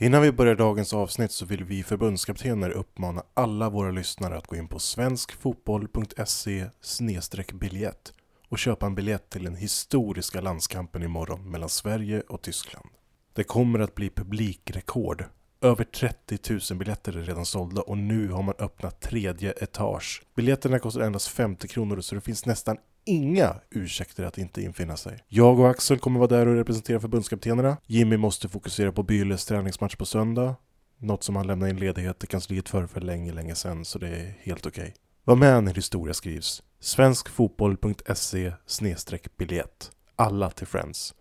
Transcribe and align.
Innan 0.00 0.22
vi 0.22 0.32
börjar 0.32 0.54
dagens 0.54 0.92
avsnitt 0.92 1.32
så 1.32 1.46
vill 1.46 1.64
vi 1.64 1.82
förbundskaptener 1.82 2.70
uppmana 2.70 3.22
alla 3.34 3.70
våra 3.70 3.90
lyssnare 3.90 4.36
att 4.36 4.46
gå 4.46 4.56
in 4.56 4.68
på 4.68 4.78
svenskfotboll.se 4.78 6.66
biljett 7.54 8.12
och 8.48 8.58
köpa 8.58 8.86
en 8.86 8.94
biljett 8.94 9.30
till 9.30 9.44
den 9.44 9.54
historiska 9.54 10.40
landskampen 10.40 11.02
imorgon 11.02 11.50
mellan 11.50 11.68
Sverige 11.68 12.20
och 12.20 12.42
Tyskland. 12.42 12.88
Det 13.32 13.44
kommer 13.44 13.78
att 13.78 13.94
bli 13.94 14.10
publikrekord. 14.10 15.24
Över 15.60 15.84
30 15.84 16.38
000 16.70 16.78
biljetter 16.78 17.16
är 17.16 17.22
redan 17.22 17.46
sålda 17.46 17.82
och 17.82 17.98
nu 17.98 18.28
har 18.28 18.42
man 18.42 18.54
öppnat 18.58 19.00
tredje 19.00 19.52
etage. 19.52 20.22
Biljetterna 20.36 20.78
kostar 20.78 21.00
endast 21.00 21.28
50 21.28 21.68
kronor 21.68 22.00
så 22.00 22.14
det 22.14 22.20
finns 22.20 22.46
nästan 22.46 22.76
inga 23.08 23.60
ursäkter 23.70 24.24
att 24.24 24.38
inte 24.38 24.62
infinna 24.62 24.96
sig. 24.96 25.24
Jag 25.28 25.58
och 25.58 25.70
Axel 25.70 25.98
kommer 25.98 26.18
vara 26.18 26.28
där 26.28 26.46
och 26.46 26.54
representera 26.54 27.00
förbundskaptenerna. 27.00 27.76
Jimmy 27.86 28.16
måste 28.16 28.48
fokusera 28.48 28.92
på 28.92 29.02
Byles 29.02 29.44
träningsmatch 29.44 29.96
på 29.96 30.06
söndag. 30.06 30.54
Något 30.98 31.22
som 31.22 31.36
han 31.36 31.46
lämnade 31.46 31.70
in 31.70 31.76
ledighet 31.76 32.18
till 32.18 32.28
kansliet 32.28 32.68
för 32.68 32.86
för 32.86 33.00
länge, 33.00 33.32
länge 33.32 33.54
sedan, 33.54 33.84
så 33.84 33.98
det 33.98 34.08
är 34.08 34.38
helt 34.42 34.66
okej. 34.66 34.82
Okay. 34.82 34.94
Var 35.24 35.36
med 35.36 35.64
när 35.64 35.74
historia 35.74 36.14
skrivs. 36.14 36.62
Svenskfotboll.se 36.80 38.52
biljett. 39.36 39.90
Alla 40.16 40.50
till 40.50 40.66
Friends. 40.66 41.14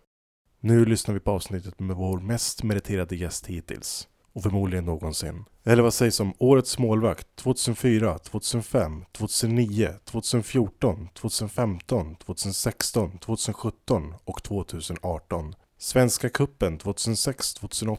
Nu 0.60 0.86
lyssnar 0.86 1.14
vi 1.14 1.20
på 1.20 1.32
avsnittet 1.32 1.80
med 1.80 1.96
vår 1.96 2.20
mest 2.20 2.64
meriterade 2.64 3.16
gäst 3.16 3.48
hittills 3.48 4.08
och 4.38 4.44
förmodligen 4.44 4.86
någonsin. 4.86 5.46
Eller 5.64 5.84
vad 5.84 5.94
sägs 5.94 6.20
om 6.20 6.34
Årets 6.38 6.80
målvakt 6.80 7.28
2004, 7.36 8.18
2005, 8.18 9.06
2009, 9.12 9.90
2014, 10.06 11.08
2015, 11.14 12.16
2016, 12.16 13.18
2017 13.18 14.14
och 14.26 14.44
2018. 14.44 15.56
Svenska 15.78 16.30
kuppen 16.30 16.80
2006-2008, 16.80 17.98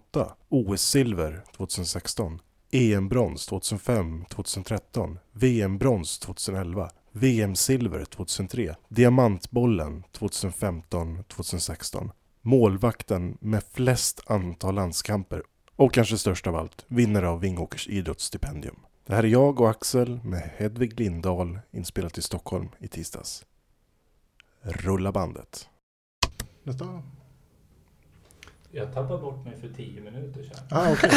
OS-silver 0.48 1.42
2016, 1.56 2.40
EM-brons 2.70 3.46
2005, 3.46 4.24
2013, 4.30 5.18
VM-brons 5.32 6.18
2011, 6.18 6.90
VM-silver 7.12 8.04
2003, 8.04 8.74
Diamantbollen 8.88 10.02
2015, 10.12 11.24
2016. 11.24 12.10
Målvakten 12.42 13.38
med 13.40 13.62
flest 13.72 14.20
antal 14.26 14.74
landskamper 14.74 15.42
och 15.78 15.94
kanske 15.94 16.18
störst 16.18 16.46
av 16.46 16.56
allt, 16.56 16.84
vinnare 16.88 17.28
av 17.28 17.40
Vingåkers 17.40 17.88
idrottsstipendium. 17.88 18.76
Det 19.06 19.14
här 19.14 19.22
är 19.22 19.28
jag 19.28 19.60
och 19.60 19.70
Axel 19.70 20.20
med 20.24 20.50
Hedvig 20.56 21.00
Lindahl 21.00 21.58
inspelat 21.70 22.18
i 22.18 22.22
Stockholm 22.22 22.68
i 22.78 22.88
tisdags. 22.88 23.44
Rulla 24.62 25.12
bandet. 25.12 25.68
Nästa. 26.62 27.02
Jag 28.70 28.94
tappade 28.94 29.22
bort 29.22 29.44
mig 29.44 29.56
för 29.60 29.68
tio 29.68 30.00
minuter 30.00 30.42
sedan. 30.42 30.64
Ah, 30.70 30.92
okay. 30.92 31.10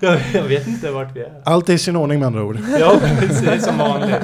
jag, 0.00 0.20
jag, 0.34 0.48
vet 0.48 0.66
inte 0.66 0.90
vart 0.90 1.16
vi 1.16 1.20
är. 1.20 1.42
Allt 1.44 1.68
är 1.68 1.72
i 1.72 1.78
sin 1.78 1.96
ordning 1.96 2.18
med 2.18 2.26
andra 2.26 2.44
ord. 2.44 2.58
ja, 2.80 3.00
precis 3.18 3.64
som 3.64 3.78
vanligt. 3.78 4.22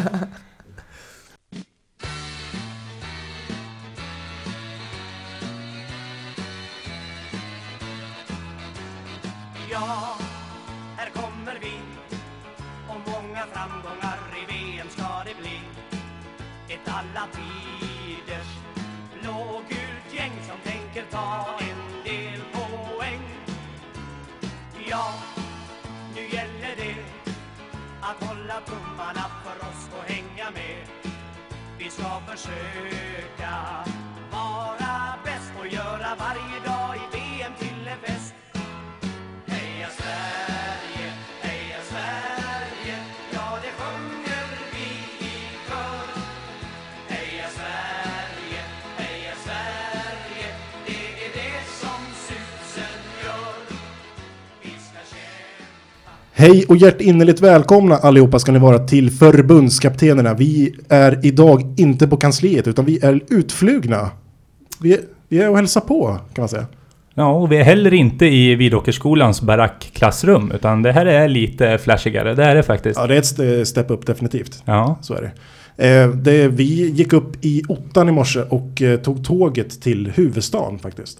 Försöka 32.38 32.97
Hej 56.38 56.64
och 56.68 56.76
hjärtinnerligt 56.76 57.40
välkomna 57.40 57.96
allihopa 57.96 58.38
ska 58.38 58.52
ni 58.52 58.58
vara 58.58 58.78
till 58.78 59.10
förbundskaptenerna. 59.10 60.34
Vi 60.34 60.74
är 60.88 61.26
idag 61.26 61.74
inte 61.76 62.08
på 62.08 62.16
kansliet 62.16 62.66
utan 62.66 62.84
vi 62.84 63.04
är 63.04 63.20
utflugna. 63.28 64.10
Vi 64.80 64.92
är, 64.92 65.00
vi 65.28 65.38
är 65.38 65.50
och 65.50 65.56
hälsar 65.56 65.80
på 65.80 66.18
kan 66.34 66.42
man 66.42 66.48
säga. 66.48 66.66
Ja, 67.14 67.30
och 67.30 67.52
vi 67.52 67.56
är 67.56 67.62
heller 67.62 67.94
inte 67.94 68.26
i 68.26 68.54
Vidåkersskolans 68.54 69.42
barackklassrum 69.42 70.52
utan 70.54 70.82
det 70.82 70.92
här 70.92 71.06
är 71.06 71.28
lite 71.28 71.78
flashigare. 71.78 72.34
Det 72.34 72.44
är 72.44 72.54
det 72.54 72.62
faktiskt. 72.62 73.00
Ja, 73.00 73.06
det 73.06 73.14
är 73.38 73.60
ett 73.60 73.68
step 73.68 73.90
up 73.90 74.06
definitivt. 74.06 74.62
Ja. 74.64 74.98
Så 75.02 75.14
är 75.14 75.32
det. 75.76 75.88
Eh, 75.88 76.08
det. 76.08 76.48
Vi 76.48 76.90
gick 76.90 77.12
upp 77.12 77.44
i 77.44 77.62
ottan 77.68 78.08
i 78.08 78.12
morse 78.12 78.40
och 78.40 78.82
eh, 78.82 79.00
tog 79.00 79.24
tåget 79.24 79.82
till 79.82 80.12
huvudstaden 80.14 80.78
faktiskt. 80.78 81.18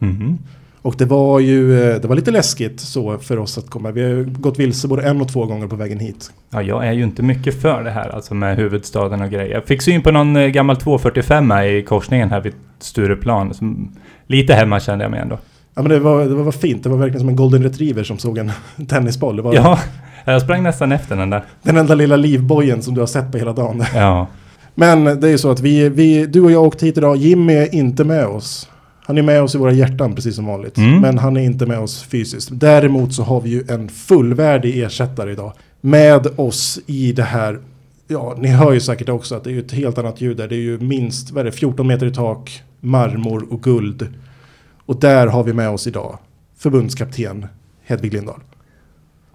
Mm. 0.00 0.38
Och 0.84 0.94
det 0.98 1.04
var 1.04 1.40
ju 1.40 1.82
eh, 1.82 2.00
det 2.00 2.08
var 2.08 2.16
lite 2.16 2.30
läskigt 2.30 2.80
så 2.80 3.18
för 3.18 3.38
oss 3.38 3.58
att 3.58 3.70
komma. 3.70 3.90
Vi 3.90 4.02
har 4.02 4.24
gått 4.24 4.58
vilse 4.58 4.88
både 4.88 5.02
en 5.02 5.20
och 5.20 5.28
två 5.28 5.46
gånger 5.46 5.66
på 5.66 5.76
vägen 5.76 5.98
hit. 5.98 6.30
Ja, 6.50 6.62
jag 6.62 6.86
är 6.86 6.92
ju 6.92 7.02
inte 7.02 7.22
mycket 7.22 7.62
för 7.62 7.82
det 7.82 7.90
här, 7.90 8.08
alltså 8.08 8.34
med 8.34 8.56
huvudstaden 8.56 9.22
och 9.22 9.30
grejer. 9.30 9.54
Jag 9.54 9.64
fick 9.64 9.82
syn 9.82 10.02
på 10.02 10.10
någon 10.10 10.36
eh, 10.36 10.46
gammal 10.46 10.76
245 10.76 11.52
i 11.52 11.82
korsningen 11.82 12.30
här 12.30 12.40
vid 12.40 12.52
Stureplan. 12.78 13.54
Som, 13.54 13.92
lite 14.26 14.54
hemma 14.54 14.80
kände 14.80 15.04
jag 15.04 15.10
mig 15.10 15.20
ändå. 15.20 15.38
Ja, 15.74 15.82
men 15.82 15.90
det 15.90 15.98
var, 15.98 16.24
det 16.24 16.34
var 16.34 16.52
fint. 16.52 16.82
Det 16.82 16.88
var 16.88 16.96
verkligen 16.96 17.20
som 17.20 17.28
en 17.28 17.36
golden 17.36 17.62
retriever 17.62 18.04
som 18.04 18.18
såg 18.18 18.38
en 18.38 18.52
tennisboll. 18.88 19.36
Det 19.36 19.42
var 19.42 19.54
ja, 19.54 19.78
jag 20.24 20.42
sprang 20.42 20.62
nästan 20.62 20.92
efter 20.92 21.16
den 21.16 21.30
där. 21.30 21.44
Den 21.62 21.76
enda 21.76 21.94
lilla 21.94 22.16
livbojen 22.16 22.82
som 22.82 22.94
du 22.94 23.00
har 23.00 23.06
sett 23.06 23.32
på 23.32 23.38
hela 23.38 23.52
dagen. 23.52 23.84
Ja. 23.94 24.26
Men 24.74 25.04
det 25.04 25.26
är 25.26 25.30
ju 25.30 25.38
så 25.38 25.50
att 25.50 25.60
vi, 25.60 25.88
vi, 25.88 26.26
du 26.26 26.40
och 26.40 26.52
jag 26.52 26.62
åkte 26.62 26.86
hit 26.86 26.98
idag. 26.98 27.16
Jimmy 27.16 27.54
är 27.54 27.74
inte 27.74 28.04
med 28.04 28.26
oss. 28.26 28.68
Han 29.06 29.18
är 29.18 29.22
med 29.22 29.42
oss 29.42 29.54
i 29.54 29.58
våra 29.58 29.72
hjärtan 29.72 30.14
precis 30.14 30.36
som 30.36 30.46
vanligt. 30.46 30.76
Mm. 30.76 31.00
Men 31.00 31.18
han 31.18 31.36
är 31.36 31.40
inte 31.40 31.66
med 31.66 31.78
oss 31.78 32.02
fysiskt. 32.02 32.48
Däremot 32.52 33.14
så 33.14 33.22
har 33.22 33.40
vi 33.40 33.50
ju 33.50 33.64
en 33.68 33.88
fullvärdig 33.88 34.82
ersättare 34.82 35.32
idag. 35.32 35.52
Med 35.80 36.26
oss 36.36 36.80
i 36.86 37.12
det 37.12 37.22
här. 37.22 37.58
Ja, 38.08 38.36
ni 38.38 38.48
hör 38.48 38.72
ju 38.72 38.80
säkert 38.80 39.08
också 39.08 39.34
att 39.34 39.44
det 39.44 39.52
är 39.52 39.58
ett 39.58 39.72
helt 39.72 39.98
annat 39.98 40.20
ljud 40.20 40.36
där. 40.36 40.48
Det 40.48 40.54
är 40.54 40.60
ju 40.60 40.78
minst, 40.78 41.30
vad 41.30 41.40
är 41.40 41.44
det, 41.44 41.52
14 41.52 41.86
meter 41.86 42.06
i 42.06 42.14
tak, 42.14 42.62
marmor 42.80 43.52
och 43.52 43.62
guld. 43.62 44.08
Och 44.86 45.00
där 45.00 45.26
har 45.26 45.44
vi 45.44 45.52
med 45.52 45.70
oss 45.70 45.86
idag 45.86 46.18
förbundskapten 46.58 47.46
Hedvig 47.84 48.12
Lindahl. 48.12 48.40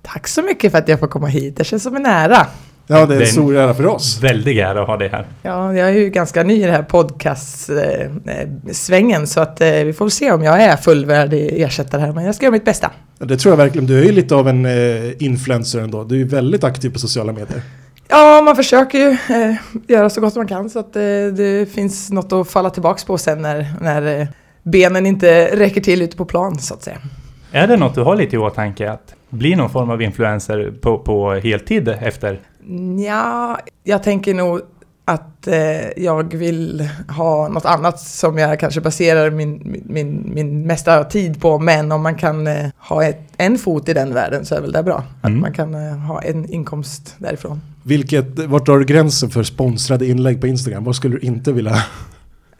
Tack 0.02 0.28
så 0.28 0.42
mycket 0.42 0.72
för 0.72 0.78
att 0.78 0.88
jag 0.88 1.00
får 1.00 1.08
komma 1.08 1.28
hit. 1.28 1.58
Det 1.58 1.64
känns 1.64 1.84
som 1.84 1.96
en 1.96 2.06
ära. 2.06 2.48
Ja, 2.92 3.06
det 3.06 3.16
är 3.16 3.20
en 3.20 3.28
stor 3.28 3.56
ära 3.56 3.74
för 3.74 3.86
oss. 3.86 4.24
Väldig 4.24 4.58
ära 4.58 4.82
att 4.82 4.88
ha 4.88 4.98
dig 4.98 5.10
här. 5.10 5.26
Ja, 5.42 5.74
jag 5.74 5.90
är 5.90 5.94
ju 5.94 6.10
ganska 6.10 6.44
ny 6.44 6.54
i 6.54 6.62
den 6.62 6.72
här 6.72 6.84
podcast-svängen 6.84 9.28
så 9.28 9.40
att 9.40 9.62
eh, 9.62 9.72
vi 9.72 9.94
får 9.94 10.10
se 10.10 10.32
om 10.32 10.44
jag 10.44 10.64
är 10.64 10.78
fullvärdig 10.78 11.62
ersättare 11.62 12.02
här. 12.02 12.12
Men 12.12 12.26
jag 12.26 12.36
ska 12.36 12.46
göra 12.46 12.52
mitt 12.52 12.66
bästa. 12.66 12.92
Det 13.18 13.38
tror 13.38 13.52
jag 13.52 13.58
verkligen. 13.58 13.88
Du 13.88 14.00
är 14.00 14.04
ju 14.04 14.12
lite 14.12 14.36
av 14.36 14.48
en 14.48 14.66
eh, 14.66 15.24
influencer 15.24 15.80
ändå. 15.80 16.04
Du 16.04 16.22
är 16.22 16.26
väldigt 16.26 16.64
aktiv 16.64 16.90
på 16.90 17.00
sociala 17.00 17.32
medier. 17.32 17.62
Ja, 18.08 18.42
man 18.46 18.56
försöker 18.56 18.98
ju 18.98 19.10
eh, 19.10 19.56
göra 19.88 20.10
så 20.10 20.22
gott 20.22 20.36
man 20.36 20.48
kan 20.48 20.70
så 20.70 20.80
att 20.80 20.96
eh, 20.96 21.02
det 21.38 21.74
finns 21.74 22.12
något 22.12 22.34
att 22.34 22.50
falla 22.50 22.70
tillbaks 22.70 23.04
på 23.04 23.18
sen 23.18 23.42
när, 23.42 23.74
när 23.82 24.22
eh, 24.22 24.28
benen 24.64 25.06
inte 25.06 25.56
räcker 25.56 25.82
till 25.82 26.02
ute 26.02 26.18
på 26.18 26.26
plan 26.26 26.60
så 26.60 26.74
att 26.74 26.84
säga. 26.84 26.98
Är 27.52 27.68
det 27.68 27.78
något 27.78 27.96
du 27.96 28.02
har 28.02 28.16
lite 28.16 28.36
i 28.36 28.40
åtanke 28.40 28.92
att 28.92 29.16
bli 29.30 29.56
någon 29.56 29.70
form 29.70 29.90
av 29.90 30.02
influencer 30.02 30.74
på, 30.82 31.00
på 31.00 31.34
heltid 31.34 31.90
efter? 32.02 32.40
Ja, 33.06 33.60
jag 33.84 34.04
tänker 34.04 34.34
nog 34.34 34.62
att 35.06 35.48
eh, 35.48 36.04
jag 36.04 36.34
vill 36.34 36.90
ha 37.10 37.48
något 37.48 37.66
annat 37.66 38.00
som 38.00 38.38
jag 38.38 38.60
kanske 38.60 38.82
baserar 38.82 39.32
min, 39.32 39.82
min, 39.86 40.32
min 40.34 40.68
mesta 40.68 41.04
tid 41.04 41.42
på. 41.42 41.60
Men 41.60 41.92
om 41.92 42.02
man 42.02 42.16
kan 42.16 42.48
eh, 42.48 42.70
ha 42.78 43.04
ett, 43.04 43.22
en 43.38 43.58
fot 43.58 43.90
i 43.90 43.94
den 43.94 44.14
världen 44.14 44.46
så 44.46 44.56
är 44.56 44.62
väl 44.62 44.72
det 44.72 44.84
bra. 44.84 45.04
Mm. 45.24 45.36
Att 45.36 45.42
man 45.42 45.54
kan 45.54 45.76
eh, 45.76 45.98
ha 45.98 46.22
en 46.22 46.50
inkomst 46.50 47.16
därifrån. 47.18 47.62
Vilket, 47.84 48.40
vart 48.40 48.66
drar 48.66 48.78
du 48.78 48.86
gränsen 48.86 49.30
för 49.30 49.44
sponsrade 49.44 50.06
inlägg 50.06 50.42
på 50.42 50.48
Instagram? 50.48 50.84
Vad 50.84 50.96
skulle 50.96 51.16
du 51.16 51.28
inte 51.28 51.52
vilja? 51.52 51.76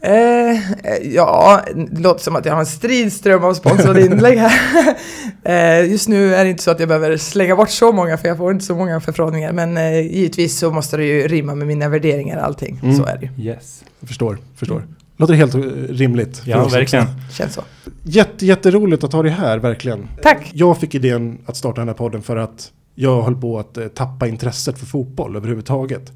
Eh, 0.02 0.58
ja, 1.02 1.60
det 1.74 2.00
låter 2.00 2.22
som 2.22 2.36
att 2.36 2.44
jag 2.44 2.52
har 2.52 2.60
en 2.60 2.66
stridström 2.66 3.44
av 3.44 3.54
sponsrade 3.54 4.00
inlägg 4.06 4.38
här. 4.38 4.96
eh, 5.44 5.90
just 5.90 6.08
nu 6.08 6.34
är 6.34 6.44
det 6.44 6.50
inte 6.50 6.62
så 6.62 6.70
att 6.70 6.80
jag 6.80 6.88
behöver 6.88 7.16
slänga 7.16 7.56
bort 7.56 7.70
så 7.70 7.92
många 7.92 8.18
för 8.18 8.28
jag 8.28 8.36
får 8.36 8.52
inte 8.52 8.64
så 8.64 8.74
många 8.74 9.00
förfrågningar. 9.00 9.52
Men 9.52 9.76
eh, 9.76 10.00
givetvis 10.00 10.58
så 10.58 10.70
måste 10.70 10.96
det 10.96 11.04
ju 11.04 11.28
rimma 11.28 11.54
med 11.54 11.66
mina 11.66 11.88
värderingar 11.88 12.38
och 12.38 12.44
allting. 12.44 12.80
Mm. 12.82 12.96
Så 12.96 13.04
är 13.04 13.18
det 13.18 13.30
ju. 13.36 13.48
Yes. 13.48 13.84
Jag 14.00 14.08
förstår, 14.08 14.38
förstår. 14.56 14.86
Låter 15.16 15.34
helt 15.34 15.54
eh, 15.54 15.60
rimligt. 15.88 16.42
Ja, 16.44 16.68
verkligen. 16.68 17.06
Känns 17.32 17.54
så. 17.54 17.62
Jätte, 18.02 18.46
jätteroligt 18.46 19.04
att 19.04 19.12
ha 19.12 19.22
dig 19.22 19.32
här, 19.32 19.58
verkligen. 19.58 20.08
Tack! 20.22 20.50
Jag 20.52 20.78
fick 20.78 20.94
idén 20.94 21.38
att 21.46 21.56
starta 21.56 21.80
den 21.80 21.88
här 21.88 21.94
podden 21.94 22.22
för 22.22 22.36
att 22.36 22.72
jag 22.94 23.22
höll 23.22 23.36
på 23.36 23.58
att 23.58 23.76
eh, 23.76 23.86
tappa 23.86 24.26
intresset 24.26 24.78
för 24.78 24.86
fotboll 24.86 25.36
överhuvudtaget. 25.36 26.12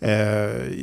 Eh, 0.00 0.10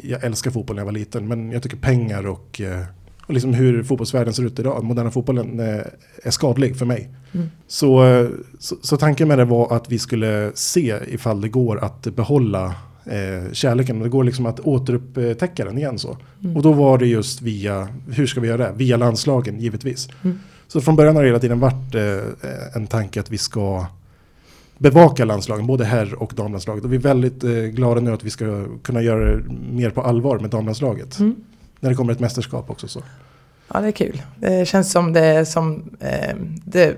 jag 0.04 0.24
älskar 0.24 0.52
fotboll 0.52 0.76
när 0.76 0.82
jag 0.82 0.86
var 0.86 0.92
liten, 0.92 1.28
men 1.28 1.52
jag 1.52 1.64
tycker 1.64 1.78
pengar 1.78 2.28
och, 2.28 2.62
eh, 2.62 2.84
och 3.26 3.34
liksom 3.34 3.54
hur 3.54 3.84
fotbollsvärlden 3.84 4.34
ser 4.34 4.46
ut 4.46 4.60
idag, 4.60 4.84
moderna 4.84 5.12
fotbollen, 5.12 5.60
eh, 5.60 5.82
är 6.24 6.32
skadlig 6.32 6.78
för 6.78 6.86
mig. 6.86 7.10
Mm. 7.32 7.50
Så, 7.68 8.28
så, 8.60 8.76
så 8.82 8.98
tanken 8.98 9.28
med 9.28 9.38
det 9.38 9.46
var 9.46 9.76
att 9.76 9.92
vi 9.92 10.00
skulle 10.00 10.52
se 10.54 10.96
ifall 11.08 11.42
det 11.42 11.50
går 11.50 11.84
att 11.84 12.02
behålla 12.16 12.76
eh, 13.06 13.52
kärleken. 13.52 14.00
Det 14.00 14.10
går 14.10 14.24
liksom 14.24 14.46
att 14.46 14.60
återupptäcka 14.60 15.66
den 15.66 15.78
igen 15.78 16.00
så. 16.00 16.18
Mm. 16.44 16.58
Och 16.58 16.64
då 16.64 16.72
var 16.72 16.98
det 16.98 17.08
just 17.08 17.42
via, 17.42 17.88
hur 18.12 18.28
ska 18.28 18.42
vi 18.42 18.48
göra 18.48 18.58
det? 18.58 18.74
Via 18.78 18.98
landslagen 18.98 19.60
givetvis. 19.60 20.10
Mm. 20.24 20.40
Så 20.68 20.82
från 20.82 20.96
början 20.96 21.16
har 21.16 21.24
det 21.24 21.30
hela 21.30 21.40
tiden 21.40 21.60
varit 21.60 21.96
eh, 21.96 22.76
en 22.76 22.88
tanke 22.88 23.20
att 23.20 23.32
vi 23.32 23.38
ska 23.38 23.86
bevaka 24.78 25.26
landslagen, 25.26 25.68
både 25.68 25.86
herr 25.86 26.14
och 26.14 26.34
damlandslaget. 26.36 26.84
Och 26.84 26.92
vi 26.94 26.96
är 26.96 27.02
väldigt 27.02 27.44
eh, 27.44 27.52
glada 27.52 28.02
nu 28.02 28.14
att 28.14 28.24
vi 28.24 28.30
ska 28.30 28.66
kunna 28.84 29.02
göra 29.02 29.36
det 29.36 29.44
mer 29.72 29.90
på 29.90 30.02
allvar 30.02 30.40
med 30.40 30.50
damlandslaget. 30.50 31.20
Mm. 31.20 31.36
När 31.80 31.90
det 31.90 31.96
kommer 31.96 32.14
ett 32.14 32.20
mästerskap 32.20 32.70
också 32.70 32.88
så. 32.88 33.02
Ja, 33.74 33.80
det 33.82 33.88
är 33.88 33.92
kul. 33.92 34.22
Det 34.40 34.68
känns 34.68 34.92
som 34.92 35.14
det, 35.14 35.46
som, 35.46 35.84
eh, 36.00 36.36
det 36.66 36.96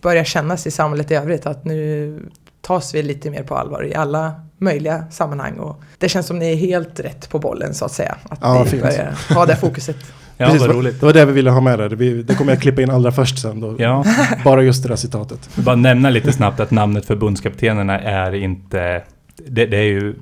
börjar 0.00 0.24
kännas 0.24 0.66
i 0.66 0.70
samhället 0.70 1.10
i 1.10 1.14
övrigt 1.14 1.46
att 1.46 1.64
nu 1.64 2.18
tas 2.60 2.94
vi 2.94 3.02
lite 3.02 3.30
mer 3.30 3.42
på 3.42 3.56
allvar 3.56 3.84
i 3.86 3.94
alla 3.94 4.34
möjliga 4.58 5.04
sammanhang. 5.10 5.58
Och 5.58 5.80
det 5.98 6.08
känns 6.08 6.26
som 6.26 6.38
ni 6.38 6.52
är 6.52 6.56
helt 6.56 7.00
rätt 7.00 7.28
på 7.30 7.38
bollen 7.38 7.74
så 7.74 7.84
att 7.84 7.92
säga. 7.92 8.16
Att 8.28 8.38
Ja, 8.42 8.62
ni 8.64 8.70
fint. 8.70 8.82
börjar 8.82 9.18
ha 9.34 9.46
det 9.46 9.56
fokuset. 9.56 9.96
Ja, 10.40 10.46
Precis, 10.46 10.60
vad 10.66 10.76
roligt. 10.76 11.00
Det 11.00 11.06
var 11.06 11.12
det 11.12 11.24
vi 11.24 11.32
ville 11.32 11.50
ha 11.50 11.60
med 11.60 11.78
där. 11.78 11.88
Det, 11.88 12.22
det 12.22 12.34
kommer 12.34 12.52
jag 12.52 12.62
klippa 12.62 12.82
in 12.82 12.90
allra 12.90 13.12
först 13.12 13.38
sen. 13.38 13.60
Då. 13.60 13.74
Ja, 13.78 14.04
Bara 14.44 14.62
just 14.62 14.82
det 14.82 14.88
där 14.88 14.96
citatet. 14.96 15.50
bara 15.56 15.76
nämna 15.76 16.10
lite 16.10 16.32
snabbt 16.32 16.60
att 16.60 16.70
namnet 16.70 17.06
förbundskaptenerna 17.06 18.00
är 18.00 18.34
inte... 18.34 19.02
Det, 19.48 19.66
det 19.66 19.76
är 19.76 19.82
ju... 19.82 20.14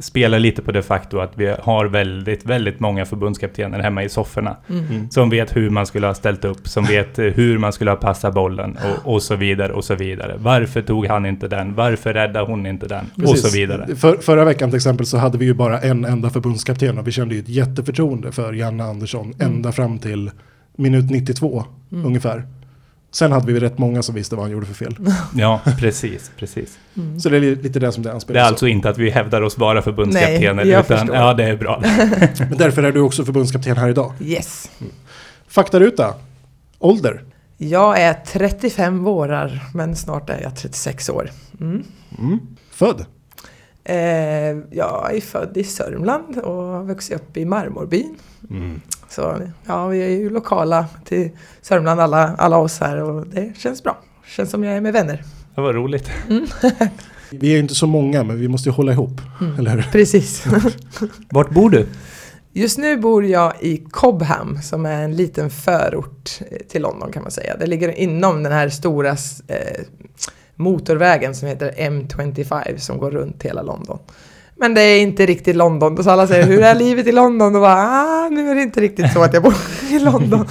Spelar 0.00 0.38
lite 0.38 0.62
på 0.62 0.72
det 0.72 0.82
faktum 0.82 1.20
att 1.20 1.32
vi 1.34 1.54
har 1.60 1.86
väldigt, 1.86 2.46
väldigt 2.46 2.80
många 2.80 3.04
förbundskaptener 3.04 3.78
hemma 3.78 4.02
i 4.04 4.08
sofforna. 4.08 4.56
Mm. 4.68 5.10
Som 5.10 5.30
vet 5.30 5.56
hur 5.56 5.70
man 5.70 5.86
skulle 5.86 6.06
ha 6.06 6.14
ställt 6.14 6.44
upp, 6.44 6.68
som 6.68 6.84
vet 6.84 7.18
eh, 7.18 7.24
hur 7.24 7.58
man 7.58 7.72
skulle 7.72 7.90
ha 7.90 7.96
passat 7.96 8.34
bollen 8.34 8.78
och, 9.04 9.14
och 9.14 9.22
så 9.22 9.36
vidare 9.36 9.72
och 9.72 9.84
så 9.84 9.94
vidare. 9.94 10.34
Varför 10.38 10.82
tog 10.82 11.06
han 11.06 11.26
inte 11.26 11.48
den? 11.48 11.74
Varför 11.74 12.12
räddade 12.14 12.46
hon 12.46 12.66
inte 12.66 12.86
den? 12.86 13.04
Och 13.14 13.20
Precis. 13.22 13.50
så 13.50 13.56
vidare. 13.58 13.96
För, 13.96 14.16
förra 14.16 14.44
veckan 14.44 14.70
till 14.70 14.76
exempel 14.76 15.06
så 15.06 15.16
hade 15.18 15.38
vi 15.38 15.44
ju 15.44 15.54
bara 15.54 15.80
en 15.80 16.04
enda 16.04 16.30
förbundskapten 16.30 16.98
och 16.98 17.06
vi 17.06 17.12
kände 17.12 17.34
ju 17.34 17.40
ett 17.40 17.48
jätteförtroende 17.48 18.32
för 18.32 18.52
Janne 18.52 18.84
Andersson 18.84 19.34
Mm. 19.40 19.54
ända 19.54 19.72
fram 19.72 19.98
till 19.98 20.30
minut 20.76 21.10
92 21.10 21.64
Mm. 21.92 22.06
ungefär. 22.06 22.42
Sen 23.14 23.32
hade 23.32 23.52
vi 23.52 23.60
rätt 23.60 23.78
många 23.78 24.02
som 24.02 24.14
visste 24.14 24.36
vad 24.36 24.44
han 24.44 24.52
gjorde 24.52 24.66
för 24.66 24.74
fel. 24.74 24.96
Ja, 25.34 25.60
precis, 25.78 26.30
precis. 26.36 26.78
Mm. 26.96 27.20
Så 27.20 27.28
det 27.28 27.36
är 27.36 27.40
li- 27.40 27.54
lite 27.54 27.78
det 27.78 27.92
som 27.92 28.02
det 28.02 28.08
Det 28.08 28.14
anspelar 28.14 28.40
är 28.40 28.44
sig 28.44 28.48
alltså 28.48 28.66
inte 28.68 28.88
att 28.90 28.98
vi 28.98 29.10
hävdar 29.10 29.42
oss 29.42 29.58
vara 29.58 29.82
förbundskaptener, 29.82 30.54
Nej, 30.54 30.68
jag 30.68 30.84
utan 30.84 30.98
förstår. 30.98 31.16
ja, 31.16 31.34
det 31.34 31.44
är 31.44 31.56
bra. 31.56 31.80
Men 32.38 32.58
därför 32.58 32.82
är 32.82 32.92
du 32.92 33.00
också 33.00 33.24
förbundskapten 33.24 33.76
här 33.76 33.88
idag. 33.88 34.12
Yes. 34.20 34.70
Faktaruta. 35.48 36.14
Ålder. 36.78 37.22
Jag 37.58 38.00
är 38.00 38.14
35 38.26 39.04
vårar, 39.04 39.60
men 39.74 39.96
snart 39.96 40.30
är 40.30 40.40
jag 40.42 40.56
36 40.56 41.08
år. 41.08 41.30
Mm. 41.60 41.82
Mm. 42.18 42.38
Född. 42.70 43.04
Eh, 43.84 43.96
jag 44.70 45.16
är 45.16 45.20
född 45.20 45.56
i 45.56 45.64
Sörmland 45.64 46.38
och 46.38 46.54
har 46.54 46.84
vuxit 46.84 47.16
upp 47.16 47.36
i 47.36 47.44
Marmorbyn. 47.44 48.14
Mm. 49.18 49.36
Så 49.38 49.52
ja, 49.66 49.86
vi 49.86 50.02
är 50.02 50.08
ju 50.08 50.30
lokala 50.30 50.86
till 51.04 51.30
Sörmland 51.62 52.00
alla, 52.00 52.34
alla 52.38 52.56
oss 52.56 52.80
här 52.80 53.02
och 53.02 53.26
det 53.26 53.52
känns 53.58 53.82
bra. 53.82 53.98
Känns 54.26 54.50
som 54.50 54.64
jag 54.64 54.76
är 54.76 54.80
med 54.80 54.92
vänner. 54.92 55.24
Det 55.54 55.60
var 55.60 55.72
roligt. 55.72 56.10
Vi 57.30 57.54
är 57.54 57.58
inte 57.58 57.74
så 57.74 57.86
många 57.86 58.24
men 58.24 58.40
vi 58.40 58.48
måste 58.48 58.68
ju 58.68 58.72
hålla 58.72 58.92
ihop. 58.92 59.20
Mm. 59.40 59.58
Eller 59.58 59.70
hur? 59.70 59.82
Precis. 59.82 60.44
Vart 61.30 61.50
bor 61.50 61.70
du? 61.70 61.86
Just 62.52 62.78
nu 62.78 62.96
bor 62.96 63.24
jag 63.24 63.52
i 63.60 63.76
Cobham 63.90 64.62
som 64.62 64.86
är 64.86 65.02
en 65.04 65.16
liten 65.16 65.50
förort 65.50 66.38
till 66.68 66.82
London 66.82 67.12
kan 67.12 67.22
man 67.22 67.32
säga. 67.32 67.56
Det 67.56 67.66
ligger 67.66 67.88
inom 67.88 68.42
den 68.42 68.52
här 68.52 68.68
stora 68.68 69.10
eh, 69.46 69.82
motorvägen 70.54 71.34
som 71.34 71.48
heter 71.48 71.72
M25 71.72 72.76
som 72.76 72.98
går 72.98 73.10
runt 73.10 73.42
hela 73.42 73.62
London. 73.62 73.98
Men 74.62 74.74
det 74.74 74.80
är 74.82 75.00
inte 75.02 75.26
riktigt 75.26 75.56
London. 75.56 76.04
Så 76.04 76.10
alla 76.10 76.26
säger 76.26 76.46
hur 76.46 76.62
är 76.62 76.74
livet 76.74 77.06
i 77.06 77.12
London? 77.12 77.54
Och 77.54 77.60
bara, 77.60 77.74
ah, 77.76 78.28
nu 78.28 78.50
är 78.50 78.54
det 78.54 78.62
inte 78.62 78.80
riktigt 78.80 79.12
så 79.12 79.22
att 79.22 79.34
jag 79.34 79.42
bor 79.42 79.54
i 79.90 79.98
London. 79.98 80.46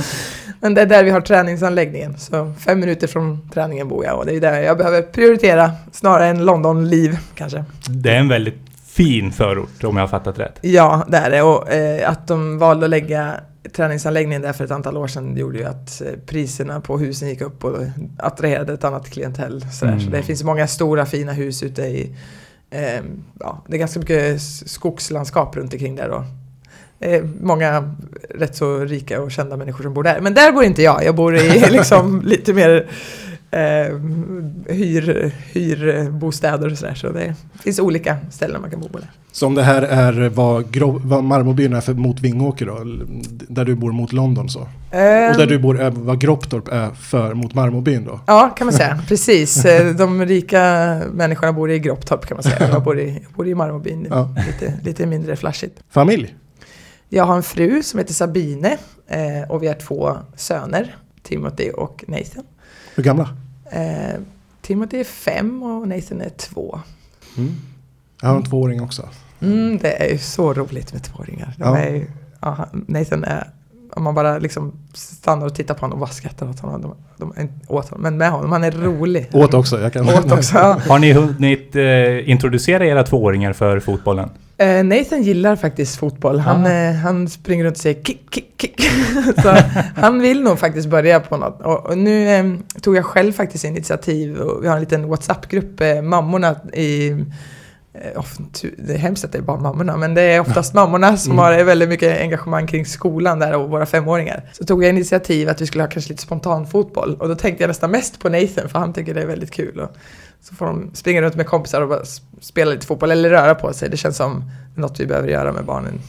Men 0.59 0.73
det 0.73 0.81
är 0.81 0.85
där 0.85 1.03
vi 1.03 1.09
har 1.09 1.21
träningsanläggningen. 1.21 2.17
Så 2.17 2.53
fem 2.59 2.79
minuter 2.79 3.07
från 3.07 3.49
träningen 3.53 3.87
bor 3.87 4.05
jag 4.05 4.17
och 4.19 4.25
det 4.25 4.35
är 4.35 4.39
där 4.41 4.61
jag 4.61 4.77
behöver 4.77 5.01
prioritera 5.01 5.71
snarare 5.91 6.27
än 6.27 6.45
London-liv 6.45 7.17
kanske. 7.35 7.63
Det 7.89 8.09
är 8.09 8.19
en 8.19 8.27
väldigt 8.27 8.57
fin 8.87 9.31
förort, 9.31 9.83
om 9.83 9.97
jag 9.97 10.03
har 10.03 10.07
fattat 10.07 10.39
rätt. 10.39 10.59
Ja, 10.61 11.05
det 11.09 11.17
är 11.17 11.29
det. 11.29 11.41
Och 11.41 11.71
eh, 11.73 12.09
att 12.09 12.27
de 12.27 12.57
valde 12.59 12.85
att 12.85 12.89
lägga 12.89 13.33
träningsanläggningen 13.75 14.41
där 14.41 14.53
för 14.53 14.65
ett 14.65 14.71
antal 14.71 14.97
år 14.97 15.07
sedan 15.07 15.37
gjorde 15.37 15.57
ju 15.57 15.65
att 15.65 16.01
eh, 16.01 16.07
priserna 16.25 16.81
på 16.81 16.97
husen 16.97 17.29
gick 17.29 17.41
upp 17.41 17.63
och 17.63 17.77
attraherade 18.17 18.73
ett 18.73 18.83
annat 18.83 19.09
klientell. 19.09 19.61
Sådär. 19.71 19.97
Så 19.97 20.07
Mm. 20.07 20.11
det 20.11 20.23
finns 20.23 20.43
många 20.43 20.67
stora 20.67 21.05
fina 21.05 21.31
hus 21.31 21.63
ute 21.63 21.81
i... 21.81 22.15
Eh, 22.71 23.01
ja, 23.39 23.63
det 23.67 23.75
är 23.75 23.79
ganska 23.79 23.99
mycket 23.99 24.41
skogslandskap 24.65 25.55
runt 25.55 25.73
omkring 25.73 25.95
där 25.95 26.09
då. 26.09 26.25
Eh, 26.99 27.23
många 27.41 27.95
rätt 28.29 28.55
så 28.55 28.79
rika 28.79 29.21
och 29.21 29.31
kända 29.31 29.57
människor 29.57 29.83
som 29.83 29.93
bor 29.93 30.03
där. 30.03 30.21
Men 30.21 30.33
där 30.33 30.51
bor 30.51 30.63
inte 30.63 30.81
jag. 30.81 31.03
Jag 31.05 31.15
bor 31.15 31.37
i 31.37 31.59
liksom 31.71 32.21
lite 32.25 32.53
mer 32.53 32.89
eh, 33.51 33.97
hyr, 34.75 35.31
hyrbostäder 35.53 36.71
och 36.71 36.77
sådär. 36.77 36.93
Så 36.95 37.09
det 37.11 37.35
finns 37.63 37.79
olika 37.79 38.17
ställen 38.31 38.61
man 38.61 38.69
kan 38.71 38.79
bo 38.79 38.89
på 38.89 38.97
där. 38.97 39.11
Så 39.31 39.47
om 39.47 39.55
det 39.55 39.63
här 39.63 39.81
är 39.81 40.29
vad, 40.29 40.77
vad 41.03 41.23
Marmorbyn 41.23 41.73
är 41.73 41.81
för 41.81 41.93
mot 41.93 42.19
Vingåker 42.19 42.65
då? 42.65 42.79
Där 43.47 43.65
du 43.65 43.75
bor 43.75 43.91
mot 43.91 44.13
London 44.13 44.49
så. 44.49 44.59
Och 44.59 44.67
där 45.37 45.47
du 45.47 45.59
bor 45.59 45.81
är 45.81 45.89
vad 45.89 46.19
Gropptorp 46.21 46.67
är 46.67 46.89
för 46.91 47.33
mot 47.33 47.53
Marmorbyn 47.53 48.05
då. 48.05 48.19
Ja, 48.27 48.49
kan 48.57 48.65
man 48.67 48.73
säga. 48.73 49.03
Precis. 49.07 49.65
Eh, 49.71 49.95
De 49.95 50.25
rika 50.25 50.61
människorna 51.13 51.53
bor 51.53 51.71
i 51.71 51.79
Gropptorp 51.79 52.25
kan 52.25 52.35
man 52.35 52.43
säga. 52.43 52.69
Jag 52.69 52.83
bor 52.83 52.99
i, 52.99 53.25
bor 53.35 53.47
i 53.47 53.55
Marmorbyn. 53.55 54.07
Ja. 54.09 54.35
Lite, 54.47 54.79
lite 54.83 55.05
mindre 55.05 55.35
flashigt. 55.35 55.83
Familj. 55.89 56.35
Jag 57.09 57.23
har 57.23 57.35
en 57.35 57.43
fru 57.43 57.83
som 57.83 57.99
heter 57.99 58.13
Sabine 58.13 58.77
eh, 59.07 59.49
och 59.51 59.63
vi 59.63 59.67
har 59.67 59.73
två 59.75 60.17
söner, 60.35 60.95
Timothy 61.23 61.69
och 61.69 62.03
Nathan. 62.07 62.43
Hur 62.95 63.03
gamla? 63.03 63.29
Eh, 63.71 64.19
Timothy 64.61 64.99
är 64.99 65.03
fem 65.03 65.63
och 65.63 65.87
Nathan 65.87 66.21
är 66.21 66.29
två. 66.29 66.79
Mm. 67.37 67.51
Jag 68.21 68.29
har 68.29 68.35
en 68.35 68.43
tvååring 68.43 68.81
också. 68.81 69.09
Mm, 69.41 69.77
det 69.77 70.03
är 70.03 70.11
ju 70.11 70.17
så 70.17 70.53
roligt 70.53 70.93
med 70.93 71.03
tvååringar. 71.03 71.53
De 71.57 71.63
Ja. 71.63 71.77
är 71.77 71.89
ju, 71.95 72.05
ja, 72.41 72.49
han- 72.49 72.85
Nathan 72.87 73.23
är, 73.23 73.47
om 73.93 74.03
man 74.03 74.15
bara 74.15 74.37
liksom 74.39 74.73
stannar 74.93 75.45
och 75.45 75.55
tittar 75.55 75.73
på 75.73 75.81
honom 75.81 75.93
och 75.93 75.99
bara 75.99 76.13
skrattar 76.13 76.49
åt 76.49 76.59
honom. 76.59 76.81
De, 76.81 76.95
de 77.35 77.49
åt 77.67 77.89
honom, 77.89 78.01
men 78.03 78.17
med 78.17 78.31
honom. 78.31 78.51
Han 78.51 78.63
är 78.63 78.71
rolig. 78.71 79.29
Åt 79.33 79.53
också. 79.53 79.81
Jag 79.81 79.93
kan... 79.93 80.09
Åt 80.09 80.31
också. 80.31 80.57
Ja. 80.57 80.77
Har 80.87 80.99
ni 80.99 81.11
hunnit 81.13 81.75
eh, 81.75 82.29
introducera 82.29 82.85
era 82.85 83.03
tvååringar 83.03 83.53
för 83.53 83.79
fotbollen? 83.79 84.29
Eh, 84.61 84.83
Nathan 84.83 85.23
gillar 85.23 85.55
faktiskt 85.55 85.95
fotboll. 85.95 86.39
Han, 86.39 86.65
eh, 86.65 86.93
han 86.93 87.29
springer 87.29 87.63
runt 87.65 87.75
och 87.77 87.81
säger 87.81 88.03
kick, 88.03 88.21
kick, 88.33 88.53
kick. 88.61 88.81
så 89.43 89.55
han 89.95 90.19
vill 90.19 90.41
nog 90.43 90.59
faktiskt 90.59 90.87
börja 90.87 91.19
på 91.19 91.37
något. 91.37 91.61
Och, 91.61 91.85
och 91.89 91.97
nu 91.97 92.29
eh, 92.29 92.45
tog 92.81 92.95
jag 92.95 93.05
själv 93.05 93.31
faktiskt 93.31 93.63
initiativ 93.63 94.37
och 94.37 94.63
vi 94.63 94.67
har 94.67 94.75
en 94.75 94.79
liten 94.81 95.07
WhatsApp-grupp, 95.07 95.81
eh, 95.81 96.01
mammorna 96.01 96.55
i 96.73 97.09
eh, 97.93 98.21
tu- 98.53 98.75
det 98.77 98.93
är 98.93 98.97
hemskt 98.97 99.25
att 99.25 99.31
det 99.31 99.37
är 99.37 99.41
bara 99.41 99.59
mammorna, 99.59 99.97
men 99.97 100.13
det 100.13 100.21
är 100.21 100.39
oftast 100.39 100.73
mammorna 100.81 101.17
som 101.17 101.31
Mm. 101.31 101.43
har 101.43 101.57
eh, 101.59 101.63
väldigt 101.63 101.89
mycket 101.89 102.21
engagemang 102.21 102.67
kring 102.67 102.85
skolan 102.85 103.39
där 103.39 103.55
och 103.55 103.69
våra 103.69 103.85
femåringar. 103.85 104.43
Så 104.51 104.65
tog 104.65 104.83
jag 104.83 104.89
initiativ 104.89 105.49
att 105.49 105.61
vi 105.61 105.67
skulle 105.67 105.83
ha 105.83 105.89
kanske 105.89 106.09
lite 106.11 106.23
spontan 106.23 106.67
fotboll 106.67 107.17
och 107.19 107.27
då 107.27 107.35
tänkte 107.35 107.63
jag 107.63 107.67
nästan 107.67 107.91
mest 107.91 108.19
på 108.19 108.29
Nathan 108.29 108.69
för 108.69 108.79
han 108.79 108.93
tycker 108.93 109.13
det 109.13 109.21
är 109.21 109.27
väldigt 109.27 109.51
kul. 109.51 109.79
Och 109.79 109.95
så 110.41 110.55
får 110.55 110.65
de 110.65 110.89
springa 110.93 111.21
runt 111.21 111.35
med 111.35 111.45
kompisar 111.45 111.81
och 111.81 111.89
bara 111.89 112.05
spela 112.39 112.71
lite 112.71 112.87
fotboll 112.87 113.11
eller 113.11 113.29
röra 113.29 113.55
på 113.55 113.73
sig. 113.73 113.89
Det 113.89 113.97
känns 113.97 114.17
som 114.17 114.43
något 114.75 114.99
vi 114.99 115.05
behöver 115.05 115.27
göra 115.27 115.51
med 115.51 115.65
barnen. 115.65 115.99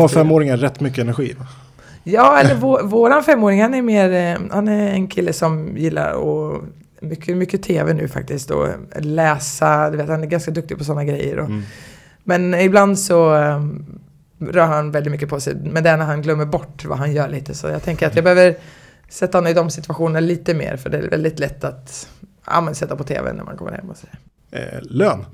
Har 0.00 0.08
femåringar 0.08 0.56
rätt 0.56 0.80
mycket 0.80 0.98
energi. 0.98 1.34
Ja, 2.04 2.38
eller 2.38 2.54
vår, 2.54 2.82
våran 2.82 3.24
femåring, 3.24 3.62
han 3.62 3.74
är 3.74 3.82
mer, 3.82 4.12
eh, 4.12 4.40
han 4.50 4.68
är 4.68 4.88
en 4.88 5.08
kille 5.08 5.32
som 5.32 5.76
gillar 5.76 6.12
och 6.12 6.62
mycket, 7.00 7.36
mycket 7.36 7.62
tv 7.62 7.94
nu 7.94 8.08
faktiskt 8.08 8.50
och 8.50 8.68
läsa, 8.98 9.90
du 9.90 9.96
vet 9.96 10.08
han 10.08 10.22
är 10.22 10.26
ganska 10.26 10.50
duktig 10.50 10.78
på 10.78 10.84
sådana 10.84 11.04
grejer. 11.04 11.38
Och, 11.38 11.48
Mm. 11.48 11.62
Men 12.24 12.54
ibland 12.54 12.98
så 12.98 13.34
eh, 13.34 13.60
rör 14.38 14.66
han 14.66 14.90
väldigt 14.90 15.10
mycket 15.10 15.28
på 15.28 15.40
sig, 15.40 15.54
men 15.54 15.82
det 15.82 15.90
är 15.90 15.96
när 15.96 16.04
han 16.04 16.22
glömmer 16.22 16.44
bort 16.44 16.84
vad 16.84 16.98
han 16.98 17.12
gör 17.12 17.28
lite. 17.28 17.54
Så 17.54 17.68
jag 17.68 17.82
tänker 17.82 18.06
att 18.06 18.14
jag 18.14 18.24
behöver 18.24 18.54
sätta 19.08 19.38
honom 19.38 19.50
i 19.50 19.54
de 19.54 19.70
situationerna 19.70 20.20
lite 20.20 20.54
mer, 20.54 20.76
för 20.76 20.90
det 20.90 20.98
är 20.98 21.10
väldigt 21.10 21.38
lätt 21.38 21.64
att 21.64 22.08
ja, 22.46 22.60
men 22.60 22.74
sätta 22.74 22.96
på 22.96 23.04
tv 23.04 23.32
när 23.32 23.44
man 23.44 23.56
kommer 23.56 23.72
hem 23.72 23.90
och 23.90 23.96
så. 23.96 24.06
Eh, 24.50 24.82
lön. 24.82 25.24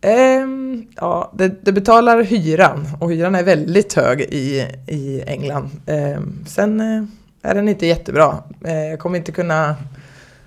Ehm, 0.00 0.86
ja, 0.96 1.32
det, 1.34 1.64
det 1.64 1.72
betalar 1.72 2.22
hyran 2.22 2.86
och 3.00 3.12
hyran 3.12 3.34
är 3.34 3.42
väldigt 3.42 3.94
hög 3.94 4.20
i, 4.20 4.68
i 4.86 5.22
England. 5.26 5.70
Ehm, 5.86 6.44
sen 6.46 6.80
eh, 6.80 7.04
är 7.50 7.54
den 7.54 7.68
inte 7.68 7.86
jättebra. 7.86 8.38
Eh, 8.64 8.74
jag 8.74 8.98
kommer 8.98 9.18
inte 9.18 9.32
kunna 9.32 9.76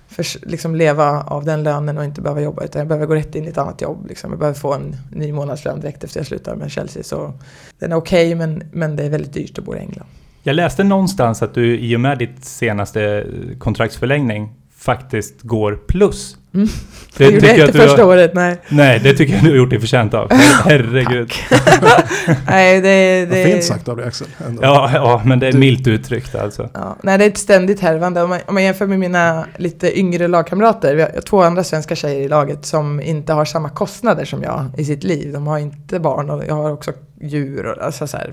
förs- 0.08 0.38
liksom 0.42 0.74
leva 0.74 1.22
av 1.22 1.44
den 1.44 1.62
lönen 1.62 1.98
och 1.98 2.04
inte 2.04 2.20
behöva 2.20 2.40
jobba 2.40 2.64
utan 2.64 2.80
jag 2.80 2.88
behöver 2.88 3.06
gå 3.06 3.14
rätt 3.14 3.34
in 3.34 3.44
i 3.44 3.48
ett 3.48 3.58
annat 3.58 3.80
jobb. 3.80 4.06
Liksom. 4.08 4.30
Jag 4.30 4.38
behöver 4.38 4.58
få 4.58 4.74
en 4.74 4.96
ny 5.12 5.32
månadslön 5.32 5.80
direkt 5.80 6.04
efter 6.04 6.20
jag 6.20 6.26
slutar 6.26 6.56
med 6.56 6.70
Chelsea. 6.70 7.02
Så 7.02 7.32
den 7.78 7.92
är 7.92 7.96
okej 7.96 8.34
men, 8.34 8.62
men 8.72 8.96
det 8.96 9.04
är 9.04 9.10
väldigt 9.10 9.32
dyrt 9.32 9.58
att 9.58 9.64
bo 9.64 9.74
i 9.74 9.78
England. 9.78 10.06
Jag 10.42 10.56
läste 10.56 10.84
någonstans 10.84 11.42
att 11.42 11.54
du 11.54 11.78
i 11.78 11.96
och 11.96 12.00
med 12.00 12.18
ditt 12.18 12.44
senaste 12.44 13.26
kontraktsförlängning 13.58 14.54
faktiskt 14.78 15.42
går 15.42 15.78
plus. 15.88 16.36
Mm. 16.54 16.68
Det 17.16 17.24
jag 17.24 17.32
gjorde 17.32 17.40
tycker 17.46 17.58
jag 17.58 17.68
inte 17.68 17.68
att 17.68 17.72
du 17.72 17.88
första 17.88 18.02
har, 18.02 18.08
året, 18.10 18.34
nej. 18.34 18.56
Nej, 18.68 19.00
det 19.00 19.14
tycker 19.14 19.34
jag 19.34 19.44
du 19.44 19.50
har 19.50 19.56
gjort 19.56 19.70
dig 19.70 19.80
förtjänt 19.80 20.14
av. 20.14 20.32
Herregud. 20.64 21.32
nej 22.46 22.80
det, 22.80 23.26
Vad 23.26 23.38
det, 23.38 23.44
fint 23.44 23.64
sagt 23.64 23.88
av 23.88 23.96
dig 23.96 24.06
Axel. 24.06 24.26
Ändå. 24.46 24.62
Ja, 24.62 24.90
ja, 24.94 25.22
men 25.24 25.38
det 25.38 25.46
är 25.46 25.52
Du- 25.52 25.58
milt 25.58 25.86
uttryckt 25.86 26.34
alltså. 26.34 26.68
Ja, 26.74 26.96
nej, 27.02 27.18
det 27.18 27.24
är 27.24 27.28
ett 27.28 27.38
ständigt 27.38 27.80
härvande. 27.80 28.22
Om 28.22 28.30
man, 28.30 28.40
om 28.46 28.54
man 28.54 28.62
jämför 28.64 28.86
med 28.86 28.98
mina 28.98 29.46
lite 29.56 29.98
yngre 29.98 30.28
lagkamrater, 30.28 30.94
vi 30.94 31.02
har 31.02 31.20
två 31.20 31.42
andra 31.42 31.64
svenska 31.64 31.96
tjejer 31.96 32.20
i 32.20 32.28
laget 32.28 32.66
som 32.66 33.00
inte 33.00 33.32
har 33.32 33.44
samma 33.44 33.68
kostnader 33.68 34.24
som 34.24 34.42
jag 34.42 34.64
i 34.78 34.84
sitt 34.84 35.04
liv. 35.04 35.32
De 35.32 35.46
har 35.46 35.58
inte 35.58 36.00
barn 36.00 36.30
och 36.30 36.44
jag 36.48 36.54
har 36.54 36.72
också 36.72 36.92
djur. 37.20 37.66
Och, 37.66 37.82
alltså 37.84 38.06
så 38.06 38.16
här, 38.16 38.32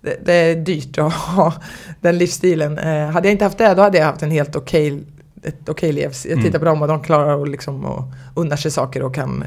det, 0.00 0.16
det 0.24 0.32
är 0.32 0.56
dyrt 0.56 0.98
att 0.98 1.12
ha 1.12 1.52
den 2.00 2.18
livsstilen. 2.18 2.78
Eh, 2.78 3.10
hade 3.10 3.28
jag 3.28 3.32
inte 3.32 3.44
haft 3.44 3.58
det, 3.58 3.74
då 3.74 3.82
hade 3.82 3.98
jag 3.98 4.04
haft 4.04 4.22
en 4.22 4.30
helt 4.30 4.56
okej 4.56 5.02
ett 5.46 5.68
okej 5.68 5.92
liv. 5.92 6.10
Jag 6.24 6.32
Mm. 6.32 6.44
tittar 6.44 6.58
på 6.58 6.64
dem 6.64 6.82
och 6.82 6.88
de 6.88 7.02
klarar 7.02 7.42
att 7.42 7.48
liksom 7.48 7.84
och 7.84 8.04
unnar 8.34 8.56
sig 8.56 8.70
saker 8.70 9.02
och 9.02 9.14
kan 9.14 9.44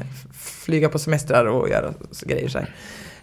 flyga 0.64 0.88
på 0.88 0.98
semestrar 0.98 1.44
och 1.46 1.68
göra 1.68 1.92
grejer 2.22 2.48
så 2.48 2.58
här. 2.58 2.74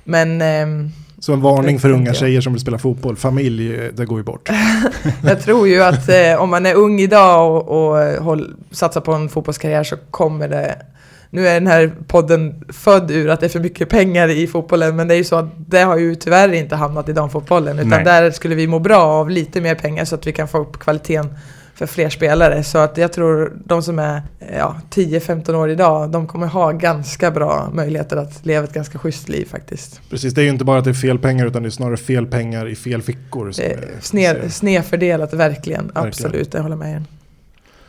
Men 0.04 0.42
ehm, 0.42 0.90
Så 1.20 1.34
en 1.34 1.42
varning 1.42 1.80
för 1.80 1.92
unga 1.92 2.06
jag. 2.06 2.16
tjejer 2.16 2.42
som 2.42 2.54
vill 2.54 2.62
spela 2.62 2.78
fotboll. 2.78 3.16
Familj, 3.16 3.76
eh, 3.76 3.92
det 3.94 4.06
går 4.06 4.18
ju 4.20 4.24
bort. 4.24 4.50
Jag 5.24 5.42
tror 5.42 5.68
ju 5.68 5.84
att 5.84 6.10
eh, 6.34 6.42
om 6.42 6.50
man 6.50 6.66
är 6.66 6.76
ung 6.76 7.00
idag 7.00 7.52
och, 7.56 7.90
och 7.90 8.02
eh, 8.02 8.24
håll, 8.24 8.56
satsar 8.72 9.02
på 9.02 9.14
en 9.14 9.30
fotbollskarriär 9.30 9.84
så 9.84 9.96
kommer 10.12 10.48
det... 10.48 10.76
Nu 11.30 11.48
är 11.48 11.54
den 11.54 11.68
här 11.68 11.92
podden 12.08 12.64
född 12.70 13.12
ur 13.12 13.30
att 13.30 13.40
det 13.40 13.46
är 13.46 13.50
för 13.50 13.60
mycket 13.60 13.90
pengar 13.90 14.28
i 14.30 14.48
fotbollen 14.48 14.96
men 14.96 15.08
det 15.08 15.14
är 15.14 15.18
ju 15.18 15.24
så 15.24 15.36
att 15.36 15.50
det 15.58 15.80
har 15.82 15.98
ju 15.98 16.16
tyvärr 16.16 16.54
inte 16.54 16.76
hamnat 16.76 17.10
i 17.10 17.14
damfotbollen 17.14 17.78
utan 17.80 17.90
Nej. 17.90 18.04
där 18.04 18.32
skulle 18.32 18.56
vi 18.56 18.68
må 18.68 18.80
bra 18.80 19.02
av 19.04 19.30
lite 19.30 19.62
mer 19.62 19.76
pengar 19.76 20.06
så 20.06 20.16
att 20.16 20.28
vi 20.28 20.32
kan 20.32 20.48
få 20.48 20.58
upp 20.58 20.80
kvaliteten 20.80 21.36
för 21.78 21.86
fler 21.86 22.10
spelare. 22.10 22.64
Så 22.64 22.78
att 22.78 22.98
jag 22.98 23.14
tror 23.14 23.54
de 23.66 23.84
som 23.84 24.00
är 24.00 24.22
eh, 24.40 24.58
ja, 24.58 24.76
10-15 24.92 25.54
år 25.56 25.70
idag, 25.70 26.10
de 26.10 26.28
kommer 26.28 26.48
ha 26.48 26.72
ganska 26.72 27.32
bra 27.32 27.70
möjligheter 27.74 28.18
att 28.18 28.46
leva 28.46 28.64
ett 28.64 28.74
ganska 28.74 29.00
schysst 29.00 29.30
liv 29.30 29.46
faktiskt. 29.46 30.02
Precis, 30.10 30.34
det 30.34 30.42
är 30.42 30.44
ju 30.44 30.50
inte 30.50 30.66
bara 30.66 30.78
att 30.80 30.84
det 30.84 30.90
är 30.92 30.94
fel 30.94 31.20
pengar 31.20 31.46
utan 31.46 31.64
det 31.64 31.70
är 31.70 31.72
snarare 31.72 31.98
fel 31.98 32.26
pengar 32.28 32.68
i 32.70 32.76
fel 32.76 33.02
fickor. 33.02 33.52
som 33.52 33.64
Det 33.66 33.74
är- 33.74 33.78
är 33.78 34.00
sne, 34.02 34.50
snedfördelat 34.50 35.34
verkligen, 35.34 35.86
Verkligen. 35.88 36.08
absolut, 36.08 36.54
jag 36.54 36.62
håller 36.64 36.76
med 36.76 36.94
er. 36.96 37.04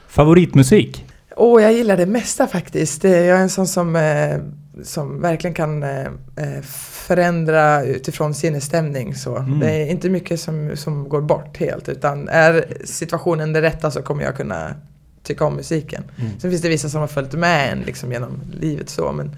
Favoritmusik? 0.08 1.04
Åh, 1.36 1.62
jag 1.62 1.72
gillar 1.72 1.96
det 1.96 2.06
mesta 2.06 2.46
faktiskt. 2.46 3.04
Eh, 3.04 3.10
Jag 3.12 3.38
är 3.38 3.42
en 3.42 3.48
sån 3.50 3.66
som, 3.66 3.96
eh, 3.96 4.36
som 4.82 5.20
verkligen 5.20 5.54
kan 5.54 5.82
eh, 5.82 6.06
eh, 6.36 6.62
förändra 6.62 7.84
utifrån 7.84 8.34
sinnesstämning. 8.34 9.14
Så. 9.14 9.36
Mm. 9.36 9.60
Det 9.60 9.70
är 9.70 9.86
inte 9.86 10.10
mycket 10.10 10.40
som, 10.40 10.76
som 10.76 11.08
går 11.08 11.20
bort 11.20 11.56
helt. 11.56 11.88
Utan 11.88 12.28
är 12.28 12.64
situationen 12.84 13.52
det 13.52 13.62
rätta 13.62 13.90
så 13.90 14.02
kommer 14.02 14.22
jag 14.22 14.36
kunna 14.36 14.74
tycka 15.22 15.44
om 15.44 15.54
musiken. 15.54 16.02
Mm. 16.16 16.30
Sen 16.40 16.50
finns 16.50 16.62
det 16.62 16.68
vissa 16.68 16.88
som 16.88 17.00
har 17.00 17.08
följt 17.08 17.32
med 17.32 17.72
en 17.72 17.78
liksom, 17.78 18.12
genom 18.12 18.40
livet 18.60 18.88
så. 18.88 19.12
Men 19.12 19.36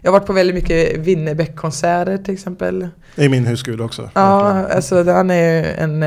jag 0.00 0.12
har 0.12 0.18
varit 0.18 0.26
på 0.26 0.32
väldigt 0.32 0.54
mycket 0.54 0.98
Winnerbäck-konserter 0.98 2.18
till 2.18 2.34
exempel. 2.34 2.88
Är 3.16 3.28
min 3.28 3.46
husgud 3.46 3.80
också. 3.80 4.10
Ja, 4.14 4.66
alltså 4.66 5.04
han 5.04 5.30
är 5.30 5.34
ju 5.34 5.64
en... 5.64 6.02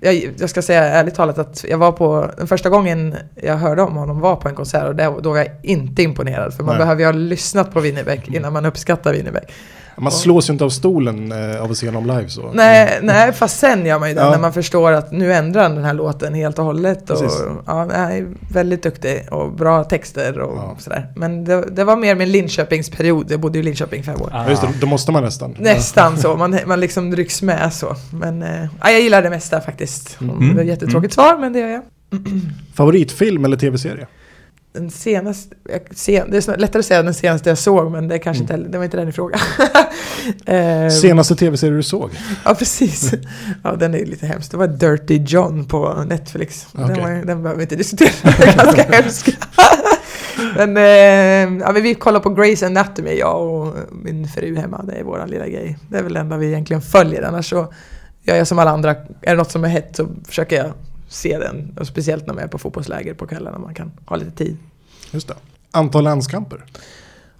Jag, 0.00 0.34
jag 0.38 0.50
ska 0.50 0.62
säga 0.62 0.84
ärligt 0.84 1.14
talat 1.14 1.38
att 1.38 1.64
jag 1.68 1.78
var 1.78 1.92
på... 1.92 2.30
Den 2.36 2.46
första 2.46 2.68
gången 2.68 3.16
jag 3.34 3.56
hörde 3.56 3.82
om 3.82 3.96
honom 3.96 4.20
var 4.20 4.36
på 4.36 4.48
en 4.48 4.54
konsert 4.54 4.84
och 4.84 4.96
det, 4.96 5.14
då 5.22 5.30
var 5.30 5.38
jag 5.38 5.48
inte 5.62 6.02
imponerad. 6.02 6.54
För 6.54 6.64
man 6.64 6.74
Nej. 6.74 6.78
behöver 6.78 7.00
ju 7.00 7.06
ha 7.06 7.12
lyssnat 7.12 7.72
på 7.72 7.80
Winnerbäck 7.80 8.28
innan 8.28 8.52
man 8.52 8.66
uppskattar 8.66 9.12
Winnerbäck. 9.12 9.52
Man 10.00 10.12
slås 10.12 10.48
ju 10.48 10.52
inte 10.52 10.64
av 10.64 10.68
stolen 10.70 11.32
eh, 11.32 11.62
av 11.62 11.70
att 11.70 11.76
se 11.76 11.86
honom 11.86 12.06
live 12.06 12.28
så. 12.28 12.50
Nej, 12.52 12.98
nej, 13.02 13.32
fast 13.32 13.58
sen 13.58 13.86
gör 13.86 13.98
man 13.98 14.08
ju 14.08 14.14
det 14.14 14.20
Ja. 14.20 14.30
när 14.30 14.38
man 14.38 14.52
förstår 14.52 14.92
att 14.92 15.12
nu 15.12 15.32
ändrar 15.32 15.62
han 15.62 15.74
den 15.74 15.84
här 15.84 15.94
låten 15.94 16.34
helt 16.34 16.58
och 16.58 16.64
hållet. 16.64 17.10
Och, 17.10 17.20
Precis. 17.20 17.40
ja, 17.66 17.84
nej, 17.84 18.26
väldigt 18.52 18.82
duktig 18.82 19.26
och 19.30 19.52
bra 19.52 19.84
texter 19.84 20.38
och 20.38 20.56
Ja. 20.56 20.76
sådär. 20.78 21.06
Men 21.16 21.44
det, 21.44 21.64
det 21.70 21.84
var 21.84 21.96
mer 21.96 22.14
min 22.14 22.32
Linköpingsperiod. 22.32 23.30
Jag 23.30 23.40
bodde 23.40 23.58
ju 23.58 23.62
i 23.62 23.64
Linköping 23.64 24.02
fem 24.02 24.22
år. 24.22 24.30
Ja, 24.32 24.48
just 24.50 24.62
det, 24.62 24.68
då 24.80 24.86
måste 24.86 25.12
man 25.12 25.22
nästan. 25.24 25.54
Nästan 25.58 26.18
så, 26.18 26.36
man, 26.36 26.58
man 26.66 26.80
liksom 26.80 27.16
rycks 27.16 27.42
med 27.42 27.72
så. 27.72 27.96
Men 28.12 28.42
eh, 28.42 28.64
ja, 28.80 28.90
jag 28.90 29.00
gillar 29.00 29.22
det 29.22 29.30
mesta 29.30 29.60
faktiskt. 29.60 30.20
Mm. 30.20 30.48
Det 30.48 30.54
var 30.54 30.60
ett 30.62 30.68
jättetråkigt 30.68 31.14
svar, 31.14 31.38
men 31.38 31.52
det 31.52 31.58
gör 31.58 31.68
jag. 31.68 31.82
Favoritfilm 32.74 33.44
eller 33.44 33.56
tv-serie? 33.56 34.06
Den 34.72 34.90
senaste, 34.90 35.54
sen, 35.90 36.30
det 36.30 36.48
är 36.48 36.56
lättare 36.56 36.80
att 36.80 36.86
säga 36.86 37.02
den 37.02 37.14
senaste 37.14 37.48
jag 37.48 37.58
såg, 37.58 37.90
men 37.92 38.08
det 38.08 38.18
kanske 38.18 38.44
Mm. 38.44 38.56
inte, 38.56 38.70
det 38.72 38.78
var 38.78 38.84
inte 38.84 38.96
den 38.96 39.08
i 39.08 39.12
fråga. 39.12 39.38
eh, 40.46 40.88
Senaste 40.90 41.36
tv-serie 41.36 41.76
du 41.76 41.82
såg? 41.82 42.10
Ja, 42.44 42.54
precis. 42.54 43.12
Ja, 43.64 43.76
den 43.76 43.94
är 43.94 44.04
lite 44.06 44.26
hemskt. 44.26 44.50
Det 44.50 44.56
var 44.56 44.66
Dirty 44.66 45.22
John 45.26 45.64
på 45.64 46.04
Netflix. 46.06 46.66
Den, 46.72 46.84
Okej. 46.84 47.00
var, 47.02 47.10
den 47.10 47.42
behöver 47.42 47.54
vi 47.56 47.62
inte 47.62 47.76
diskutera. 47.76 48.10
Den 48.22 48.48
är 48.48 48.56
ganska 48.64 48.82
hemsk. 48.82 49.36
men, 50.56 50.76
eh, 50.76 51.62
ja, 51.66 51.72
men 51.72 51.82
vi 51.82 51.94
kollar 51.94 52.20
på 52.20 52.28
Grey's 52.28 52.66
Anatomy, 52.66 53.14
jag 53.18 53.42
och 53.42 53.74
min 53.92 54.28
fru 54.28 54.56
hemma. 54.56 54.82
Det 54.82 54.92
är 54.92 55.04
vår 55.04 55.24
lilla 55.26 55.48
grej. 55.48 55.78
Det 55.88 55.98
är 55.98 56.02
väl 56.02 56.12
det 56.14 56.20
enda 56.20 56.36
vi 56.36 56.46
egentligen 56.46 56.82
följer. 56.82 57.22
Annars 57.22 57.50
så 57.50 57.72
gör 58.22 58.36
jag 58.36 58.46
som 58.46 58.58
alla 58.58 58.70
andra. 58.70 58.90
Är 58.90 59.30
det 59.30 59.34
något 59.34 59.50
som 59.50 59.64
är 59.64 59.68
hett 59.68 59.96
så 59.96 60.08
försöker 60.28 60.56
jag 60.56 60.72
se 61.08 61.38
den. 61.38 61.76
Och 61.80 61.86
speciellt 61.86 62.26
när 62.26 62.34
man 62.34 62.44
är 62.44 62.48
på 62.48 62.58
fotbollsläger 62.58 63.14
på 63.14 63.26
kvällarna. 63.26 63.58
Man 63.58 63.74
kan 63.74 63.92
ha 64.06 64.16
lite 64.16 64.30
tid. 64.30 64.56
Just 65.10 65.28
det. 65.28 65.34
Antal 65.70 66.04
landskamper? 66.04 66.64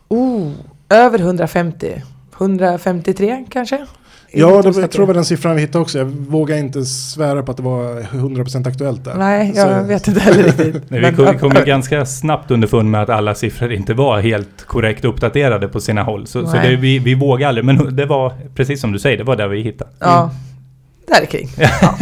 Oh, 0.08 0.50
över 0.88 1.18
150. 1.18 2.02
153 2.38 3.44
kanske? 3.50 3.86
Ja, 4.32 4.62
det, 4.62 4.80
jag 4.80 4.90
tror 4.90 5.02
det 5.02 5.06
var 5.06 5.14
den 5.14 5.24
siffran 5.24 5.54
vi 5.54 5.60
hittade 5.60 5.82
också. 5.82 5.98
Jag 5.98 6.04
vågar 6.06 6.56
inte 6.56 6.84
svära 6.84 7.42
på 7.42 7.50
att 7.50 7.56
det 7.56 7.62
var 7.62 8.00
100% 8.02 8.68
aktuellt 8.68 9.04
där. 9.04 9.14
Nej, 9.14 9.52
jag 9.56 9.80
Så- 9.80 9.86
vet 9.88 10.08
inte 10.08 10.20
heller 10.20 10.42
riktigt. 10.58 10.90
Nej, 10.90 11.00
vi 11.10 11.16
kom, 11.16 11.38
kom 11.38 11.52
ju 11.56 11.64
ganska 11.64 12.06
snabbt 12.06 12.50
underfund 12.50 12.90
med 12.90 13.02
att 13.02 13.08
alla 13.10 13.34
siffror 13.34 13.72
inte 13.72 13.94
var 13.94 14.20
helt 14.20 14.64
korrekt 14.66 15.04
uppdaterade 15.04 15.68
på 15.68 15.80
sina 15.80 16.02
håll. 16.02 16.26
Så, 16.26 16.46
så 16.46 16.56
det, 16.56 16.76
vi, 16.76 16.98
vi 16.98 17.14
vågade 17.14 17.48
aldrig. 17.48 17.64
Men 17.64 17.96
det 17.96 18.06
var, 18.06 18.32
precis 18.54 18.80
som 18.80 18.92
du 18.92 18.98
säger, 18.98 19.18
det 19.18 19.24
var 19.24 19.36
där 19.36 19.48
vi 19.48 19.62
hittade. 19.62 19.90
Ja, 19.98 20.30
där 21.08 21.26
kring. 21.26 21.48
Ja. 21.56 21.98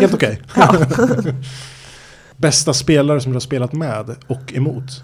Helt 0.00 0.14
okej. 0.14 0.40
Ja. 0.56 0.76
Bästa 2.36 2.74
spelare 2.74 3.20
som 3.20 3.32
du 3.32 3.36
har 3.36 3.40
spelat 3.40 3.72
med 3.72 4.16
och 4.26 4.52
emot? 4.54 5.02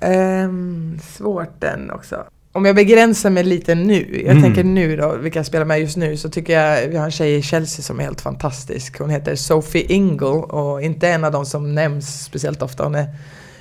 Ehm, 0.00 0.98
svårt 1.16 1.60
den 1.60 1.90
också. 1.90 2.24
Om 2.52 2.64
jag 2.64 2.76
begränsar 2.76 3.30
mig 3.30 3.44
lite 3.44 3.74
nu, 3.74 4.22
jag 4.26 4.30
Mm. 4.36 4.42
tänker 4.42 4.64
nu 4.64 4.96
då, 4.96 5.16
vilka 5.16 5.38
jag 5.38 5.46
spelar 5.46 5.64
med 5.64 5.80
just 5.80 5.96
nu, 5.96 6.16
så 6.16 6.28
tycker 6.28 6.60
jag 6.60 6.88
vi 6.88 6.96
har 6.96 7.04
en 7.04 7.10
tjej 7.10 7.34
i 7.34 7.42
Chelsea 7.42 7.82
som 7.82 8.00
är 8.00 8.04
helt 8.04 8.20
fantastisk. 8.20 8.98
Hon 8.98 9.10
heter 9.10 9.36
Sophie 9.36 9.92
Ingle 9.92 10.26
och 10.26 10.82
inte 10.82 11.08
en 11.08 11.24
av 11.24 11.32
de 11.32 11.46
som 11.46 11.74
nämns 11.74 12.24
speciellt 12.24 12.62
ofta. 12.62 12.84
Hon 12.84 12.94
är 12.94 13.06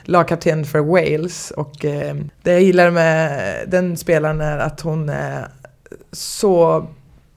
lagkapten 0.03 0.65
för 0.65 0.80
Wales 0.80 1.51
och 1.51 1.86
eh, 1.86 2.15
det 2.44 2.51
jag 2.51 2.62
gillar 2.62 2.91
med 2.91 3.41
den 3.68 3.98
spelaren 3.98 4.41
är 4.41 4.58
att 4.58 4.82
hon 4.82 5.10
är 5.10 5.48
så 6.12 6.88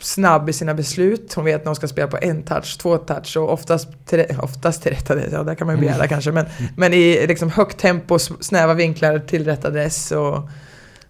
snabb 0.05 0.49
i 0.49 0.53
sina 0.53 0.75
beslut. 0.75 1.35
Hon 1.35 1.45
vet 1.45 1.61
när 1.65 1.67
hon 1.67 1.77
ska 1.77 1.89
spela 1.89 2.07
på 2.09 2.19
en 2.23 2.43
touch, 2.43 2.79
två 2.79 2.99
touch 2.99 3.37
och 3.37 3.53
oftast, 3.53 3.89
till, 4.07 4.25
oftast 4.43 4.83
till 4.83 4.93
rätt 4.93 5.11
adress. 5.11 5.29
Ja, 5.33 5.43
där 5.43 5.55
kan 5.55 5.67
man 5.67 5.77
ju 5.77 5.81
begära 5.81 6.07
kanske. 6.09 6.33
Men, 6.33 6.47
men 6.77 6.93
i 6.95 7.27
liksom 7.27 7.51
högt 7.51 7.79
tempo, 7.79 8.19
snäva 8.19 8.75
vinklar 8.75 9.19
till 9.19 9.45
rätt 9.45 9.65
adress 9.65 10.13
och 10.13 10.49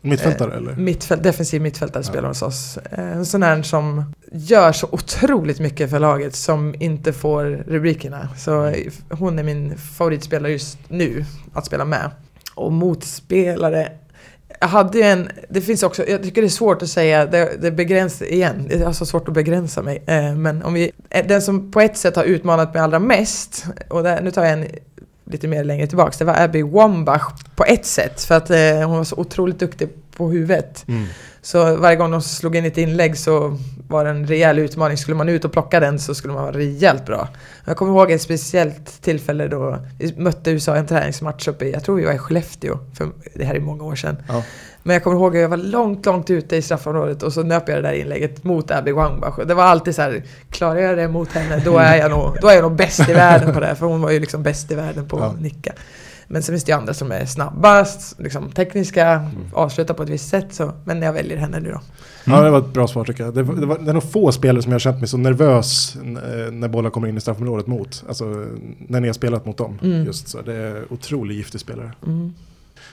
Mittfältare 0.01 0.51
eh, 0.53 0.57
eller? 0.59 0.73
Mittfält, 0.77 1.23
defensiv 1.23 1.63
mittfältare 1.63 2.03
Ja. 2.07 2.11
spelar 2.11 2.29
hos 2.29 2.43
oss. 2.43 2.79
Eh, 2.91 3.13
En 3.17 3.27
sån 3.27 3.43
här 3.43 3.63
som 3.63 4.15
gör 4.33 4.73
så 4.73 4.89
otroligt 4.93 5.61
mycket 5.61 5.91
för 5.91 5.99
laget 5.99 6.35
som 6.35 6.75
inte 6.79 7.13
får 7.13 7.45
rubrikerna. 7.45 8.29
Så 8.37 8.65
eh, 8.67 8.93
hon 9.11 9.39
är 9.39 9.43
min 9.43 9.79
favoritspelare 9.79 10.53
just 10.53 10.79
nu 10.89 11.25
att 11.55 11.67
spela 11.67 11.85
med. 11.85 12.11
Och 12.55 12.73
motspelare 12.73 13.93
jag 14.61 14.69
hade 14.69 14.99
ju 14.99 15.05
en, 15.05 15.29
det 15.49 15.61
finns 15.61 15.83
också, 15.83 16.09
jag 16.09 16.23
tycker 16.23 16.43
det 16.43 16.47
är 16.47 16.49
svårt 16.49 16.83
att 16.83 16.89
säga, 16.89 17.27
det, 17.27 17.57
det 17.61 17.71
begränsar, 17.71 18.27
igen, 18.27 18.67
det 18.69 18.75
är 18.75 18.93
så 18.93 19.07
svårt 19.07 19.29
att 19.29 19.35
begränsa 19.35 19.83
mig. 19.83 20.03
Eh, 20.07 20.35
men 20.35 20.63
om 20.63 20.75
vi, 20.75 20.93
eh, 21.11 21.27
den 21.27 21.43
som 21.43 21.71
på 21.71 21.81
ett 21.81 21.97
sätt 21.97 22.17
har 22.17 22.25
utmanat 22.25 22.75
mig 22.75 22.83
allra 22.83 22.99
mest, 22.99 23.65
och 23.89 24.03
där, 24.03 24.23
nu 24.23 24.31
tar 24.31 24.45
jag 24.45 24.53
en 24.53 24.67
lite 25.25 25.49
mer 25.49 25.65
längre 25.65 25.87
tillbaks, 25.87 26.19
det 26.19 26.25
var 26.25 26.35
Abby 26.35 26.63
Wambach 26.63 27.33
på 27.57 27.65
ett 27.65 27.87
sätt. 27.87 28.23
För 28.23 28.35
att 28.35 28.51
eh, 28.51 28.59
hon 28.87 28.97
var 28.97 29.05
så 29.05 29.17
otroligt 29.17 29.59
duktig 29.59 29.89
på 30.17 30.29
huvudet. 30.29 30.85
Mm. 30.89 31.05
Så 31.45 31.77
varje 31.77 31.97
gång 31.97 32.11
de 32.11 32.23
slog 32.23 32.57
in 32.57 32.65
ett 32.65 32.79
inlägg 32.79 33.19
så 33.19 33.59
var 33.89 34.05
det 34.05 34.11
en 34.11 34.27
rejäl 34.27 34.59
utmaning. 34.59 34.97
Skulle 34.97 35.17
man 35.17 35.29
ut 35.29 35.45
och 35.45 35.53
plocka 35.53 35.81
den 35.81 35.99
så 35.99 36.15
skulle 36.15 36.35
man 36.35 36.43
vara 36.43 36.57
rejält 36.57 37.07
bra. 37.07 37.29
Jag 37.65 37.77
kommer 37.77 37.93
ihåg 37.93 38.11
ett 38.11 38.23
speciellt 38.23 39.03
tillfälle 39.03 39.49
då 39.49 39.79
vi 39.99 40.15
mötte 40.17 40.51
USA 40.51 40.77
i 40.77 40.79
en 40.79 40.87
träningsmatch 40.87 41.49
uppe 41.49 41.65
i, 41.65 41.73
jag 41.73 41.85
tror 41.85 41.97
vi 41.97 42.05
var 42.05 42.13
i 42.13 42.19
Skellefteå, 42.19 42.79
för 42.95 43.09
det 43.35 43.45
här 43.45 43.55
är 43.55 43.61
många 43.61 43.85
år 43.85 43.95
sedan. 43.95 44.17
Ja. 44.29 44.43
Men 44.83 44.95
jag 44.95 45.05
kommer 45.05 45.17
ihåg 45.17 45.37
att 45.37 45.43
jag 45.43 45.49
var 45.49 45.57
långt, 45.57 46.07
långt 46.07 46.31
ute 46.31 46.57
i 46.57 46.63
straffområdet 46.63 47.23
och 47.23 47.33
så 47.33 47.43
nöp 47.43 47.69
jag 47.69 47.79
det 47.79 47.83
där 47.89 47.93
inlägget 47.93 48.45
mot 48.45 48.71
Abby 48.71 48.93
Wangbach. 48.93 49.35
Det 49.47 49.55
var 49.55 49.65
alltid 49.65 49.95
så 49.95 50.03
här, 50.03 50.23
klarar 50.51 50.81
jag 50.81 50.97
det 50.99 51.09
mot 51.09 51.33
henne 51.33 51.63
då 51.65 51.79
är 51.79 51.97
jag 51.97 52.11
nog, 52.11 52.37
då 52.41 52.49
är 52.49 52.55
jag 52.55 52.63
nog 52.63 52.75
bäst 52.77 53.09
i 53.09 53.13
världen 53.13 53.55
på 53.55 53.61
det. 53.61 53.75
För 53.75 53.87
hon 53.87 54.01
var 54.03 54.11
ju 54.11 54.21
liksom 54.21 54.43
bäst 54.43 54.71
i 54.71 54.75
världen 54.75 55.09
på 55.09 55.19
Ja. 55.19 55.25
att 55.25 55.41
nicka. 55.41 55.73
Men 56.29 56.43
sen 56.43 56.53
finns 56.53 56.65
det 56.65 56.73
ju 56.73 56.79
andra 56.79 56.95
som 56.95 57.13
är 57.13 57.27
snabbast, 57.27 58.21
liksom 58.21 58.51
tekniska, 58.51 59.09
Mm. 59.11 59.31
avslutar 59.53 59.95
på 59.95 60.03
ett 60.03 60.09
visst 60.09 60.29
sätt. 60.29 60.47
Så, 60.55 60.73
men 60.85 61.03
jag 61.03 61.13
väljer 61.13 61.37
henne 61.37 61.61
nu 61.61 61.71
då. 61.71 61.81
Ja, 62.25 62.41
det 62.41 62.51
var 62.51 62.59
ett 62.59 62.73
bra 62.73 62.89
svar 62.89 63.05
tycker 63.05 63.25
jag. 63.25 63.35
Det, 63.35 63.43
var, 63.43 63.55
det, 63.55 63.67
var, 63.67 63.79
det 63.79 63.91
är 63.91 63.95
nog 63.95 64.13
få 64.13 64.33
spelare 64.33 64.63
som 64.63 64.73
jag 64.73 64.75
har 64.75 64.81
känt 64.81 64.99
mig 64.99 65.09
så 65.09 65.17
nervös 65.17 65.97
eh, 65.97 66.53
när 66.53 66.69
bollar 66.69 66.91
kommer 66.91 67.09
in 67.09 67.17
i 67.17 67.21
straffområdet 67.21 67.67
mot. 67.67 68.05
Alltså 68.09 68.25
när 68.79 69.01
ni 69.01 69.07
har 69.09 69.15
spelat 69.15 69.47
mot 69.47 69.57
dem. 69.57 69.79
Mm. 69.83 70.05
Just 70.05 70.29
så. 70.29 70.43
Det 70.43 70.55
är 70.55 70.83
otroligt 70.93 71.37
giftig 71.37 71.61
spelare. 71.61 71.93
Mm. 72.07 72.35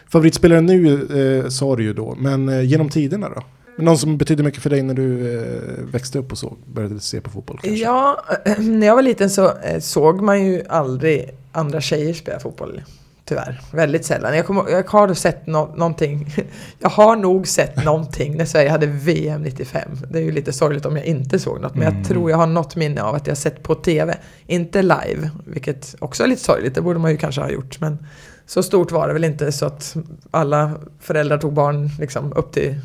Favoritspelare 0.09 0.61
nu 0.61 1.41
eh, 1.43 1.49
sa 1.49 1.75
du 1.75 1.83
ju 1.83 1.93
då, 1.93 2.15
men 2.19 2.49
eh, 2.49 2.61
genom 2.61 2.89
tiderna 2.89 3.29
då? 3.29 3.43
Någon 3.77 3.97
som 3.97 4.17
betydde 4.17 4.43
mycket 4.43 4.61
för 4.63 4.69
dig 4.69 4.81
när 4.81 4.93
du 4.93 5.37
eh, 5.39 5.83
växte 5.91 6.19
upp 6.19 6.31
och 6.31 6.37
så 6.37 6.53
började 6.73 6.99
se 6.99 7.21
på 7.21 7.29
fotboll 7.29 7.59
kanske? 7.63 7.83
Ja, 7.83 8.23
när 8.57 8.87
jag 8.87 8.95
var 8.95 9.01
liten 9.01 9.29
så 9.29 9.45
eh, 9.57 9.79
såg 9.79 10.21
man 10.21 10.45
ju 10.45 10.63
aldrig 10.69 11.29
andra 11.51 11.81
tjejer 11.81 12.13
spela 12.13 12.39
fotboll. 12.39 12.81
Tyvärr, 13.25 13.61
väldigt 13.73 14.05
sällan. 14.05 14.35
Jag, 14.37 14.45
kommer, 14.45 14.69
jag 14.69 14.89
har 14.89 15.13
sett 15.13 15.47
nå- 15.47 15.73
någonting. 15.75 16.33
Jag 16.79 16.89
har 16.89 17.15
nog 17.15 17.47
sett 17.47 17.83
någonting 17.85 18.37
när 18.37 18.45
Sverige 18.45 18.69
hade 18.69 18.85
VM 18.85 19.41
95. 19.41 19.81
Det 20.09 20.19
är 20.19 20.23
ju 20.23 20.31
lite 20.31 20.53
sorgligt 20.53 20.85
om 20.85 20.97
jag 20.97 21.05
inte 21.05 21.39
såg 21.39 21.61
något. 21.61 21.75
Men 21.75 21.87
Mm. 21.87 21.97
jag 21.99 22.07
tror 22.07 22.29
jag 22.29 22.37
har 22.37 22.47
något 22.47 22.75
minne 22.75 23.01
av 23.01 23.15
att 23.15 23.27
jag 23.27 23.37
sett 23.37 23.63
på 23.63 23.75
TV. 23.75 24.17
Inte 24.47 24.81
live, 24.81 25.29
vilket 25.45 25.95
också 25.99 26.23
är 26.23 26.27
lite 26.27 26.43
sorgligt. 26.43 26.75
Det 26.75 26.81
borde 26.81 26.99
man 26.99 27.11
ju 27.11 27.17
kanske 27.17 27.41
ha 27.41 27.49
gjort. 27.49 27.79
Men 27.79 28.07
så 28.45 28.63
stort 28.63 28.91
var 28.91 29.07
det 29.07 29.13
väl 29.13 29.23
inte 29.23 29.51
så 29.51 29.65
att 29.65 29.95
alla 30.31 30.71
föräldrar 30.99 31.37
tog 31.37 31.53
barn 31.53 31.89
liksom, 31.99 32.33
upp 32.33 32.51
till, 32.53 32.75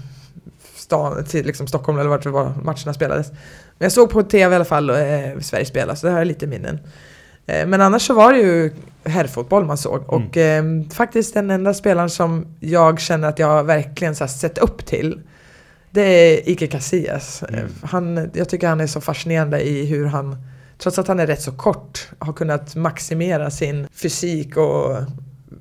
stan, 0.77 1.25
till 1.25 1.47
liksom, 1.47 1.67
Stockholm 1.67 1.99
eller 1.99 2.11
vart 2.11 2.23
det 2.23 2.31
var 2.31 2.53
matcherna 2.63 2.95
spelades. 2.95 3.29
Men 3.79 3.85
jag 3.85 3.93
såg 3.93 4.11
på 4.11 4.23
TV 4.23 4.53
i 4.53 4.57
alla 4.57 4.65
fall 4.65 4.91
eh, 4.91 4.97
Sverige 5.41 5.65
spela, 5.65 5.97
så 5.97 6.07
det 6.07 6.13
här 6.13 6.21
är 6.21 6.25
lite 6.25 6.47
minnen. 6.47 6.79
Eh, 7.47 7.67
men 7.67 7.81
annars 7.81 8.03
så 8.03 8.15
var 8.15 8.33
det 8.33 8.39
ju 8.39 8.73
herrfotboll 9.05 9.65
man 9.65 9.79
såg. 9.79 10.03
Och 10.07 10.37
eh, 10.37 10.65
faktiskt 10.93 11.35
den 11.35 11.51
enda 11.51 11.75
spelaren 11.75 12.11
som 12.11 12.47
jag 12.61 13.01
känner 13.01 13.29
att 13.29 13.39
jag 13.39 13.65
verkligen 13.65 14.15
så 14.17 14.25
här, 14.25 14.29
sett 14.29 14.59
upp 14.59 14.87
till, 14.87 15.21
det 15.91 16.03
är 16.03 16.49
Ike 16.49 16.67
Casillas. 16.67 17.43
Eh, 17.43 17.65
Han, 17.83 18.31
jag 18.35 18.49
tycker 18.49 18.69
han 18.69 18.81
är 18.81 18.87
så 18.87 19.01
fascinerande 19.01 19.61
i 19.61 19.87
hur 19.87 20.07
han, 20.07 20.37
trots 20.79 20.99
att 20.99 21.09
han 21.09 21.21
är 21.21 21.27
rätt 21.27 21.43
så 21.43 21.53
kort, 21.53 22.09
har 22.19 22.33
kunnat 22.33 22.75
maximera 22.77 23.51
sin 23.51 23.87
fysik 23.93 24.57
och 24.57 24.97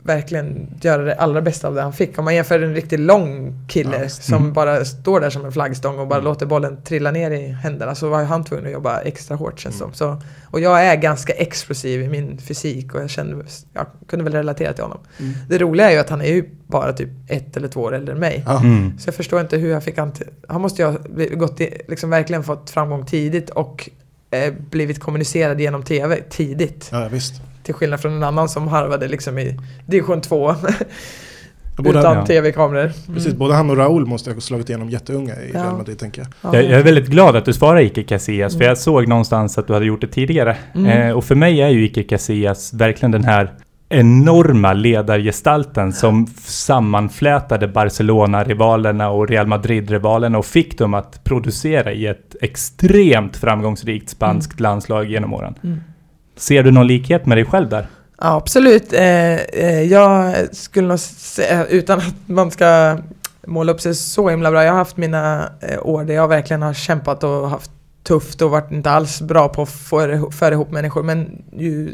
verkligen 0.05 0.67
göra 0.81 1.01
det 1.03 1.15
allra 1.15 1.41
bästa 1.41 1.67
av 1.67 1.75
det 1.75 1.81
han 1.81 1.93
fick. 1.93 2.17
Om 2.19 2.25
man 2.25 2.35
jämför 2.35 2.59
en 2.59 2.73
riktigt 2.75 2.99
lång 2.99 3.53
kille 3.67 4.01
Ja, 4.03 4.09
som 4.09 4.35
Mm. 4.41 4.53
bara 4.53 4.85
står 4.85 5.19
där 5.19 5.29
som 5.29 5.45
en 5.45 5.51
flaggstång 5.51 5.99
och 5.99 6.07
bara 6.07 6.19
låter 6.19 6.45
bollen 6.45 6.81
trilla 6.83 7.11
ner 7.11 7.31
i 7.31 7.47
händerna 7.47 7.95
så 7.95 8.09
var 8.09 8.23
han 8.23 8.43
tvungen 8.43 8.65
att 8.65 8.71
jobba 8.71 8.99
extra 9.01 9.35
hårt 9.37 9.59
känns 9.59 9.75
det 9.75 9.79
som. 9.79 9.93
Så, 9.93 10.21
och 10.51 10.59
jag 10.59 10.85
är 10.85 10.95
ganska 10.95 11.33
explosiv 11.33 12.01
i 12.01 12.07
min 12.07 12.37
fysik 12.37 12.95
och 12.95 13.01
jag 13.01 13.09
kände, 13.09 13.45
jag 13.73 13.85
kunde 14.07 14.23
väl 14.25 14.33
relatera 14.33 14.73
till 14.73 14.83
honom. 14.83 14.99
Mm. 15.19 15.33
Det 15.49 15.57
roliga 15.57 15.87
är 15.89 15.93
ju 15.93 15.99
att 15.99 16.09
han 16.09 16.21
är 16.21 16.33
ju 16.33 16.49
bara 16.67 16.93
typ 16.93 17.09
ett 17.27 17.57
eller 17.57 17.67
två 17.67 17.81
år 17.81 17.95
äldre 17.95 18.13
än 18.13 18.19
mig. 18.19 18.43
Ja. 18.45 18.59
Mm. 18.59 18.97
Så 18.99 19.07
jag 19.07 19.15
förstår 19.15 19.41
inte 19.41 19.57
hur 19.57 19.69
jag 19.69 19.83
fick 19.83 19.97
han 19.97 20.11
till, 20.11 20.27
Han 20.47 20.61
måste 20.61 20.81
ju 20.81 20.87
ha 20.87 20.97
gått 21.35 21.61
i, 21.61 21.81
liksom 21.87 22.09
verkligen 22.09 22.43
fått 22.43 22.69
framgång 22.69 23.05
tidigt 23.05 23.49
och 23.49 23.89
eh, 24.31 24.53
blivit 24.69 24.99
kommunicerad 24.99 25.61
genom 25.61 25.83
TV 25.83 26.21
tidigt. 26.29 26.89
ja, 26.91 27.07
visst. 27.11 27.33
Till 27.65 27.73
skillnad 27.73 27.99
från 27.99 28.13
en 28.13 28.23
annan 28.23 28.49
som 28.49 28.67
harvade 28.67 29.07
liksom 29.07 29.37
i 29.39 29.59
division 29.85 30.21
2 30.21 30.55
Både, 31.77 31.89
utan 31.99 32.17
ja. 32.17 32.25
TV-kameror. 32.25 32.91
precis, 33.13 33.33
både 33.33 33.53
han 33.53 33.69
och 33.69 33.77
Raúl 33.77 34.05
måste 34.05 34.33
ha 34.33 34.39
slagit 34.41 34.69
igenom 34.69 34.89
jätteunga 34.89 35.33
i 35.33 35.51
Ja. 35.53 35.63
Real 35.63 35.77
Madrid 35.77 35.99
tänker 35.99 36.21
jag. 36.21 36.27
Ja. 36.41 36.59
Jag, 36.59 36.71
jag 36.71 36.79
är 36.79 36.83
väldigt 36.83 37.07
glad 37.07 37.35
att 37.35 37.45
du 37.45 37.53
svarar 37.53 37.79
Ike 37.79 38.03
Casillas, 38.03 38.53
för 38.53 38.59
Mm. 38.61 38.67
jag 38.67 38.77
såg 38.77 39.07
någonstans 39.07 39.57
att 39.57 39.67
du 39.67 39.73
hade 39.73 39.85
gjort 39.85 40.01
det 40.01 40.07
tidigare. 40.07 40.57
Mm. 40.75 40.91
Eh, 41.09 41.11
och 41.17 41.23
för 41.23 41.35
mig 41.35 41.61
är 41.61 41.69
ju 41.69 41.85
Ike 41.85 42.03
Casillas 42.03 42.73
verkligen 42.73 43.11
den 43.11 43.23
här 43.23 43.53
enorma 43.89 44.73
ledargestalten 44.73 45.93
som 45.93 46.27
sammanflätade 46.45 47.67
Barcelona-rivalerna 47.67 49.09
och 49.09 49.27
Real 49.29 49.47
Madrid-rivalerna 49.47 50.37
och 50.37 50.45
fick 50.45 50.77
dem 50.77 50.93
att 50.93 51.23
producera 51.23 51.91
i 51.93 52.07
ett 52.07 52.35
extremt 52.41 53.37
framgångsrikt 53.37 54.09
spanskt 54.09 54.59
landslag 54.59 55.05
genom 55.11 55.33
åren. 55.33 55.55
Ser 56.35 56.63
du 56.63 56.71
någon 56.71 56.87
likhet 56.87 57.25
med 57.25 57.37
dig 57.37 57.45
själv 57.45 57.69
där? 57.69 57.87
Ja, 58.21 58.35
absolut. 58.35 58.93
Eh, 58.93 59.35
eh, 59.35 59.81
jag 59.83 60.35
skulle 60.55 60.87
nog 60.87 60.99
säga, 60.99 61.65
utan 61.65 61.97
att 61.99 62.15
man 62.25 62.51
ska 62.51 62.97
måla 63.47 63.71
upp 63.71 63.81
sig 63.81 63.95
så 63.95 64.29
himla 64.29 64.51
bra. 64.51 64.63
Jag 64.63 64.71
har 64.71 64.77
haft 64.77 64.97
mina 64.97 65.49
eh, 65.61 65.79
år 65.87 66.03
där 66.03 66.13
jag 66.13 66.27
verkligen 66.27 66.61
har 66.61 66.73
kämpat 66.73 67.23
och 67.23 67.49
haft 67.49 67.71
tufft 68.03 68.41
och 68.41 68.51
varit 68.51 68.71
inte 68.71 68.91
alls 68.91 69.21
bra 69.21 69.47
på 69.49 69.61
att 69.61 69.69
få- 69.69 70.31
föra 70.31 70.53
ihop 70.53 70.71
människor. 70.71 71.03
Men 71.03 71.43
ju 71.57 71.89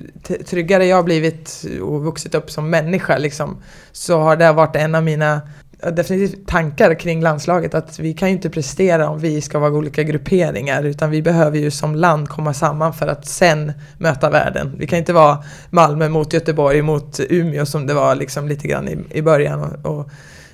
tryggare 0.49 0.85
jag 0.85 0.95
har 0.95 1.03
blivit 1.03 1.65
och 1.81 2.03
vuxit 2.03 2.35
upp 2.35 2.51
som 2.51 2.69
människa 2.69 3.17
liksom, 3.17 3.57
så 3.91 4.19
har 4.19 4.35
det 4.35 4.51
varit 4.51 4.75
en 4.75 4.95
av 4.95 5.03
mina 5.03 5.41
Eh, 5.83 5.91
definitivt 5.91 6.47
tankar 6.47 6.93
kring 6.99 7.21
landslaget 7.21 7.73
att 7.75 7.99
vi 7.99 8.13
kan 8.13 8.27
ju 8.27 8.35
inte 8.35 8.49
prestera 8.49 9.09
om 9.09 9.19
vi 9.19 9.41
ska 9.41 9.59
vara 9.59 9.71
olika 9.71 10.03
grupperingar 10.03 10.83
utan 10.83 11.09
vi 11.09 11.21
behöver 11.21 11.57
ju 11.57 11.71
som 11.71 11.95
land 11.95 12.29
komma 12.29 12.53
samman 12.53 12.93
för 12.93 13.07
att 13.07 13.25
sen 13.25 13.73
möta 13.97 14.29
världen. 14.29 14.75
Vi 14.77 14.87
kan 14.87 14.99
inte 14.99 15.13
vara 15.13 15.43
Malmö 15.69 16.09
mot 16.09 16.33
Göteborg 16.33 16.81
mot 16.81 17.19
Umeå 17.29 17.65
som 17.65 17.87
det 17.87 17.93
var 17.93 18.15
liksom 18.15 18.47
lite 18.47 18.67
grann 18.67 18.87
i, 18.87 18.97
i 19.09 19.21
början. 19.21 19.61
Och, 19.61 19.99
och, 19.99 20.09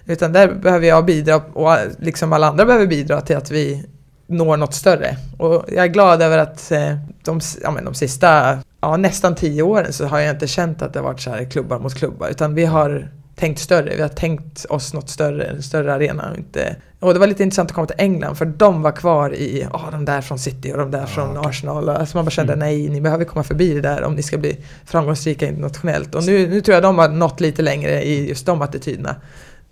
utan 0.05 0.33
där 0.33 0.53
behöver 0.53 0.87
jag 0.87 1.05
bidra 1.05 1.35
och 1.35 1.77
liksom 1.99 2.33
alla 2.33 2.47
andra 2.47 2.65
behöver 2.65 2.87
bidra 2.87 3.21
till 3.21 3.37
att 3.37 3.51
vi 3.51 3.85
når 4.27 4.57
något 4.57 4.73
större. 4.73 5.17
Och 5.37 5.65
jag 5.67 5.85
är 5.85 5.87
glad 5.87 6.21
över 6.21 6.37
att 6.37 6.71
eh, 6.71 6.97
de, 7.23 7.39
ja, 7.63 7.71
men 7.71 7.85
de 7.85 7.93
sista 7.93 8.57
ja, 8.81 8.97
nästan 8.97 9.35
tio 9.35 9.63
åren 9.63 9.93
så 9.93 10.05
har 10.05 10.19
jag 10.19 10.35
inte 10.35 10.47
känt 10.47 10.81
att 10.81 10.93
det 10.93 10.99
har 10.99 11.03
varit 11.03 11.21
så 11.21 11.29
här 11.29 11.45
klubbar 11.45 11.79
mot 11.79 11.95
klubbar 11.95 12.29
utan 12.29 12.53
vi 12.53 12.65
har 12.65 13.11
tänkt 13.39 13.59
större. 13.59 13.95
Vi 13.95 14.01
har 14.01 14.09
tänkt 14.09 14.65
oss 14.69 14.93
något 14.93 15.09
större, 15.09 15.43
en 15.43 15.63
större 15.63 15.93
arena. 15.93 16.29
Och, 16.31 16.37
inte, 16.37 16.75
och 16.99 17.13
det 17.13 17.19
var 17.19 17.27
lite 17.27 17.43
intressant 17.43 17.69
att 17.71 17.75
komma 17.75 17.87
till 17.87 17.95
England 17.99 18.35
för 18.35 18.45
de 18.45 18.81
var 18.81 18.91
kvar 18.91 19.33
i, 19.33 19.67
ja 19.71 19.89
de 19.91 20.05
där 20.05 20.21
från 20.21 20.39
City 20.39 20.73
och 20.73 20.77
de 20.77 20.91
där 20.91 21.05
från 21.05 21.37
Arsenal. 21.37 21.89
Alltså 21.89 22.17
man 22.17 22.25
bara 22.25 22.31
kände 22.31 22.55
nej, 22.55 22.89
ni 22.89 23.01
behöver 23.01 23.25
komma 23.25 23.43
förbi 23.43 23.73
det 23.73 23.81
där 23.81 24.03
om 24.03 24.15
ni 24.15 24.23
ska 24.23 24.37
bli 24.37 24.57
framgångsrika 24.85 25.47
internationellt. 25.47 26.15
Och 26.15 26.25
nu, 26.25 26.47
nu 26.47 26.61
tror 26.61 26.73
jag 26.73 26.83
de 26.83 26.97
har 26.97 27.09
nått 27.09 27.39
lite 27.39 27.61
längre 27.61 28.03
i 28.03 28.29
just 28.29 28.45
de 28.45 28.61
attityderna. 28.61 29.15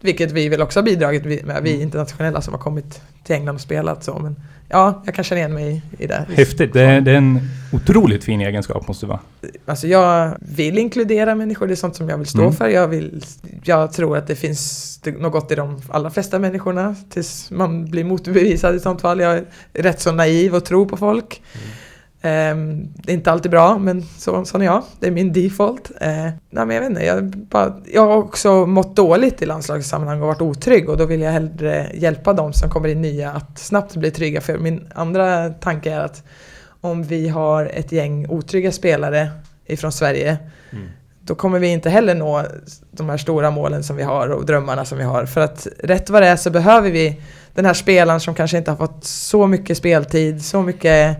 Vilket 0.02 0.32
vi 0.32 0.50
väl 0.50 0.62
också 0.62 0.80
har 0.80 0.84
bidragit 0.86 1.46
med, 1.46 1.64
vi 1.64 1.82
internationella 1.82 2.42
som 2.42 2.54
har 2.54 2.62
kommit 2.62 3.02
till 3.24 3.36
England 3.36 3.56
och 3.56 3.62
spelat 3.62 4.04
så. 4.04 4.20
Men 4.20 4.36
ja, 4.70 5.02
jag 5.06 5.16
kan 5.16 5.24
känna 5.24 5.40
igen 5.40 5.54
mig 5.54 5.82
i 6.00 6.08
det. 6.08 6.26
Häftigt. 6.36 6.74
Det 6.74 6.82
är, 6.82 7.02
det 7.02 7.12
är 7.12 7.16
en 7.16 7.40
otroligt 7.74 8.24
fin 8.24 8.42
egenskap 8.42 8.88
måste 8.88 9.06
det 9.06 9.10
vara. 9.10 9.20
Alltså 9.66 9.88
jag 9.88 10.38
vill 10.40 10.78
inkludera 10.78 11.36
människor, 11.36 11.68
det 11.68 11.74
är 11.74 11.76
sånt 11.76 11.96
som 11.96 12.10
jag 12.10 12.18
vill 12.18 12.28
stå 12.28 12.42
Mm. 12.42 12.54
för. 12.54 12.70
Jag, 12.70 12.88
vill, 12.88 13.24
jag 13.64 13.94
tror 13.94 14.18
att 14.18 14.28
det 14.28 14.36
finns 14.36 14.92
något 15.20 15.52
i 15.52 15.56
de 15.56 15.82
allra 15.90 16.10
flesta 16.10 16.40
människorna 16.40 16.96
tills 17.10 17.52
man 17.52 17.86
blir 17.86 18.04
motbevisad 18.04 18.76
i 18.76 18.80
sånt 18.80 19.02
fall. 19.02 19.20
Jag 19.20 19.34
är 19.38 19.46
rätt 19.74 20.02
så 20.02 20.12
naiv 20.12 20.56
och 20.56 20.66
tror 20.66 20.86
på 20.86 20.98
folk. 20.98 21.42
Ehm, 22.26 22.88
det 22.96 23.12
är 23.12 23.14
inte 23.14 23.32
alltid 23.32 23.52
bra, 23.52 23.78
men 23.78 24.04
så, 24.04 24.46
sån 24.46 24.62
är 24.62 24.66
jag. 24.66 24.84
Det 25.00 25.08
är 25.08 25.12
min 25.12 25.34
default. 25.34 25.92
Uh, 25.92 26.30
nej, 26.50 26.66
men 26.66 26.70
jag 26.70 26.82
vet 26.82 26.90
inte, 26.90 27.06
jag, 27.06 27.26
bara, 27.26 27.76
jag 27.94 28.08
har 28.08 28.18
också 28.18 28.66
mått 28.66 28.96
dåligt 28.96 29.42
i 29.42 29.46
landslagssammanhang 29.46 30.22
och 30.22 30.28
varit 30.28 30.42
otrygg 30.42 30.90
och 30.90 30.98
då 30.98 31.06
vill 31.06 31.22
jag 31.22 31.32
hellre 31.32 31.92
hjälpa 31.94 32.34
de 32.34 32.54
som 32.54 32.70
kommer 32.70 32.90
in 32.90 33.02
nya 33.02 33.32
att 33.32 33.60
snabbt 33.60 33.96
bli 33.96 34.12
trygga. 34.12 34.42
För 34.42 34.58
min 34.58 34.88
andra 34.96 35.50
tanke 35.50 35.92
är 35.92 36.00
att 36.00 36.24
om 36.82 37.04
vi 37.04 37.28
har 37.28 37.66
ett 37.66 37.92
gäng 37.92 38.28
otrygga 38.30 38.72
spelare 38.72 39.30
ifrån 39.66 39.92
Sverige 39.92 40.38
då 41.26 41.36
kommer 41.36 41.60
vi 41.60 41.68
inte 41.68 41.90
heller 41.90 42.16
nå 42.16 42.46
de 42.92 43.10
här 43.10 43.18
stora 43.18 43.52
målen 43.52 43.84
som 43.84 43.96
vi 43.96 44.04
har 44.04 44.28
och 44.30 44.46
drömmarna 44.46 44.86
som 44.86 44.98
vi 44.98 45.04
har. 45.04 45.26
För 45.26 45.42
att 45.42 45.68
rätt 45.84 46.10
vad 46.10 46.22
det 46.22 46.28
är 46.28 46.36
så 46.36 46.50
behöver 46.50 46.92
vi 46.92 47.22
den 47.54 47.66
här 47.66 47.74
spelaren 47.74 48.20
som 48.20 48.36
kanske 48.36 48.58
inte 48.58 48.72
har 48.72 48.78
fått 48.78 49.04
så 49.06 49.48
mycket 49.48 49.78
speltid, 49.78 50.46
så 50.46 50.62
mycket 50.62 51.18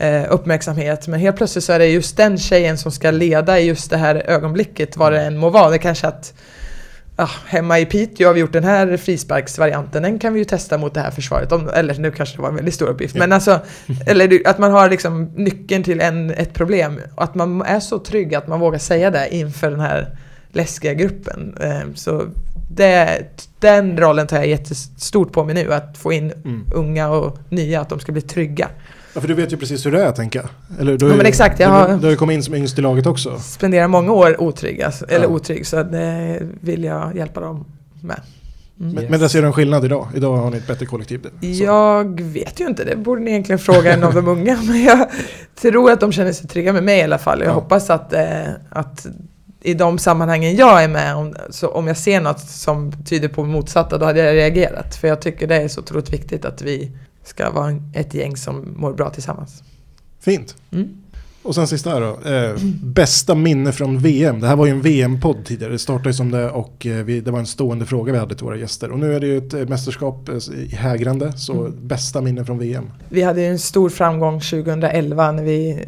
eh, 0.00 0.24
uppmärksamhet. 0.30 1.08
Men 1.08 1.20
helt 1.20 1.36
plötsligt 1.36 1.64
så 1.64 1.72
är 1.72 1.78
det 1.78 1.86
just 1.86 2.16
den 2.16 2.38
tjejen 2.38 2.78
som 2.78 2.92
ska 2.92 3.10
leda 3.10 3.58
i 3.60 3.66
just 3.66 3.90
det 3.90 3.96
här 3.96 4.14
ögonblicket, 4.26 4.96
vad 4.96 5.12
det 5.12 5.20
än 5.20 5.36
må 5.38 5.50
vara. 5.50 5.70
Det 5.70 5.78
kanske 5.78 6.06
att 6.06 6.34
ah, 7.16 7.30
hemma 7.46 7.78
i 7.78 7.86
Piteå 7.86 8.26
har 8.28 8.34
vi 8.34 8.40
gjort 8.40 8.52
den 8.52 8.64
här 8.64 8.96
frisparksvarianten, 8.96 10.02
den 10.02 10.18
kan 10.18 10.32
vi 10.32 10.38
ju 10.38 10.44
testa 10.44 10.78
mot 10.78 10.94
det 10.94 11.00
här 11.00 11.10
försvaret. 11.10 11.52
Om, 11.52 11.68
eller 11.74 11.94
nu 11.94 12.10
kanske 12.10 12.36
det 12.36 12.42
var 12.42 12.48
en 12.48 12.54
väldigt 12.54 12.74
stor 12.74 12.86
uppgift, 12.88 13.14
men 13.16 13.32
alltså 13.32 13.60
eller 14.06 14.48
att 14.48 14.58
man 14.58 14.72
har 14.72 14.90
liksom 14.90 15.24
nyckeln 15.36 15.82
till 15.84 16.00
en, 16.00 16.30
ett 16.30 16.52
problem 16.54 17.00
och 17.14 17.24
att 17.24 17.34
man 17.34 17.62
är 17.62 17.80
så 17.80 17.98
trygg 17.98 18.34
att 18.34 18.48
man 18.48 18.60
vågar 18.60 18.78
säga 18.78 19.10
det 19.10 19.34
inför 19.34 19.70
den 19.70 19.80
här 19.80 20.16
läskiga 20.52 20.94
gruppen. 20.94 21.56
Eh, 21.60 21.80
Så 21.94 22.24
det, 22.70 23.22
den 23.60 23.98
rollen 24.00 24.26
tar 24.26 24.36
jag 24.36 24.46
jättestort 24.46 25.32
på 25.32 25.44
mig 25.44 25.54
nu, 25.54 25.72
att 25.72 25.98
få 25.98 26.12
in 26.12 26.32
Mm. 26.44 26.64
unga 26.74 27.08
och 27.08 27.38
nya, 27.48 27.80
att 27.80 27.88
de 27.88 28.00
ska 28.00 28.12
bli 28.12 28.22
trygga. 28.22 28.68
Ja, 29.14 29.20
för 29.20 29.28
du 29.28 29.34
vet 29.34 29.52
ju 29.52 29.56
precis 29.56 29.86
hur 29.86 29.92
det 29.92 30.02
är, 30.04 30.12
tänker 30.12 30.38
jag. 30.38 30.80
Eller, 30.80 30.98
du, 30.98 31.08
Ja, 31.08 31.14
men 31.16 31.26
exakt, 31.26 31.60
jag 31.60 31.68
du, 31.70 31.74
har- 31.74 31.88
du 31.98 32.04
har 32.06 32.10
ju 32.10 32.16
kommit 32.16 32.34
in 32.34 32.42
som 32.42 32.54
yngst 32.54 32.78
i 32.78 32.82
laget 32.82 33.06
också. 33.06 33.38
Spenderar 33.38 33.88
många 33.88 34.12
år 34.12 34.40
otrygg, 34.40 34.82
alltså, 34.82 35.04
eller 35.08 35.24
Ja. 35.24 35.30
otrygg, 35.30 35.66
så 35.66 35.82
det 35.82 36.38
vill 36.60 36.84
jag 36.84 37.16
hjälpa 37.16 37.40
dem 37.40 37.64
med. 38.02 38.20
Mm. 38.80 38.92
Men, 38.94 39.02
Yes. 39.02 39.10
men 39.10 39.20
där 39.20 39.28
ser 39.28 39.40
du 39.40 39.46
en 39.46 39.52
skillnad 39.52 39.84
idag. 39.84 40.08
Idag 40.14 40.36
har 40.36 40.50
ni 40.50 40.56
ett 40.56 40.66
bättre 40.66 40.86
kollektiv. 40.86 41.20
Så. 41.40 41.46
Jag 41.64 42.20
vet 42.20 42.60
ju 42.60 42.66
inte, 42.66 42.84
det 42.84 42.96
borde 42.96 43.20
ni 43.22 43.30
egentligen 43.30 43.58
fråga 43.58 43.92
en 43.94 44.04
av 44.04 44.14
de 44.14 44.28
unga. 44.28 44.58
Men 44.68 44.82
jag 44.84 45.08
tror 45.60 45.90
att 45.90 46.00
de 46.00 46.12
känner 46.12 46.32
sig 46.32 46.48
trygga 46.48 46.72
med 46.72 46.84
mig 46.84 46.98
i 46.98 47.02
alla 47.02 47.18
fall. 47.18 47.40
Jag 47.40 47.48
Ja. 47.48 47.52
hoppas 47.52 47.90
att, 47.90 48.12
eh, 48.12 48.22
att 48.70 49.06
i 49.62 49.74
de 49.74 49.98
sammanhangen 49.98 50.56
jag 50.56 50.84
är 50.84 50.88
med, 50.88 51.16
om, 51.16 51.34
så 51.50 51.68
om 51.68 51.86
jag 51.86 51.96
ser 51.96 52.20
något 52.20 52.40
som 52.40 52.92
tyder 53.04 53.28
på 53.28 53.44
motsatta, 53.44 53.98
då 53.98 54.04
hade 54.06 54.20
jag 54.20 54.34
reagerat. 54.34 54.96
För 54.96 55.08
jag 55.08 55.20
tycker 55.20 55.46
det 55.46 55.56
är 55.56 55.68
så 55.68 55.80
otroligt 55.80 56.12
viktigt 56.12 56.44
att 56.44 56.62
vi 56.62 56.90
ska 57.30 57.50
vara 57.50 57.76
ett 57.94 58.14
gäng 58.14 58.36
som 58.36 58.74
mår 58.76 58.92
bra 58.92 59.10
tillsammans. 59.10 59.62
Fint. 60.20 60.56
Mm. 60.72 60.88
Och 61.42 61.54
sen 61.54 61.66
sista 61.66 61.90
här 61.90 62.00
då. 62.00 62.30
Eh, 62.30 62.56
bästa 62.82 63.34
minne 63.34 63.72
från 63.72 63.98
VM. 63.98 64.40
Det 64.40 64.46
här 64.46 64.56
var 64.56 64.66
ju 64.66 64.72
en 64.72 64.82
VM-podd 64.82 65.44
tidigare. 65.44 65.72
Det 65.72 65.78
startade 65.78 66.08
ju 66.08 66.12
som 66.12 66.30
det 66.30 66.50
och 66.50 66.86
eh, 66.86 67.04
vi, 67.04 67.20
det 67.20 67.30
var 67.30 67.38
en 67.38 67.46
stående 67.46 67.86
fråga 67.86 68.12
vi 68.12 68.18
hade 68.18 68.34
till 68.34 68.44
våra 68.44 68.56
gäster. 68.56 68.90
Och 68.90 68.98
nu 68.98 69.14
är 69.14 69.20
det 69.20 69.26
ju 69.26 69.38
ett 69.38 69.54
eh, 69.54 69.68
mästerskap 69.68 70.28
eh, 70.28 70.54
i 70.54 70.74
hägrande. 70.74 71.32
Så 71.32 71.60
Mm. 71.60 71.88
bästa 71.88 72.20
minne 72.20 72.44
från 72.44 72.58
VM. 72.58 72.90
Vi 73.08 73.22
hade 73.22 73.40
ju 73.40 73.46
en 73.46 73.58
stor 73.58 73.88
framgång 73.88 74.40
2011 74.40 75.32
när 75.32 75.42
vi, 75.42 75.84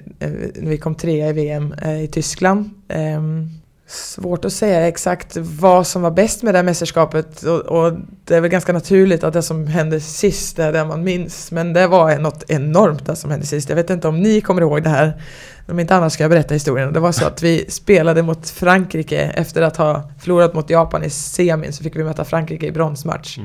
när 0.60 0.68
vi 0.70 0.78
kom 0.78 0.94
trea 0.94 1.28
i 1.28 1.32
VM 1.32 1.74
i 2.02 2.08
Tyskland. 2.12 2.70
Ehm, 2.88 3.48
Svårt 3.92 4.44
att 4.44 4.52
säga 4.52 4.88
exakt 4.88 5.36
vad 5.36 5.86
som 5.86 6.02
var 6.02 6.10
bäst 6.10 6.42
med 6.42 6.54
det 6.54 6.58
här 6.58 6.64
mästerskapet 6.64 7.42
och, 7.42 7.60
och 7.60 7.92
det 8.24 8.36
är 8.36 8.40
väl 8.40 8.50
ganska 8.50 8.72
naturligt 8.72 9.24
att 9.24 9.32
det 9.32 9.42
som 9.42 9.66
hände 9.66 10.00
sist 10.00 10.58
är 10.58 10.72
det 10.72 10.84
man 10.84 11.04
minns. 11.04 11.50
Men 11.50 11.72
det 11.72 11.86
var 11.86 12.18
något 12.18 12.44
enormt 12.48 13.06
det 13.06 13.16
som 13.16 13.30
hände 13.30 13.46
sist. 13.46 13.68
Jag 13.68 13.76
vet 13.76 13.90
inte 13.90 14.08
om 14.08 14.20
ni 14.20 14.40
kommer 14.40 14.62
ihåg 14.62 14.82
det 14.82 14.88
här. 14.88 15.22
Om 15.68 15.78
inte 15.78 15.96
annars 15.96 16.12
ska 16.12 16.22
jag 16.22 16.30
berätta 16.30 16.54
historien. 16.54 16.92
Det 16.92 17.00
var 17.00 17.12
så 17.12 17.26
att 17.26 17.42
vi 17.42 17.70
spelade 17.70 18.22
mot 18.22 18.50
Frankrike 18.50 19.20
efter 19.20 19.62
att 19.62 19.76
ha 19.76 20.10
förlorat 20.20 20.54
mot 20.54 20.70
Japan 20.70 21.04
i 21.04 21.10
semin 21.10 21.72
så 21.72 21.82
fick 21.82 21.96
vi 21.96 22.04
möta 22.04 22.24
Frankrike 22.24 22.66
i 22.66 22.72
bronsmatch. 22.72 23.38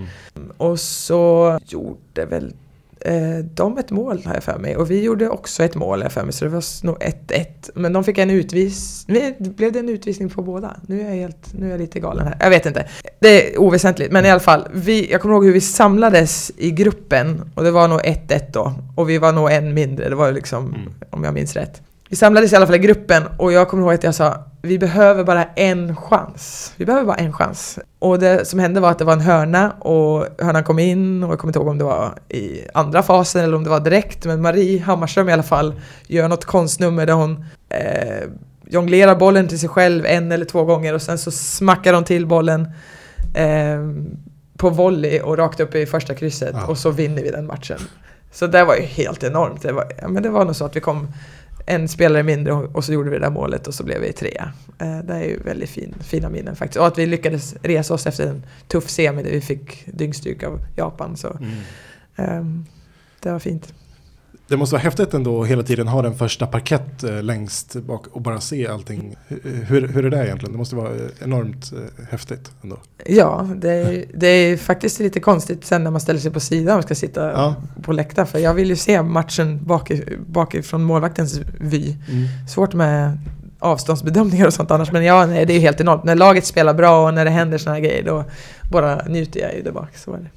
Och 0.57 0.79
så 0.79 1.59
gjorde 1.65 2.25
väl 2.25 2.53
eh, 3.01 3.37
de 3.53 3.77
ett 3.77 3.91
mål 3.91 4.21
har 4.25 4.33
jag 4.33 4.43
för 4.43 4.57
mig. 4.57 4.77
Och 4.77 4.91
vi 4.91 5.03
gjorde 5.03 5.29
också 5.29 5.63
ett 5.63 5.75
mål 5.75 5.99
har 5.99 6.05
jag 6.05 6.11
för 6.11 6.23
mig. 6.23 6.33
Så 6.33 6.45
det 6.45 6.51
var 6.51 6.85
nog 6.85 6.97
1-1. 6.97 7.45
Men 7.75 7.93
de 7.93 8.03
fick 8.03 8.17
en 8.17 8.29
utvisning. 8.29 9.35
Blev 9.39 9.71
det 9.71 9.79
en 9.79 9.89
utvisning 9.89 10.29
på 10.29 10.41
båda? 10.41 10.79
Nu 10.87 11.01
är 11.01 11.05
jag, 11.05 11.15
helt, 11.15 11.53
nu 11.53 11.65
är 11.65 11.71
jag 11.71 11.79
lite 11.79 11.99
galen 11.99 12.27
här. 12.27 12.37
Jag 12.39 12.49
vet 12.49 12.65
inte. 12.65 12.87
Det 13.19 13.53
är 13.53 13.59
oväsentligt. 13.59 14.11
Men 14.11 14.25
i 14.25 14.29
alla 14.29 14.39
fall. 14.39 14.67
Vi, 14.73 15.11
jag 15.11 15.21
kommer 15.21 15.35
ihåg 15.35 15.45
hur 15.45 15.53
vi 15.53 15.61
samlades 15.61 16.51
i 16.57 16.71
gruppen. 16.71 17.51
Och 17.55 17.63
det 17.63 17.71
var 17.71 17.87
nog 17.87 17.99
1-1 17.99 18.41
då. 18.53 18.73
Och 18.95 19.09
vi 19.09 19.17
var 19.17 19.33
nog 19.33 19.51
en 19.51 19.73
mindre. 19.73 20.09
Det 20.09 20.15
var 20.15 20.27
ju 20.27 20.33
liksom, 20.33 20.75
om 21.09 21.23
jag 21.23 21.33
minns 21.33 21.55
rätt. 21.55 21.81
Vi 22.09 22.15
samlades 22.15 22.53
i 22.53 22.55
alla 22.55 22.65
fall 22.65 22.75
i 22.75 22.79
gruppen 22.79 23.23
och 23.37 23.51
jag 23.53 23.67
kommer 23.69 23.83
ihåg 23.83 23.93
att 23.93 24.03
jag 24.03 24.15
sa 24.15 24.43
vi 24.61 24.79
behöver 24.79 25.23
bara 25.23 25.43
en 25.43 25.95
chans. 25.95 26.73
Vi 26.77 26.85
behöver 26.85 27.05
bara 27.05 27.15
en 27.15 27.33
chans. 27.33 27.79
Och 27.99 28.19
det 28.19 28.45
som 28.47 28.59
hände 28.59 28.79
var 28.79 28.91
att 28.91 28.99
det 28.99 29.05
var 29.05 29.13
en 29.13 29.21
hörna 29.21 29.71
och 29.71 30.25
hörnan 30.39 30.63
kom 30.63 30.79
in 30.79 31.23
och 31.23 31.31
jag 31.31 31.39
kommer 31.39 31.49
inte 31.49 31.59
ihåg 31.59 31.67
om 31.67 31.77
det 31.77 31.83
var 31.83 32.13
i 32.29 32.61
andra 32.73 33.03
fasen 33.03 33.43
eller 33.43 33.55
om 33.57 33.63
det 33.63 33.69
var 33.69 33.79
direkt. 33.79 34.25
Men 34.25 34.41
Marie 34.41 34.81
Hammarström 34.81 35.29
i 35.29 35.33
alla 35.33 35.43
fall 35.43 35.81
gör 36.07 36.27
något 36.27 36.45
konstnummer 36.45 37.05
där 37.05 37.13
hon 37.13 37.45
eh, 37.69 38.27
jonglerar 38.69 39.15
bollen 39.15 39.47
till 39.47 39.59
sig 39.59 39.69
själv 39.69 40.05
en 40.05 40.31
eller 40.31 40.45
två 40.45 40.63
gånger 40.63 40.93
och 40.93 41.01
sen 41.01 41.17
så 41.17 41.31
smackar 41.31 41.93
hon 41.93 42.03
till 42.03 42.25
bollen 42.25 42.71
eh, 43.33 43.79
på 44.57 44.69
volley 44.69 45.19
och 45.19 45.37
rakt 45.37 45.59
upp 45.59 45.75
i 45.75 45.85
första 45.85 46.13
krysset 46.15 46.51
Ja. 46.53 46.65
och 46.67 46.77
så 46.77 46.91
vinner 46.91 47.23
vi 47.23 47.31
den 47.31 47.45
matchen. 47.45 47.79
Så 48.31 48.47
det 48.47 48.63
var 48.65 48.75
ju 48.75 48.81
helt 48.81 49.23
enormt. 49.23 49.61
Det 49.61 49.71
var, 49.71 49.85
ja, 50.01 50.07
men 50.07 50.23
det 50.23 50.29
var 50.29 50.45
nog 50.45 50.55
så 50.55 50.65
att 50.65 50.75
vi 50.75 50.79
kom 50.79 51.07
en 51.69 51.87
spelare 51.87 52.23
mindre 52.23 52.53
och, 52.53 52.83
så 52.83 52.93
gjorde 52.93 53.09
vi 53.09 53.15
det 53.15 53.25
där 53.25 53.31
målet 53.31 53.67
och 53.67 53.73
så 53.73 53.83
blev 53.83 54.01
vi 54.01 54.13
trea. 54.13 54.51
Eh, 54.79 54.99
det 54.99 55.13
är 55.13 55.23
ju 55.23 55.39
väldigt 55.39 55.69
fin, 55.69 55.95
fina 56.01 56.29
minnen 56.29 56.55
faktiskt. 56.55 56.79
Och 56.79 56.87
att 56.87 56.97
vi 56.97 57.05
lyckades 57.05 57.55
resa 57.61 57.93
oss 57.93 58.07
efter 58.07 58.27
en 58.27 58.43
tuff 58.67 58.89
semi 58.89 59.23
där 59.23 59.31
vi 59.31 59.41
fick 59.41 59.85
dyngstryk 59.85 60.43
av 60.43 60.59
Japan. 60.75 61.17
Så 61.17 61.39
ehm, 62.15 62.65
det 63.19 63.31
var 63.31 63.39
fint. 63.39 63.73
Det 64.49 64.57
måste 64.57 64.73
vara 64.73 64.81
häftigt 64.83 65.13
ändå 65.13 65.41
att 65.41 65.47
hela 65.47 65.63
tiden 65.63 65.87
ha 65.87 66.01
den 66.01 66.15
första 66.15 66.47
parkett 66.47 67.03
eh, 67.03 67.23
längst 67.23 67.75
bak 67.75 68.07
och 68.11 68.21
bara 68.21 68.39
se 68.39 68.67
allting. 68.67 69.15
Hur, 69.43 69.87
hur, 69.87 70.05
är 70.05 70.09
det 70.09 70.25
egentligen? 70.25 70.51
Det 70.51 70.57
måste 70.57 70.75
vara 70.75 70.89
eh, 70.89 71.01
enormt 71.23 71.71
eh, 71.73 72.05
häftigt 72.09 72.51
ändå. 72.63 72.77
Ja, 73.05 73.49
det 73.55 73.71
är, 73.71 74.05
det 74.13 74.27
är 74.27 74.57
faktiskt 74.57 74.99
lite 74.99 75.19
konstigt 75.19 75.65
sen 75.65 75.83
när 75.83 75.91
man 75.91 76.01
ställer 76.01 76.19
sig 76.19 76.31
på 76.31 76.39
sidan 76.39 76.77
och 76.77 76.83
ska 76.83 76.95
sitta 76.95 77.31
Ja. 77.31 77.55
på 77.81 77.91
läktaren. 77.91 78.27
För 78.27 78.39
jag 78.39 78.53
vill 78.53 78.69
ju 78.69 78.75
se 78.75 79.01
matchen 79.01 79.59
baki- 79.59 80.17
bakifrån 80.27 80.83
målvaktens 80.83 81.39
vy. 81.59 81.95
Svårt 82.49 82.73
med 82.73 83.17
avståndsbedömningar 83.59 84.47
och 84.47 84.53
sånt 84.53 84.71
annars. 84.71 84.91
Men 84.91 85.03
ja, 85.05 85.25
nej, 85.25 85.45
det 85.45 85.53
är 85.53 85.55
ju 85.55 85.61
helt 85.61 85.81
enormt. 85.81 86.03
När 86.03 86.15
laget 86.15 86.45
spelar 86.45 86.73
bra 86.73 87.07
och 87.07 87.13
när 87.13 87.25
det 87.25 87.31
händer 87.31 87.57
såna 87.57 87.73
här 87.75 87.81
grejer 87.81 88.03
då 88.03 88.23
bara 88.71 89.01
njuter 89.07 89.39
jag 89.39 89.55
ju 89.55 89.61
där 89.61 89.71
bak. 89.71 89.97
Så 89.97 90.13
är 90.13 90.17
det. 90.17 90.29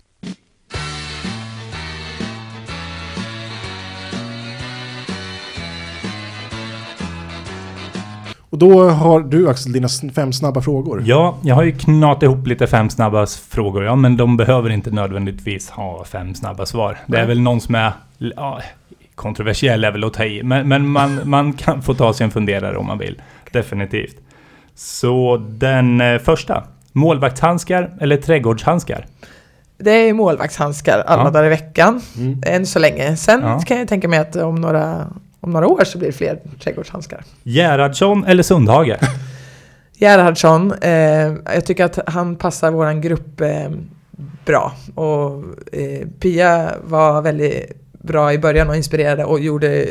Och 8.51 8.59
då 8.59 8.89
har 8.89 9.21
du 9.21 9.49
Axel 9.49 9.73
dina 9.73 9.89
fem 10.15 10.33
snabba 10.33 10.61
frågor. 10.61 11.03
Ja, 11.07 11.37
jag 11.43 11.55
har 11.55 11.63
ju 11.63 11.73
knat 11.73 12.23
ihop 12.23 12.47
lite 12.47 12.67
fem 12.67 12.91
snabba 12.91 13.27
frågor. 13.27 13.85
Ja, 13.85 13.97
men 13.97 14.17
de 14.17 14.37
behöver 14.37 14.71
inte 14.71 14.91
nödvändigtvis 14.91 15.71
ha 15.71 16.05
fem 16.05 16.35
snabba 16.35 16.67
svar. 16.67 16.99
Det 17.07 17.17
är 17.17 17.21
Nej. 17.21 17.29
väl 17.29 17.41
någon 17.41 17.61
som 17.61 17.75
är... 17.75 17.93
Ja, 18.19 18.61
kontroversiell 19.15 19.85
är 19.85 19.93
väl 19.93 20.05
att 20.05 20.13
ta 20.15 20.25
i. 20.25 20.43
Men, 20.43 20.69
men 20.69 20.89
man, 20.89 21.21
man 21.29 21.53
kan 21.53 21.83
få 21.83 21.95
ta 21.95 22.13
sig 22.13 22.25
en 22.25 22.31
funderare 22.31 22.77
om 22.77 22.87
man 22.87 22.99
vill. 22.99 23.23
Definitivt. 23.53 24.17
Så 24.75 25.37
den 25.37 26.01
eh, 26.01 26.19
första. 26.19 26.65
Målvaktshandskar 26.93 27.91
eller 28.01 28.17
trädgårdshandskar? 28.17 29.07
Det 29.79 29.91
är 30.09 30.13
målvaktshandskar 30.15 30.99
alla 31.07 31.23
Ja. 31.25 31.31
dagar 31.31 31.45
i 31.47 31.49
veckan. 31.49 32.01
Mm. 32.19 32.43
Än 32.47 32.67
så 32.67 32.79
länge. 32.79 33.17
Sen 33.17 33.41
Ja. 33.43 33.59
kan 33.61 33.79
jag 33.79 33.89
tänka 33.89 34.09
mig 34.09 34.19
att 34.19 34.37
om 34.37 34.55
några, 34.55 35.07
om 35.41 35.51
några 35.51 35.67
år 35.69 35.85
så 35.85 35.99
blir 35.99 36.09
det 36.09 36.13
fler 36.17 36.41
trädgårdshandskar. 36.63 37.25
Gerhardsson 37.43 38.25
eller 38.25 38.43
Sundhage? 38.43 38.97
Gerhardsson, 39.99 40.73
eh, 40.81 40.93
jag 41.55 41.65
tycker 41.67 41.85
att 41.85 41.99
han 42.07 42.37
passar 42.37 42.71
våran 42.71 43.01
grupp 43.01 43.41
eh, 43.41 43.71
bra. 44.47 44.73
Och 44.95 45.45
eh, 45.73 46.07
Pia 46.21 46.71
var 46.85 47.23
väldigt 47.23 47.73
bra 47.93 48.33
i 48.33 48.39
början 48.39 48.69
och 48.69 48.77
inspirerade 48.77 49.25
och 49.25 49.41
gjorde 49.41 49.89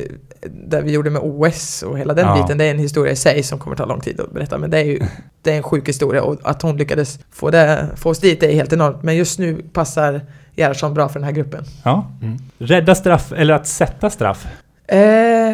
det 0.67 0.81
vi 0.81 0.91
gjorde 0.91 1.09
med 1.09 1.21
OS 1.23 1.83
och 1.83 1.99
hela 1.99 2.13
den 2.13 2.25
Ja. 2.27 2.41
biten. 2.41 2.57
Det 2.57 2.65
är 2.65 2.71
en 2.71 2.79
historia 2.79 3.11
i 3.13 3.15
sig 3.15 3.43
som 3.43 3.59
kommer 3.59 3.75
ta 3.75 3.85
lång 3.85 4.01
tid 4.01 4.19
att 4.19 4.31
berätta. 4.31 4.57
Men 4.57 4.69
det 4.69 4.77
är 4.77 4.83
ju 4.83 4.99
det 5.41 5.51
är 5.51 5.57
en 5.57 5.63
sjuk 5.63 5.89
historia 5.89 6.23
och 6.23 6.39
att 6.43 6.61
hon 6.61 6.77
lyckades 6.77 7.19
få, 7.31 7.49
det, 7.49 7.89
få 7.95 8.09
oss 8.09 8.19
dit 8.19 8.43
är 8.43 8.53
helt 8.53 8.73
enormt. 8.73 9.03
Men 9.03 9.15
just 9.15 9.39
nu 9.39 9.61
passar 9.73 10.21
Gerhardsson 10.55 10.93
bra 10.93 11.09
för 11.09 11.19
den 11.19 11.23
här 11.23 11.31
gruppen. 11.31 11.63
Ja. 11.83 12.11
Mm. 12.21 12.37
Rädda 12.57 12.95
straff 12.95 13.31
eller 13.31 13.53
att 13.53 13.67
sätta 13.67 14.09
straff? 14.09 14.47
Eh, 14.91 15.49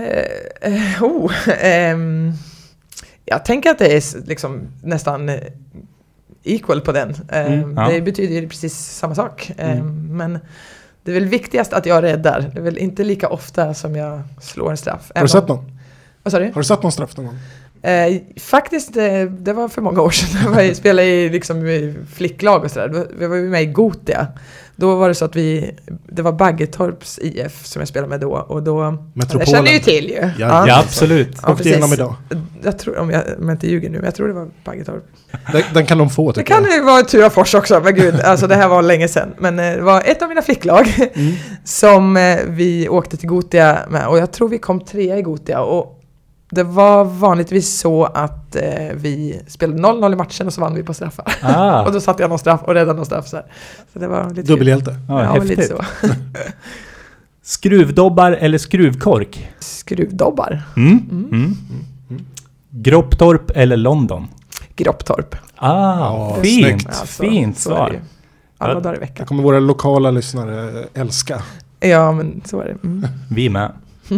eh, 0.61 1.03
oh, 1.03 1.31
ehm, 1.59 2.31
jag 3.25 3.45
tänker 3.45 3.69
att 3.69 3.79
det 3.79 3.97
är 3.97 4.27
liksom 4.27 4.61
nästan 4.83 5.29
eh, 5.29 5.39
equal 6.43 6.81
på 6.81 6.91
den. 6.91 7.15
Ehm, 7.31 7.53
Mm, 7.53 7.73
ja. 7.77 7.89
Det 7.89 8.01
betyder 8.01 8.47
precis 8.47 8.73
samma 8.77 9.15
sak. 9.15 9.51
Ehm, 9.57 9.71
Mm. 9.79 10.17
Men 10.17 10.39
det 11.03 11.11
är 11.11 11.13
väl 11.13 11.25
viktigast 11.25 11.73
att 11.73 11.85
jag 11.85 12.03
räddar. 12.03 12.51
Det 12.53 12.59
är 12.59 12.63
väl 12.63 12.77
inte 12.77 13.03
lika 13.03 13.29
ofta 13.29 13.73
som 13.73 13.95
jag 13.95 14.21
slår 14.41 14.71
en 14.71 14.77
straff. 14.77 15.11
Har 15.15 15.21
du 15.21 15.27
sett 15.27 15.47
någon? 15.47 15.71
Vad 16.23 16.31
sa 16.31 16.39
du? 16.39 16.45
Har 16.45 16.53
du 16.61 16.63
satt 16.63 16.83
någon 16.83 16.91
straff 16.91 17.17
någon 17.17 17.25
gång? 17.25 17.37
Eh, 17.81 18.21
faktiskt, 18.39 18.97
eh, 18.97 19.21
det 19.23 19.53
var 19.53 19.69
för 19.69 19.81
många 19.81 20.01
år 20.01 20.09
sedan. 20.09 20.53
Jag 20.65 20.75
spelade 20.75 21.07
i, 21.07 21.29
liksom, 21.29 21.65
i 21.67 21.95
flicklag 22.13 22.63
och 22.63 22.71
sådär. 22.71 23.07
Vi 23.19 23.27
var 23.27 23.35
ju 23.35 23.49
med 23.49 23.63
i 23.63 23.65
Gotia. 23.65 24.27
Då 24.77 24.95
var 24.95 25.07
det 25.07 25.15
så 25.15 25.25
att 25.25 25.35
vi, 25.35 25.75
det 26.07 26.21
var 26.21 26.31
Baggetorps 26.31 27.19
IF 27.21 27.65
som 27.65 27.79
jag 27.79 27.87
spelade 27.89 28.09
med 28.09 28.19
då. 28.19 28.31
Och 28.33 28.63
då, 28.63 28.91
Metropolen. 29.13 29.39
jag 29.39 29.47
känner 29.47 29.71
ju 29.71 29.79
till 29.79 30.09
ju. 30.09 30.29
Ja, 30.39 30.67
Ja, 30.67 30.79
absolut. 30.79 31.37
Ja, 31.43 31.51
Åkte 31.51 31.69
igenom 31.69 31.93
idag. 31.93 32.15
Jag 32.63 32.79
tror, 32.79 32.97
om 32.97 33.09
jag, 33.09 33.23
om 33.39 33.47
jag 33.47 33.55
inte 33.55 33.67
ljuger 33.67 33.89
nu, 33.89 33.97
men 33.97 34.05
jag 34.05 34.15
tror 34.15 34.27
det 34.27 34.33
var 34.33 34.47
Baggetorp. 34.65 35.03
Den, 35.51 35.63
den 35.73 35.85
kan 35.85 35.97
de 35.97 36.09
få 36.09 36.31
Det 36.31 36.39
tycker 36.39 36.53
kan 36.53 36.63
jag. 36.63 36.73
ju 36.73 36.83
vara 36.83 37.01
Turafors 37.03 37.55
också, 37.55 37.81
men 37.83 37.95
gud, 37.95 38.21
alltså 38.21 38.47
det 38.47 38.55
här 38.55 38.67
var 38.67 38.81
länge 38.81 39.07
sedan. 39.07 39.33
Men 39.37 39.59
eh, 39.59 39.71
det 39.75 39.81
var 39.81 40.01
ett 40.05 40.21
av 40.21 40.29
mina 40.29 40.41
flicklag 40.41 41.09
Mm. 41.15 41.33
som 41.63 42.17
eh, 42.17 42.37
vi 42.47 42.89
åkte 42.89 43.17
till 43.17 43.29
Gotia 43.29 43.79
med 43.89 44.07
och 44.07 44.17
jag 44.17 44.31
tror 44.31 44.49
vi 44.49 44.57
kom 44.57 44.79
trea 44.85 45.17
i 45.17 45.21
Gotia 45.21 45.61
och 45.61 45.94
det 46.55 46.63
var 46.63 47.03
vanligtvis 47.05 47.79
så 47.79 48.03
att 48.05 48.55
eh, 48.55 48.63
vi 48.95 49.41
spelade 49.47 49.79
0-0 49.81 50.13
i 50.13 50.15
matchen 50.15 50.47
och 50.47 50.53
så 50.53 50.61
vann 50.61 50.75
vi 50.75 50.83
på 50.83 50.93
straffar. 50.93 51.33
Ah, 51.41 51.83
Och 51.85 51.91
då 51.91 51.99
satte 52.01 52.23
jag 52.23 52.29
någon 52.29 52.39
straff 52.39 52.61
och 52.63 52.73
räddade 52.73 52.93
någon 52.93 53.05
straff 53.05 53.27
så, 53.27 53.35
här. 53.35 53.45
så 53.93 53.99
det 53.99 54.07
var 54.07 54.29
lite 54.29 54.41
Dubbelhjälte. 54.41 54.95
ja, 55.09 55.23
Ja, 55.23 55.33
men 55.37 55.47
lite 55.47 55.61
häftigt. 55.61 55.77
så. 56.01 56.07
Skruvdobbar 57.41 58.31
eller 58.31 58.57
skruvkork? 58.57 59.49
Skruvdobbar. 59.59 60.61
Mm. 60.77 60.99
Mm. 61.11 61.33
Mm. 62.09 62.25
Gropptorp 62.69 63.51
eller 63.55 63.77
London? 63.77 64.27
Gropptorp. 64.75 65.35
Ah, 65.55 65.99
Ja, 65.99 66.37
fint, 66.41 66.65
snyggt. 66.65 66.87
Alltså, 66.87 67.05
fint 67.23 67.55
det 67.55 67.61
svar. 67.61 68.01
Alla 68.57 68.73
dagar 68.79 68.91
i 68.91 68.95
Det 68.95 68.99
veckan. 69.05 69.25
kommer 69.25 69.43
våra 69.43 69.59
lokala 69.59 70.11
lyssnare 70.11 70.85
älska. 70.93 71.41
Ja, 71.79 72.11
men 72.11 72.41
så 72.45 72.59
är 72.61 72.65
det. 72.65 72.87
Mm. 72.87 73.07
Vi 73.31 73.49
med. 73.49 73.71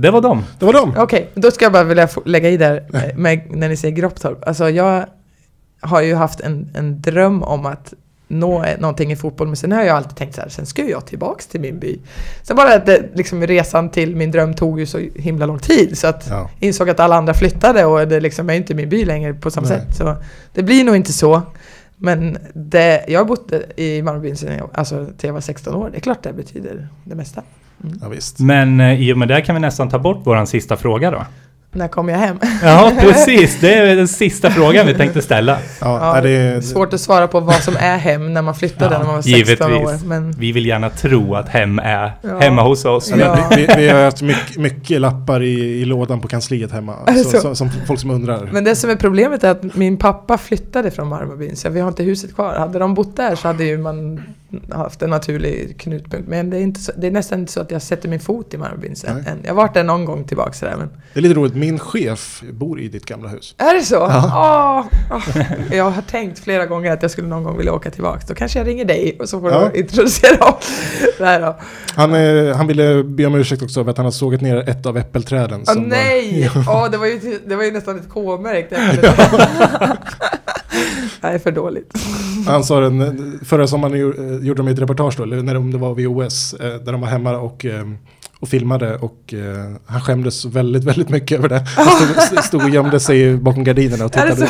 Det 0.00 0.10
var 0.10 0.20
dem. 0.20 0.44
Det 0.58 0.64
var 0.66 0.72
dem. 0.72 0.94
Okej, 0.96 1.28
då 1.34 1.50
ska 1.50 1.64
jag 1.64 1.72
bara 1.72 1.84
vilja 1.84 2.08
få- 2.08 2.22
lägga 2.24 2.48
i 2.50 2.56
där 2.56 2.84
eh, 2.94 3.16
med, 3.16 3.40
när 3.50 3.68
ni 3.68 3.76
säger 3.76 3.94
Gropptorp. 3.96 4.48
Alltså 4.48 4.70
jag 4.70 5.04
har 5.80 6.02
ju 6.02 6.14
haft 6.14 6.40
en, 6.40 6.70
en 6.74 7.00
dröm 7.02 7.42
om 7.42 7.66
att 7.66 7.94
nå 8.28 8.64
eh, 8.64 8.80
någonting 8.80 9.12
i 9.12 9.16
fotboll, 9.16 9.46
men 9.46 9.56
sen 9.56 9.72
har 9.72 9.82
jag 9.82 9.96
alltid 9.96 10.16
tänkt 10.16 10.34
så 10.34 10.40
här, 10.40 10.48
sen 10.48 10.66
ska 10.66 10.84
jag 10.84 11.06
tillbaks 11.06 11.46
till 11.46 11.60
min 11.60 11.78
by. 11.78 11.98
Sen 12.42 12.56
bara 12.56 12.74
att 12.74 12.86
det, 12.86 13.02
liksom, 13.14 13.46
resan 13.46 13.90
till 13.90 14.16
min 14.16 14.30
dröm 14.30 14.54
tog 14.54 14.80
ju 14.80 14.86
så 14.86 14.98
himla 15.14 15.46
lång 15.46 15.58
tid, 15.58 15.98
så 15.98 16.06
att 16.06 16.26
Ja. 16.30 16.50
insåg 16.60 16.90
att 16.90 17.00
alla 17.00 17.16
andra 17.16 17.34
flyttade 17.34 17.84
och 17.84 18.08
det 18.08 18.20
liksom 18.20 18.50
är 18.50 18.54
inte 18.54 18.74
min 18.74 18.88
by 18.88 19.04
längre 19.04 19.34
på 19.34 19.50
samma 19.50 19.68
Nej. 19.68 19.78
sätt. 19.78 19.96
Så 19.96 20.16
det 20.54 20.62
blir 20.62 20.84
nog 20.84 20.96
inte 20.96 21.12
så. 21.12 21.42
Men 21.96 22.38
det, 22.54 23.04
jag 23.08 23.20
har 23.20 23.24
bott 23.24 23.52
i 23.76 24.02
Malmöbyn 24.02 24.36
sedan 24.36 24.56
jag, 24.58 24.70
alltså, 24.74 25.06
till 25.18 25.26
jag 25.28 25.34
var 25.34 25.40
16 25.40 25.74
år. 25.74 25.90
Det 25.90 25.96
är 25.96 26.00
klart 26.00 26.22
det 26.22 26.32
betyder 26.32 26.88
det 27.04 27.14
mesta. 27.14 27.42
Ja, 28.00 28.08
visst. 28.08 28.38
Men 28.38 28.80
eh, 28.80 29.00
i 29.00 29.12
och 29.12 29.18
med 29.18 29.28
det 29.28 29.40
kan 29.40 29.54
vi 29.54 29.60
nästan 29.60 29.88
ta 29.88 29.98
bort 29.98 30.26
våran 30.26 30.46
sista 30.46 30.76
fråga 30.76 31.10
då. 31.10 31.24
När 31.72 31.88
kommer 31.88 32.12
jag 32.12 32.20
hem? 32.20 32.38
Ja, 32.62 32.92
precis. 33.00 33.60
Det 33.60 33.74
är 33.74 33.96
den 33.96 34.08
sista 34.08 34.50
frågan 34.50 34.86
vi 34.86 34.94
tänkte 34.94 35.22
ställa. 35.22 35.58
Ja, 35.80 36.16
Ja, 36.16 36.20
det 36.20 36.30
är, 36.30 36.60
Svårt 36.60 36.92
att 36.92 37.00
svara 37.00 37.28
på 37.28 37.40
vad 37.40 37.54
som 37.54 37.76
är 37.76 37.96
hem 37.98 38.34
när 38.34 38.42
man 38.42 38.54
flyttade 38.54 38.94
Ja, 38.94 38.98
när 38.98 39.06
man 39.06 39.14
var 39.14 39.22
16 39.22 39.36
givetvis. 39.38 40.02
år. 40.02 40.06
Men 40.08 40.32
Vi 40.32 40.52
vill 40.52 40.66
gärna 40.66 40.90
tro 40.90 41.34
att 41.34 41.48
hem 41.48 41.78
är 41.78 42.12
Ja. 42.22 42.38
hemma 42.38 42.62
hos 42.62 42.84
oss. 42.84 43.10
Ja. 43.10 43.16
Men 43.50 43.58
vi, 43.58 43.66
vi, 43.66 43.74
vi 43.82 43.88
har 43.88 44.04
haft 44.04 44.22
mycket, 44.22 44.56
mycket 44.56 45.00
lappar 45.00 45.42
i, 45.42 45.80
i 45.80 45.84
lådan 45.84 46.20
på 46.20 46.28
kansliet 46.28 46.72
hemma. 46.72 46.94
Alltså. 47.06 47.30
Så, 47.30 47.40
så, 47.40 47.54
som 47.54 47.70
folk 47.86 48.00
som 48.00 48.10
undrar. 48.10 48.48
Men 48.52 48.64
det 48.64 48.76
som 48.76 48.90
är 48.90 48.96
problemet 48.96 49.44
är 49.44 49.50
att 49.50 49.74
min 49.76 49.96
pappa 49.96 50.38
flyttade 50.38 50.90
från 50.90 51.08
Marmarbyn 51.08 51.56
så 51.56 51.68
vi 51.70 51.80
har 51.80 51.88
inte 51.88 52.02
huset 52.02 52.34
kvar. 52.34 52.54
Hade 52.54 52.78
de 52.78 52.94
bott 52.94 53.16
där 53.16 53.34
så 53.36 53.48
hade 53.48 53.64
ju 53.64 53.78
man 53.78 54.20
haft 54.72 55.02
en 55.02 55.10
naturlig 55.10 55.80
knutpunkt. 55.80 56.28
Men 56.28 56.50
det 56.50 56.56
är, 56.56 56.60
inte 56.60 56.80
så, 56.80 56.92
det 56.96 57.06
är 57.06 57.10
nästan 57.10 57.38
inte 57.40 57.52
så 57.52 57.60
att 57.60 57.70
jag 57.70 57.82
sätter 57.82 58.08
min 58.08 58.20
fot 58.20 58.54
i 58.54 58.58
Marmarbyn 58.58 58.96
sen. 58.96 59.14
Nej. 59.16 59.24
än. 59.32 59.38
Jag 59.42 59.50
har 59.50 59.56
varit 59.56 59.74
där 59.74 59.84
någon 59.84 60.04
gång 60.04 60.24
tillbaka 60.24 60.52
sådär 60.52 60.74
men... 60.78 60.88
Det 61.12 61.20
är 61.20 61.22
lite 61.22 61.34
roligt, 61.34 61.54
min 61.54 61.78
chef 61.78 62.42
bor 62.52 62.80
i 62.80 62.88
ditt 62.88 63.06
gamla 63.06 63.28
hus. 63.28 63.54
Är 63.58 63.74
det 63.74 63.82
så? 63.82 63.98
Åh, 64.00 64.36
åh. 65.10 65.16
Jag 65.76 65.90
har 65.90 66.02
tänkt 66.02 66.38
flera 66.38 66.66
gånger 66.66 66.92
att 66.92 67.02
jag 67.02 67.10
skulle 67.10 67.28
någon 67.28 67.44
gång 67.44 67.56
vilja 67.56 67.72
åka 67.72 67.90
tillbaka. 67.90 68.20
Då 68.28 68.34
kanske 68.34 68.58
jag 68.58 68.66
ringer 68.68 68.84
dig 68.84 69.16
och 69.20 69.28
så 69.28 69.40
får 69.40 69.50
Ja. 69.52 69.70
du 69.74 69.80
introducera 69.80 70.36
det. 71.18 71.54
Han, 71.94 72.14
eh, 72.14 72.56
han 72.56 72.66
ville 72.66 73.04
be 73.04 73.26
om 73.26 73.34
ursäkt 73.34 73.62
också 73.62 73.84
för 73.84 73.90
att 73.90 73.96
han 73.96 74.06
har 74.06 74.10
sågat 74.10 74.40
ner 74.40 74.68
ett 74.68 74.86
av 74.86 74.96
äppelträden. 74.96 75.64
Åh 75.68 75.74
var- 75.74 75.82
nej! 75.82 76.50
Åh, 76.68 76.90
det, 76.90 76.96
var 76.96 77.06
ju, 77.06 77.38
det 77.46 77.56
var 77.56 77.64
ju 77.64 77.70
nästan 77.70 77.96
ett 77.96 78.08
K-märkt 78.08 78.72
Nej, 81.20 81.38
för 81.38 81.52
dåligt. 81.52 81.92
Han 82.46 82.64
sa 82.64 82.80
den, 82.80 83.40
förra 83.44 83.66
sommaren 83.66 83.94
gjo- 83.96 84.42
gjorde 84.44 84.62
de 84.62 84.68
ett 84.68 84.78
reportage 84.78 85.14
då, 85.16 85.22
eller 85.22 85.42
när 85.42 85.54
de, 85.54 85.70
det 85.70 85.78
var 85.78 85.94
vid 85.94 86.06
OS, 86.06 86.54
eh, 86.54 86.74
där 86.74 86.92
de 86.92 87.00
var 87.00 87.08
hemma 87.08 87.36
och, 87.38 87.64
eh, 87.64 87.84
och 88.40 88.48
filmade 88.48 88.96
och 88.96 89.34
eh, 89.34 89.72
han 89.86 90.00
skämdes 90.00 90.44
väldigt, 90.44 90.84
väldigt 90.84 91.08
mycket 91.08 91.38
över 91.38 91.48
det. 91.48 91.66
Han 91.76 91.86
stod, 92.26 92.44
stod 92.44 92.62
och 92.64 92.70
gömde 92.70 93.00
sig 93.00 93.36
bakom 93.36 93.64
gardinerna 93.64 94.04
och 94.04 94.12
tittade. 94.12 94.48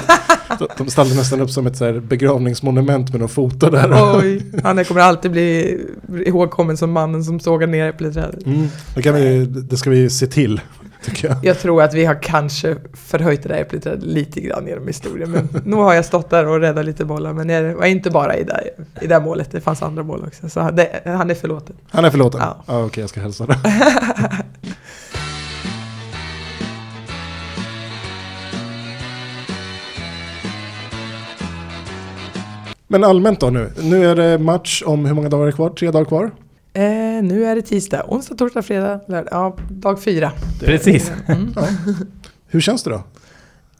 De- 0.58 0.68
De 0.78 0.90
ställde 0.90 1.14
nästan 1.14 1.40
upp 1.40 1.50
som 1.50 1.66
ett 1.66 1.76
så 1.76 2.00
begravningsmonument 2.00 3.10
med 3.10 3.20
några 3.20 3.28
foto 3.32 3.70
där. 3.70 4.16
Oj, 4.20 4.42
han 4.62 4.84
kommer 4.84 5.00
alltid 5.00 5.30
bli 5.30 5.78
ihågkommen 6.26 6.76
som 6.76 6.90
mannen 6.92 7.24
som 7.24 7.40
sågade 7.40 7.72
ner 7.72 7.86
äppelträdet. 7.88 8.46
Mm, 8.46 8.66
det, 8.94 9.12
vi, 9.12 9.44
det 9.46 9.76
ska 9.76 9.90
vi 9.90 10.10
se 10.10 10.26
till, 10.26 10.60
tycker 11.04 11.28
jag. 11.28 11.36
Jag 11.42 11.58
tror 11.58 11.82
att 11.82 11.94
vi 11.94 12.04
har 12.04 12.22
kanske 12.22 12.76
förhöjt 12.92 13.42
det 13.42 13.48
där 13.48 13.56
äppelträdet 13.56 14.02
lite 14.02 14.40
grann 14.40 14.66
genom 14.66 14.86
historien. 14.86 15.30
Men 15.30 15.48
nu 15.64 15.76
har 15.76 15.94
jag 15.94 16.04
stått 16.04 16.30
där 16.30 16.46
och 16.46 16.60
räddat 16.60 16.84
lite 16.84 17.04
bollar. 17.04 17.32
Men 17.32 17.48
jag 17.48 17.74
var 17.74 17.86
inte 17.86 18.10
bara 18.10 18.36
i 18.36 18.44
det, 18.44 18.70
i 19.00 19.06
det 19.06 19.20
målet, 19.20 19.50
det 19.50 19.60
fanns 19.60 19.82
andra 19.82 20.02
mål 20.02 20.24
också. 20.26 20.48
Så 20.48 20.70
det, 20.70 21.02
han 21.04 21.30
är 21.30 21.34
förlåten. 21.34 21.76
Han 21.90 22.04
är 22.04 22.10
förlåten? 22.10 22.40
Ja. 22.40 22.64
Ja. 22.66 22.84
Okej, 22.84 23.02
jag 23.02 23.10
ska 23.10 23.20
hälsa 23.20 23.46
det. 23.46 23.58
Men 32.92 33.04
allmänt 33.04 33.40
då 33.40 33.50
nu. 33.50 33.72
Nu 33.82 34.06
är 34.06 34.16
det 34.16 34.38
match 34.38 34.82
om 34.86 35.06
hur 35.06 35.14
många 35.14 35.28
dagar 35.28 35.42
är 35.42 35.46
det 35.46 35.52
kvar? 35.52 35.70
Tre 35.70 35.90
dagar 35.90 36.04
kvar? 36.04 36.30
Eh, 36.72 37.22
nu 37.22 37.44
är 37.44 37.54
det 37.54 37.62
tisdag, 37.62 38.04
onsdag, 38.09 38.35
torsdag, 38.35 38.62
fredag, 38.62 39.00
lördag. 39.09 39.28
Ja, 39.30 39.56
dag 39.70 40.02
fyra. 40.02 40.33
precis. 40.61 41.12
Mm. 41.28 41.54
Hur 42.46 42.61
känns 42.61 42.83
det 42.83 42.90
då? 42.90 43.02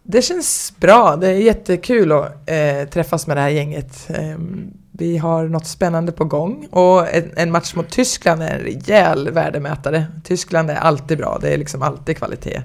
Det 0.03 0.23
känns 0.23 0.73
bra. 0.81 1.17
Det 1.17 1.29
är 1.29 1.35
jättekul 1.35 2.13
att 2.13 2.51
eh, 2.51 2.89
träffas 2.93 3.27
med 3.27 3.37
det 3.37 3.41
här 3.41 3.49
gänget. 3.49 4.11
Ehm, 4.11 4.71
vi 4.93 5.19
har 5.19 5.45
något 5.49 5.67
spännande 5.67 6.13
på 6.13 6.25
gång 6.25 6.69
och 6.71 7.15
en, 7.15 7.31
en 7.37 7.51
match 7.51 7.75
mot 7.75 7.91
Tyskland 7.91 8.43
är 8.43 8.51
en 8.51 8.61
rejäl 8.61 9.31
värdemätare. 9.31 10.07
Tyskland 10.25 10.71
är 10.71 10.75
alltid 10.77 11.19
bra, 11.19 11.39
det 11.43 11.55
är 11.55 11.59
liksom 11.59 11.83
alltid 11.83 12.17
kvalitet. 12.17 12.63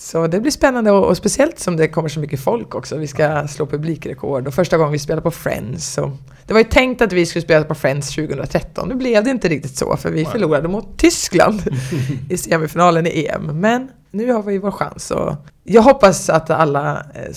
Så 0.00 0.26
det 0.26 0.40
blir 0.40 0.50
spännande 0.50 0.90
och, 0.90 1.06
och 1.08 1.16
speciellt 1.16 1.58
som 1.58 1.76
det 1.76 1.88
kommer 1.88 2.08
så 2.08 2.20
mycket 2.20 2.40
folk 2.40 2.74
också. 2.74 2.96
Vi 2.96 3.06
ska 3.06 3.48
slå 3.48 3.66
publikrekord 3.66 4.46
och 4.46 4.54
första 4.54 4.76
gången 4.76 4.92
vi 4.92 4.98
spelar 4.98 5.22
på 5.22 5.30
Friends. 5.30 5.92
Så 5.92 6.12
det 6.46 6.52
var 6.52 6.60
ju 6.60 6.66
tänkt 6.68 7.02
att 7.02 7.12
vi 7.12 7.26
skulle 7.26 7.42
spela 7.42 7.64
på 7.64 7.74
Friends 7.74 8.14
2013. 8.14 8.88
Nu 8.88 8.94
blev 8.94 9.24
det 9.24 9.30
inte 9.30 9.48
riktigt 9.48 9.76
så 9.76 9.96
för 9.96 10.10
vi 10.10 10.24
förlorade 10.24 10.68
mot 10.68 10.98
Tyskland 10.98 11.62
i 12.30 12.36
semifinalen 12.36 13.06
i 13.06 13.26
EM. 13.26 13.60
Men 13.60 13.88
nu 14.10 14.32
har 14.32 14.42
vi 14.42 14.58
vår 14.58 14.70
chans 14.70 15.10
och 15.10 15.34
jag 15.64 15.82
hoppas 15.82 16.30
att 16.30 16.50
alla 16.50 17.06
eh, 17.14 17.32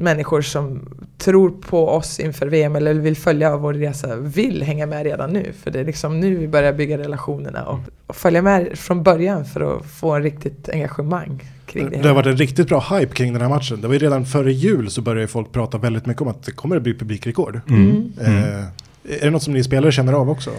människor 0.00 0.42
som 0.42 0.88
tror 1.18 1.50
på 1.50 1.88
oss 1.88 2.20
inför 2.20 2.46
VM 2.46 2.76
eller 2.76 2.94
vill 2.94 3.16
följa 3.16 3.56
vår 3.56 3.74
resa 3.74 4.16
vill 4.16 4.62
hänga 4.62 4.86
med 4.86 5.04
redan 5.04 5.30
nu. 5.30 5.52
För 5.62 5.70
det 5.70 5.80
är 5.80 5.84
liksom 5.84 6.20
nu 6.20 6.36
vi 6.36 6.48
börjar 6.48 6.72
bygga 6.72 6.98
relationerna 6.98 7.64
och, 7.64 7.78
och 8.06 8.16
följa 8.16 8.42
med 8.42 8.78
från 8.78 9.02
början 9.02 9.44
för 9.44 9.76
att 9.76 9.86
få 9.86 10.10
en 10.10 10.22
riktigt 10.22 10.68
engagemang 10.68 11.42
kring 11.66 11.90
det. 11.90 11.96
Det 11.96 12.08
har 12.08 12.14
varit 12.14 12.26
en 12.26 12.36
riktigt 12.36 12.68
bra 12.68 12.80
hype 12.80 13.14
kring 13.14 13.32
den 13.32 13.42
här 13.42 13.48
matchen. 13.48 13.80
Det 13.80 13.86
var 13.86 13.94
ju 13.94 14.00
redan 14.00 14.26
före 14.26 14.52
jul 14.52 14.90
så 14.90 15.02
började 15.02 15.28
folk 15.28 15.52
prata 15.52 15.78
väldigt 15.78 16.06
mycket 16.06 16.22
om 16.22 16.28
att 16.28 16.42
det 16.42 16.52
kommer 16.52 16.76
att 16.76 16.82
bli 16.82 16.94
publikrekord. 16.94 17.60
Mm. 17.68 18.12
Eh, 18.20 18.64
är 19.04 19.24
det 19.24 19.30
något 19.30 19.42
som 19.42 19.52
ni 19.52 19.64
spelare 19.64 19.92
känner 19.92 20.12
av 20.12 20.30
också? 20.30 20.50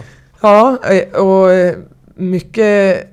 Ja, 0.42 0.80
eh, 0.92 1.22
och 1.22 1.52
eh, 1.52 1.76
mycket 2.16 3.11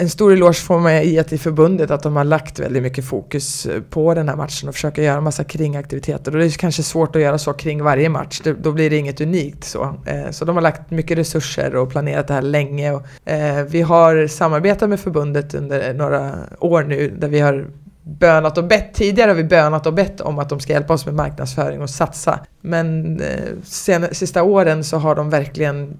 en 0.00 0.10
stor 0.10 0.32
eloge 0.32 0.54
får 0.54 0.80
man 0.80 0.92
i 0.92 1.18
att 1.18 1.32
i 1.32 1.38
förbundet 1.38 1.90
att 1.90 2.02
de 2.02 2.16
har 2.16 2.24
lagt 2.24 2.58
väldigt 2.58 2.82
mycket 2.82 3.04
fokus 3.04 3.66
eh, 3.66 3.82
på 3.90 4.14
den 4.14 4.28
här 4.28 4.36
matchen 4.36 4.68
och 4.68 4.74
försöker 4.74 5.02
göra 5.02 5.20
massa 5.20 5.44
kringaktiviteter. 5.44 6.32
Och 6.32 6.38
det 6.38 6.44
är 6.44 6.50
kanske 6.50 6.82
svårt 6.82 7.16
att 7.16 7.22
göra 7.22 7.38
så 7.38 7.52
kring 7.52 7.82
varje 7.82 8.08
match, 8.08 8.40
det, 8.44 8.52
då 8.52 8.72
blir 8.72 8.90
det 8.90 8.96
inget 8.96 9.20
unikt 9.20 9.64
så. 9.64 9.94
Eh, 10.06 10.30
Så 10.30 10.44
de 10.44 10.56
har 10.56 10.62
lagt 10.62 10.90
mycket 10.90 11.18
resurser 11.18 11.76
och 11.76 11.90
planerat 11.90 12.28
det 12.28 12.34
här 12.34 12.42
länge. 12.42 12.92
Och, 12.92 13.28
eh, 13.28 13.64
vi 13.64 13.82
har 13.82 14.26
samarbetat 14.26 14.88
med 14.88 15.00
förbundet 15.00 15.54
under 15.54 15.94
några 15.94 16.34
år 16.58 16.82
nu 16.82 17.14
där 17.18 17.28
vi 17.28 17.40
har 17.40 17.66
bönat 18.02 18.58
och 18.58 18.64
bett. 18.64 18.94
Tidigare 18.94 19.30
har 19.30 19.36
vi 19.36 19.44
bönat 19.44 19.86
och 19.86 19.94
bett 19.94 20.20
om 20.20 20.38
att 20.38 20.48
de 20.48 20.60
ska 20.60 20.72
hjälpa 20.72 20.94
oss 20.94 21.06
med 21.06 21.14
marknadsföring 21.14 21.82
och 21.82 21.90
satsa. 21.90 22.40
Men 22.60 23.20
eh, 23.20 23.26
sen, 23.64 24.06
sista 24.12 24.42
åren 24.42 24.84
så 24.84 24.96
har 24.96 25.14
de 25.14 25.30
verkligen 25.30 25.96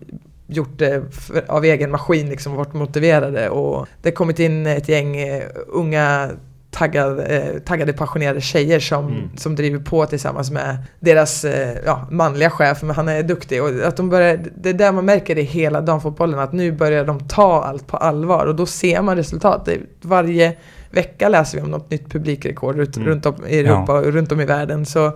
gjort 0.50 0.78
det 0.78 1.02
för, 1.12 1.44
av 1.48 1.64
egen 1.64 1.90
maskin, 1.90 2.28
liksom 2.30 2.54
varit 2.54 2.74
motiverade 2.74 3.48
och 3.48 3.86
det 4.02 4.08
har 4.08 4.14
kommit 4.14 4.38
in 4.38 4.66
ett 4.66 4.88
gäng 4.88 5.16
eh, 5.16 5.42
unga 5.68 6.30
taggade, 6.70 7.24
eh, 7.24 7.58
taggade 7.58 7.92
passionerade 7.92 8.40
tjejer 8.40 8.80
som, 8.80 9.06
Mm. 9.06 9.30
som 9.36 9.54
driver 9.56 9.78
på 9.78 10.06
tillsammans 10.06 10.50
med 10.50 10.76
deras 11.00 11.44
eh, 11.44 11.76
ja, 11.86 12.06
manliga 12.10 12.50
chef, 12.50 12.82
men 12.82 12.96
han 12.96 13.08
är 13.08 13.22
duktig 13.22 13.62
och 13.62 13.68
att 13.84 13.96
de 13.96 14.08
börjar, 14.10 14.40
det 14.56 14.68
är 14.68 14.74
där 14.74 14.92
man 14.92 15.04
märker 15.04 15.34
det 15.34 15.40
i 15.40 15.44
hela 15.44 15.80
damfotbollen 15.80 16.38
att 16.38 16.52
nu 16.52 16.72
börjar 16.72 17.04
de 17.04 17.28
ta 17.28 17.62
allt 17.64 17.86
på 17.86 17.96
allvar 17.96 18.46
och 18.46 18.54
då 18.56 18.66
ser 18.66 19.02
man 19.02 19.16
resultat. 19.16 19.68
Varje 20.02 20.56
vecka 20.90 21.28
läser 21.28 21.58
vi 21.58 21.64
om 21.64 21.70
något 21.70 21.90
nytt 21.90 22.12
publikrekord 22.12 22.74
Mm. 22.74 23.08
runt 23.08 23.26
om 23.26 23.34
i 23.48 23.58
Europa 23.60 23.92
och 23.98 24.04
runt 24.12 24.32
om 24.32 24.40
i 24.40 24.44
världen 24.44 24.86
så 24.86 25.12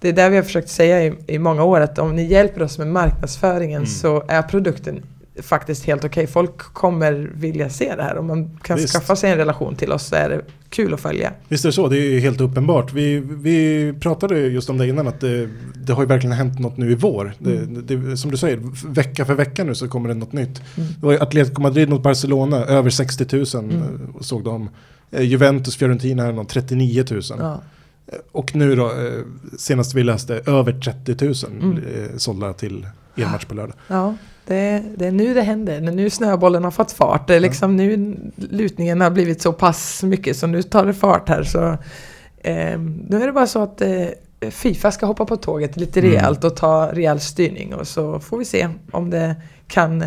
det 0.00 0.08
är 0.08 0.12
där 0.12 0.30
vi 0.30 0.36
har 0.36 0.42
försökt 0.42 0.68
säga 0.68 1.04
i, 1.06 1.12
i 1.26 1.38
många 1.38 1.64
år 1.64 1.80
att 1.80 1.98
om 1.98 2.16
ni 2.16 2.24
hjälper 2.26 2.62
oss 2.62 2.78
med 2.78 2.86
marknadsföringen 2.86 3.76
Mm. 3.82 3.86
så 3.86 4.22
är 4.28 4.42
produkten 4.42 5.02
faktiskt 5.42 5.84
helt 5.84 6.04
okej. 6.04 6.26
Folk 6.26 6.56
kommer 6.58 7.30
vilja 7.34 7.70
se 7.70 7.94
det 7.96 8.02
här. 8.02 8.18
Om 8.18 8.26
man 8.26 8.58
kan 8.62 8.76
Visst. 8.76 8.92
skaffa 8.94 9.16
sig 9.16 9.30
en 9.30 9.36
relation 9.36 9.74
till 9.76 9.92
oss 9.92 10.06
så 10.06 10.14
är 10.16 10.28
det 10.28 10.40
kul 10.68 10.94
att 10.94 11.00
följa. 11.00 11.32
Visst 11.48 11.64
är 11.64 11.68
det 11.68 11.72
så, 11.72 11.88
det 11.88 11.98
är 11.98 12.20
helt 12.20 12.40
uppenbart. 12.40 12.92
Vi, 12.92 13.20
vi 13.20 13.92
pratade 14.00 14.38
just 14.40 14.70
om 14.70 14.78
det 14.78 14.86
innan 14.88 15.08
att 15.08 15.20
det, 15.20 15.48
det 15.74 15.92
har 15.92 16.02
ju 16.02 16.06
verkligen 16.08 16.36
hänt 16.36 16.58
något 16.58 16.76
nu 16.76 16.90
i 16.90 16.94
vår. 16.94 17.32
Det, 17.38 17.66
det, 17.96 18.16
som 18.16 18.30
du 18.30 18.36
säger, 18.36 18.60
vecka 18.88 19.24
för 19.24 19.34
vecka 19.34 19.64
nu 19.64 19.74
så 19.74 19.88
kommer 19.88 20.08
det 20.08 20.14
något 20.14 20.32
nytt. 20.32 20.62
Mm. 20.76 20.88
Det 21.00 21.06
var 21.06 21.12
ju 21.12 21.18
Atletico 21.20 21.60
Madrid 21.62 21.88
mot 21.88 22.02
Barcelona, 22.02 22.56
över 22.64 22.90
60 22.90 23.36
000 23.36 23.64
Mm. 23.64 23.82
såg 24.20 24.44
de. 24.44 24.68
Eh, 25.10 25.22
Juventus, 25.22 25.76
Fiorentina 25.76 26.22
här 26.22 26.32
någon 26.32 26.46
39 26.46 27.04
000. 27.10 27.22
Ja. 27.38 27.60
Eh, 28.06 28.18
Och 28.32 28.54
nu 28.56 28.74
då, 28.76 28.86
eh, 28.86 29.20
senast 29.58 29.94
vi 29.94 30.02
läste, 30.04 30.34
över 30.46 30.72
30 30.80 31.24
000 31.24 31.34
Mm. 31.62 31.76
eh, 31.78 32.16
sålda 32.16 32.52
till 32.52 32.86
er 33.16 33.26
match 33.26 33.44
på 33.44 33.54
lördag. 33.54 33.76
Ja, 33.88 34.14
det, 34.46 34.82
det 34.96 35.06
är 35.06 35.12
nu 35.12 35.34
det 35.34 35.42
händer. 35.42 35.80
Det 35.80 35.86
är 35.88 35.92
nu 35.92 36.10
snöbollen 36.10 36.64
har 36.64 36.70
fått 36.70 36.92
fart. 36.92 37.28
Det 37.28 37.34
är 37.34 37.40
liksom 37.40 37.76
nu 37.76 38.16
lutningen 38.36 39.00
har 39.00 39.10
blivit 39.10 39.42
så 39.42 39.52
pass 39.52 40.02
mycket 40.02 40.36
så 40.36 40.46
nu 40.46 40.62
tar 40.62 40.86
det 40.86 40.94
fart 40.94 41.28
här. 41.28 41.42
Så, 41.42 41.68
eh, 42.38 42.80
nu 43.08 43.22
är 43.22 43.26
det 43.26 43.32
bara 43.32 43.46
så 43.46 43.62
att 43.62 43.80
eh, 43.80 44.06
Fifa 44.50 44.90
ska 44.90 45.06
hoppa 45.06 45.24
på 45.24 45.36
tåget 45.36 45.76
lite 45.76 46.00
Mm. 46.00 46.12
rejält 46.12 46.44
och 46.44 46.56
ta 46.56 46.92
rejäl 46.92 47.20
styrning 47.20 47.74
och 47.74 47.88
så 47.88 48.20
får 48.20 48.38
vi 48.38 48.44
se 48.44 48.68
om 48.92 49.10
det 49.10 49.36
kan 49.68 50.04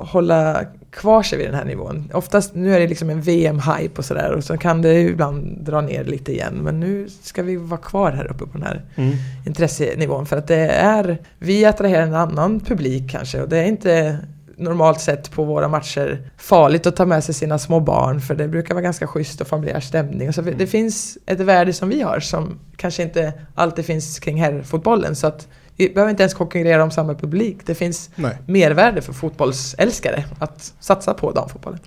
hålla 0.00 0.64
kvar 0.90 1.22
sig 1.22 1.38
vid 1.38 1.46
den 1.46 1.54
här 1.54 1.64
nivån. 1.64 2.10
Oftast, 2.14 2.54
nu 2.54 2.74
är 2.74 2.80
det 2.80 2.86
liksom 2.86 3.10
en 3.10 3.22
VM-hype 3.22 3.98
och 3.98 4.04
sådär 4.04 4.32
och 4.32 4.44
så 4.44 4.58
kan 4.58 4.82
det 4.82 5.00
ibland 5.00 5.58
dra 5.60 5.80
ner 5.80 6.04
lite 6.04 6.32
igen 6.32 6.54
men 6.54 6.80
nu 6.80 7.08
ska 7.22 7.42
vi 7.42 7.56
vara 7.56 7.80
kvar 7.80 8.12
här 8.12 8.30
uppe 8.30 8.46
på 8.46 8.52
den 8.52 8.62
här 8.62 8.82
Mm. 8.94 9.12
intressenivån 9.46 10.26
för 10.26 10.36
att 10.36 10.46
det 10.46 10.68
är, 10.68 11.18
vi 11.38 11.64
attraherar 11.64 12.02
en 12.02 12.14
annan 12.14 12.60
publik 12.60 13.10
kanske 13.10 13.42
och 13.42 13.48
det 13.48 13.58
är 13.58 13.64
inte 13.64 14.18
normalt 14.56 15.00
sett 15.00 15.30
på 15.30 15.44
våra 15.44 15.68
matcher 15.68 16.30
farligt 16.36 16.86
att 16.86 16.96
ta 16.96 17.06
med 17.06 17.24
sig 17.24 17.34
sina 17.34 17.58
små 17.58 17.80
barn 17.80 18.20
för 18.20 18.34
det 18.34 18.48
brukar 18.48 18.74
vara 18.74 18.82
ganska 18.82 19.06
schysst 19.06 19.40
och 19.40 19.46
familjär 19.46 19.80
stämning. 19.80 20.32
Så 20.32 20.42
det 20.42 20.66
finns 20.66 21.18
ett 21.26 21.40
värde 21.40 21.72
som 21.72 21.88
vi 21.88 22.02
har 22.02 22.20
som 22.20 22.58
kanske 22.76 23.02
inte 23.02 23.32
alltid 23.54 23.84
finns 23.84 24.18
kring 24.18 24.42
herrfotbollen 24.42 25.16
så 25.16 25.26
att 25.26 25.48
vi 25.80 25.94
behöver 25.94 26.10
inte 26.10 26.22
ens 26.22 26.34
konkurrera 26.34 26.82
om 26.82 26.90
samma 26.90 27.14
publik. 27.14 27.56
Det 27.66 27.74
finns 27.74 28.10
Nej. 28.14 28.38
mervärde 28.46 29.02
för 29.02 29.12
fotbollsälskare 29.12 30.24
att 30.38 30.74
satsa 30.80 31.14
på 31.14 31.32
damfotbollen. 31.32 31.80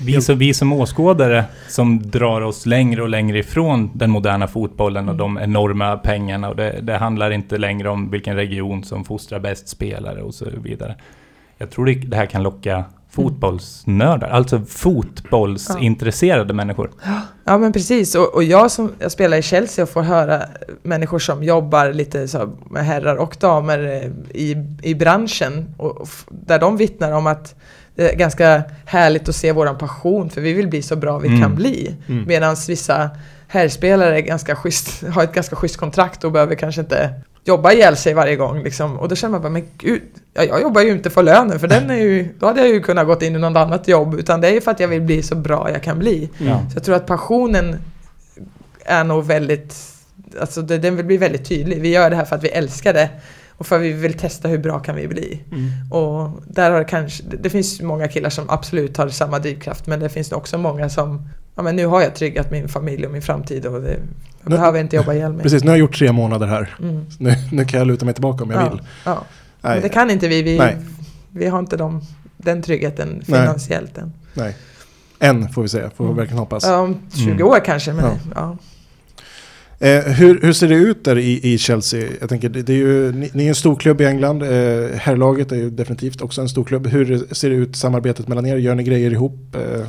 Vi 0.00 0.20
som, 0.20 0.38
vi 0.38 0.54
som 0.54 0.72
åskådare 0.72 1.44
som 1.68 2.10
drar 2.10 2.40
oss 2.40 2.66
längre 2.66 3.02
och 3.02 3.08
längre 3.08 3.38
ifrån 3.38 3.90
den 3.94 4.10
moderna 4.10 4.48
fotbollen 4.48 5.08
och 5.08 5.16
de 5.16 5.38
enorma 5.38 5.96
pengarna 5.96 6.48
och 6.48 6.56
det, 6.56 6.78
det 6.82 6.96
handlar 6.96 7.30
inte 7.30 7.58
längre 7.58 7.88
om 7.88 8.10
vilken 8.10 8.36
region 8.36 8.84
som 8.84 9.04
fostrar 9.04 9.38
bäst 9.38 9.68
spelare 9.68 10.22
och 10.22 10.34
så 10.34 10.46
vidare. 10.62 10.96
Jag 11.58 11.70
tror 11.70 11.86
det, 11.86 11.94
det 11.94 12.16
här 12.16 12.26
kan 12.26 12.42
locka 12.42 12.84
fotbollsnördar, 13.10 14.28
alltså 14.28 14.60
fotbollsintresserade 14.68 16.54
människor. 16.54 16.90
Ja 17.44 17.58
men 17.58 17.72
precis, 17.72 18.14
och, 18.14 18.34
och 18.34 18.44
jag 18.44 18.70
som 18.70 18.92
jag 18.98 19.12
spelar 19.12 19.36
i 19.36 19.42
Chelsea 19.42 19.82
och 19.82 19.88
får 19.88 20.02
höra 20.02 20.42
människor 20.82 21.18
som 21.18 21.44
jobbar 21.44 21.92
lite 21.92 22.28
så 22.28 22.52
med 22.70 22.86
herrar 22.86 23.16
och 23.16 23.36
damer 23.40 23.78
eh, 23.78 24.40
i, 24.40 24.56
i 24.82 24.94
branschen 24.94 25.74
och, 25.76 26.00
och 26.00 26.08
där 26.28 26.58
de 26.58 26.76
vittnar 26.76 27.12
om 27.12 27.26
att 27.26 27.54
det 27.94 28.10
är 28.12 28.16
ganska 28.16 28.62
härligt 28.84 29.28
att 29.28 29.36
se 29.36 29.52
våran 29.52 29.78
passion 29.78 30.30
för 30.30 30.40
vi 30.40 30.52
vill 30.52 30.68
bli 30.68 30.82
så 30.82 30.96
bra 30.96 31.18
vi 31.18 31.28
Mm. 31.28 31.40
kan 31.40 31.54
bli. 31.54 31.96
Mm. 32.08 32.24
Medan 32.26 32.56
vissa 32.68 33.10
herrspelare 33.48 34.22
ganska 34.22 34.56
schysst, 34.56 35.04
har 35.08 35.22
ett 35.24 35.32
ganska 35.32 35.56
schysst 35.56 35.76
kontrakt 35.76 36.24
och 36.24 36.32
behöver 36.32 36.54
kanske 36.54 36.80
inte 36.80 37.10
jobba 37.44 37.72
ihjäl 37.72 37.96
sig 37.96 38.14
varje 38.14 38.36
gång. 38.36 38.62
Liksom. 38.62 38.98
Och 38.98 39.08
då 39.08 39.16
känner 39.16 39.32
man 39.32 39.42
bara, 39.42 39.48
men 39.48 39.68
gud, 39.78 40.02
ja, 40.34 40.44
jag 40.44 40.62
jobbar 40.62 40.80
ju 40.80 40.90
inte 40.90 41.10
för 41.10 41.22
lönen 41.22 41.60
för 41.60 41.68
den 41.68 41.90
är 41.90 41.96
ju, 41.96 42.28
då 42.38 42.46
hade 42.46 42.60
jag 42.60 42.68
ju 42.68 42.80
kunnat 42.80 43.06
gått 43.06 43.22
in 43.22 43.36
i 43.36 43.38
något 43.38 43.56
annat 43.56 43.88
jobb. 43.88 44.14
Utan 44.14 44.40
det 44.40 44.48
är 44.48 44.52
ju 44.52 44.60
för 44.60 44.70
att 44.70 44.80
jag 44.80 44.88
vill 44.88 45.02
bli 45.02 45.22
så 45.22 45.34
bra 45.34 45.70
jag 45.70 45.82
kan 45.82 45.98
bli. 45.98 46.30
Ja. 46.38 46.60
Så 46.70 46.76
jag 46.76 46.84
tror 46.84 46.96
att 46.96 47.06
passionen 47.06 47.76
är 48.84 49.04
nog 49.04 49.24
väldigt, 49.24 49.76
alltså 50.40 50.62
det, 50.62 50.78
den 50.78 50.96
vill 50.96 51.06
bli 51.06 51.16
väldigt 51.16 51.48
tydlig. 51.48 51.80
Vi 51.80 51.88
gör 51.88 52.10
det 52.10 52.16
här 52.16 52.24
för 52.24 52.36
att 52.36 52.44
vi 52.44 52.48
älskar 52.48 52.92
det 52.92 53.10
och 53.50 53.66
för 53.66 53.76
att 53.76 53.82
vi 53.82 53.92
vill 53.92 54.14
testa 54.14 54.48
hur 54.48 54.58
bra 54.58 54.78
kan 54.78 54.96
vi 54.96 55.08
bli. 55.08 55.42
Mm. 55.52 55.92
Och 55.92 56.42
där 56.46 56.70
har 56.70 56.78
det 56.78 56.84
kanske, 56.84 57.22
det, 57.22 57.36
det 57.36 57.50
finns 57.50 57.80
många 57.80 58.08
killar 58.08 58.30
som 58.30 58.50
absolut 58.50 58.96
har 58.96 59.08
samma 59.08 59.38
drivkraft 59.38 59.86
men 59.86 60.00
det 60.00 60.08
finns 60.08 60.32
också 60.32 60.58
många 60.58 60.88
som, 60.88 61.28
ja 61.54 61.62
men 61.62 61.76
nu 61.76 61.86
har 61.86 62.02
jag 62.02 62.14
tryggat 62.14 62.50
min 62.50 62.68
familj 62.68 63.06
och 63.06 63.12
min 63.12 63.22
framtid 63.22 63.66
och 63.66 63.82
det, 63.82 63.96
jag 64.42 64.50
Nu- 64.50 64.56
behöver 64.56 64.80
inte 64.80 64.96
jobba 64.96 65.14
ihjäl 65.14 65.32
mig. 65.32 65.42
Precis, 65.42 65.62
nu 65.64 65.70
har 65.70 65.76
jag 65.76 65.80
gjort 65.80 65.98
tre 65.98 66.12
månader 66.12 66.46
här. 66.46 66.76
Mm. 66.82 67.04
Nu, 67.18 67.34
nu 67.52 67.64
kan 67.64 67.78
jag 67.78 67.86
luta 67.86 68.04
mig 68.04 68.14
tillbaka 68.14 68.44
om 68.44 68.50
jag 68.50 68.62
Ja, 68.62 68.70
vill. 68.70 68.80
ja. 69.04 69.24
Nej, 69.62 69.72
Men 69.74 69.82
det 69.82 69.88
kan 69.88 70.10
inte 70.10 70.28
vi, 70.28 70.42
vi, 70.42 70.58
Nej. 70.58 70.76
vi 71.30 71.46
har 71.46 71.58
inte 71.58 71.76
de, 71.76 72.02
den 72.36 72.62
tryggheten 72.62 73.22
finansiellt 73.26 73.98
än. 73.98 74.12
nej. 74.34 74.56
Än 75.22 75.48
får 75.48 75.62
vi 75.62 75.68
säga, 75.68 75.90
får 75.96 76.04
vi 76.04 76.08
Mm. 76.08 76.16
verkligen 76.16 76.38
hoppas. 76.38 76.64
Ja, 76.64 76.76
om 76.76 76.96
20 77.14 77.30
Mm. 77.30 77.46
år 77.46 77.58
kanske 77.64 77.92
men 77.92 78.04
Ja. 78.04 78.16
ja. 78.34 78.56
Eh, 79.86 80.02
hur, 80.04 80.40
hur 80.42 80.52
ser 80.52 80.68
det 80.68 80.74
ut 80.74 81.04
där 81.04 81.18
i, 81.18 81.52
i 81.52 81.58
Chelsea? 81.58 82.08
Jag 82.20 82.28
tänker, 82.28 82.48
det, 82.48 82.62
det 82.62 82.72
är 82.72 82.76
ju, 82.76 83.12
ni, 83.12 83.30
ni 83.32 83.44
är 83.44 83.48
en 83.48 83.54
stor 83.54 83.76
klubb 83.76 84.00
i 84.00 84.04
England. 84.04 84.42
Eh, 84.42 84.48
herrlaget 84.96 85.52
är 85.52 85.56
ju 85.56 85.70
definitivt 85.70 86.20
också 86.22 86.40
en 86.40 86.48
stor 86.48 86.64
klubb. 86.64 86.86
Hur 86.86 87.34
ser 87.34 87.50
det 87.50 87.56
ut 87.56 87.76
samarbetet 87.76 88.28
mellan 88.28 88.46
er? 88.46 88.56
Gör 88.56 88.74
ni 88.74 88.82
grejer 88.82 89.10
ihop? 89.10 89.54
Eh, 89.54 89.86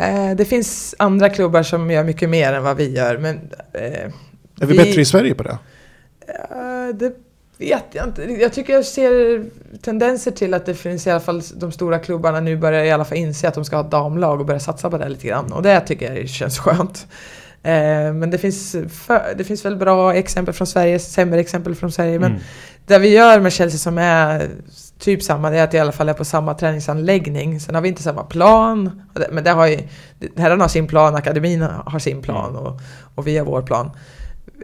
Eh, 0.00 0.36
det 0.36 0.44
finns 0.44 0.94
andra 0.98 1.28
klubbar 1.28 1.62
som 1.62 1.90
gör 1.90 2.04
mycket 2.04 2.30
mer 2.30 2.52
än 2.52 2.62
vad 2.62 2.76
vi 2.76 2.90
gör 2.96 3.18
men 3.18 3.40
eh, 3.72 3.82
är 4.60 4.66
vi, 4.66 4.76
bättre 4.76 5.00
i 5.00 5.04
Sverige 5.04 5.34
på 5.34 5.42
det? 5.42 5.58
Eh, 6.28 6.94
det 6.94 7.12
vet 7.58 7.84
jag 7.92 8.06
inte. 8.08 8.22
Jag 8.22 8.52
tycker 8.52 8.72
jag 8.72 8.84
ser 8.84 9.44
tendenser 9.82 10.30
till 10.30 10.54
att 10.54 10.66
det 10.66 10.74
finns 10.74 11.06
i 11.06 11.10
alla 11.10 11.20
fall 11.20 11.42
de 11.54 11.72
stora 11.72 11.98
klubbarna 11.98 12.40
nu 12.40 12.56
börjar 12.56 12.84
i 12.84 12.90
alla 12.90 13.04
fall 13.04 13.18
inse 13.18 13.48
att 13.48 13.54
de 13.54 13.64
ska 13.64 13.76
ha 13.76 13.84
ett 13.84 13.90
damlag 13.90 14.40
och 14.40 14.46
börja 14.46 14.60
satsa 14.60 14.90
på 14.90 14.98
det 14.98 15.08
lite 15.08 15.26
grann. 15.26 15.52
Och 15.52 15.62
det 15.62 15.80
tycker 15.80 16.14
jag 16.14 16.28
känns 16.28 16.58
skönt. 16.58 17.06
Eh, 17.62 18.12
Men 18.12 18.30
det 18.30 18.38
finns, 18.38 18.76
för, 18.92 19.34
det 19.36 19.44
finns 19.44 19.64
väl 19.64 19.76
bra 19.76 20.14
exempel 20.14 20.54
från 20.54 20.66
Sverige, 20.66 20.98
sämre 20.98 21.40
exempel 21.40 21.74
från 21.74 21.92
Sverige. 21.92 22.18
Men 22.18 22.30
Mm. 22.30 22.42
det 22.86 22.98
vi 22.98 23.08
gör 23.08 23.40
med 23.40 23.52
Chelsea 23.52 23.78
som 23.78 23.98
är 23.98 24.48
typ 24.98 25.22
samma, 25.22 25.50
det 25.50 25.58
är 25.58 25.64
att 25.64 25.74
vi 25.74 25.78
i 25.78 25.80
alla 25.80 25.92
fall 25.92 26.08
är 26.08 26.12
på 26.12 26.24
samma 26.24 26.54
träningsanläggning. 26.54 27.60
Sen 27.60 27.74
har 27.74 27.82
vi 27.82 27.88
inte 27.88 28.02
samma 28.02 28.24
plan. 28.24 29.02
Men 29.30 29.44
det 29.44 29.50
har 29.50 29.66
ju, 29.66 29.78
herrarna 30.36 30.64
har 30.64 30.68
sin 30.68 30.86
plan, 30.86 31.14
akademin 31.14 31.62
har 31.62 31.98
sin 31.98 32.22
plan 32.22 32.56
och, 32.56 32.80
och 33.14 33.26
vi 33.26 33.38
har 33.38 33.46
vår 33.46 33.62
plan. 33.62 33.90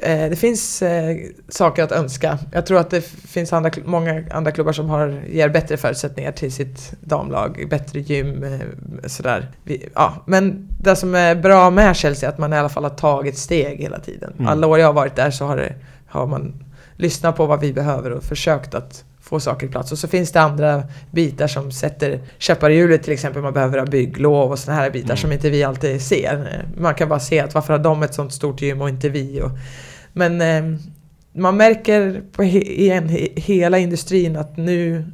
Eh, 0.02 0.30
det 0.30 0.36
finns 0.36 0.82
eh, 0.82 1.16
saker 1.48 1.82
att 1.82 1.92
önska. 1.92 2.38
Jag 2.52 2.66
tror 2.66 2.78
att 2.78 2.90
det 2.90 3.00
finns 3.04 3.52
andra, 3.52 3.70
många 3.84 4.24
andra 4.30 4.50
klubbar 4.50 4.72
som 4.72 4.90
har, 4.90 5.22
ger 5.28 5.48
bättre 5.48 5.76
förutsättningar 5.76 6.32
till 6.32 6.52
sitt 6.52 6.92
damlag, 7.00 7.66
bättre 7.70 8.00
gym, 8.00 8.42
eh, 8.42 8.60
sådär. 9.06 9.50
Vi, 9.64 9.88
ja. 9.94 10.14
Men 10.26 10.68
det 10.80 10.96
som 10.96 11.14
är 11.14 11.34
bra 11.34 11.70
med 11.70 11.96
Chelsea 11.96 12.28
är 12.28 12.32
att 12.32 12.38
man 12.38 12.52
i 12.52 12.56
alla 12.56 12.68
fall 12.68 12.84
har 12.84 12.90
tagit 12.90 13.38
steg 13.38 13.78
hela 13.78 13.98
tiden. 13.98 14.32
Mm. 14.34 14.46
Alla 14.46 14.66
år 14.66 14.78
jag 14.78 14.86
har 14.86 14.92
varit 14.92 15.16
där 15.16 15.30
så 15.30 15.44
har, 15.44 15.56
det, 15.56 15.74
har 16.06 16.26
man 16.26 16.64
lyssnat 16.96 17.36
på 17.36 17.46
vad 17.46 17.60
vi 17.60 17.72
behöver 17.72 18.10
och 18.10 18.22
försökt 18.22 18.74
att 18.74 19.04
få 19.30 19.40
saker 19.40 19.66
i 19.66 19.70
plats. 19.70 19.92
Och 19.92 19.98
så 19.98 20.08
finns 20.08 20.32
det 20.32 20.40
andra 20.40 20.82
bitar 21.10 21.46
som 21.46 21.72
sätter 21.72 22.20
käppar 22.38 22.70
i 22.70 22.74
hjulet, 22.76 23.02
till 23.02 23.12
exempel 23.12 23.42
man 23.42 23.52
behöver 23.52 23.78
ha 23.78 23.86
bygglov 23.86 24.50
och 24.50 24.58
sådana 24.58 24.80
här 24.80 24.90
bitar 24.90 25.06
Mm. 25.06 25.16
som 25.16 25.32
inte 25.32 25.50
vi 25.50 25.64
alltid 25.64 26.02
ser. 26.02 26.64
Man 26.76 26.94
kan 26.94 27.08
bara 27.08 27.20
se 27.20 27.40
att 27.40 27.54
varför 27.54 27.72
har 27.72 27.80
de 27.80 28.02
ett 28.02 28.14
sånt 28.14 28.32
stort 28.32 28.62
gym 28.62 28.80
och 28.80 28.88
inte 28.88 29.08
vi? 29.08 29.40
Och, 29.40 29.50
men 30.12 30.40
eh, 30.40 30.80
man 31.32 31.56
märker 31.56 32.22
på 32.32 32.42
he, 32.42 32.58
igen, 32.58 33.08
he, 33.08 33.28
hela 33.36 33.78
industrin 33.78 34.36
att 34.36 34.56
nu 34.56 35.04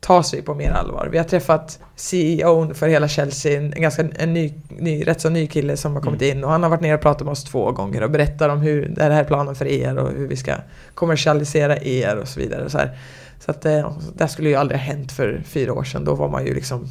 tas 0.00 0.34
vi 0.34 0.42
på 0.42 0.54
mer 0.54 0.70
allvar. 0.70 1.08
Vi 1.12 1.18
har 1.18 1.24
träffat 1.24 1.78
CEO 1.96 2.74
för 2.74 2.88
hela 2.88 3.08
Chelsea, 3.08 3.58
en, 3.58 3.70
ganska, 3.70 4.08
en 4.18 4.32
ny, 4.32 4.52
ny, 4.68 5.06
rätt 5.06 5.20
så 5.20 5.28
ny 5.28 5.46
kille 5.46 5.76
som 5.76 5.94
har 5.94 6.02
kommit 6.02 6.22
in 6.22 6.44
och 6.44 6.50
han 6.50 6.62
har 6.62 6.70
varit 6.70 6.80
nere 6.80 6.94
och 6.94 7.00
pratat 7.00 7.24
med 7.24 7.32
oss 7.32 7.44
två 7.44 7.72
gånger 7.72 8.02
och 8.02 8.10
berättar 8.10 8.48
om 8.48 8.60
hur 8.60 8.88
det 8.88 9.02
här 9.02 9.10
är 9.10 9.24
planen 9.24 9.54
för 9.54 9.66
er 9.66 9.98
och 9.98 10.10
hur 10.10 10.28
vi 10.28 10.36
ska 10.36 10.54
kommersialisera 10.94 11.76
er 11.76 12.16
och 12.16 12.28
så 12.28 12.40
vidare. 12.40 12.70
Så, 12.70 12.78
här. 12.78 12.98
Så 13.38 13.50
att 13.50 13.64
eh, 13.66 13.92
det 14.14 14.24
här 14.24 14.28
skulle 14.28 14.48
ju 14.48 14.54
aldrig 14.54 14.80
ha 14.80 14.86
hänt 14.86 15.12
för 15.12 15.42
fyra 15.46 15.72
år 15.72 15.84
sedan. 15.84 16.04
Då 16.04 16.14
var 16.14 16.28
man 16.28 16.46
ju 16.46 16.54
liksom 16.54 16.86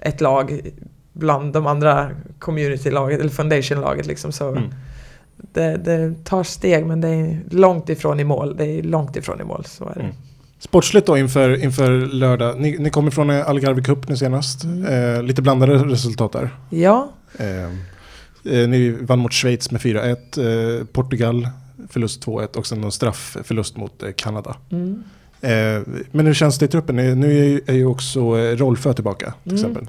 ett 0.00 0.20
lag 0.20 0.60
bland 1.12 1.52
de 1.52 1.66
andra 1.66 2.10
community-laget 2.38 3.20
eller 3.20 3.30
foundation-laget 3.30 4.06
liksom. 4.06 4.32
Så 4.32 4.48
Mm. 4.48 4.70
det, 5.36 5.76
det 5.76 6.24
tar 6.24 6.42
steg 6.44 6.86
men 6.86 7.00
det 7.00 7.08
är 7.08 7.40
långt 7.50 7.88
ifrån 7.88 8.20
i 8.20 8.24
mål. 8.24 8.56
Det 8.56 8.64
är 8.66 8.82
långt 8.82 9.16
ifrån 9.16 9.40
i 9.40 9.44
mål, 9.44 9.64
så 9.64 9.84
är 9.84 9.94
det. 9.94 10.00
Mm. 10.00 10.14
Sportsligt 10.58 11.06
då 11.06 11.18
inför, 11.18 11.64
inför 11.64 11.90
lördag. 12.06 12.60
Ni, 12.60 12.78
ni 12.78 12.90
kommer 12.90 13.10
från 13.10 13.30
Algarve 13.30 13.82
Cup 13.82 14.08
nu 14.08 14.16
senast. 14.16 14.64
Mm. 14.64 15.14
Eh, 15.16 15.22
lite 15.22 15.42
blandade 15.42 15.74
resultat 15.78 16.32
där. 16.32 16.50
Ja, 16.70 17.08
Eh, 17.38 17.64
eh, 17.64 18.68
ni 18.68 18.90
vann 18.90 19.18
mot 19.18 19.32
Schweiz 19.32 19.70
med 19.70 19.80
4-1. 19.80 20.78
Eh, 20.80 20.86
Portugal 20.86 21.48
förlust 21.88 22.26
2-1 22.26 22.56
och 22.56 22.66
sen 22.66 22.84
en 22.84 22.92
straffförlust 22.92 23.76
mot 23.76 24.02
eh, 24.02 24.08
Kanada. 24.16 24.56
mm. 24.72 25.02
Eh, 25.40 25.80
men 26.12 26.26
hur 26.26 26.34
känns 26.34 26.58
det 26.58 26.64
i 26.64 26.68
truppen? 26.68 26.98
Eh, 26.98 27.16
Nu 27.16 27.60
är 27.66 27.72
ju, 27.74 27.86
också 27.86 28.20
eh, 28.20 28.56
Rolfö 28.56 28.92
tillbaka 28.92 29.34
till 29.42 29.52
Mm. 29.52 29.56
exempel. 29.64 29.86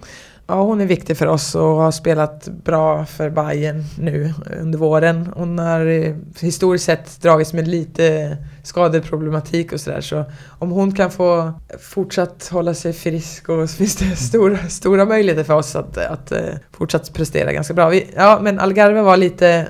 ja, 0.48 0.62
hon 0.64 0.82
är 0.82 0.86
viktig 0.86 1.18
för 1.18 1.28
oss 1.28 1.56
och 1.56 1.62
har 1.62 1.92
spelat 1.92 2.48
bra 2.64 3.06
för 3.06 3.30
Bayern 3.30 3.84
nu 4.00 4.34
under 4.62 4.80
våren. 4.80 5.30
Hon 5.36 5.60
har 5.60 5.86
eh, 5.86 6.16
historiskt 6.40 6.86
sett 6.86 7.22
dragits 7.22 7.54
med 7.54 7.68
lite 7.68 8.38
skadeproblematik 8.64 9.74
och 9.74 9.82
sådär. 9.82 10.02
Så 10.02 10.26
om 10.60 10.72
hon 10.72 10.92
kan 10.92 11.12
få 11.12 11.54
fortsatt 11.80 12.50
hålla 12.52 12.74
sig 12.74 12.94
frisk 12.94 13.50
och 13.50 13.70
så 13.70 13.76
finns 13.76 13.96
det 13.96 14.16
stora, 14.16 14.58
stora 14.58 15.06
möjligheter 15.06 15.44
för 15.44 15.54
oss 15.54 15.76
att, 15.76 15.98
att 15.98 16.32
eh, 16.32 16.40
fortsatt 16.72 17.14
prestera 17.14 17.54
ganska 17.54 17.74
bra. 17.74 17.90
Vi, 17.90 18.08
ja, 18.16 18.40
men 18.42 18.60
Algarve 18.60 19.02
var 19.02 19.18
lite 19.18 19.68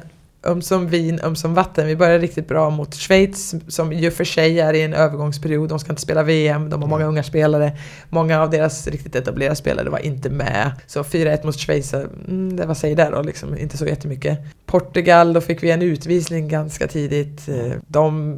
ömsom 0.48 0.88
vin, 0.88 1.20
ömsom 1.24 1.54
vatten. 1.54 1.88
Vi 1.88 1.96
började 1.96 2.20
riktigt 2.20 2.48
bra 2.48 2.70
mot 2.70 2.96
Schweiz 2.96 3.56
som 3.68 3.94
ju 3.94 4.12
för 4.12 4.24
sig 4.24 4.60
är 4.60 4.74
i 4.74 4.82
en 4.82 4.94
övergångsperiod. 4.94 5.70
De 5.70 5.80
ska 5.80 5.90
inte 5.92 6.02
spela 6.02 6.24
VM, 6.24 6.70
de 6.70 6.82
har 6.82 6.90
många 6.90 7.06
unga 7.06 7.24
spelare. 7.24 7.78
Många 8.10 8.42
av 8.42 8.50
deras 8.50 8.88
riktigt 8.88 9.16
etablerade 9.16 9.56
spelare 9.56 9.90
var 9.90 10.00
inte 10.00 10.30
med. 10.30 10.72
Så 10.88 11.04
4-1 11.04 11.46
mot 11.46 11.56
Schweiz, 11.60 11.94
mm, 11.94 12.56
det 12.56 12.66
vad 12.66 12.78
säger 12.78 12.96
det 12.96 13.10
då? 13.12 13.22
Liksom, 13.22 13.58
inte 13.58 13.78
så 13.78 13.86
jättemycket. 13.86 14.40
Portugal, 14.66 15.34
då 15.34 15.42
fick 15.42 15.64
vi 15.64 15.72
en 15.72 15.82
utvisning 15.82 16.48
ganska 16.48 16.88
tidigt. 16.88 17.50
Eh, 17.50 17.72
De 17.88 18.38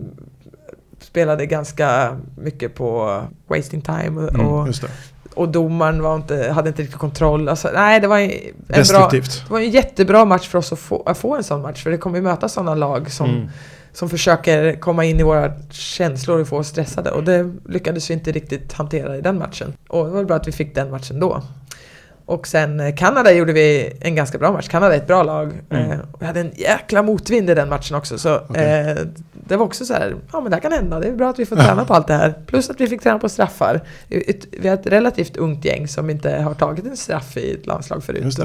spelade 1.01 1.45
ganska 1.45 2.17
mycket 2.37 2.75
på 2.75 3.21
wasting 3.47 3.81
time 3.81 4.21
och, 4.21 4.59
Mm, 4.61 4.73
och 5.39 5.49
domaren 5.49 6.01
var 6.01 6.15
inte, 6.15 6.51
hade 6.51 6.69
inte 6.69 6.81
riktigt 6.81 6.99
kontroll. 6.99 7.49
Alltså, 7.49 7.69
nej, 7.73 7.99
det 7.99 8.07
var 8.07 8.19
en, 8.19 8.31
en 8.67 8.83
bra, 8.89 9.09
det 9.11 9.49
var 9.49 9.59
en 9.59 9.69
jättebra 9.69 10.25
match 10.25 10.47
för 10.47 10.57
oss 10.59 10.73
att 10.73 10.79
få, 10.79 11.03
att 11.05 11.17
få 11.17 11.35
en 11.35 11.43
sån 11.43 11.61
match. 11.61 11.83
För 11.83 11.91
det 11.91 11.97
kommer 11.97 12.17
ju 12.17 12.23
möta 12.23 12.49
sådana 12.49 12.75
lag 12.75 13.11
som, 13.11 13.29
Mm. 13.29 13.49
som 13.93 14.09
försöker 14.09 14.79
komma 14.79 15.05
in 15.05 15.19
i 15.19 15.23
våra 15.23 15.51
känslor 15.71 16.41
och 16.41 16.47
få 16.47 16.57
oss 16.57 16.67
stressade. 16.67 17.11
Och 17.11 17.23
det 17.23 17.51
lyckades 17.69 18.09
vi 18.09 18.13
inte 18.13 18.31
riktigt 18.31 18.73
hantera 18.73 19.17
i 19.17 19.21
den 19.21 19.37
matchen. 19.37 19.73
Och 19.87 20.05
det 20.05 20.11
var 20.11 20.23
bra 20.23 20.35
att 20.35 20.47
vi 20.47 20.51
fick 20.51 20.75
den 20.75 20.91
matchen 20.91 21.19
då. 21.19 21.41
Och 22.29 22.47
sen 22.47 22.79
eh, 22.79 22.95
Kanada 22.95 23.31
gjorde 23.31 23.53
vi 23.53 23.93
en 24.01 24.15
ganska 24.15 24.37
bra 24.37 24.51
match. 24.51 24.67
Kanada 24.67 24.93
är 24.93 24.97
ett 24.97 25.07
bra 25.07 25.23
lag. 25.23 25.53
Mm. 25.69 25.91
Eh, 25.91 25.97
vi 26.19 26.25
hade 26.25 26.39
en 26.39 26.51
jäkla 26.55 27.03
motvind 27.03 27.49
i 27.49 27.53
den 27.53 27.69
matchen 27.69 27.97
också. 27.97 28.17
Så 28.17 28.37
Okej. 28.49 28.63
eh, 28.63 28.97
det 29.33 29.57
var 29.57 29.65
också 29.65 29.85
så 29.85 29.93
här, 29.93 30.15
ja 30.31 30.41
men 30.41 30.51
det 30.51 30.55
här 30.55 30.61
kan 30.61 30.71
hända. 30.71 30.99
Det 30.99 31.07
är 31.07 31.11
bra 31.11 31.29
att 31.29 31.39
vi 31.39 31.45
får 31.45 31.55
träna 31.55 31.85
på 31.85 31.93
allt 31.93 32.07
det 32.07 32.13
här. 32.13 32.33
Plus 32.45 32.69
att 32.69 32.81
vi 32.81 32.87
fick 32.87 33.01
träna 33.01 33.19
på 33.19 33.29
straffar. 33.29 33.81
Vi 34.51 34.67
har 34.67 34.73
ett 34.75 34.87
relativt 34.87 35.37
ungt 35.37 35.65
gäng 35.65 35.87
som 35.87 36.09
inte 36.09 36.31
har 36.31 36.53
tagit 36.53 36.85
en 36.85 36.97
straff 36.97 37.37
i 37.37 37.53
ett 37.53 37.67
landslag 37.67 38.03
förut. 38.03 38.39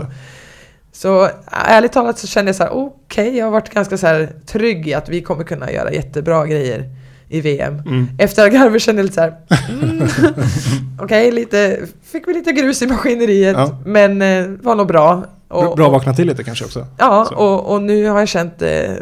Så 0.92 1.28
ärligt 1.50 1.92
talat 1.92 2.18
så 2.18 2.26
kände 2.26 2.48
jag 2.48 2.56
så 2.56 2.62
här, 2.62 2.72
okej, 2.72 3.36
jag 3.36 3.46
har 3.46 3.52
varit 3.52 3.70
ganska 3.70 3.98
så 3.98 4.06
här 4.06 4.28
trygg 4.46 4.88
i 4.88 4.94
att 4.94 5.08
vi 5.08 5.22
kommer 5.22 5.44
kunna 5.44 5.72
göra 5.72 5.92
jättebra 5.92 6.46
grejer 6.46 6.84
i 7.28 7.40
VM. 7.40 7.82
Mm. 7.86 8.08
Efter 8.18 8.42
Algarve 8.42 8.80
kände 8.80 9.00
jag 9.02 9.04
lite 9.04 9.14
så 9.14 9.20
här, 9.20 9.34
mm, 9.82 10.08
okej, 11.00 11.30
lite, 11.32 11.78
fick 12.02 12.28
vi 12.28 12.34
lite 12.34 12.52
grus 12.52 12.82
i 12.82 12.86
maskineriet, 12.86 13.56
Ja. 13.56 13.78
men 13.86 14.22
eh, 14.22 14.46
var 14.62 14.74
nog 14.74 14.86
bra. 14.88 15.24
Bra- 15.48 15.74
Bra 15.74 15.86
att 15.86 15.92
vakna 15.92 16.14
till 16.14 16.26
lite 16.28 16.44
kanske 16.44 16.64
också. 16.64 16.86
Ja, 16.98 17.28
och, 17.36 17.72
och 17.74 17.82
nu 17.82 18.06
har 18.08 18.18
jag 18.18 18.28
känt 18.28 18.62
eh, 18.62 18.92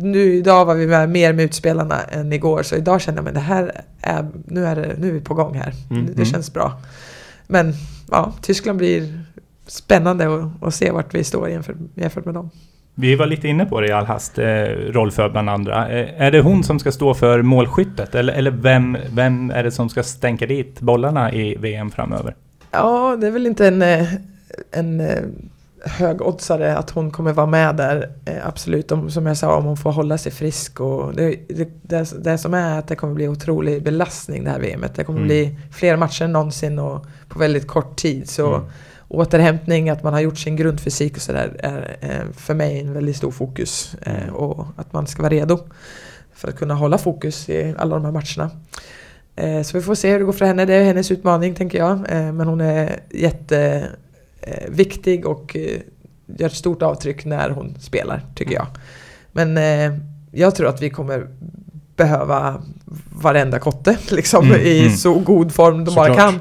nu 0.00 0.34
idag 0.34 0.64
var 0.64 0.74
vi 0.74 0.86
med 0.86 1.08
mer 1.10 1.32
med 1.32 1.44
utspelarna 1.44 2.00
än 2.02 2.32
igår, 2.32 2.62
så 2.62 2.76
idag 2.76 3.00
känner 3.00 3.18
jag 3.18 3.24
men 3.24 3.34
det 3.34 3.40
här 3.40 3.72
är, 4.00 4.26
nu 4.46 4.66
är, 4.66 4.76
det, 4.76 4.94
nu 4.98 5.08
är 5.08 5.12
vi 5.12 5.20
på 5.20 5.34
gång 5.34 5.54
här. 5.54 5.72
Mm, 5.90 6.06
Det 6.06 6.12
mm. 6.12 6.24
känns 6.24 6.52
bra. 6.52 6.80
Men 7.46 7.72
ja, 8.10 8.32
Tyskland 8.42 8.78
blir 8.78 9.20
spännande 9.66 10.34
att, 10.34 10.62
att 10.62 10.74
se 10.74 10.90
vart 10.90 11.14
vi 11.14 11.24
står 11.24 11.48
jämfört, 11.48 11.76
jämfört 11.94 12.24
med 12.24 12.34
dem. 12.34 12.50
Vi 12.94 13.14
var 13.16 13.26
lite 13.26 13.48
inne 13.48 13.66
på 13.66 13.80
det 13.80 13.88
i 13.88 13.92
all 13.92 14.06
hast, 14.06 14.38
eh, 14.38 14.44
Rolfö 14.90 15.28
bland 15.28 15.50
andra. 15.50 15.88
Eh, 15.88 16.22
är 16.22 16.30
det 16.30 16.40
hon 16.40 16.64
som 16.64 16.78
ska 16.78 16.92
stå 16.92 17.14
för 17.14 17.42
målskyttet? 17.42 18.14
Eller, 18.14 18.32
eller 18.32 18.50
vem, 18.50 18.96
vem 19.12 19.50
är 19.50 19.62
det 19.62 19.70
som 19.70 19.88
ska 19.88 20.02
stänka 20.02 20.46
dit 20.46 20.80
bollarna 20.80 21.32
i 21.32 21.56
VM 21.56 21.90
framöver? 21.90 22.34
Ja, 22.70 23.16
det 23.20 23.26
är 23.26 23.30
väl 23.30 23.46
inte 23.46 23.66
en, 23.68 23.82
eh, 23.82 24.06
en 24.70 25.00
eh, 25.00 25.22
högoddsare 25.84 26.76
att 26.76 26.90
hon 26.90 27.10
kommer 27.10 27.32
vara 27.32 27.46
med 27.46 27.76
där. 27.76 28.10
Eh, 28.24 28.46
Absolut, 28.46 28.92
om, 28.92 29.10
som 29.10 29.26
jag 29.26 29.36
sa, 29.36 29.56
om 29.56 29.64
hon 29.64 29.76
får 29.76 29.92
hålla 29.92 30.18
sig 30.18 30.32
frisk. 30.32 30.80
Och 30.80 31.14
det, 31.14 31.36
det, 31.48 31.68
det, 31.82 32.24
det 32.24 32.38
som 32.38 32.54
är 32.54 32.78
att 32.78 32.88
det 32.88 32.96
kommer 32.96 33.14
bli 33.14 33.28
otrolig 33.28 33.82
belastning 33.82 34.44
det 34.44 34.50
här 34.50 34.58
VMet. 34.60 34.94
Det 34.94 35.04
kommer 35.04 35.18
Mm. 35.18 35.28
bli 35.28 35.56
fler 35.72 35.96
matcher 35.96 36.24
än 36.24 36.32
någonsin 36.32 36.78
och 36.78 37.06
på 37.28 37.38
väldigt 37.38 37.66
kort 37.66 37.96
tid. 37.96 38.28
Så 38.30 38.54
Mm. 38.54 38.66
Återhämtning, 39.14 39.90
att 39.90 40.02
man 40.02 40.12
har 40.12 40.20
gjort 40.20 40.38
sin 40.38 40.56
grundfysik 40.56 41.16
och 41.16 41.22
sådär 41.22 41.56
är 41.58 41.96
eh, 42.00 42.32
för 42.36 42.54
mig 42.54 42.80
en 42.80 42.92
väldigt 42.92 43.16
stor 43.16 43.30
fokus. 43.30 43.94
Eh, 44.02 44.28
och 44.34 44.66
att 44.76 44.92
man 44.92 45.06
ska 45.06 45.22
vara 45.22 45.32
redo 45.32 45.58
för 46.34 46.48
att 46.48 46.56
kunna 46.56 46.74
hålla 46.74 46.98
fokus 46.98 47.48
i 47.48 47.74
alla 47.78 47.94
de 47.98 48.04
här 48.04 48.12
matcherna. 48.12 48.50
Eh, 49.36 49.62
Så 49.62 49.76
vi 49.78 49.82
får 49.82 49.94
se 49.94 50.10
hur 50.12 50.18
det 50.18 50.24
går 50.24 50.32
för 50.32 50.44
henne. 50.46 50.64
Det 50.64 50.74
är 50.74 50.84
hennes 50.84 51.10
utmaning 51.10 51.54
tänker 51.54 51.78
jag. 51.78 51.98
Men 52.10 52.40
hon 52.40 52.60
är 52.60 53.00
jätteviktig 53.10 55.26
och 55.26 55.56
gör 56.26 56.46
ett 56.46 56.52
stort 56.54 56.82
avtryck 56.82 57.24
när 57.24 57.50
hon 57.50 57.74
spelar, 57.80 58.26
tycker 58.34 58.54
jag. 58.54 58.66
Men 59.32 59.58
jag 60.32 60.54
tror 60.54 60.68
att 60.68 60.82
vi 60.82 60.90
kommer 60.90 61.26
behöva 61.96 62.62
varenda 63.22 63.58
kotte 63.58 63.96
liksom, 64.10 64.46
Mm, 64.46 64.60
i 64.60 64.80
mm. 64.80 64.92
så 64.96 65.14
god 65.14 65.52
form 65.52 65.84
de 65.84 65.94
bara 65.94 66.06
Såklart. 66.06 66.30
kan. 66.30 66.40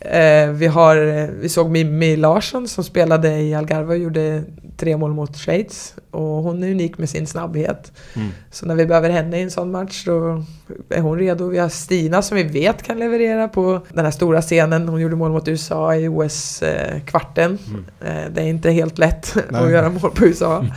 Eh, 0.00 0.50
vi, 0.50 0.66
har, 0.66 0.96
eh, 0.96 1.26
vi 1.40 1.48
såg 1.48 1.70
Mimmi 1.70 2.16
Larsson 2.16 2.68
som 2.68 2.84
spelade 2.84 3.28
i 3.38 3.54
Algarve 3.54 3.88
och 3.94 3.98
gjorde 3.98 4.42
tre 4.76 4.96
mål 4.96 5.14
mot 5.14 5.36
Schweiz. 5.36 5.94
Och 6.10 6.20
hon 6.22 6.62
är 6.62 6.70
unik 6.70 6.98
med 6.98 7.08
sin 7.10 7.26
snabbhet. 7.26 7.92
Mm. 8.16 8.28
Så 8.50 8.66
när 8.66 8.74
vi 8.74 8.86
behöver 8.86 9.10
henne 9.10 9.38
i 9.38 9.42
en 9.42 9.50
sån 9.50 9.70
match 9.70 10.04
då 10.06 10.42
är 10.88 11.00
hon 11.00 11.18
redo. 11.18 11.48
Vi 11.48 11.58
har 11.58 11.68
Stina 11.68 12.22
som 12.22 12.36
vi 12.36 12.42
vet 12.42 12.82
kan 12.82 12.98
leverera 12.98 13.48
på 13.48 13.80
den 13.88 14.04
här 14.04 14.12
stora 14.12 14.42
scenen. 14.42 14.88
Hon 14.88 15.00
gjorde 15.00 15.16
mål 15.16 15.32
mot 15.32 15.48
USA 15.48 15.94
i 15.94 16.08
OS-kvarten. 16.08 17.58
Mm. 17.68 17.84
Eh, 18.00 18.30
Det 18.32 18.40
är 18.42 18.46
inte 18.46 18.70
helt 18.70 18.98
lätt 18.98 19.34
Nej. 19.50 19.62
att 19.64 19.70
göra 19.70 19.88
mål 19.88 20.10
på 20.10 20.24
USA. 20.26 20.66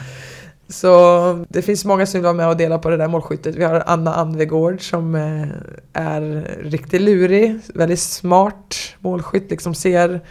Så 0.71 1.45
det 1.49 1.61
finns 1.61 1.85
många 1.85 2.05
som 2.05 2.17
vill 2.19 2.23
vara 2.23 2.33
med 2.33 2.47
och 2.47 2.57
dela 2.57 2.79
på 2.79 2.89
det 2.89 2.97
där 2.97 3.07
målskyttet. 3.07 3.55
Vi 3.55 3.63
har 3.63 3.83
Anna 3.85 4.13
Anvegård 4.13 4.89
som 4.89 5.15
eh, 5.15 5.47
är 5.93 6.47
riktigt 6.63 7.01
lurig, 7.01 7.59
väldigt 7.73 7.99
smart 7.99 8.75
målskytt, 8.99 9.49
liksom 9.51 9.75
ser, 9.75 10.21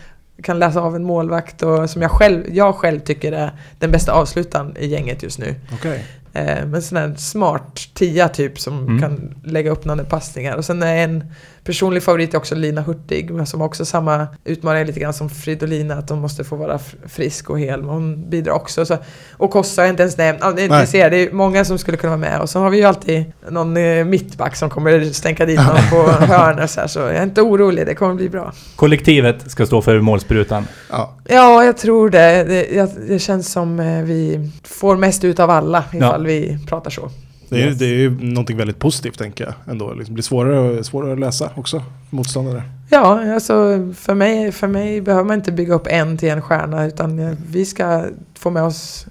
kan 0.42 0.58
läsa 0.58 0.80
av 0.80 0.96
en 0.96 1.04
målvakt 1.04 1.62
och 1.62 1.90
som 1.90 2.02
jag 2.02 2.10
själv, 2.10 2.44
jag 2.52 2.74
själv 2.74 3.00
tycker 3.00 3.32
är 3.32 3.52
den 3.78 3.90
bästa 3.90 4.12
avslutaren 4.12 4.76
i 4.78 4.86
gänget 4.86 5.22
just 5.22 5.38
nu. 5.38 5.54
Okej. 5.72 6.04
Eh, 6.32 6.66
men 6.66 6.82
sån 6.82 6.98
här 6.98 7.14
smart 7.16 7.80
tia 7.94 8.28
typ 8.28 8.60
som 8.60 8.78
Mm. 8.86 9.00
kan 9.00 9.34
lägga 9.44 9.72
öppnande 9.72 10.04
passningar. 10.04 10.56
Och 10.56 10.64
sen 10.64 10.82
är 10.82 10.96
en 10.96 11.24
personlig 11.64 12.02
favorit 12.02 12.34
är 12.34 12.38
också 12.38 12.54
Lina 12.54 12.82
Hurtig, 12.82 13.30
men 13.30 13.46
som 13.46 13.62
också 13.62 13.84
samma 13.84 14.26
utmaning 14.44 14.86
lite 14.86 15.00
grann 15.00 15.12
som 15.12 15.30
Fridolina, 15.30 15.94
att 15.94 16.10
hon 16.10 16.20
måste 16.20 16.44
få 16.44 16.56
vara 16.56 16.78
frisk 17.08 17.50
och 17.50 17.60
hel. 17.60 17.80
Men 17.80 17.90
hon 17.90 18.30
bidrar 18.30 18.52
också. 18.52 18.86
Så, 18.86 18.98
och 19.32 19.50
Kossa 19.50 19.82
jag 19.82 19.90
inte 19.90 20.02
ens 20.02 20.16
nämnt. 20.16 20.40
Ja, 20.42 20.52
det, 20.52 20.86
ser, 20.86 21.10
det 21.10 21.16
är 21.16 21.32
många 21.32 21.64
som 21.64 21.78
skulle 21.78 21.96
kunna 21.96 22.16
vara 22.16 22.30
med. 22.30 22.40
Och 22.40 22.50
så 22.50 22.60
har 22.60 22.70
vi 22.70 22.76
ju 22.76 22.84
alltid 22.84 23.24
någon 23.48 23.76
eh, 23.76 24.04
mittback 24.04 24.56
som 24.56 24.70
kommer 24.70 25.12
stänka 25.12 25.46
dit 25.46 25.60
någon 25.60 25.90
på 25.90 26.10
hörn 26.26 26.58
och 26.58 26.70
så 26.70 26.80
här. 26.80 26.86
Så 26.86 26.98
jag 26.98 27.16
är 27.16 27.22
inte 27.22 27.42
orolig, 27.42 27.86
det 27.86 27.94
kommer 27.94 28.14
bli 28.14 28.28
bra. 28.28 28.52
Kollektivet 28.76 29.50
ska 29.50 29.66
stå 29.66 29.82
för 29.82 30.00
målsprutan. 30.00 30.66
Ja. 30.90 31.14
Ja, 31.28 31.64
jag 31.64 31.76
tror 31.76 32.10
det. 32.10 32.44
Det, 32.44 32.66
jag, 32.74 32.88
det 33.08 33.18
känns 33.18 33.52
som 33.52 33.80
eh, 33.80 34.02
vi 34.02 34.50
får 34.64 34.96
mest 34.96 35.24
ut 35.24 35.40
av 35.40 35.50
alla 35.50 35.84
ifall 35.92 36.26
vi 36.26 36.58
pratar 36.68 36.90
så. 36.90 37.10
Det 37.50 37.62
är, 37.62 37.66
Yes. 37.66 37.78
det 37.78 37.84
är 37.86 37.94
ju 37.98 38.10
någonting 38.20 38.56
väldigt 38.56 38.78
positivt 38.78 39.18
tänker 39.18 39.44
jag 39.44 39.54
ändå. 39.72 39.92
Liksom, 39.92 40.04
det 40.04 40.12
blir 40.14 40.22
svårare, 40.22 40.84
svårare 40.84 41.12
att 41.12 41.20
läsa 41.20 41.50
också, 41.54 41.82
motståndare. 42.10 42.62
Ja, 42.90 43.34
alltså 43.34 43.54
för 43.96 44.14
mig, 44.14 44.52
för 44.52 44.66
mig 44.68 45.00
behöver 45.00 45.24
man 45.24 45.36
inte 45.36 45.52
bygga 45.52 45.74
upp 45.74 45.86
en 45.86 46.18
till 46.18 46.28
en 46.28 46.42
stjärna 46.42 46.86
utan 46.86 47.36
vi 47.50 47.64
ska 47.66 48.04
få 48.38 48.50
med 48.50 48.62
oss 48.62 49.06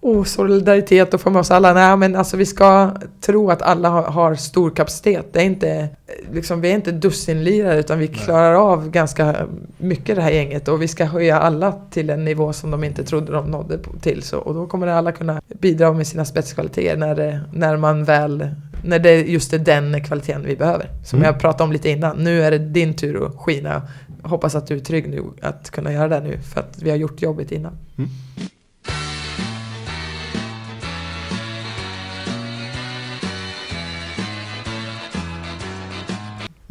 oh, 0.00 0.24
solidaritet 0.24 1.14
och 1.14 1.20
få 1.20 1.30
med 1.30 1.40
oss 1.40 1.50
alla. 1.50 1.72
Nej, 1.72 1.96
men 1.96 2.16
alltså 2.16 2.36
vi 2.36 2.46
ska 2.46 2.90
tro 3.20 3.50
att 3.50 3.62
alla 3.62 3.88
har, 3.88 4.02
har 4.02 4.34
stor 4.34 4.70
kapacitet. 4.70 5.26
Det 5.32 5.40
är 5.40 5.44
inte, 5.44 5.88
liksom, 6.32 6.60
vi 6.60 6.70
är 6.70 6.74
inte 6.74 6.92
dussinlirare 6.92 7.78
utan 7.78 7.98
vi 7.98 8.06
klarar 8.06 8.54
av 8.54 8.90
ganska 8.90 9.36
mycket 9.78 10.16
det 10.16 10.22
här 10.22 10.30
gänget 10.30 10.68
och 10.68 10.82
vi 10.82 10.88
ska 10.88 11.04
höja 11.04 11.40
alla 11.40 11.72
till 11.90 12.10
en 12.10 12.24
nivå 12.24 12.52
som 12.52 12.70
de 12.70 12.84
inte 12.84 13.04
trodde 13.04 13.32
de 13.32 13.46
nådde 13.46 13.78
till. 14.00 14.22
Så, 14.22 14.38
och 14.38 14.54
då 14.54 14.66
kommer 14.66 14.86
alla 14.86 15.12
kunna 15.12 15.40
bidra 15.48 15.92
med 15.92 16.06
sina 16.06 16.24
spetskvaliteter 16.24 16.96
när, 16.96 17.40
när 17.52 17.76
man 17.76 18.04
väl 18.04 18.50
när 18.84 18.98
det 18.98 19.20
just 19.20 19.52
är 19.52 19.58
den 19.58 20.04
kvaliteten 20.04 20.42
vi 20.46 20.56
behöver. 20.56 20.88
Som 21.04 21.18
Mm. 21.18 21.26
jag 21.26 21.40
pratade 21.40 21.64
om 21.64 21.72
lite 21.72 21.90
innan. 21.90 22.16
Nu 22.16 22.42
är 22.42 22.50
det 22.50 22.58
din 22.58 22.94
tur 22.94 23.26
att 23.26 23.36
skina. 23.36 23.82
Hoppas 24.22 24.54
att 24.54 24.66
du 24.66 24.74
är 24.76 24.80
trygg 24.80 25.08
nu 25.08 25.22
att 25.42 25.70
kunna 25.70 25.92
göra 25.92 26.08
det 26.08 26.20
nu. 26.20 26.38
För 26.38 26.60
att 26.60 26.78
vi 26.82 26.90
har 26.90 26.96
gjort 26.96 27.22
jobbet 27.22 27.52
innan. 27.52 27.72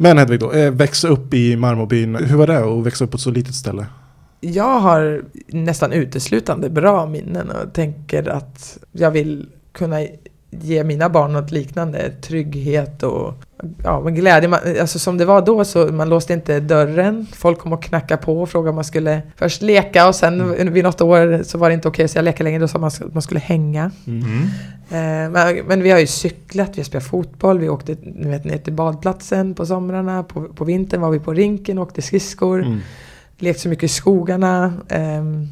Men 0.02 0.18
Hedvig 0.18 0.40
då, 0.40 0.52
eh, 0.52 0.70
växa 0.70 1.08
upp 1.08 1.34
i 1.34 1.56
Marmorbyn, 1.56 2.16
Hur 2.16 2.36
var 2.36 2.46
det 2.46 2.58
att 2.58 2.86
växa 2.86 3.04
upp 3.04 3.10
på 3.10 3.14
ett 3.14 3.20
så 3.20 3.30
litet 3.30 3.54
ställe? 3.54 3.86
Jag 4.40 4.80
har 4.80 5.22
nästan 5.46 5.92
uteslutande 5.92 6.70
bra 6.70 7.06
minnen 7.06 7.50
och 7.50 7.72
tänker 7.72 8.28
att 8.28 8.78
jag 8.92 9.10
vill 9.10 9.48
kunna 9.72 9.96
ge 10.50 10.84
mina 10.84 11.08
barn 11.08 11.32
något 11.32 11.50
liknande. 11.50 12.10
Trygghet 12.10 13.02
och 13.02 13.34
ja, 13.84 14.00
men 14.00 14.14
glädje. 14.14 14.48
Man, 14.48 14.60
alltså 14.80 14.98
som 14.98 15.18
det 15.18 15.24
var 15.24 15.42
då 15.42 15.64
så 15.64 15.86
man 15.86 16.08
låste 16.08 16.32
inte 16.32 16.60
dörren. 16.60 17.26
Folk 17.32 17.58
kom 17.58 17.72
och 17.72 17.82
knackade 17.82 18.22
på 18.22 18.42
och 18.42 18.48
frågade 18.48 18.70
om 18.70 18.74
man 18.74 18.84
skulle 18.84 19.22
först 19.36 19.62
leka 19.62 20.08
och 20.08 20.14
sen 20.14 20.72
vid 20.72 20.84
något 20.84 21.00
år 21.00 21.42
så 21.42 21.58
var 21.58 21.68
det 21.68 21.74
inte 21.74 21.88
okej 21.88 22.04
att 22.04 22.10
säga 22.10 22.22
leka 22.22 22.44
längre. 22.44 22.58
Då 22.58 22.68
sa 22.68 22.78
man 22.78 22.86
att 22.86 23.14
man 23.14 23.22
skulle 23.22 23.40
hänga. 23.40 23.90
Mm. 24.06 24.42
Eh, 24.90 25.30
men, 25.30 25.56
men 25.66 25.82
vi 25.82 25.90
har 25.90 25.98
ju 25.98 26.06
cyklat, 26.06 26.70
vi 26.74 26.80
har 26.80 26.84
spelat 26.84 27.06
fotboll, 27.06 27.58
vi 27.58 27.68
åkte 27.68 27.96
ni 28.02 28.30
vet, 28.30 28.44
ner 28.44 28.58
till 28.58 28.72
badplatsen 28.72 29.54
på 29.54 29.66
somrarna. 29.66 30.22
På, 30.22 30.42
på 30.42 30.64
vintern 30.64 31.00
var 31.00 31.10
vi 31.10 31.18
på 31.18 31.32
rinken 31.32 31.78
och 31.78 31.86
åkte 31.86 32.02
skridskor. 32.02 32.62
Mm. 32.62 32.78
Lekt 33.38 33.60
så 33.60 33.68
mycket 33.68 33.84
i 33.84 33.88
skogarna. 33.88 34.72
ehm, 34.88 35.46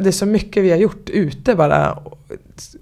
det 0.00 0.08
är 0.08 0.12
så 0.12 0.26
mycket 0.26 0.62
vi 0.62 0.70
har 0.70 0.78
gjort 0.78 1.10
ute 1.10 1.54
bara. 1.54 1.98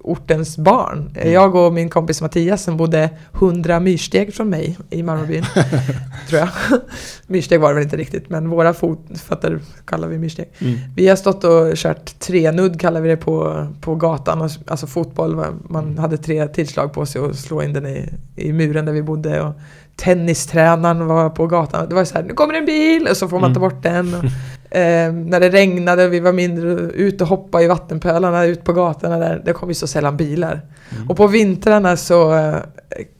Ortens 0.00 0.58
barn. 0.58 1.10
Mm. 1.16 1.32
Jag 1.32 1.54
och 1.54 1.72
min 1.72 1.90
kompis 1.90 2.20
Mattias 2.20 2.62
som 2.62 2.76
bodde 2.76 3.10
100 3.34 3.80
myrsteg 3.80 4.34
från 4.34 4.48
mig 4.50 4.78
i 4.90 5.02
Marmarbyn. 5.02 5.44
tror 6.28 6.40
jag. 6.40 6.48
Myrsteg 7.26 7.60
var 7.60 7.68
det 7.68 7.74
väl 7.74 7.84
inte 7.84 7.96
riktigt, 7.96 8.30
men 8.30 8.50
våra 8.50 8.74
fotfötter 8.74 9.60
kallar 9.84 10.08
vi 10.08 10.18
myrsteg. 10.18 10.48
Mm. 10.58 10.78
Vi 10.96 11.08
har 11.08 11.16
stått 11.16 11.44
och 11.44 11.76
kört 11.76 12.18
trenudd 12.20 12.80
kallar 12.80 13.00
vi 13.00 13.08
det 13.08 13.16
på, 13.16 13.66
på 13.80 13.94
gatan, 13.94 14.50
alltså 14.66 14.86
fotboll. 14.86 15.32
Mm. 15.32 15.62
Man 15.68 15.98
hade 15.98 16.16
tre 16.16 16.48
tillslag 16.48 16.92
på 16.92 17.06
sig 17.06 17.20
och 17.20 17.34
slå 17.34 17.62
in 17.62 17.72
den 17.72 17.86
i, 17.86 18.08
i 18.36 18.52
muren 18.52 18.84
där 18.84 18.92
vi 18.92 19.02
bodde. 19.02 19.42
Och 19.42 19.54
tennistränaren 19.96 21.06
var 21.06 21.30
på 21.30 21.46
gatan. 21.46 21.88
Det 21.88 21.94
var 21.94 22.04
så 22.04 22.14
här, 22.14 22.22
nu 22.22 22.34
kommer 22.34 22.54
en 22.54 22.66
bil! 22.66 23.06
Och 23.10 23.16
så 23.16 23.28
får 23.28 23.40
man 23.40 23.54
ta 23.54 23.60
Mm. 23.60 23.70
bort 23.70 23.82
den. 23.82 24.14
Och, 24.14 24.24
eh, 24.70 25.12
när 25.12 25.40
det 25.40 25.48
regnade 25.48 26.04
och 26.04 26.12
vi 26.12 26.20
var 26.20 26.32
mindre, 26.32 26.70
ut 26.80 27.20
och 27.20 27.28
hoppa 27.28 27.62
i 27.62 27.66
vattenpölarna 27.66 28.44
ut 28.44 28.64
på 28.64 28.72
gatorna 28.72 29.18
där. 29.18 29.42
Det 29.44 29.52
kom 29.52 29.68
ju 29.68 29.74
så 29.74 29.86
sällan 29.86 30.16
bilar. 30.16 30.60
Mm. 30.96 31.10
Och 31.10 31.16
på 31.16 31.26
vintrarna 31.26 31.96
så 31.96 32.34
eh, 32.34 32.56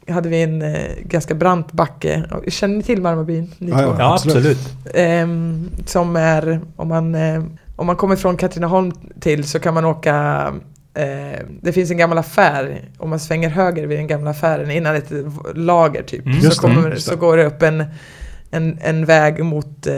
hade 0.09 0.29
vi 0.29 0.43
en 0.43 0.63
eh, 0.63 0.81
ganska 1.03 1.35
brant 1.35 1.73
backe. 1.73 2.25
Känner 2.49 2.77
ni 2.77 2.83
till 2.83 3.03
Marmarbyn? 3.03 3.55
Ni 3.59 3.71
Ja, 3.71 3.83
ja. 3.83 3.97
Ja, 3.99 4.15
absolut. 4.15 4.59
Ehm, 4.95 5.71
som 5.87 6.17
är, 6.17 6.61
om 6.77 6.89
man, 6.89 7.15
eh, 7.15 7.43
om 7.77 7.87
man 7.87 7.97
kommer 7.97 8.17
från 8.17 8.37
Katrineholm 8.37 8.93
till 9.21 9.45
så 9.45 9.61
kan 9.61 9.75
man 9.75 9.85
åka 9.85 10.47
eh, 10.95 11.41
det 11.63 11.73
finns 11.73 11.91
en 11.91 11.97
gammal 11.97 12.19
affär, 12.19 12.89
om 12.99 13.11
man 13.11 13.21
svänger 13.21 13.49
höger 13.49 13.87
vid 13.87 13.99
den 13.99 14.07
gamla 14.07 14.31
affären 14.31 14.71
innan 14.71 14.97
ett 14.97 15.13
lager 15.55 16.03
typ. 16.03 16.27
Mm. 16.27 16.41
så, 16.41 16.61
kommer, 16.61 16.91
just 16.91 17.07
så 17.09 17.17
går 17.17 17.37
det 17.37 17.45
upp 17.47 17.63
en, 17.63 17.85
en, 18.51 18.79
en 18.83 19.05
väg 19.05 19.45
mot, 19.45 19.87
eh, 19.87 19.95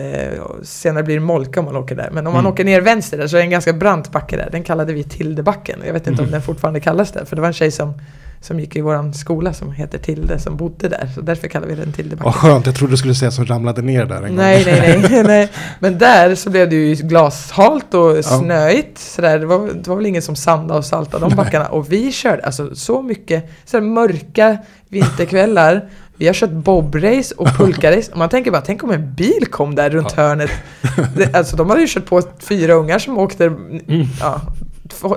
senare 0.62 1.02
blir 1.04 1.14
det 1.14 1.20
Molka 1.20 1.60
om 1.60 1.66
man 1.66 1.76
åker 1.76 1.94
där. 1.94 2.08
Men 2.12 2.26
om 2.26 2.32
man 2.32 2.40
Mm. 2.40 2.52
åker 2.52 2.64
ner 2.64 2.80
vänster 2.80 3.18
där 3.18 3.26
så 3.26 3.36
är 3.36 3.40
det 3.40 3.44
en 3.46 3.50
ganska 3.50 3.72
brant 3.72 4.12
backe 4.12 4.36
där. 4.36 4.48
Den 4.52 4.62
kallade 4.62 4.92
vi 4.92 5.04
Tildebacken. 5.04 5.78
Jag 5.86 5.92
vet 5.92 6.06
inte 6.06 6.22
om 6.22 6.28
Mm. 6.28 6.32
den 6.32 6.42
fortfarande 6.42 6.80
kallas 6.80 7.12
det. 7.12 7.26
För 7.26 7.36
det 7.36 7.42
var 7.42 7.48
en 7.48 7.54
tjej 7.54 7.70
som, 7.70 7.94
som 8.40 8.60
gick 8.60 8.76
i 8.76 8.80
våran 8.80 9.14
skola 9.14 9.52
som 9.52 9.72
heter 9.72 9.98
Tilde 9.98 10.38
som 10.38 10.56
bodde 10.56 10.88
där. 10.88 11.08
Så 11.14 11.20
därför 11.20 11.48
kallar 11.48 11.66
vi 11.66 11.74
den 11.74 11.92
Tildebacken. 11.92 12.24
Vad 12.24 12.34
skönt, 12.34 12.66
jag 12.66 12.74
trodde 12.74 12.92
du 12.92 12.96
skulle 12.96 13.14
säga 13.14 13.30
som 13.30 13.46
ramlade 13.46 13.82
ner 13.82 14.04
där 14.04 14.16
en 14.16 14.22
gång. 14.22 14.36
Nej, 14.36 14.62
nej, 14.66 15.00
nej, 15.10 15.22
nej. 15.26 15.48
Men 15.78 15.98
där 15.98 16.34
så 16.34 16.50
blev 16.50 16.68
det 16.70 16.76
ju 16.76 16.94
glashalt 16.94 17.94
och 17.94 18.24
snöigt. 18.24 18.98
Så 18.98 19.22
där, 19.22 19.38
det, 19.38 19.46
var, 19.46 19.58
det 19.82 19.88
var 19.88 19.96
väl 19.96 20.06
ingen 20.06 20.22
som 20.22 20.36
sandade 20.36 20.78
och 20.78 20.84
saltade 20.84 21.28
de 21.28 21.36
backarna. 21.36 21.66
Och 21.66 21.92
vi 21.92 22.12
körde 22.12 22.42
alltså 22.42 22.74
så 22.74 23.02
mycket 23.02 23.50
så 23.64 23.80
mörka 23.80 24.58
vinterkvällar. 24.88 25.88
Vi 26.20 26.26
har 26.26 26.34
kört 26.34 26.50
bobrace 26.50 27.34
och 27.36 27.48
pulkarace. 27.56 28.12
Och 28.12 28.18
man 28.18 28.28
tänker 28.28 28.50
bara, 28.50 28.62
tänk 28.62 28.84
om 28.84 28.90
en 28.90 29.14
bil 29.14 29.46
kom 29.50 29.74
där 29.74 29.90
runt 29.90 30.12
hörnet. 30.12 30.50
Det, 31.16 31.34
alltså 31.34 31.56
de 31.56 31.70
hade 31.70 31.80
ju 31.80 31.86
kört 31.86 32.06
på 32.06 32.22
fyra 32.38 32.72
ungar 32.72 32.98
som 32.98 33.18
åkte... 33.18 33.44
Mm. 33.44 34.06
Ja, 34.20 34.40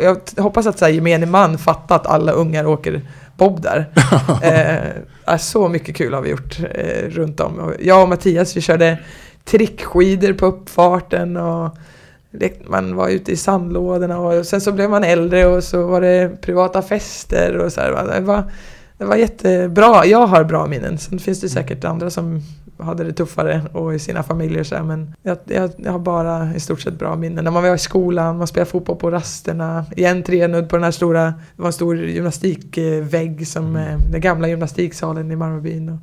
jag 0.01 0.43
hoppas 0.43 0.67
att 0.67 0.79
så 0.79 0.85
här, 0.85 0.91
gemene 0.91 1.25
man 1.25 1.57
fattar 1.57 1.95
att 1.95 2.07
alla 2.07 2.31
ungar 2.31 2.65
åker 2.65 3.01
bob 3.37 3.61
där. 3.61 3.89
eh, 4.43 5.01
ja, 5.25 5.37
så 5.37 5.67
mycket 5.67 5.95
kul 5.95 6.13
har 6.13 6.21
vi 6.21 6.29
gjort 6.29 6.59
eh, 6.73 7.09
runt 7.09 7.39
om. 7.39 7.73
Jag 7.79 8.03
och 8.03 8.09
Mattias 8.09 8.57
vi 8.57 8.61
körde 8.61 8.97
trickskidor 9.45 10.33
på 10.33 10.45
uppfarten 10.45 11.37
och 11.37 11.77
man 12.67 12.95
var 12.95 13.09
ute 13.09 13.31
i 13.31 13.37
sandlådorna 13.37 14.19
och 14.19 14.45
sen 14.45 14.61
så 14.61 14.71
blev 14.71 14.89
man 14.89 15.03
äldre 15.03 15.45
och 15.45 15.63
så 15.63 15.87
var 15.87 16.01
det 16.01 16.41
privata 16.41 16.81
fester 16.81 17.57
och 17.57 17.73
så 17.73 17.81
här. 17.81 18.19
Det 18.19 18.19
var, 18.19 18.43
det 19.03 19.09
var 19.09 19.15
jättebra. 19.15 20.05
Jag 20.05 20.27
har 20.27 20.43
bra 20.43 20.67
minnen. 20.67 20.97
Sen 20.97 21.19
finns 21.19 21.41
det 21.41 21.49
säkert 21.49 21.83
andra 21.83 22.09
som 22.09 22.41
hade 22.77 23.03
det 23.03 23.13
tuffare 23.13 23.61
och 23.73 23.95
i 23.95 23.99
sina 23.99 24.23
familjer 24.23 24.63
så 24.63 24.75
här, 24.75 24.83
men 24.83 25.15
jag, 25.23 25.37
jag, 25.45 25.71
jag 25.77 25.91
har 25.91 25.99
bara 25.99 26.55
i 26.55 26.59
stort 26.59 26.81
sett 26.81 26.99
bra 26.99 27.15
minnen. 27.15 27.43
När 27.43 27.51
man 27.51 27.63
var 27.63 27.75
i 27.75 27.77
skolan, 27.77 28.37
man 28.37 28.47
spelade 28.47 28.71
fotboll 28.71 28.95
på 28.95 29.11
rasterna, 29.11 29.85
igen 29.95 30.23
trenudd 30.23 30.69
på 30.69 30.75
den 30.75 30.83
här 30.83 30.91
stora, 30.91 31.23
det 31.25 31.61
var 31.61 31.67
en 31.67 31.73
stor 31.73 31.97
gymnastikvägg 31.97 33.47
som 33.47 33.75
eh, 33.75 33.97
den 34.11 34.21
gamla 34.21 34.47
gymnastiksalen 34.47 35.31
i 35.31 35.35
Marmarbyn. 35.35 35.89
Och 35.89 35.99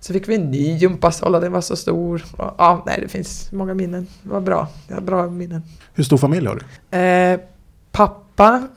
så 0.00 0.12
fick 0.12 0.28
vi 0.28 0.34
en 0.34 0.50
ny 0.50 0.76
gympasal 0.76 1.34
och 1.34 1.40
den 1.40 1.52
var 1.52 1.60
så 1.60 1.76
stor. 1.76 2.24
Och, 2.36 2.54
ja, 2.58 2.82
nej, 2.86 2.98
det 3.02 3.08
finns 3.08 3.52
många 3.52 3.74
minnen. 3.74 4.06
Det 4.22 4.28
var 4.28 4.40
bra. 4.40 4.68
Jag 4.88 4.94
har 4.94 5.02
bra 5.02 5.30
minnen. 5.30 5.62
Hur 5.94 6.04
stor 6.04 6.16
familj 6.16 6.46
har 6.46 6.62
du? 6.90 6.98
Eh, 6.98 7.40
pappa 7.92 8.68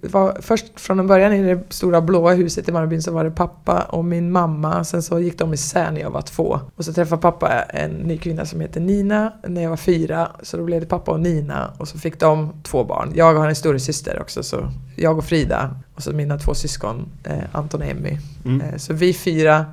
var 0.00 0.38
först 0.40 0.80
från 0.80 0.98
en 0.98 1.06
början 1.06 1.32
i 1.32 1.42
det 1.42 1.60
stora 1.68 2.00
blåa 2.00 2.34
huset 2.34 2.68
i 2.68 2.72
Marmarbyn 2.72 3.02
så 3.02 3.12
var 3.12 3.24
det 3.24 3.30
pappa 3.30 3.82
och 3.82 4.04
min 4.04 4.32
mamma. 4.32 4.84
Sen 4.84 5.02
så 5.02 5.20
gick 5.20 5.38
de 5.38 5.54
isär 5.54 5.90
när 5.90 6.00
jag 6.00 6.10
var 6.10 6.22
två. 6.22 6.60
Och 6.76 6.84
så 6.84 6.92
träffade 6.92 7.22
pappa 7.22 7.62
en 7.62 7.90
ny 7.90 8.18
kvinna 8.18 8.46
som 8.46 8.60
heter 8.60 8.80
Nina 8.80 9.32
när 9.46 9.62
jag 9.62 9.70
var 9.70 9.76
fyra. 9.76 10.30
Så 10.42 10.56
då 10.56 10.64
blev 10.64 10.80
det 10.80 10.86
pappa 10.86 11.12
och 11.12 11.20
Nina 11.20 11.70
och 11.78 11.88
så 11.88 11.98
fick 11.98 12.20
de 12.20 12.52
två 12.62 12.84
barn. 12.84 13.12
Jag 13.14 13.34
har 13.34 13.48
en 13.48 13.56
stora 13.56 13.78
syster 13.78 14.20
också 14.20 14.42
så 14.42 14.68
jag 14.96 15.18
och 15.18 15.24
Frida 15.24 15.76
och 15.94 16.02
så 16.02 16.12
mina 16.12 16.38
två 16.38 16.54
syskon 16.54 17.08
eh, 17.24 17.38
Anton 17.52 17.80
och 17.82 17.86
Emmy. 17.86 18.18
Mm. 18.44 18.60
Eh, 18.60 18.76
Så 18.76 18.92
vi 18.94 19.14
fyra, 19.14 19.66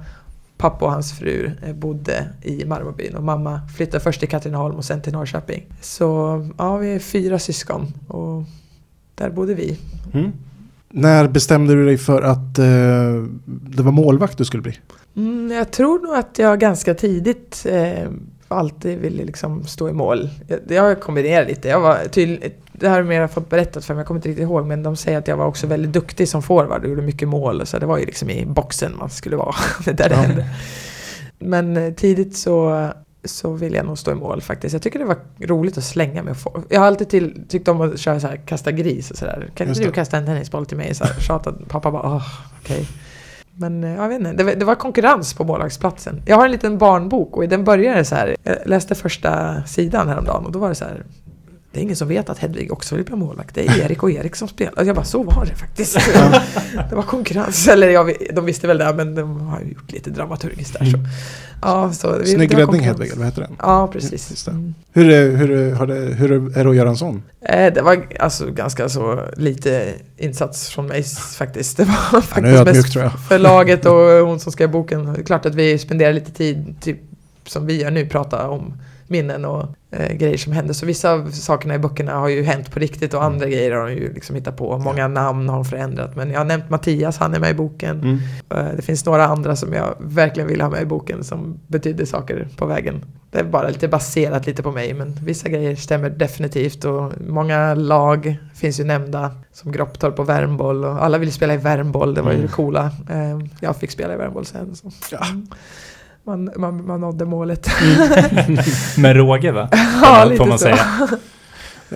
pappa 0.57 0.85
och 0.85 0.91
hans 0.91 1.13
fru, 1.19 1.51
eh, 1.65 1.73
bodde 1.75 2.29
i 2.41 2.65
Marmarbyn 2.65 3.15
och 3.15 3.23
mamma 3.23 3.61
flyttade 3.77 4.03
först 4.03 4.19
till 4.19 4.29
Katrineholm 4.29 4.75
och 4.75 4.85
sen 4.85 5.01
till 5.01 5.13
Norrköping. 5.13 5.65
Så 5.81 6.39
ja, 6.57 6.77
vi 6.77 6.95
är 6.95 6.99
fyra 6.99 7.39
syskon 7.39 7.93
och 8.07 8.43
där 9.15 9.29
bodde 9.29 9.53
vi. 9.53 9.77
Mm. 10.13 10.31
När 10.89 11.27
bestämde 11.27 11.73
du 11.73 11.85
dig 11.85 11.97
för 11.97 12.21
att 12.21 12.59
eh, 12.59 13.23
det 13.45 13.83
var 13.83 13.91
målvakt 13.91 14.37
du 14.37 14.45
skulle 14.45 14.63
bli? 14.63 14.79
Mm, 15.15 15.51
jag 15.51 15.71
tror 15.71 15.99
nog 15.99 16.15
att 16.15 16.39
jag 16.39 16.59
ganska 16.59 16.93
tidigt 16.93 17.65
eh, 17.69 18.09
alltid 18.47 18.99
ville 18.99 19.23
liksom 19.25 19.63
stå 19.63 19.89
i 19.89 19.93
mål. 19.93 20.29
Jag, 20.47 20.59
jag 20.67 21.01
kombinerade 21.01 21.47
lite. 21.49 21.67
Jag 21.67 21.79
var 21.79 21.97
tydlig, 22.11 22.55
det 22.71 22.89
här 22.89 22.95
har 22.95 23.03
mer 23.03 23.27
fått 23.27 23.49
berättat 23.49 23.85
för 23.85 23.93
mig, 23.93 23.99
jag 24.01 24.07
kommer 24.07 24.17
inte 24.17 24.29
riktigt 24.29 24.43
ihåg, 24.43 24.65
men 24.65 24.83
de 24.83 24.95
säger 24.95 25.17
att 25.17 25.27
jag 25.27 25.37
var 25.37 25.45
också 25.45 25.67
väldigt 25.67 25.93
duktig 25.93 26.29
som 26.29 26.43
forward 26.43 26.83
och 26.83 26.89
gjorde 26.89 27.01
mycket 27.01 27.27
mål. 27.27 27.65
Så 27.65 27.79
det 27.79 27.85
var 27.85 27.97
ju 27.97 28.05
liksom 28.05 28.29
i 28.29 28.45
boxen 28.45 28.91
man 28.99 29.09
skulle 29.09 29.35
vara. 29.35 29.55
det 29.85 29.91
där 29.91 30.09
det 30.09 30.15
Ja. 30.15 30.21
hände. 30.21 30.45
Men 31.39 31.77
eh, 31.77 31.93
tidigt 31.93 32.37
så, 32.37 32.89
så 33.25 33.53
ville 33.53 33.77
jag 33.77 33.85
nog 33.85 33.97
stå 33.97 34.11
i 34.11 34.15
mål 34.15 34.41
faktiskt. 34.41 34.73
Jag 34.73 34.81
tycker 34.81 34.99
det 34.99 35.05
var 35.05 35.17
roligt 35.39 35.77
att 35.77 35.83
slänga 35.83 36.23
mig. 36.23 36.35
Jag 36.69 36.79
har 36.79 36.87
alltid 36.87 37.09
till, 37.09 37.41
tyckt 37.47 37.67
om 37.67 37.81
att 37.81 37.99
köra 37.99 38.19
så 38.19 38.27
här, 38.27 38.37
kasta 38.37 38.71
gris 38.71 39.11
och 39.11 39.17
sådär. 39.17 39.49
Kan 39.55 39.67
inte 39.67 39.83
du 39.83 39.91
kasta 39.91 40.17
en 40.17 40.25
tennisboll 40.25 40.65
till 40.65 40.77
mig? 40.77 40.95
Så 40.95 41.03
här, 41.03 41.13
tjatade 41.19 41.65
pappa 41.67 41.91
bara, 41.91 42.15
åh, 42.15 42.27
okej. 42.61 42.87
Men 43.55 43.83
eh, 43.83 43.95
jag 43.95 44.09
vet 44.09 44.19
inte, 44.19 44.33
det 44.33 44.43
var, 44.43 44.55
det 44.55 44.65
var 44.65 44.75
konkurrens 44.75 45.33
på 45.33 45.43
målvaktsplatsen. 45.43 46.21
Jag 46.25 46.35
har 46.35 46.45
en 46.45 46.51
liten 46.51 46.77
barnbok 46.77 47.37
och 47.37 47.43
i 47.43 47.47
den 47.47 47.63
börjar 47.63 47.95
det 47.95 48.05
så 48.05 48.15
här. 48.15 48.35
Jag 48.43 48.57
läste 48.65 48.95
första 48.95 49.63
sidan 49.63 50.07
häromdagen 50.07 50.45
och 50.45 50.51
då 50.51 50.59
var 50.59 50.69
det 50.69 50.75
så 50.75 50.85
här. 50.85 51.03
Det 51.73 51.79
är 51.79 51.81
ingen 51.83 51.95
som 51.95 52.07
vet 52.07 52.29
att 52.29 52.37
Hedvig 52.37 52.71
också 52.73 52.95
vill 52.95 53.05
bli 53.05 53.15
målvakt. 53.15 53.55
Det 53.55 53.67
är 53.67 53.79
Erik 53.85 54.03
och 54.03 54.11
Erik 54.11 54.35
som 54.35 54.47
spelar. 54.47 54.79
Och 54.79 54.85
jag 54.87 54.95
bara, 54.95 55.05
så 55.05 55.23
var 55.23 55.45
det 55.45 55.55
faktiskt. 55.55 55.95
det 56.89 56.95
var 56.95 57.03
konkurrens. 57.03 57.67
Eller 57.67 57.89
jag, 57.89 58.13
de 58.33 58.45
visste 58.45 58.67
väl 58.67 58.77
det, 58.77 58.93
men 58.93 59.15
de 59.15 59.41
har 59.41 59.59
ju 59.59 59.67
gjort 59.71 59.91
lite 59.91 60.09
dramaturgiskt 60.09 60.73
där. 60.79 60.85
Så. 60.85 60.97
Ja, 61.61 61.93
så 61.93 62.17
vi- 62.17 62.25
Snygg 62.33 62.57
räddning. 62.57 62.81
Hedvig, 62.81 63.07
eller 63.07 63.17
vad 63.17 63.25
heter 63.25 63.41
den? 63.41 63.55
Ja, 63.59 63.87
precis. 63.93 64.47
Mm. 64.47 64.73
Hur, 64.93 65.09
är, 65.09 65.35
hur, 65.35 65.71
har 65.71 65.87
det, 65.87 65.95
hur 65.95 66.31
är 66.57 66.63
det 66.63 66.69
att 66.69 66.75
göra 66.75 66.89
en 66.89 66.97
sån? 66.97 67.23
Eh, 67.41 67.73
Det 67.73 67.81
var 67.81 68.07
alltså 68.19 68.51
ganska 68.51 68.89
så 68.89 69.19
lite 69.37 69.93
insats 70.17 70.69
från 70.69 70.87
mig 70.87 71.03
faktiskt. 71.37 71.77
Det 71.77 71.83
var 71.83 72.21
faktiskt 72.21 72.55
ödmjuk 72.57 72.75
mest 72.75 72.95
jag. 72.95 73.11
förlaget 73.29 73.85
och 73.85 74.27
hon 74.27 74.39
som 74.39 74.51
skrev 74.51 74.71
boken. 74.71 75.13
Det 75.13 75.19
är 75.19 75.23
klart 75.23 75.45
att 75.45 75.55
vi 75.55 75.77
spenderar 75.79 76.13
lite 76.13 76.31
tid, 76.31 76.75
typ 76.81 76.97
som 77.45 77.65
vi 77.65 77.81
gör 77.81 77.91
nu, 77.91 78.05
prata 78.05 78.49
om 78.49 78.73
minnen 79.13 79.45
och 79.45 79.65
eh, 79.91 80.13
grejer 80.15 80.37
som 80.37 80.53
hände. 80.53 80.73
Så 80.73 80.85
vissa 80.85 81.11
av 81.13 81.31
sakerna 81.31 81.75
i 81.75 81.79
böckerna 81.79 82.13
har 82.15 82.27
ju 82.29 82.43
hänt 82.43 82.71
på 82.71 82.79
riktigt 82.79 83.13
och 83.13 83.23
andra 83.23 83.45
grejer 83.49 83.71
har 83.71 83.87
de 83.87 83.93
ju 83.93 84.13
liksom 84.13 84.35
hittat 84.35 84.57
på. 84.57 84.77
Många 84.77 85.07
namn 85.07 85.49
har 85.49 85.55
de 85.55 85.65
förändrat. 85.65 86.15
Men 86.15 86.31
jag 86.31 86.39
har 86.39 86.45
nämnt 86.45 86.69
Mattias, 86.69 87.17
han 87.17 87.33
är 87.33 87.39
med 87.39 87.51
i 87.51 87.53
boken. 87.53 87.97
Mm. 88.01 88.19
Eh, 88.49 88.75
Det 88.75 88.81
finns 88.81 89.05
några 89.05 89.25
andra 89.25 89.55
som 89.55 89.73
jag 89.73 89.95
verkligen 89.99 90.49
vill 90.49 90.61
ha 90.61 90.69
med 90.69 90.81
i 90.81 90.85
boken 90.85 91.23
som 91.23 91.59
betyder 91.67 92.05
saker 92.05 92.47
på 92.57 92.65
vägen. 92.65 93.05
Det 93.31 93.39
är 93.39 93.43
bara 93.43 93.67
lite 93.67 93.87
baserat 93.87 94.45
lite 94.47 94.63
på 94.63 94.71
mig 94.71 94.93
men 94.93 95.15
vissa 95.25 95.49
grejer 95.49 95.75
stämmer 95.75 96.09
definitivt 96.09 96.85
och 96.85 97.11
många 97.27 97.73
lag 97.73 98.37
finns 98.55 98.79
ju 98.79 98.83
nämnda 98.83 99.31
som 99.51 99.71
Gropptorp 99.71 100.19
och 100.19 100.29
Värmboll 100.29 100.85
och 100.85 101.03
alla 101.03 101.17
ville 101.17 101.31
spela 101.31 101.53
i 101.53 101.57
Värmboll, 101.57 102.13
det 102.13 102.21
var 102.21 102.31
ju 102.31 102.35
Mm. 102.37 102.47
det 102.47 102.53
coola. 102.53 102.91
Eh, 103.09 103.39
Jag 103.59 103.75
fick 103.75 103.91
spela 103.91 104.13
i 104.13 104.17
Värmboll 104.17 104.45
sen. 104.45 104.75
Så. 104.75 104.91
Ja. 105.11 105.19
Man, 106.25 106.49
man, 106.57 106.85
man 106.85 107.01
nådde 107.01 107.25
målet. 107.25 107.69
Med 108.97 109.15
råge 109.15 109.51
va? 109.51 109.69
ja, 110.01 110.25
lite 110.25 110.45
man 110.45 110.59
så. 110.59 110.63
säga. 110.63 110.77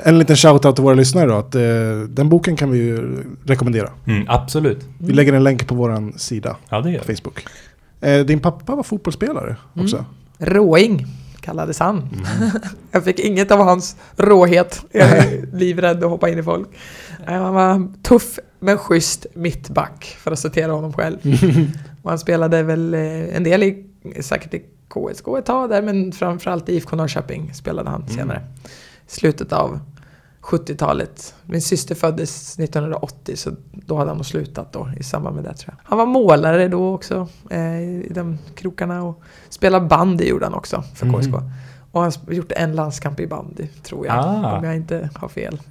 En 0.03 0.19
liten 0.19 0.36
shout-out 0.36 0.75
till 0.75 0.84
våra 0.84 0.93
lyssnare 0.95 1.25
då. 1.28 1.34
Att, 1.36 1.55
eh, 1.55 1.61
den 2.09 2.30
boken 2.30 2.55
kan 2.55 2.71
vi 2.71 2.78
ju 2.78 3.23
rekommendera. 3.45 3.89
Mm, 4.07 4.25
absolut. 4.30 4.86
Vi 4.99 5.13
lägger 5.13 5.34
en 5.34 5.43
länk 5.43 5.67
på 5.67 5.75
vår 5.75 6.17
sida 6.17 6.55
Ja, 6.69 6.82
det 6.82 6.91
gör 6.91 6.99
på. 6.99 7.05
Facebook. 7.05 7.45
Eh, 8.01 8.19
din 8.25 8.39
pappa 8.39 8.75
var 8.75 8.84
fotbollsspelare 8.84 9.55
också. 9.73 10.05
Råing 10.38 11.05
kallades 11.41 11.80
han. 11.80 11.97
Mm. 11.97 12.49
Jag 12.91 13.03
fick 13.03 13.19
inget 13.19 13.51
av 13.51 13.59
hans 13.59 13.95
råhet. 14.17 14.82
Jag 14.91 15.09
är 15.09 15.45
livrädd 15.57 16.03
att 16.03 16.09
hoppa 16.09 16.30
in 16.30 16.39
i 16.39 16.43
folk. 16.43 16.67
Nej, 17.28 17.36
Han 17.38 17.53
var 17.53 18.03
tuff 18.03 18.39
men 18.59 18.78
schysst 18.78 19.25
mittback 19.34 20.17
för 20.19 20.32
att 20.32 20.39
citera 20.39 20.71
honom 20.71 20.93
själv. 20.93 21.17
Och 22.01 22.09
han 22.09 22.19
spelade 22.19 22.63
väl 22.63 22.93
eh, 22.93 23.36
en 23.36 23.43
del 23.43 23.63
i, 23.63 23.86
säkert 24.22 24.53
i 24.53 24.60
KSK 24.89 25.28
ett 25.39 25.45
tag 25.45 25.70
där 25.70 25.82
men 25.82 26.12
framförallt 26.12 26.70
i 26.70 26.74
IFK 26.76 26.95
Norrköping 26.95 27.53
spelade 27.53 27.89
han 27.89 28.08
senare. 28.08 28.41
Slutet 29.08 29.53
av 29.53 29.80
70-talet. 30.41 31.36
Min 31.45 31.62
syster 31.62 31.95
föddes 31.95 32.60
1980 32.60 33.36
så 33.36 33.51
då 33.74 33.95
hade 33.97 34.10
han 34.10 34.18
nog 34.18 34.26
slutat 34.26 34.74
då 34.74 34.89
i 34.99 35.03
samband 35.03 35.36
med 35.36 35.43
det 35.45 35.53
tror 35.53 35.76
jag. 35.78 35.89
Han 35.89 35.97
var 35.97 36.05
målare 36.05 36.68
då 36.68 36.93
också 36.93 37.28
eh, 37.49 37.82
i 37.82 38.12
de 38.16 38.38
krokarna 38.55 39.03
och 39.03 39.22
spelade 39.49 39.86
bandy 39.88 40.24
gjorde 40.26 40.45
han 40.45 40.53
också 40.53 40.84
för 40.95 41.05
Mhm. 41.05 41.22
KSK. 41.22 41.34
Och 41.91 42.01
han 42.01 42.10
sp- 42.12 42.34
gjort 42.34 42.51
en 42.51 42.76
landskamp 42.76 43.20
i 43.20 43.28
bandy 43.28 43.68
tror 43.84 44.05
jag. 44.08 44.16
Ah. 44.20 44.58
Om 44.58 44.64
jag 44.64 44.76
inte 44.76 45.10
har 45.16 45.28
fel. 45.28 45.62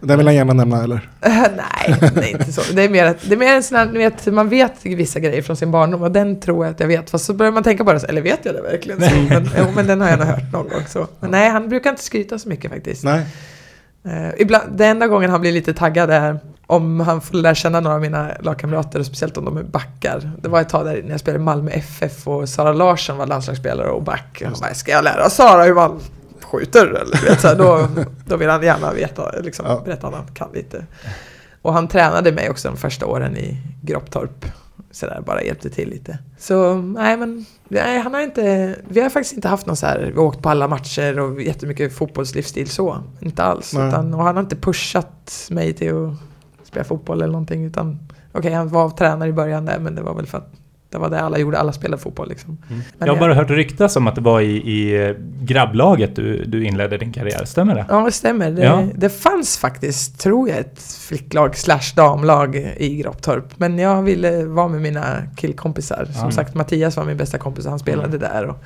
Den 0.00 0.18
vill 0.18 0.26
han 0.26 0.34
gärna 0.34 0.52
nämna 0.52 0.84
eller? 0.84 1.10
Nej, 1.20 2.10
det 2.14 2.20
är 2.20 2.30
inte 2.30 2.52
så. 2.52 2.72
Det 2.72 2.82
är 2.82 2.88
mer, 2.88 3.04
att, 3.04 3.16
det 3.28 3.34
är 3.34 3.38
mer 3.38 3.54
en 3.54 3.62
sån 3.62 3.78
här, 3.78 3.86
ni 3.86 3.98
vet, 3.98 4.26
man 4.26 4.48
vet 4.48 4.86
vissa 4.86 5.20
grejer 5.20 5.42
från 5.42 5.56
sin 5.56 5.70
barndom 5.70 6.02
och 6.02 6.10
den 6.10 6.40
tror 6.40 6.64
jag 6.64 6.72
att 6.72 6.80
jag 6.80 6.86
vet. 6.86 7.10
Fast 7.10 7.24
så 7.24 7.34
börjar 7.34 7.52
man 7.52 7.62
tänka 7.62 7.84
på 7.84 7.92
det, 7.92 8.00
så, 8.00 8.06
eller 8.06 8.22
vet 8.22 8.40
jag 8.42 8.54
det 8.54 8.62
verkligen? 8.62 9.00
Så, 9.00 9.16
men, 9.28 9.48
jo, 9.58 9.64
men 9.74 9.86
den 9.86 10.00
har 10.00 10.08
jag 10.08 10.18
nog 10.18 10.28
hört 10.28 10.52
någon 10.52 10.68
gång. 10.68 10.82
Så. 10.88 11.06
Men 11.20 11.30
nej, 11.30 11.50
han 11.50 11.68
brukar 11.68 11.90
inte 11.90 12.02
skryta 12.02 12.38
så 12.38 12.48
mycket 12.48 12.70
faktiskt. 12.70 13.04
Nej. 13.04 13.26
Eh, 14.04 14.28
ibland, 14.38 14.78
det 14.78 14.86
enda 14.86 15.06
gången 15.06 15.30
han 15.30 15.40
blir 15.40 15.52
lite 15.52 15.74
taggad 15.74 16.10
är 16.10 16.38
om 16.66 17.00
han 17.00 17.20
får 17.20 17.34
lära 17.34 17.54
känna 17.54 17.80
några 17.80 17.94
av 17.94 18.00
mina 18.00 18.30
lagkamrater, 18.40 19.02
speciellt 19.02 19.36
om 19.36 19.44
de 19.44 19.56
är 19.56 19.62
backar. 19.62 20.30
Det 20.42 20.48
var 20.48 20.60
ett 20.60 20.68
tag 20.68 20.86
där 20.86 21.02
när 21.02 21.10
jag 21.10 21.20
spelade 21.20 21.44
Malmö 21.44 21.70
FF 21.70 22.28
och 22.28 22.48
Sara 22.48 22.72
Larsson 22.72 23.16
var 23.16 23.26
landslagsspelare 23.26 23.88
och 23.88 24.02
back. 24.02 24.42
Han 24.44 24.54
bara, 24.60 24.74
ska 24.74 24.92
jag 24.92 25.04
lära 25.04 25.30
Sara 25.30 25.64
hur 25.64 25.74
man 25.74 26.00
skjuter? 26.46 26.86
Eller, 26.86 27.28
vet, 27.28 27.40
så 27.40 27.48
här, 27.48 27.54
då, 27.56 27.88
då 28.26 28.36
vill 28.36 28.48
han 28.48 28.62
gärna 28.62 28.92
veta, 28.92 29.30
liksom, 29.40 29.66
Ja. 29.68 29.82
berätta 29.84 30.06
att 30.06 30.14
han 30.14 30.26
kan 30.34 30.48
lite. 30.54 30.86
Och 31.62 31.72
han 31.72 31.88
tränade 31.88 32.32
mig 32.32 32.50
också 32.50 32.68
de 32.68 32.76
första 32.76 33.06
åren 33.06 33.36
i 33.36 33.56
Gropptorp. 33.82 34.44
Så 34.90 35.06
där, 35.06 35.20
bara 35.26 35.42
hjälpte 35.42 35.70
till 35.70 35.88
lite. 35.88 36.18
Så 36.38 36.74
nej 36.74 37.16
men, 37.16 37.44
nej, 37.68 37.98
han 38.00 38.14
har 38.14 38.20
inte, 38.20 38.74
vi 38.88 39.00
har 39.00 39.10
faktiskt 39.10 39.34
inte 39.34 39.48
haft 39.48 39.66
någon 39.66 39.76
så 39.76 39.86
här, 39.86 39.98
vi 40.14 40.18
har 40.20 40.24
åkt 40.26 40.42
på 40.42 40.48
alla 40.48 40.68
matcher 40.68 41.18
och 41.18 41.42
jättemycket 41.42 41.94
fotbollslivsstil 41.96 42.68
så. 42.70 42.98
Inte 43.20 43.42
alls. 43.42 43.74
Utan, 43.74 44.14
och 44.14 44.24
han 44.24 44.36
har 44.36 44.42
inte 44.42 44.56
pushat 44.56 45.46
mig 45.50 45.72
till 45.72 45.94
att 46.60 46.66
spela 46.66 46.84
fotboll 46.84 47.22
eller 47.22 47.32
någonting. 47.32 47.64
Utan, 47.64 47.98
okej 48.32 48.52
han 48.52 48.68
var 48.68 48.90
tränare 48.90 49.28
i 49.28 49.32
början 49.32 49.64
där 49.64 49.78
men 49.78 49.94
det 49.94 50.02
var 50.02 50.14
väl 50.14 50.26
för 50.26 50.38
att 50.38 50.52
det 50.90 50.98
var 50.98 51.10
det 51.10 51.20
alla 51.20 51.38
gjorde, 51.38 51.58
alla 51.58 51.72
spelade 51.72 52.02
fotboll 52.02 52.28
liksom. 52.28 52.58
Men 52.68 52.82
Jag 52.98 53.14
har 53.14 53.20
bara 53.20 53.34
hört 53.34 53.50
ryktas 53.50 53.96
om 53.96 54.06
att 54.06 54.14
det 54.14 54.20
var 54.20 54.40
i, 54.40 54.56
i 54.56 55.04
eh, 55.08 55.14
grabblaget 55.40 56.16
du, 56.16 56.44
du 56.44 56.64
inledde 56.64 56.98
din 56.98 57.12
karriär, 57.12 57.44
stämmer 57.44 57.74
det? 57.74 57.86
Ja, 57.88 58.04
det 58.04 58.12
stämmer. 58.12 58.50
Det, 58.50 58.62
Ja. 58.64 58.84
det 58.94 59.08
fanns 59.08 59.58
faktiskt, 59.58 60.20
tror 60.20 60.48
jag, 60.48 60.58
ett 60.58 60.82
flicklag 61.08 61.56
slash 61.56 61.94
damlag 61.96 62.56
i 62.76 62.96
Gropptorp. 62.96 63.44
Men 63.56 63.78
jag 63.78 64.02
ville 64.02 64.44
vara 64.44 64.68
med 64.68 64.80
mina 64.80 65.04
killkompisar. 65.36 66.04
Som 66.04 66.24
Ja. 66.24 66.30
sagt, 66.30 66.54
Mattias 66.54 66.96
var 66.96 67.04
min 67.04 67.16
bästa 67.16 67.38
kompis 67.38 67.64
och 67.64 67.70
han 67.70 67.78
spelade 67.78 68.18
där. 68.18 68.44
Och, 68.46 68.64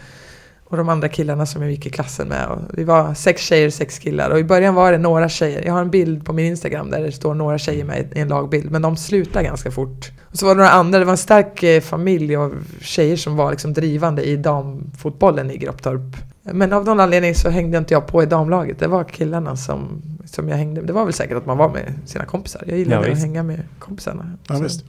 och 0.70 0.76
de 0.76 0.88
andra 0.88 1.08
killarna 1.08 1.46
som 1.46 1.62
jag 1.62 1.70
gick 1.70 1.86
i 1.86 1.90
klassen 1.90 2.28
med. 2.28 2.46
Och 2.46 2.58
vi 2.72 2.84
var 2.84 3.14
sex 3.14 3.42
tjejer, 3.42 3.70
sex 3.70 3.98
killar. 3.98 4.30
Och 4.30 4.38
i 4.38 4.44
början 4.44 4.74
var 4.74 4.92
det 4.92 4.98
några 4.98 5.28
tjejer. 5.28 5.64
Jag 5.66 5.72
har 5.72 5.80
en 5.80 5.90
bild 5.90 6.24
på 6.24 6.32
min 6.32 6.46
Instagram 6.46 6.90
där 6.90 7.02
det 7.02 7.12
står 7.12 7.34
några 7.34 7.58
tjejer 7.58 7.84
med 7.84 8.12
i 8.16 8.20
en 8.20 8.28
lagbild. 8.28 8.70
Men 8.70 8.82
de 8.82 8.96
slutade 8.96 9.44
ganska 9.44 9.70
fort. 9.70 10.10
Och 10.30 10.38
så 10.38 10.46
var 10.46 10.54
det 10.54 10.58
några 10.58 10.70
andra. 10.70 10.98
Det 10.98 11.04
var 11.04 11.12
en 11.12 11.18
stark 11.18 11.62
eh, 11.62 11.80
familj 11.80 12.36
av 12.36 12.64
tjejer 12.80 13.16
som 13.16 13.36
var 13.36 13.50
liksom 13.50 13.72
drivande 13.72 14.24
i 14.24 14.36
damfotbollen 14.36 15.50
i 15.50 15.56
Gropptorp. 15.56 16.16
Men 16.42 16.72
av 16.72 16.84
någon 16.84 17.00
anledning 17.00 17.34
så 17.34 17.48
hängde 17.50 17.78
inte 17.78 17.94
jag 17.94 18.06
på 18.06 18.22
i 18.22 18.26
damlaget. 18.26 18.78
Det 18.78 18.86
var 18.86 19.04
killarna 19.04 19.56
som, 19.56 20.02
som 20.24 20.48
jag 20.48 20.56
hängde 20.56 20.82
Det 20.82 20.92
var 20.92 21.04
väl 21.04 21.14
säkert 21.14 21.36
att 21.36 21.46
man 21.46 21.58
var 21.58 21.68
med 21.68 21.94
sina 22.06 22.24
kompisar. 22.24 22.62
Jag 22.66 22.78
gillade 22.78 23.06
Ja, 23.06 23.12
att 23.12 23.18
hänga 23.18 23.42
med 23.42 23.60
kompisarna. 23.78 24.32
Ja, 24.48 24.56
så, 24.56 24.62
visst. 24.62 24.84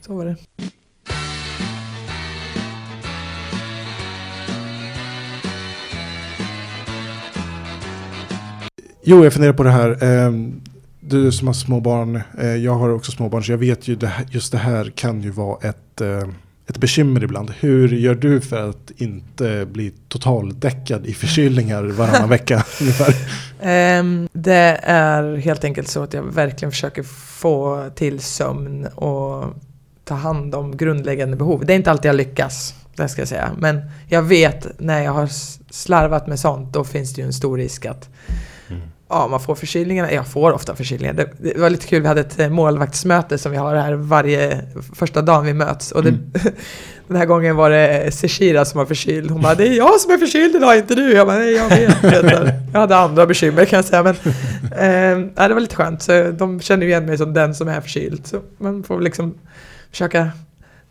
så 0.00 0.14
var 0.14 0.24
det. 0.24 0.36
Jo, 9.04 9.24
jag 9.24 9.32
funderar 9.32 9.52
på 9.52 9.62
det 9.62 9.70
här. 9.70 10.02
ehm, 10.04 10.60
Du 11.04 11.32
som 11.32 11.46
har 11.46 11.54
små 11.54 11.80
barn, 11.80 12.22
eh, 12.38 12.46
jag 12.56 12.74
har 12.74 12.90
också 12.90 13.12
små 13.12 13.28
barn, 13.28 13.44
så 13.44 13.52
jag 13.52 13.58
vet 13.58 13.88
ju 13.88 13.94
det 13.96 14.06
här, 14.06 14.26
just 14.30 14.52
det 14.52 14.58
här 14.58 14.92
kan 14.94 15.22
ju 15.22 15.30
vara 15.30 15.68
ett, 15.68 16.00
eh, 16.00 16.28
ett 16.68 16.78
bekymmer 16.78 17.24
ibland. 17.24 17.50
Hur 17.60 17.88
gör 17.88 18.14
du 18.14 18.40
för 18.40 18.70
att 18.70 18.90
inte 18.96 19.66
bli 19.72 19.92
totaldäckad 20.08 21.06
i 21.06 21.14
förkylningar 21.14 21.82
varannan 21.84 22.28
vecka? 22.38 22.64
Ehm, 23.60 24.28
det 24.32 24.80
är 24.82 25.36
helt 25.36 25.64
enkelt 25.64 25.88
så 25.88 26.02
att 26.02 26.14
jag 26.14 26.22
verkligen 26.22 26.72
försöker 26.72 27.02
få 27.40 27.84
till 27.94 28.20
sömn 28.20 28.86
och 28.86 29.44
ta 30.04 30.14
hand 30.14 30.54
om 30.54 30.76
grundläggande 30.76 31.36
behov. 31.36 31.66
Det 31.66 31.72
är 31.72 31.76
inte 31.76 31.90
alltid 31.90 32.08
jag 32.08 32.16
lyckas, 32.16 32.74
det 32.96 33.08
ska 33.08 33.20
jag 33.20 33.28
säga. 33.28 33.50
Men 33.58 33.80
jag 34.08 34.22
vet 34.22 34.80
när 34.80 35.02
jag 35.02 35.12
har 35.12 35.28
slarvat 35.70 36.26
med 36.26 36.38
sånt, 36.40 36.72
då 36.72 36.84
finns 36.84 37.14
det 37.14 37.20
ju 37.20 37.26
en 37.26 37.32
stor 37.32 37.56
risk 37.58 37.86
att 37.86 38.08
Ja, 39.12 39.28
man 39.28 39.40
får 39.40 39.54
förkylningar. 39.54 40.10
Jag 40.10 40.26
får 40.26 40.52
ofta 40.52 40.76
förkylningar. 40.76 41.14
Det, 41.14 41.30
det 41.38 41.58
var 41.58 41.70
lite 41.70 41.86
kul, 41.86 42.02
vi 42.02 42.08
hade 42.08 42.20
ett 42.20 42.38
eh, 42.38 42.48
målvaktsmöte 42.48 43.38
som 43.38 43.52
vi 43.52 43.58
har 43.58 43.76
här 43.76 43.92
varje 43.92 44.60
första 44.94 45.22
dagen 45.22 45.44
vi 45.44 45.54
möts. 45.54 45.92
Och 45.92 46.04
det, 46.04 46.10
den 47.08 47.16
här 47.16 47.26
gången 47.26 47.56
var 47.56 47.70
det 47.70 48.14
Seshira 48.14 48.64
som 48.64 48.78
var 48.78 48.86
förkyld. 48.86 49.30
Hon 49.30 49.42
bara, 49.42 49.54
det 49.54 49.68
är 49.68 49.76
jag 49.76 50.00
som 50.00 50.12
är 50.12 50.18
förkyld 50.18 50.56
idag, 50.56 50.78
inte 50.78 50.94
du. 50.94 51.12
Jag 51.12 51.26
bara, 51.26 51.38
nej 51.38 51.52
jag 51.52 51.68
vet. 51.68 51.96
Jag 52.72 52.80
hade 52.80 52.96
andra 52.96 53.26
bekymmer 53.26 53.64
kan 53.64 53.76
jag 53.76 53.84
säga. 53.84 54.02
Men 54.02 54.14
eh, 55.36 55.48
det 55.48 55.54
var 55.54 55.60
lite 55.60 55.76
skönt. 55.76 56.02
Så 56.02 56.30
de 56.30 56.60
känner 56.60 56.82
ju 56.82 56.88
igen 56.88 57.06
mig 57.06 57.18
som 57.18 57.34
den 57.34 57.54
som 57.54 57.68
är 57.68 57.80
förkyld. 57.80 58.26
Så 58.26 58.40
man 58.58 58.82
får 58.82 59.00
liksom 59.00 59.34
försöka 59.90 60.30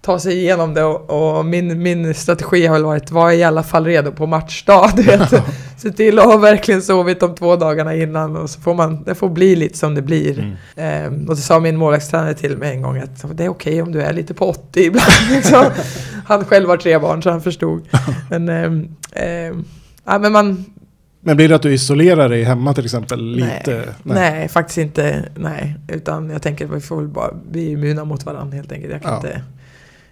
ta 0.01 0.19
sig 0.19 0.37
igenom 0.37 0.73
det 0.73 0.83
och, 0.83 1.37
och 1.37 1.45
min, 1.45 1.81
min 1.83 2.13
strategi 2.13 2.65
har 2.65 2.73
väl 2.75 2.83
varit 2.83 3.11
var 3.11 3.31
i 3.31 3.43
alla 3.43 3.63
fall 3.63 3.85
redo 3.85 4.11
på 4.11 4.25
matchdag. 4.25 4.89
Du 4.95 5.03
vet. 5.03 5.33
Se 5.77 5.91
till 5.91 6.19
att 6.19 6.25
ha 6.25 6.37
verkligen 6.37 6.81
sovit 6.81 7.19
de 7.19 7.35
två 7.35 7.55
dagarna 7.55 7.95
innan 7.95 8.35
och 8.37 8.49
så 8.49 8.61
får 8.61 8.73
man, 8.73 9.03
det 9.03 9.15
får 9.15 9.29
bli 9.29 9.55
lite 9.55 9.77
som 9.77 9.95
det 9.95 10.01
blir. 10.01 10.57
Ehm, 10.75 11.29
och 11.29 11.37
så 11.37 11.43
sa 11.43 11.59
min 11.59 11.77
målvaktstränare 11.77 12.33
till 12.33 12.57
mig 12.57 12.71
en 12.75 12.81
gång 12.81 12.97
att 12.97 13.37
det 13.37 13.43
är 13.45 13.49
okej 13.49 13.81
om 13.81 13.91
du 13.91 14.01
är 14.01 14.13
lite 14.13 14.33
på 14.33 14.49
80 14.49 14.81
ibland. 14.81 15.07
liksom. 15.31 15.65
Han 16.25 16.45
själv 16.45 16.69
har 16.69 16.77
tre 16.77 16.97
barn 16.99 17.23
så 17.23 17.29
han 17.29 17.41
förstod. 17.41 17.87
Men, 18.29 18.49
ehm, 18.49 18.87
ehm, 19.13 19.65
ja, 20.05 20.19
men 20.19 20.31
man, 20.31 20.65
Men 21.21 21.37
blir 21.37 21.49
det 21.49 21.55
att 21.55 21.61
du 21.61 21.73
isolerar 21.73 22.29
dig 22.29 22.43
hemma 22.43 22.73
till 22.73 22.85
exempel? 22.85 23.19
Lite? 23.35 23.83
nej, 24.03 24.47
faktiskt 24.47 24.77
inte. 24.77 25.25
Nej, 25.35 25.75
utan 25.87 26.29
jag 26.29 26.41
tänker 26.41 26.65
att 26.65 26.71
vi 26.71 26.79
får 26.79 26.95
väl 26.97 27.07
bara 27.07 27.33
bli 27.51 27.71
immuna 27.71 28.05
mot 28.05 28.25
varandra 28.25 28.55
helt 28.55 28.71
enkelt. 28.71 28.91
Jag 28.93 29.01
kan 29.01 29.11
Ja. 29.11 29.17
inte... 29.17 29.41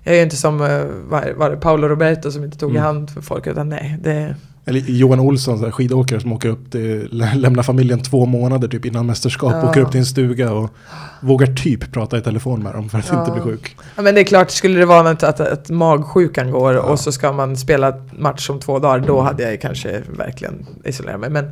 Jag 0.03 0.13
är 0.13 0.17
ju 0.17 0.23
inte 0.23 0.35
som 0.35 0.61
eh, 0.61 0.67
var, 1.09 1.33
var 1.37 1.49
det 1.49 1.57
Paolo 1.57 1.87
Roberto 1.87 2.31
som 2.31 2.43
inte 2.43 2.57
tog 2.57 2.69
i 2.71 2.77
Mm. 2.77 2.83
hand 2.83 3.09
för 3.09 3.21
folk 3.21 3.47
utan 3.47 3.69
nej, 3.69 3.97
det, 4.03 4.35
Eller 4.65 4.79
Johan 4.79 5.19
Olsson, 5.19 5.59
så 5.59 5.63
här, 5.65 5.71
skidåkare 5.71 6.19
som 6.19 6.33
åker 6.33 6.49
upp 6.49 6.71
till, 6.71 7.07
lä- 7.11 7.35
lämnar 7.35 7.63
familjen 7.63 7.99
två 8.01 8.25
månader 8.25 8.67
typ 8.67 8.85
innan 8.85 9.05
mästerskap, 9.05 9.51
Ja. 9.53 9.69
åker 9.69 9.81
upp 9.81 9.91
till 9.91 9.99
en 9.99 10.05
stuga 10.05 10.51
och 10.53 10.69
vågar 11.21 11.47
typ 11.47 11.91
prata 11.91 12.17
i 12.17 12.21
telefon 12.21 12.63
med 12.63 12.73
dem 12.73 12.89
för 12.89 12.97
att 12.99 13.09
Ja. 13.11 13.19
inte 13.19 13.31
bli 13.31 13.41
sjuk. 13.41 13.77
Ja 13.95 14.01
men 14.01 14.15
det 14.15 14.21
är 14.21 14.25
klart, 14.25 14.51
skulle 14.51 14.79
det 14.79 14.85
vara 14.85 15.03
något 15.03 15.23
att, 15.23 15.39
att 15.39 15.69
magsjukan 15.69 16.51
går 16.51 16.73
Ja. 16.73 16.81
och 16.81 16.99
så 16.99 17.11
ska 17.11 17.31
man 17.31 17.57
spela 17.57 17.93
match 18.19 18.49
om 18.49 18.59
två 18.59 18.79
dagar, 18.79 18.99
då 19.07 19.21
hade 19.21 19.43
jag 19.43 19.61
kanske 19.61 20.01
verkligen 20.17 20.65
isolerat 20.85 21.19
mig. 21.19 21.29
Men, 21.29 21.45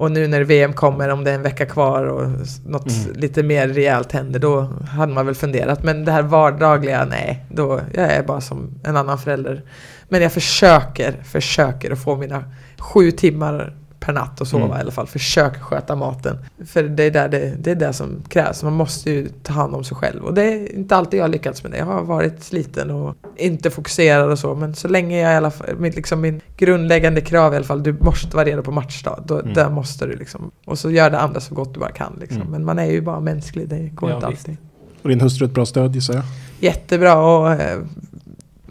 och 0.00 0.10
nu 0.12 0.26
när 0.28 0.40
VM 0.40 0.72
kommer, 0.72 1.08
om 1.08 1.24
det 1.24 1.30
är 1.30 1.34
en 1.34 1.42
vecka 1.42 1.66
kvar 1.66 2.04
och 2.04 2.30
något 2.66 2.86
Mm. 2.90 3.20
lite 3.20 3.42
mer 3.42 3.68
rejält 3.68 4.12
händer, 4.12 4.40
då 4.40 4.60
hade 4.88 5.12
man 5.12 5.26
väl 5.26 5.34
funderat. 5.34 5.82
Men 5.82 6.04
det 6.04 6.12
här 6.12 6.22
vardagliga, 6.22 7.04
nej, 7.04 7.44
då, 7.48 7.80
jag 7.94 8.04
är 8.12 8.22
bara 8.22 8.40
som 8.40 8.80
en 8.84 8.96
annan 8.96 9.18
förälder. 9.18 9.62
Men 10.08 10.22
jag 10.22 10.32
försöker, 10.32 11.22
försöker 11.24 11.90
att 11.90 12.02
få 12.02 12.16
mina 12.16 12.44
sju 12.78 13.10
timmar 13.10 13.76
per 14.00 14.12
natt 14.12 14.40
och 14.40 14.46
sova 14.48 14.64
Mm. 14.64 14.76
i 14.76 14.80
alla 14.80 14.90
fall. 14.90 15.06
Försöker 15.06 15.60
sköta 15.60 15.96
maten. 15.96 16.38
För 16.66 16.82
det 16.82 17.02
är, 17.04 17.10
där 17.10 17.28
det, 17.28 17.54
det 17.58 17.70
är 17.70 17.74
det 17.74 17.92
som 17.92 18.22
krävs. 18.28 18.62
Man 18.62 18.72
måste 18.72 19.10
ju 19.10 19.28
ta 19.42 19.52
hand 19.52 19.74
om 19.74 19.84
sig 19.84 19.96
själv. 19.96 20.24
Och 20.24 20.34
det 20.34 20.42
är 20.42 20.74
inte 20.74 20.96
alltid 20.96 21.18
jag 21.20 21.24
har 21.24 21.28
lyckats 21.28 21.62
med 21.62 21.72
det. 21.72 21.78
Jag 21.78 21.86
har 21.86 22.02
varit 22.02 22.42
sliten 22.42 22.90
och 22.90 23.14
inte 23.36 23.70
fokuserad 23.70 24.30
och 24.30 24.38
så. 24.38 24.54
Men 24.54 24.74
så 24.74 24.88
länge 24.88 25.20
jag 25.20 25.32
i 25.32 25.36
alla 25.36 25.50
fall, 25.50 25.66
min, 25.78 25.92
liksom 25.92 26.20
min 26.20 26.40
grundläggande 26.56 27.20
krav 27.20 27.52
i 27.52 27.56
alla 27.56 27.64
fall, 27.64 27.82
du 27.82 27.92
måste 28.00 28.36
vara 28.36 28.46
redo 28.46 28.62
på 28.62 28.70
matchdag. 28.72 29.22
Då, 29.26 29.40
Mm. 29.40 29.54
Där 29.54 29.70
måste 29.70 30.06
du 30.06 30.16
liksom. 30.16 30.50
Och 30.66 30.78
så 30.78 30.90
gör 30.90 31.10
det 31.10 31.18
andra 31.18 31.40
så 31.40 31.54
gott 31.54 31.74
du 31.74 31.80
bara 31.80 31.90
kan 31.92 32.16
liksom. 32.20 32.40
Mm. 32.40 32.50
Men 32.50 32.64
man 32.64 32.78
är 32.78 32.90
ju 32.90 33.00
bara 33.00 33.20
mänsklig, 33.20 33.68
det 33.68 33.78
går 33.88 34.10
Ja, 34.10 34.16
inte 34.16 34.28
visst. 34.30 34.40
alltid. 34.48 34.56
Och 35.02 35.08
din 35.08 35.20
hustru 35.20 35.46
ett 35.46 35.52
bra 35.54 35.66
stöd 35.66 35.94
gissar 35.94 36.14
jag? 36.14 36.22
Jättebra 36.60 37.22
och 37.22 37.52
eh, 37.52 37.78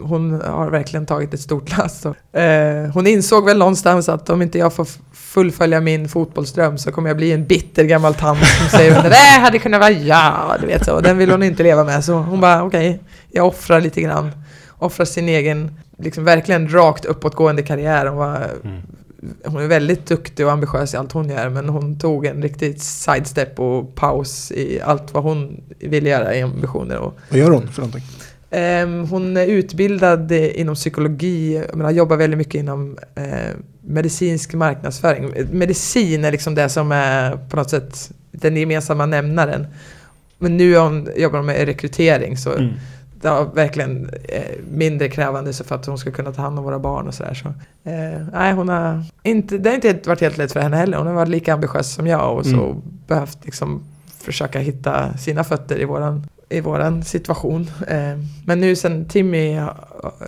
hon 0.00 0.40
har 0.40 0.70
verkligen 0.70 1.06
tagit 1.06 1.34
ett 1.34 1.40
stort 1.40 1.78
lass. 1.78 2.06
Eh, 2.06 2.92
hon 2.94 3.06
insåg 3.06 3.44
väl 3.44 3.58
någonstans 3.58 4.08
att 4.08 4.30
om 4.30 4.42
inte 4.42 4.58
jag 4.58 4.72
får 4.72 4.86
fullfölja 5.12 5.80
min 5.80 6.08
fotbollsdröm 6.08 6.78
så 6.78 6.92
kommer 6.92 7.10
jag 7.10 7.16
bli 7.16 7.32
en 7.32 7.46
bitter 7.46 7.84
gammal 7.84 8.14
tant 8.14 8.38
som 8.38 8.78
säger 8.78 8.96
att 8.96 9.02
det 9.02 9.10
där 9.10 9.40
hade 9.40 9.58
kunnat 9.58 9.80
vara 9.80 9.90
jag, 9.90 10.56
du 10.60 10.66
vet 10.66 10.84
så. 10.84 11.00
Den 11.00 11.18
vill 11.18 11.30
hon 11.30 11.42
inte 11.42 11.62
leva 11.62 11.84
med. 11.84 12.04
Så 12.04 12.14
hon 12.14 12.40
bara 12.40 12.62
okej, 12.62 13.00
jag 13.30 13.46
offrar 13.46 13.80
lite 13.80 14.00
grann. 14.00 14.30
Offrar 14.78 15.04
sin 15.06 15.28
egen, 15.28 15.70
liksom 15.98 16.24
verkligen 16.24 16.72
rakt 16.72 17.04
uppåtgående 17.04 17.62
karriär. 17.62 18.06
Hon 18.06 18.18
var 18.18 18.50
hon 19.44 19.62
är 19.62 19.66
väldigt 19.66 20.06
duktig 20.06 20.46
och 20.46 20.52
ambitiös 20.52 20.94
i 20.94 20.96
allt 20.96 21.12
hon 21.12 21.28
gör 21.28 21.48
men 21.48 21.68
hon 21.68 21.98
tog 21.98 22.26
en 22.26 22.42
riktig 22.42 22.80
sidestep 22.80 23.60
och 23.60 23.94
paus 23.94 24.52
i 24.52 24.80
allt 24.80 25.14
vad 25.14 25.22
hon 25.22 25.60
ville 25.80 26.08
göra 26.08 26.34
i 26.34 26.42
ambitioner. 26.42 26.98
Och 26.98 27.18
Vad 27.28 27.38
gör 27.38 27.50
hon 27.50 27.68
för 27.68 27.80
någonting? 27.80 28.02
Ehm, 28.50 29.06
hon 29.06 29.36
är 29.36 29.46
utbildad 29.46 30.32
inom 30.32 30.74
psykologi, 30.74 31.62
men 31.72 31.80
har 31.80 31.90
jobbat 31.90 32.18
väldigt 32.18 32.38
mycket 32.38 32.54
inom 32.54 32.98
eh, 33.14 33.54
medicinsk 33.80 34.54
marknadsföring. 34.54 35.32
Medicin 35.52 36.24
är 36.24 36.32
liksom 36.32 36.54
det 36.54 36.68
som 36.68 36.92
är 36.92 37.36
på 37.50 37.56
något 37.56 37.70
sätt 37.70 38.10
den 38.32 38.56
gemensamma 38.56 39.06
nämnaren. 39.06 39.66
Men 40.38 40.56
nu 40.56 40.76
hon, 40.76 41.08
jobbar 41.16 41.38
hon 41.38 41.46
med 41.46 41.64
rekrytering 41.64 42.36
så 42.36 42.52
Mm. 42.52 42.70
det 43.22 43.28
har 43.28 43.44
verkligen 43.54 44.10
eh, 44.28 44.42
mindre 44.72 45.08
krävande 45.08 45.52
så 45.52 45.64
för 45.64 45.74
att 45.74 45.86
hon 45.86 45.98
ska 45.98 46.10
kunna 46.10 46.32
ta 46.32 46.42
hand 46.42 46.58
om 46.58 46.64
våra 46.64 46.78
barn 46.78 47.06
och 47.08 47.14
sådär. 47.14 47.34
Så, 47.34 47.48
eh, 47.90 48.26
nej, 48.32 48.52
hon 48.52 48.68
har 48.68 49.04
inte, 49.22 49.58
det 49.58 49.70
har 49.70 49.74
inte 49.74 50.08
varit 50.08 50.20
helt 50.20 50.38
lätt 50.38 50.52
för 50.52 50.60
henne 50.60 50.76
heller. 50.76 50.98
Hon 50.98 51.06
har 51.06 51.14
varit 51.14 51.28
lika 51.28 51.54
ambitiös 51.54 51.92
som 51.94 52.06
jag 52.06 52.36
och 52.38 52.46
så 52.46 52.64
Mm. 52.64 52.76
behövt 53.06 53.38
liksom 53.44 53.82
försöka 54.18 54.58
hitta 54.58 55.16
sina 55.18 55.44
fötter 55.44 55.80
i 55.80 55.84
våran, 55.84 56.26
i 56.50 56.60
våran 56.60 57.02
situation. 57.04 57.70
Eh, 57.88 58.18
men 58.46 58.60
nu 58.60 58.76
sen 58.76 59.08
Timmy, 59.08 59.54
eh, 59.56 59.68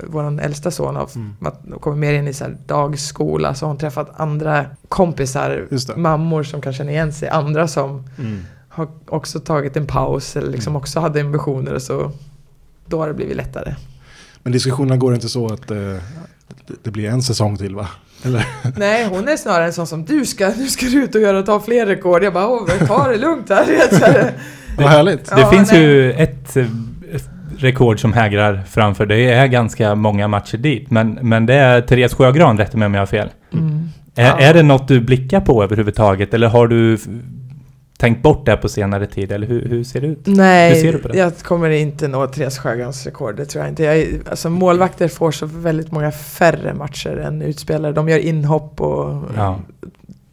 våran 0.06 0.38
äldsta 0.40 0.70
son, 0.70 0.96
har 0.96 1.08
Mm. 1.14 1.34
kommit 1.80 1.98
mer 1.98 2.12
in 2.12 2.28
i 2.28 2.32
så 2.32 2.44
dagskola 2.66 3.54
så 3.54 3.64
har 3.64 3.68
hon 3.68 3.78
träffat 3.78 4.10
andra 4.20 4.66
kompisar, 4.88 5.66
mammor 5.96 6.42
som 6.42 6.60
kan 6.60 6.72
känna 6.72 6.90
igen 6.90 7.12
sig, 7.12 7.28
andra 7.28 7.68
som 7.68 8.04
Mm. 8.18 8.40
har 8.68 8.88
också 9.06 9.40
tagit 9.40 9.76
en 9.76 9.86
paus 9.86 10.36
eller 10.36 10.50
liksom 10.52 10.76
också 10.76 11.00
hade 11.00 11.20
ambitioner 11.20 11.74
och 11.74 11.82
så 11.82 12.12
då 12.86 12.98
har 13.00 13.08
det 13.08 13.14
blivit 13.14 13.36
lättare. 13.36 13.74
Men 14.42 14.52
diskussionerna 14.52 14.96
går 14.96 15.14
inte 15.14 15.28
så 15.28 15.46
att 15.52 15.70
eh, 15.70 15.76
det- 16.82 16.90
blir 16.90 17.08
en 17.08 17.22
säsong 17.22 17.56
till 17.56 17.74
va? 17.74 17.88
Eller? 18.24 18.46
Nej, 18.76 19.06
hon 19.08 19.28
är 19.28 19.36
snarare 19.36 19.64
en 19.66 19.72
sån 19.72 19.86
som 19.86 20.04
du 20.04 20.26
ska, 20.26 20.48
nu 20.56 20.68
ska 20.68 20.86
du 20.86 21.04
ut 21.04 21.14
och 21.14 21.20
göra 21.20 21.42
ta 21.42 21.60
fler 21.60 21.86
rekord. 21.86 22.22
Jag 22.22 22.32
bara, 22.32 22.48
åh, 22.48 22.68
ta 22.86 23.08
det 23.08 23.16
lugnt 23.18 23.48
här. 23.48 24.32
Vad 24.76 24.86
härligt. 24.88 25.28
Ja, 25.30 25.36
det 25.36 25.56
finns 25.56 25.72
nej. 25.72 25.82
ju 25.82 26.12
ett 26.12 26.56
rekord 27.58 28.00
som 28.00 28.12
hägrar 28.12 28.62
framför. 28.68 29.06
Det 29.06 29.32
är 29.32 29.46
ganska 29.46 29.94
många 29.94 30.28
matcher 30.28 30.56
dit. 30.58 30.90
Men, 30.90 31.18
men 31.22 31.46
det 31.46 31.54
är 31.54 31.80
Therese 31.80 32.14
Sjögran, 32.14 32.58
rätta 32.58 32.78
mig 32.78 32.86
om 32.86 32.94
jag 32.94 33.00
har 33.00 33.06
fel. 33.06 33.28
Mm. 33.52 33.88
Är, 34.14 34.24
Ja. 34.26 34.38
är 34.38 34.54
det 34.54 34.62
något 34.62 34.88
du 34.88 35.00
blickar 35.00 35.40
på 35.40 35.62
överhuvudtaget? 35.64 36.34
Eller 36.34 36.48
har 36.48 36.66
du 36.66 36.98
tänkt 37.98 38.22
bort 38.22 38.46
det 38.46 38.56
på 38.56 38.68
senare 38.68 39.06
tid? 39.06 39.32
Eller 39.32 39.46
hur, 39.46 39.68
hur 39.68 39.84
ser 39.84 40.00
det 40.00 40.06
ut? 40.06 40.28
Hur 40.28 40.34
Nej, 40.36 40.80
ser 40.80 40.92
du 40.92 40.98
på 40.98 41.08
det? 41.08 41.18
jag 41.18 41.38
kommer 41.38 41.70
inte 41.70 42.08
nå 42.08 42.26
Therese 42.26 42.58
Sjögrens 42.58 43.06
rekord, 43.06 43.36
det 43.36 43.44
tror 43.44 43.64
jag 43.64 43.72
inte. 43.72 43.82
Jag, 43.82 43.96
är- 43.98 44.08
alltså, 44.30 44.50
målvakter 44.50 45.08
får 45.08 45.30
så 45.30 45.46
väldigt 45.46 45.92
många 45.92 46.12
färre 46.12 46.74
matcher 46.74 47.16
än 47.16 47.42
utspelare. 47.42 47.92
De 47.92 48.08
gör 48.08 48.18
inhopp 48.18 48.80
och... 48.80 49.22
Ja. 49.36 49.58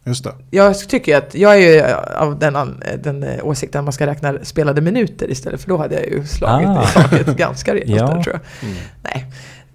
Just 0.04 0.24
det. 0.24 0.32
Jag 0.50 0.78
tycker 0.78 1.16
att, 1.16 1.34
jag 1.34 1.54
är 1.54 1.58
ju 1.58 1.94
av 2.16 2.38
den, 2.38 2.82
den 3.02 3.22
eh, 3.22 3.44
åsikten 3.46 3.78
att 3.78 3.84
man 3.84 3.92
ska 3.92 4.06
räkna 4.06 4.34
spelade 4.42 4.80
minuter 4.80 5.30
istället, 5.30 5.60
för 5.60 5.68
då 5.68 5.76
hade 5.76 5.94
jag 5.94 6.06
ju 6.08 6.24
slagit 6.26 6.68
Ah. 6.68 6.82
i 6.82 6.86
taket 6.94 7.26
ganska 7.36 7.74
rejält 7.74 7.90
Ja. 7.90 8.06
där 8.06 8.22
tror 8.22 8.34
jag. 8.60 8.68
Mm. 8.70 8.82
Nej. 9.02 9.26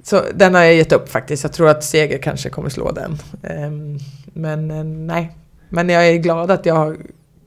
Så 0.04 0.22
den 0.36 0.56
har 0.56 0.62
jag 0.62 0.74
gett 0.76 0.92
upp 0.92 1.10
faktiskt. 1.10 1.44
Jag 1.44 1.54
tror 1.54 1.70
att 1.70 1.84
Seger 1.84 2.18
kanske 2.18 2.50
kommer 2.50 2.70
slå 2.70 2.92
den. 2.92 3.18
Ehm, 3.44 3.98
men 4.34 4.72
eh, 4.72 4.84
nej. 4.84 5.32
Men 5.70 5.90
jag 5.90 6.08
är 6.08 6.14
glad 6.18 6.52
att 6.52 6.66
jag 6.66 6.76
har 6.76 6.98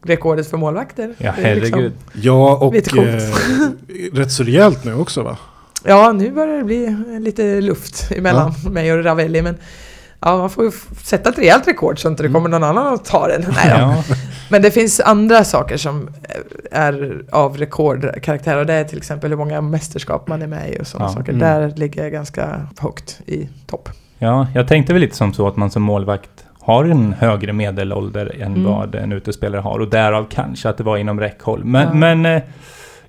rekordet 0.04 0.50
för 0.50 0.56
målvakter. 0.56 1.14
Ja, 1.18 1.32
liksom- 1.36 1.44
herregud. 1.44 1.92
Ja, 2.12 2.56
och 2.56 2.74
eh, 2.74 3.30
rätt 4.12 4.32
så 4.32 4.42
rejält 4.42 4.84
nu 4.84 4.94
också 4.94 5.22
va? 5.22 5.38
Ja, 5.84 6.12
nu 6.12 6.30
börjar 6.30 6.56
det 6.56 6.64
bli 6.64 6.96
lite 7.20 7.60
luft 7.60 8.12
emellan 8.16 8.54
mig 8.70 8.92
och 8.92 9.04
Ravelli. 9.04 9.42
Men 9.42 9.56
ja, 10.20 10.36
man 10.36 10.50
får 10.50 10.64
ju 10.64 10.70
sätta 11.04 11.30
ett 11.30 11.38
rejält 11.38 11.68
rekord 11.68 11.98
så 12.02 12.08
inte 12.08 12.22
det 12.22 12.28
kommer 12.28 12.48
någon 12.48 12.64
annan 12.64 12.94
att 12.94 13.04
ta 13.04 13.28
den. 13.28 13.40
Nej. 13.40 13.68
Ja. 13.78 14.04
Men 14.50 14.62
det 14.62 14.70
finns 14.70 15.00
andra 15.00 15.44
saker 15.44 15.76
som 15.76 16.10
är 16.72 17.22
av 17.32 17.56
rekordkaraktär 17.56 18.56
och 18.56 18.66
det 18.66 18.74
är 18.74 18.84
till 18.84 18.98
exempel 18.98 19.30
hur 19.30 19.36
många 19.36 19.60
mästerskap 19.60 20.28
man 20.28 20.42
är 20.42 20.46
med 20.46 20.72
i 20.74 20.80
och 20.80 20.86
sådana 20.86 21.10
Ja. 21.10 21.14
saker. 21.14 21.32
Mm. 21.32 21.40
Där 21.40 21.76
ligger 21.76 22.02
jag 22.02 22.12
ganska 22.12 22.66
högt 22.78 23.20
i 23.26 23.48
topp. 23.66 23.88
ja, 24.18 24.46
jag 24.54 24.68
tänkte 24.68 24.92
väl 24.92 25.00
lite 25.02 25.16
som 25.16 25.32
så 25.34 25.48
att 25.48 25.56
man 25.56 25.70
som 25.70 25.82
målvakt 25.82 26.30
har 26.60 26.84
en 26.84 27.12
högre 27.18 27.52
medelålder 27.52 28.34
än 28.40 28.42
Mm. 28.52 28.64
vad 28.64 28.94
en 28.94 29.12
utespelare 29.12 29.60
har. 29.60 29.78
Och 29.78 29.88
därav 29.90 30.26
kanske 30.30 30.68
att 30.68 30.76
det 30.76 30.84
var 30.84 30.96
inom 30.96 31.20
räckhåll. 31.20 31.64
Men, 31.64 31.82
Ja. 31.88 31.94
men 31.94 32.26
eh, 32.26 32.42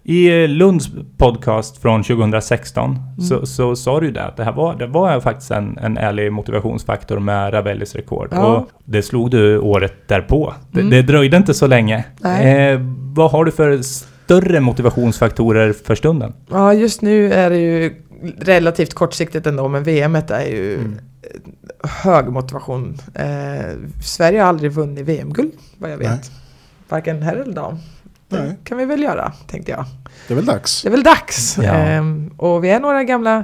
i 0.03 0.47
Lunds 0.47 0.89
podcast 1.17 1.77
från 1.77 2.03
2016 2.03 2.89
Mm. 2.89 3.21
så, 3.21 3.45
så 3.45 3.75
sa 3.75 3.99
du 3.99 4.05
ju 4.05 4.11
det 4.11 4.23
att 4.23 4.37
det 4.37 4.43
här 4.43 4.51
var, 4.51 4.75
det 4.75 4.87
var 4.87 5.19
faktiskt 5.19 5.51
en, 5.51 5.77
en 5.77 5.97
ärlig 5.97 6.31
motivationsfaktor 6.31 7.19
med 7.19 7.53
Ravellis 7.53 7.95
rekord. 7.95 8.27
Ja. 8.31 8.55
Och 8.57 8.69
det 8.85 9.01
slog 9.01 9.31
du 9.31 9.57
året 9.59 9.93
därpå. 10.07 10.53
Det, 10.71 10.79
Mm. 10.79 10.91
det 10.91 11.01
dröjde 11.01 11.37
inte 11.37 11.53
så 11.53 11.67
länge. 11.67 11.97
Eh, 12.23 12.79
vad 13.15 13.31
har 13.31 13.45
du 13.45 13.51
för 13.51 13.81
större 13.81 14.59
motivationsfaktorer 14.59 15.73
för 15.73 15.95
stunden? 15.95 16.33
Ja, 16.51 16.73
just 16.73 17.01
nu 17.01 17.33
är 17.33 17.49
det 17.49 17.57
ju 17.57 17.95
relativt 18.39 18.93
kortsiktigt 18.93 19.47
ändå, 19.47 19.67
men 19.67 19.83
VM 19.83 20.15
är 20.15 20.45
ju 20.45 20.73
Mm. 20.75 20.97
hög 22.03 22.27
motivation. 22.29 22.97
Eh, 23.15 23.25
Sverige 24.03 24.41
har 24.41 24.47
aldrig 24.47 24.71
vunnit 24.71 25.05
VM-guld, 25.05 25.51
vad 25.77 25.91
jag 25.91 25.97
vet. 25.97 26.09
Nej. 26.09 26.19
Varken 26.89 27.21
herr 27.21 27.35
eller 27.35 27.53
dam. 27.53 27.75
Det 28.29 28.41
Nej. 28.41 28.59
kan 28.63 28.77
vi 28.77 28.85
väl 28.85 29.03
göra, 29.03 29.33
tänkte 29.47 29.71
jag. 29.71 29.85
Det 30.27 30.33
är 30.33 30.35
väl 30.35 30.45
dags? 30.45 30.81
Det 30.81 30.89
är 30.89 30.91
väl 30.91 31.03
dags. 31.03 31.57
Ja. 31.57 31.73
Ehm, 31.73 32.33
och 32.37 32.63
vi 32.63 32.69
är 32.69 32.79
några 32.79 33.03
gamla 33.03 33.43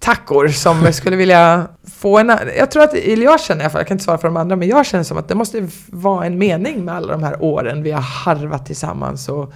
tackor 0.00 0.48
som 0.48 0.92
skulle 0.92 1.16
vilja 1.16 1.68
få 1.96 2.18
en... 2.18 2.32
Jag 2.58 2.70
tror 2.70 2.82
att, 2.82 2.94
eller 2.94 3.24
jag 3.24 3.40
känner 3.40 3.60
i 3.60 3.64
alla 3.64 3.70
fall, 3.70 3.80
jag 3.80 3.88
kan 3.88 3.94
inte 3.94 4.04
svara 4.04 4.18
för 4.18 4.28
de 4.28 4.36
andra, 4.36 4.56
men 4.56 4.68
jag 4.68 4.86
känner 4.86 5.04
som 5.04 5.18
att 5.18 5.28
det 5.28 5.34
måste 5.34 5.68
vara 5.86 6.26
en 6.26 6.38
mening 6.38 6.84
med 6.84 6.94
alla 6.94 7.12
de 7.12 7.22
här 7.22 7.42
åren 7.42 7.82
vi 7.82 7.90
har 7.90 8.00
harvat 8.00 8.66
tillsammans. 8.66 9.28
Och 9.28 9.46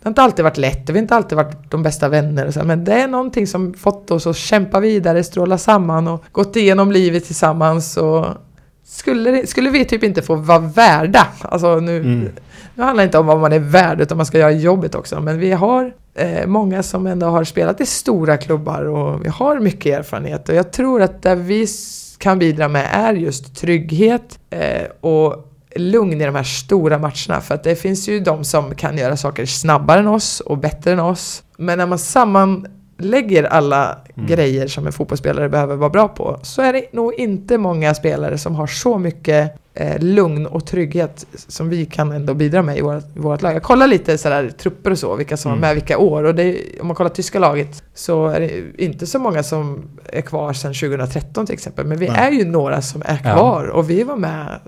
det 0.00 0.04
har 0.04 0.10
inte 0.10 0.22
alltid 0.22 0.44
varit 0.44 0.56
lätt, 0.56 0.88
och 0.88 0.94
vi 0.94 0.98
har 0.98 1.02
inte 1.02 1.16
alltid 1.16 1.36
varit 1.36 1.70
de 1.70 1.82
bästa 1.82 2.08
vänner 2.08 2.46
och 2.46 2.54
så, 2.54 2.64
men 2.64 2.84
det 2.84 2.92
är 2.92 3.08
någonting 3.08 3.46
som 3.46 3.74
fått 3.74 4.10
oss 4.10 4.26
att 4.26 4.36
kämpa 4.36 4.80
vidare, 4.80 5.24
stråla 5.24 5.58
samman 5.58 6.08
och 6.08 6.24
gått 6.32 6.56
igenom 6.56 6.92
livet 6.92 7.24
tillsammans. 7.24 7.96
Och 7.96 8.26
skulle, 8.90 9.46
skulle 9.46 9.70
vi 9.70 9.84
typ 9.84 10.02
inte 10.02 10.22
få 10.22 10.34
vara 10.34 10.58
värda, 10.58 11.26
alltså 11.42 11.76
nu, 11.76 11.96
Mm. 11.96 12.28
nu 12.74 12.82
handlar 12.82 13.02
det 13.02 13.06
inte 13.06 13.18
om 13.18 13.26
vad 13.26 13.40
man 13.40 13.52
är 13.52 13.58
värd, 13.58 14.00
utan 14.00 14.16
man 14.16 14.26
ska 14.26 14.38
göra 14.38 14.50
jobbet 14.50 14.94
också. 14.94 15.20
Men 15.20 15.38
vi 15.38 15.52
har 15.52 15.92
eh, 16.14 16.46
många 16.46 16.82
som 16.82 17.06
ändå 17.06 17.26
har 17.26 17.44
spelat 17.44 17.80
i 17.80 17.86
stora 17.86 18.36
klubbar 18.36 18.82
och 18.84 19.24
vi 19.24 19.28
har 19.28 19.60
mycket 19.60 19.98
erfarenhet. 19.98 20.48
Och 20.48 20.54
jag 20.54 20.72
tror 20.72 21.02
att 21.02 21.22
det 21.22 21.34
vi 21.34 21.66
kan 22.18 22.38
bidra 22.38 22.68
med 22.68 22.88
är 22.92 23.14
just 23.14 23.56
trygghet 23.56 24.38
eh, 24.50 24.86
och 25.00 25.44
lugn 25.76 26.20
i 26.20 26.24
de 26.26 26.34
här 26.34 26.42
stora 26.42 26.98
matcherna. 26.98 27.40
För 27.40 27.54
att 27.54 27.64
det 27.64 27.76
finns 27.76 28.08
ju 28.08 28.20
de 28.20 28.44
som 28.44 28.74
kan 28.74 28.98
göra 28.98 29.16
saker 29.16 29.46
snabbare 29.46 30.00
än 30.00 30.06
oss 30.06 30.40
och 30.40 30.58
bättre 30.58 30.92
än 30.92 31.00
oss. 31.00 31.42
Men 31.58 31.78
när 31.78 31.86
man 32.26 32.66
sammanlägger 32.98 33.44
alla 33.44 33.98
grejer 34.14 34.66
som 34.66 34.86
en 34.86 34.92
fotbollsspelare 34.92 35.48
behöver 35.48 35.76
vara 35.76 35.90
bra 35.90 36.08
på 36.08 36.38
så 36.42 36.62
är 36.62 36.72
det 36.72 36.92
nog 36.92 37.14
inte 37.14 37.58
många 37.58 37.94
spelare 37.94 38.38
som 38.38 38.54
har 38.54 38.66
så 38.66 38.98
mycket 38.98 39.54
eh, 39.74 39.98
lugn 39.98 40.46
och 40.46 40.66
trygghet 40.66 41.26
som 41.48 41.68
vi 41.68 41.86
kan 41.86 42.12
ändå 42.12 42.34
bidra 42.34 42.62
med 42.62 42.78
i 42.78 42.80
vårt, 42.80 43.04
vårt 43.16 43.42
lag. 43.42 43.54
Jag 43.54 43.62
kollar 43.62 43.86
lite 43.86 44.18
sådär 44.18 44.50
trupper 44.50 44.90
och 44.90 44.98
så, 44.98 45.16
vilka 45.16 45.36
som 45.36 45.52
Mm. 45.52 45.64
är 45.64 45.68
med 45.68 45.74
vilka 45.74 45.98
år. 45.98 46.24
Och 46.24 46.34
det, 46.34 46.58
om 46.80 46.86
man 46.86 46.96
kollar 46.96 47.10
tyska 47.10 47.38
laget 47.38 47.82
så 47.94 48.26
är 48.28 48.40
det 48.40 48.82
inte 48.84 49.06
så 49.06 49.18
många 49.18 49.42
som 49.42 49.82
är 50.12 50.20
kvar 50.20 50.52
sedan 50.52 50.74
2013 50.74 51.46
till 51.46 51.54
exempel. 51.54 51.86
Men 51.86 51.98
vi 51.98 52.08
Nej. 52.08 52.16
är 52.18 52.30
ju 52.30 52.44
några 52.44 52.82
som 52.82 53.02
är 53.04 53.20
Ja. 53.24 53.32
kvar 53.34 53.64
och 53.66 53.90
vi 53.90 54.02
var 54.02 54.16
med 54.16 54.60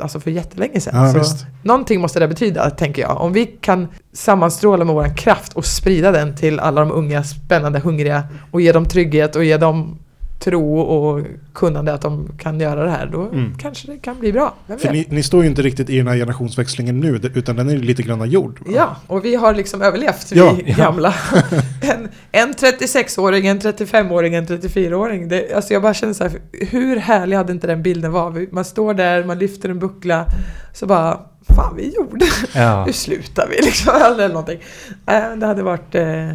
alltså 0.00 0.20
för 0.20 0.30
jättelänge 0.30 0.80
sedan. 0.80 1.04
Ja, 1.06 1.12
så 1.12 1.18
visst. 1.18 1.46
någonting 1.62 2.00
måste 2.00 2.20
det 2.20 2.28
betyda, 2.28 2.70
tänker 2.70 3.02
jag. 3.02 3.20
Om 3.20 3.32
vi 3.32 3.46
kan 3.46 3.88
sammanstråla 4.12 4.84
med 4.84 4.94
vår 4.94 5.16
kraft 5.16 5.52
och 5.52 5.64
sprida 5.64 6.10
den 6.12 6.36
till 6.36 6.60
alla 6.60 6.80
de 6.80 6.92
unga, 6.92 7.24
spännande, 7.24 7.78
hungriga 7.78 8.22
och 8.50 8.60
ge 8.60 8.72
dem 8.72 8.84
trygghet 8.84 9.36
och 9.36 9.44
ge 9.44 9.56
dem 9.56 9.98
tro 10.40 10.78
och 10.80 11.26
kunnande 11.54 11.94
att 11.94 12.02
de 12.02 12.28
kan 12.38 12.60
göra 12.60 12.84
det 12.84 12.90
här, 12.90 13.06
då 13.12 13.20
Mm. 13.22 13.52
kanske 13.58 13.92
det 13.92 13.98
kan 13.98 14.20
bli 14.20 14.32
bra. 14.32 14.54
Ni, 14.92 15.06
ni 15.10 15.22
står 15.22 15.42
ju 15.42 15.48
inte 15.50 15.62
riktigt 15.62 15.90
i 15.90 15.96
den 15.98 16.06
här 16.08 16.14
generationsväxlingen 16.16 17.00
nu, 17.00 17.20
utan 17.34 17.56
den 17.56 17.70
är 17.70 17.76
lite 17.76 18.02
grann 18.02 18.30
gjord. 18.30 18.58
va? 18.66 18.72
Ja, 18.76 18.96
och 19.06 19.24
vi 19.24 19.34
har 19.34 19.54
liksom 19.54 19.82
överlevt, 19.82 20.32
Ja. 20.32 20.56
vi 20.64 20.72
gamla. 20.72 21.14
en, 21.82 22.07
en 22.32 22.52
36-åring, 22.54 23.46
en 23.46 23.60
35-åring, 23.60 24.34
en 24.34 24.46
34-åring. 24.46 25.28
Det, 25.28 25.52
alltså 25.52 25.72
jag 25.72 25.82
bara 25.82 25.94
känner 25.94 26.12
så 26.12 26.24
här, 26.24 26.32
hur 26.52 26.96
härlig 26.96 27.36
hade 27.36 27.52
inte 27.52 27.66
den 27.66 27.82
bilden 27.82 28.12
var? 28.12 28.30
Vi- 28.30 28.48
Man 28.52 28.64
står 28.64 28.94
där, 28.94 29.24
man 29.24 29.38
lyfter 29.38 29.68
en 29.68 29.78
buckla, 29.78 30.26
så 30.74 30.86
bara, 30.86 31.20
fan 31.56 31.76
vi 31.76 31.94
gjorde 31.94 32.26
Ja. 32.54 32.84
Hur 32.86 32.92
slutar 32.92 33.48
vi 33.50 33.62
liksom? 33.62 33.92
Eller 34.04 34.28
någonting. 34.28 34.58
Äh, 35.06 35.36
det 35.36 35.46
hade 35.46 35.62
varit... 35.62 35.94
Eh, 35.94 36.28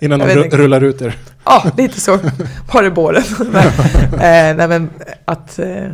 Innan 0.00 0.18
de 0.18 0.24
ru- 0.26 0.56
rullar 0.56 0.80
ut 0.84 1.02
er. 1.02 1.16
Ja, 1.44 1.70
lite 1.76 2.00
så 2.00 2.18
var 2.72 2.82
det 2.82 2.90
båren. 2.90 3.22
eh, 4.12 4.56
nej 4.56 4.68
men 4.68 4.90
att... 5.24 5.58
Eh, 5.58 5.84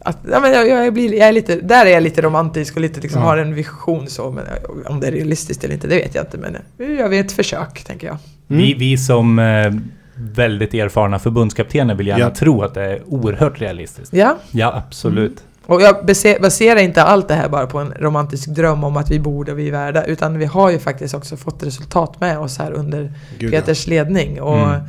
att 0.00 0.18
ja, 0.30 0.40
men 0.40 0.52
jag, 0.52 0.68
jag, 0.68 0.94
blir, 0.94 1.14
jag 1.14 1.28
är 1.28 1.32
lite, 1.32 1.56
där 1.56 1.86
är 1.86 1.90
jag 1.90 2.02
lite 2.02 2.22
romantisk 2.22 2.74
och 2.74 2.80
lite 2.80 3.00
liksom 3.00 3.20
Ja. 3.22 3.28
har 3.28 3.36
en 3.38 3.54
vision 3.54 4.06
så. 4.08 4.30
Men 4.30 4.44
om 4.86 5.00
det 5.00 5.06
är 5.06 5.12
realistiskt 5.12 5.64
eller 5.64 5.74
inte, 5.74 5.86
det 5.86 5.96
vet 5.96 6.14
jag 6.14 6.24
inte. 6.24 6.38
Men 6.38 6.56
nu 6.78 6.96
gör 6.96 7.08
vi 7.08 7.18
ett 7.18 7.32
försök, 7.32 7.84
tänker 7.84 8.06
jag. 8.06 8.16
Mm. 8.50 8.62
Vi, 8.62 8.74
vi 8.74 8.98
som 8.98 9.38
eh, 9.38 9.72
väldigt 10.14 10.74
erfarna 10.74 11.18
förbundskaptener 11.18 11.94
vill 11.94 12.06
gärna 12.06 12.20
Ja. 12.24 12.30
tro 12.30 12.62
att 12.62 12.74
det 12.74 12.82
är 12.82 13.02
oerhört 13.06 13.60
realistiskt. 13.60 14.12
Ja, 14.12 14.36
Ja, 14.50 14.82
absolut. 14.86 15.44
Och 15.66 15.82
jag 15.82 15.96
base- 16.06 16.38
baserar 16.42 16.80
inte 16.80 17.02
allt 17.02 17.28
det 17.28 17.34
här 17.34 17.48
bara 17.48 17.66
på 17.66 17.78
en 17.78 17.92
romantisk 18.00 18.48
dröm 18.48 18.84
om 18.84 18.96
att 18.96 19.10
vi 19.10 19.18
borde 19.20 19.52
och 19.52 19.58
vi 19.58 19.68
är 19.68 19.72
värda, 19.72 20.04
utan 20.04 20.38
vi 20.38 20.44
har 20.44 20.70
ju 20.70 20.78
faktiskt 20.78 21.14
också 21.14 21.36
fått 21.36 21.62
resultat 21.62 22.20
med 22.20 22.38
oss 22.38 22.58
här 22.58 22.72
under 22.72 23.12
Gud, 23.38 23.54
ja. 23.54 23.60
Peters 23.60 23.86
ledning. 23.86 24.40
Och 24.42 24.58
Mm. 24.58 24.80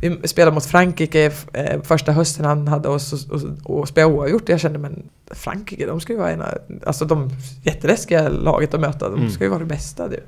Vi 0.00 0.28
spelade 0.28 0.54
mot 0.54 0.64
Frankrike 0.66 1.32
eh, 1.52 1.82
första 1.82 2.12
hösten 2.12 2.44
han 2.44 2.68
hade 2.68 2.88
oss 2.88 3.12
och, 3.30 3.42
och, 3.64 3.78
och 3.80 3.88
spelade 3.88 4.14
oavgjort. 4.14 4.48
Jag 4.48 4.60
kände 4.60 4.78
men 4.78 5.02
Frankrike, 5.30 5.86
de 5.86 6.00
ska 6.00 6.12
ju 6.12 6.18
vara 6.18 6.32
ena, 6.32 6.46
alltså 6.86 7.04
de 7.04 7.30
jätteläskiga 7.62 8.28
laget 8.28 8.74
att 8.74 8.80
möta. 8.80 9.08
De 9.08 9.18
Mm. 9.18 9.30
ska 9.30 9.44
ju 9.44 9.50
vara 9.50 9.58
det 9.60 9.64
bästa. 9.66 10.08
Du. 10.08 10.20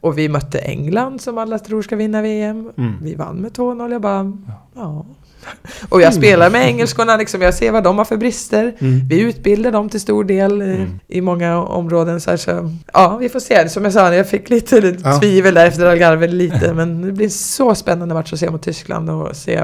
Och 0.00 0.18
vi 0.18 0.28
mötte 0.28 0.58
England 0.58 1.20
som 1.20 1.38
alla 1.38 1.58
tror 1.58 1.82
ska 1.82 1.96
vinna 1.96 2.22
VM. 2.22 2.70
Mm. 2.76 2.94
Vi 3.02 3.14
vann 3.14 3.36
med 3.36 3.52
2-0. 3.52 3.92
Jag 3.92 4.00
bara, 4.02 4.32
ja. 4.74 5.06
Och 5.88 6.00
jag 6.00 6.14
spelar 6.14 6.50
med 6.50 6.66
engelskorna 6.66 7.16
liksom, 7.16 7.42
jag 7.42 7.54
ser 7.54 7.72
vad 7.72 7.84
de 7.84 7.98
har 7.98 8.04
för 8.04 8.16
brister. 8.16 8.74
Mm. 8.78 9.08
Vi 9.08 9.20
utbildar 9.20 9.72
dem 9.72 9.88
till 9.88 10.00
stor 10.00 10.24
del 10.24 10.60
eh, 10.60 10.66
Mm. 10.68 11.00
i 11.08 11.20
många 11.20 11.58
områden. 11.62 12.20
Så, 12.20 12.30
här, 12.30 12.36
så 12.36 12.70
ja, 12.92 13.16
vi 13.16 13.28
får 13.28 13.40
se. 13.40 13.68
Som 13.68 13.84
jag 13.84 13.92
sa, 13.92 14.14
jag 14.14 14.28
fick 14.28 14.50
lite 14.50 14.96
Ja. 15.04 15.18
tvivel 15.20 15.54
där 15.54 15.66
efter 15.66 15.86
Algarve 15.86 16.26
lite. 16.26 16.72
Men 16.74 17.02
det 17.02 17.12
blir 17.12 17.28
så 17.28 17.74
spännande 17.74 18.14
match 18.14 18.32
att 18.32 18.38
se 18.38 18.50
mot 18.50 18.62
Tyskland 18.62 19.10
och 19.10 19.36
se. 19.36 19.62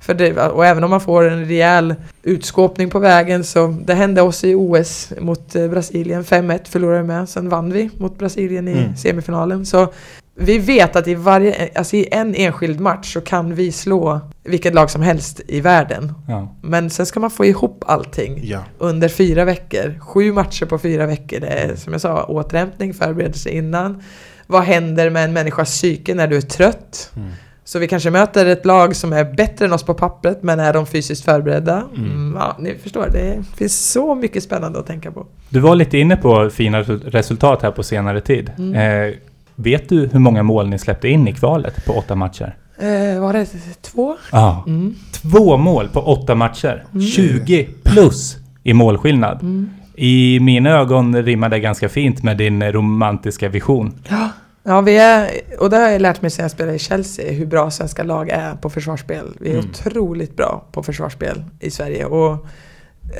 För 0.00 0.14
det, 0.14 0.38
och 0.40 0.66
även 0.66 0.84
om 0.84 0.90
man 0.90 1.00
får 1.00 1.28
en 1.28 1.44
rejäl 1.44 1.94
utskåpning 2.22 2.90
på 2.90 2.98
vägen 2.98 3.44
så 3.44 3.66
det 3.84 3.94
hände 3.94 4.22
oss 4.22 4.44
i 4.44 4.54
OS 4.54 5.12
mot 5.20 5.54
eh, 5.56 5.68
Brasilien. 5.68 6.24
5-1 6.24 6.58
förlorade 6.68 7.00
vi 7.02 7.06
med. 7.08 7.28
Sen 7.28 7.48
vann 7.48 7.72
vi 7.72 7.90
mot 7.98 8.18
Brasilien 8.18 8.68
i 8.68 8.72
Mm. 8.72 8.96
semifinalen. 8.96 9.66
Så 9.66 9.92
vi 10.36 10.58
vet 10.58 10.96
att 10.96 11.08
i, 11.08 11.14
varje, 11.14 11.68
alltså 11.74 11.96
i 11.96 12.08
en 12.12 12.34
enskild 12.34 12.80
match 12.80 13.12
så 13.12 13.20
kan 13.20 13.54
vi 13.54 13.72
slå 13.72 14.20
vilket 14.44 14.74
lag 14.74 14.90
som 14.90 15.02
helst 15.02 15.40
i 15.48 15.60
världen. 15.60 16.12
Ja. 16.28 16.54
Men 16.62 16.90
sen 16.90 17.06
ska 17.06 17.20
man 17.20 17.30
få 17.30 17.44
ihop 17.44 17.84
allting 17.86 18.40
Ja. 18.42 18.58
under 18.78 19.08
fyra 19.08 19.44
veckor. 19.44 19.98
Sju 20.00 20.32
matcher 20.32 20.66
på 20.66 20.78
fyra 20.78 21.06
veckor. 21.06 21.40
Det 21.40 21.46
är 21.46 21.76
som 21.76 21.92
jag 21.92 22.00
sa, 22.02 22.24
återhämtning, 22.24 22.94
förberedelse 22.94 23.50
innan. 23.50 24.02
Vad 24.46 24.62
händer 24.62 25.10
med 25.10 25.24
en 25.24 25.32
människas 25.32 25.70
psyke 25.70 26.14
när 26.14 26.26
du 26.26 26.36
är 26.36 26.40
trött? 26.40 27.10
Mm. 27.16 27.28
Så 27.64 27.78
vi 27.78 27.88
kanske 27.88 28.10
möter 28.10 28.46
ett 28.46 28.64
lag 28.66 28.96
som 28.96 29.12
är 29.12 29.24
bättre 29.24 29.64
än 29.64 29.72
oss 29.72 29.82
på 29.82 29.94
pappret, 29.94 30.42
men 30.42 30.60
är 30.60 30.72
de 30.72 30.86
fysiskt 30.86 31.24
förberedda? 31.24 31.82
Mm. 31.96 32.10
Mm, 32.10 32.36
ja, 32.40 32.56
ni 32.58 32.74
förstår, 32.78 33.08
det 33.12 33.42
finns 33.56 33.92
så 33.92 34.14
mycket 34.14 34.42
spännande 34.42 34.78
att 34.78 34.86
tänka 34.86 35.10
på. 35.10 35.26
Du 35.48 35.60
var 35.60 35.74
lite 35.74 35.98
inne 35.98 36.16
på 36.16 36.50
fina 36.50 36.82
resu- 36.82 37.10
resultat 37.10 37.62
här 37.62 37.70
på 37.70 37.82
senare 37.82 38.20
tid. 38.20 38.50
Mm. 38.58 38.74
Eh, 39.08 39.14
vet 39.56 39.88
du 39.88 40.06
hur 40.12 40.18
många 40.18 40.42
mål 40.42 40.68
ni 40.68 40.78
släppte 40.78 41.08
in 41.08 41.28
i 41.28 41.32
kvalet 41.32 41.84
på 41.86 41.92
åtta 41.92 42.14
matcher? 42.14 42.56
Eh, 42.78 43.20
var 43.20 43.32
det 43.32 43.46
två? 43.82 44.16
Ja. 44.32 44.64
Mm. 44.66 44.94
Två 45.22 45.56
mål 45.56 45.88
på 45.88 46.00
åtta 46.00 46.34
matcher. 46.34 46.84
Mm. 46.92 47.06
20 47.06 47.68
plus 47.82 48.36
i 48.62 48.72
målskillnad. 48.72 49.42
Mm. 49.42 49.70
I 49.96 50.40
mina 50.40 50.70
ögon 50.70 51.22
rimmar 51.22 51.48
det 51.48 51.60
ganska 51.60 51.88
fint 51.88 52.22
med 52.22 52.36
din 52.36 52.72
romantiska 52.72 53.48
vision. 53.48 53.94
Ja. 54.08 54.28
Ja, 54.66 54.80
vi 54.80 54.98
är, 54.98 55.30
och 55.60 55.70
det 55.70 55.76
har 55.76 55.88
jag 55.88 56.02
lärt 56.02 56.22
mig 56.22 56.30
sedan 56.30 56.42
jag 56.42 56.50
spelade 56.50 56.76
i 56.76 56.78
Chelsea, 56.78 57.32
hur 57.32 57.46
bra 57.46 57.70
svenska 57.70 58.02
lag 58.02 58.28
är 58.28 58.54
på 58.54 58.70
försvarsspel. 58.70 59.26
Vi 59.40 59.48
är 59.50 59.54
Mm. 59.54 59.66
otroligt 59.70 60.36
bra 60.36 60.64
på 60.72 60.82
försvarsspel 60.82 61.44
i 61.60 61.70
Sverige. 61.70 62.04
Och 62.04 62.46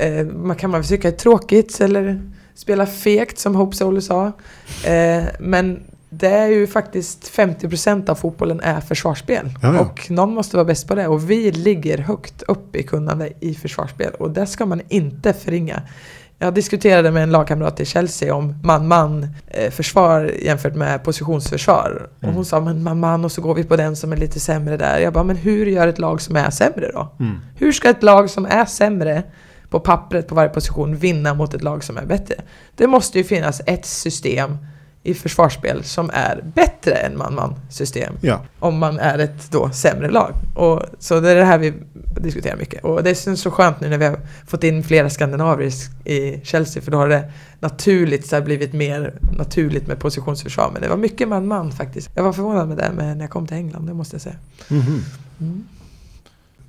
eh, 0.01 0.25
man 0.25 0.55
kan 0.55 0.69
man 0.69 0.81
väl 0.81 0.87
tycka 0.87 1.07
är 1.07 1.11
tråkigt 1.11 1.81
eller 1.81 2.21
spela 2.55 2.85
fegt 2.85 3.39
som 3.39 3.55
Hope 3.55 3.75
Solo 3.75 4.01
sa. 4.01 4.25
Eh, 4.85 5.23
men 5.39 5.79
det 6.17 6.27
är 6.29 6.47
ju 6.47 6.67
faktiskt 6.67 7.31
50% 7.37 8.09
av 8.09 8.15
fotbollen 8.15 8.59
är 8.59 8.81
försvarsspel. 8.81 9.49
Ja, 9.61 9.73
ja. 9.73 9.79
Och 9.79 10.11
någon 10.11 10.33
måste 10.33 10.57
vara 10.57 10.65
bäst 10.65 10.87
på 10.87 10.95
det. 10.95 11.07
Och 11.07 11.29
vi 11.29 11.51
ligger 11.51 11.97
högt 11.97 12.41
upp 12.41 12.75
i 12.75 12.83
kunnande 12.83 13.29
i 13.39 13.53
försvarsspel. 13.55 14.13
Och 14.19 14.31
det 14.31 14.45
ska 14.47 14.65
man 14.65 14.81
inte 14.89 15.33
förringa. 15.33 15.81
Jag 16.39 16.53
diskuterade 16.53 17.11
med 17.11 17.23
en 17.23 17.31
lagkamrat 17.31 17.79
i 17.79 17.85
Chelsea 17.85 18.35
om 18.35 18.59
man-man 18.63 19.27
eh, 19.47 19.71
försvar 19.71 20.31
jämfört 20.41 20.75
med 20.75 21.03
positionsförsvar. 21.03 22.09
Och 22.17 22.23
Mm. 22.23 22.35
hon 22.35 22.45
sa 22.45 22.59
men 22.59 22.83
man-man 22.83 23.25
och 23.25 23.31
så 23.31 23.41
går 23.41 23.55
vi 23.55 23.63
på 23.63 23.75
den 23.75 23.95
som 23.95 24.11
är 24.11 24.17
lite 24.17 24.39
sämre 24.39 24.77
där. 24.77 24.99
Jag 24.99 25.13
bara 25.13 25.23
men 25.23 25.35
hur 25.35 25.65
gör 25.65 25.87
ett 25.87 25.99
lag 25.99 26.21
som 26.21 26.35
är 26.35 26.49
sämre 26.49 26.91
då? 26.93 27.13
Mm. 27.19 27.39
Hur 27.55 27.71
ska 27.71 27.89
ett 27.89 28.03
lag 28.03 28.29
som 28.29 28.45
är 28.45 28.65
sämre 28.65 29.23
på 29.69 29.79
pappret 29.79 30.27
på 30.27 30.35
varje 30.35 30.49
position 30.49 30.95
vinna 30.95 31.33
mot 31.33 31.53
ett 31.53 31.63
lag 31.63 31.83
som 31.83 31.97
är 31.97 32.05
bättre? 32.05 32.35
Det 32.75 32.87
måste 32.87 33.17
ju 33.17 33.23
finnas 33.23 33.61
ett 33.65 33.85
system 33.85 34.57
i 35.05 35.13
försvarsspel 35.13 35.83
som 35.83 36.09
är 36.13 36.43
bättre 36.55 36.91
än 36.93 37.17
man-man 37.17 37.55
system 37.69 38.13
Ja. 38.21 38.41
om 38.59 38.77
man 38.77 38.99
är 38.99 39.19
ett 39.19 39.51
då 39.51 39.69
sämre 39.69 40.09
lag. 40.11 40.33
Och, 40.55 40.81
så 40.99 41.19
det 41.19 41.31
är 41.31 41.35
det 41.35 41.43
här 41.45 41.57
vi 41.57 41.73
diskuterar 42.19 42.57
mycket. 42.57 42.83
Och 42.83 43.03
det 43.03 43.09
är 43.27 43.35
så 43.35 43.51
skönt 43.51 43.79
nu 43.81 43.89
när 43.89 43.97
vi 43.97 44.05
har 44.05 44.19
fått 44.47 44.63
in 44.63 44.83
flera 44.83 45.09
skandinaver 45.09 45.71
i- 46.05 46.41
Chelsea 46.43 46.81
för 46.83 46.91
då 46.91 46.97
har 46.97 47.09
det 47.09 47.31
naturligt 47.59 48.27
så 48.27 48.41
blivit 48.41 48.73
mer 48.73 49.13
naturligt 49.37 49.87
med 49.87 49.99
positionsförsvar. 49.99 50.69
Men 50.73 50.81
det 50.81 50.87
var 50.89 50.97
mycket 50.97 51.27
man-man 51.27 51.71
faktiskt. 51.71 52.09
Jag 52.15 52.23
var 52.23 52.33
förvånad 52.33 52.67
med 52.67 52.77
det 52.77 52.91
när 52.93 53.19
jag 53.21 53.29
kom 53.29 53.47
till 53.47 53.57
England, 53.57 53.87
det 53.87 53.93
måste 53.93 54.15
jag 54.15 54.21
säga. 54.21 54.35
Mhm. 54.69 55.03
Mm. 55.39 55.63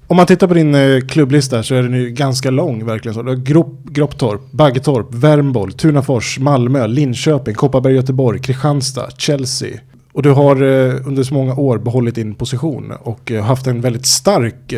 Om 0.08 0.16
man 0.16 0.26
tittar 0.26 0.46
på 0.48 0.54
din 0.54 0.74
eh, 0.74 1.00
klubblista 1.00 1.62
så 1.62 1.74
är 1.74 1.82
den 1.82 1.94
ju 1.94 2.10
ganska 2.10 2.50
lång 2.50 2.86
verkligen. 2.86 3.14
Så. 3.14 3.22
Du 3.22 3.28
har 3.28 3.36
Grop, 3.36 3.84
Gropptorp, 3.84 4.40
Baggetorp, 4.50 5.06
Värmboll, 5.14 5.72
Tunafors, 5.72 6.38
Malmö, 6.38 6.86
Linköping, 6.86 7.54
Kopparberg, 7.54 7.94
Göteborg, 7.94 8.40
Kristianstad, 8.40 9.08
Chelsea. 9.18 9.78
Och 10.12 10.22
du 10.22 10.30
har 10.30 10.56
eh, 10.62 10.94
under 11.06 11.22
så 11.22 11.34
många 11.34 11.54
år 11.54 11.78
behållit 11.78 12.14
din 12.14 12.34
position 12.34 12.92
och 13.02 13.32
eh, 13.32 13.44
haft 13.44 13.66
en 13.66 13.80
väldigt 13.80 14.06
stark 14.06 14.74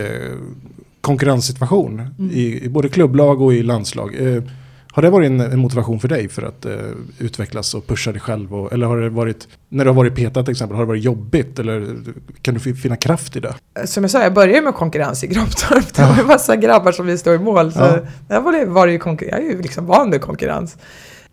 konkurrenssituation 1.01 2.01
Mm. 2.19 2.31
i, 2.35 2.65
i 2.65 2.69
både 2.69 2.89
klubblag 2.89 3.43
och 3.43 3.55
i 3.55 3.63
landslag. 3.63 4.15
Eh, 4.99 5.01
har 5.01 5.03
det 5.03 5.11
varit 5.11 5.27
en, 5.31 5.41
en 5.53 5.59
motivation 5.59 6.01
för 6.01 6.09
dig 6.09 6.29
för 6.29 6.43
att 6.43 6.65
eh, 6.67 6.73
utvecklas 7.19 7.75
och 7.75 7.87
pusha 7.87 8.13
dig 8.13 8.21
själv? 8.21 8.55
Och, 8.55 8.73
eller 8.73 8.87
har 8.87 8.97
det 8.97 9.11
varit, 9.11 9.49
när 9.69 9.85
du 9.85 9.91
har 9.91 9.95
varit 9.97 10.15
petad 10.15 10.43
till 10.43 10.53
exempel, 10.53 10.77
har 10.77 10.83
det 10.85 10.89
varit 10.89 11.05
jobbigt? 11.05 11.59
Eller 11.59 11.97
kan 12.43 12.55
du 12.55 12.61
fi- 12.61 12.75
finna 12.75 12.97
kraft 12.97 13.37
i 13.37 13.41
det? 13.41 13.55
Som 13.87 14.05
jag 14.05 14.11
sa, 14.11 14.23
jag 14.23 14.35
började 14.35 14.63
med 14.63 14.75
konkurrens 14.75 15.25
i 15.25 15.27
Gropptorp. 15.27 15.95
Det 15.95 16.03
var 16.03 16.17
ju 16.17 16.25
massa 16.25 16.57
grabbar 16.57 16.93
som 16.93 17.07
ville 17.07 17.19
stå 17.19 17.33
i 17.35 17.39
mål. 17.39 17.73
Så 17.73 17.79
Ja. 17.81 17.99
där 18.29 18.41
var 18.41 18.53
det, 18.53 18.65
var 18.65 18.87
det 18.87 18.93
ju 18.93 18.99
konkur- 18.99 19.29
jag 19.31 19.39
är 19.39 19.43
ju 19.45 19.63
liksom 19.63 19.87
van 19.87 20.11
vid 20.11 20.21
konkurrens. 20.21 20.77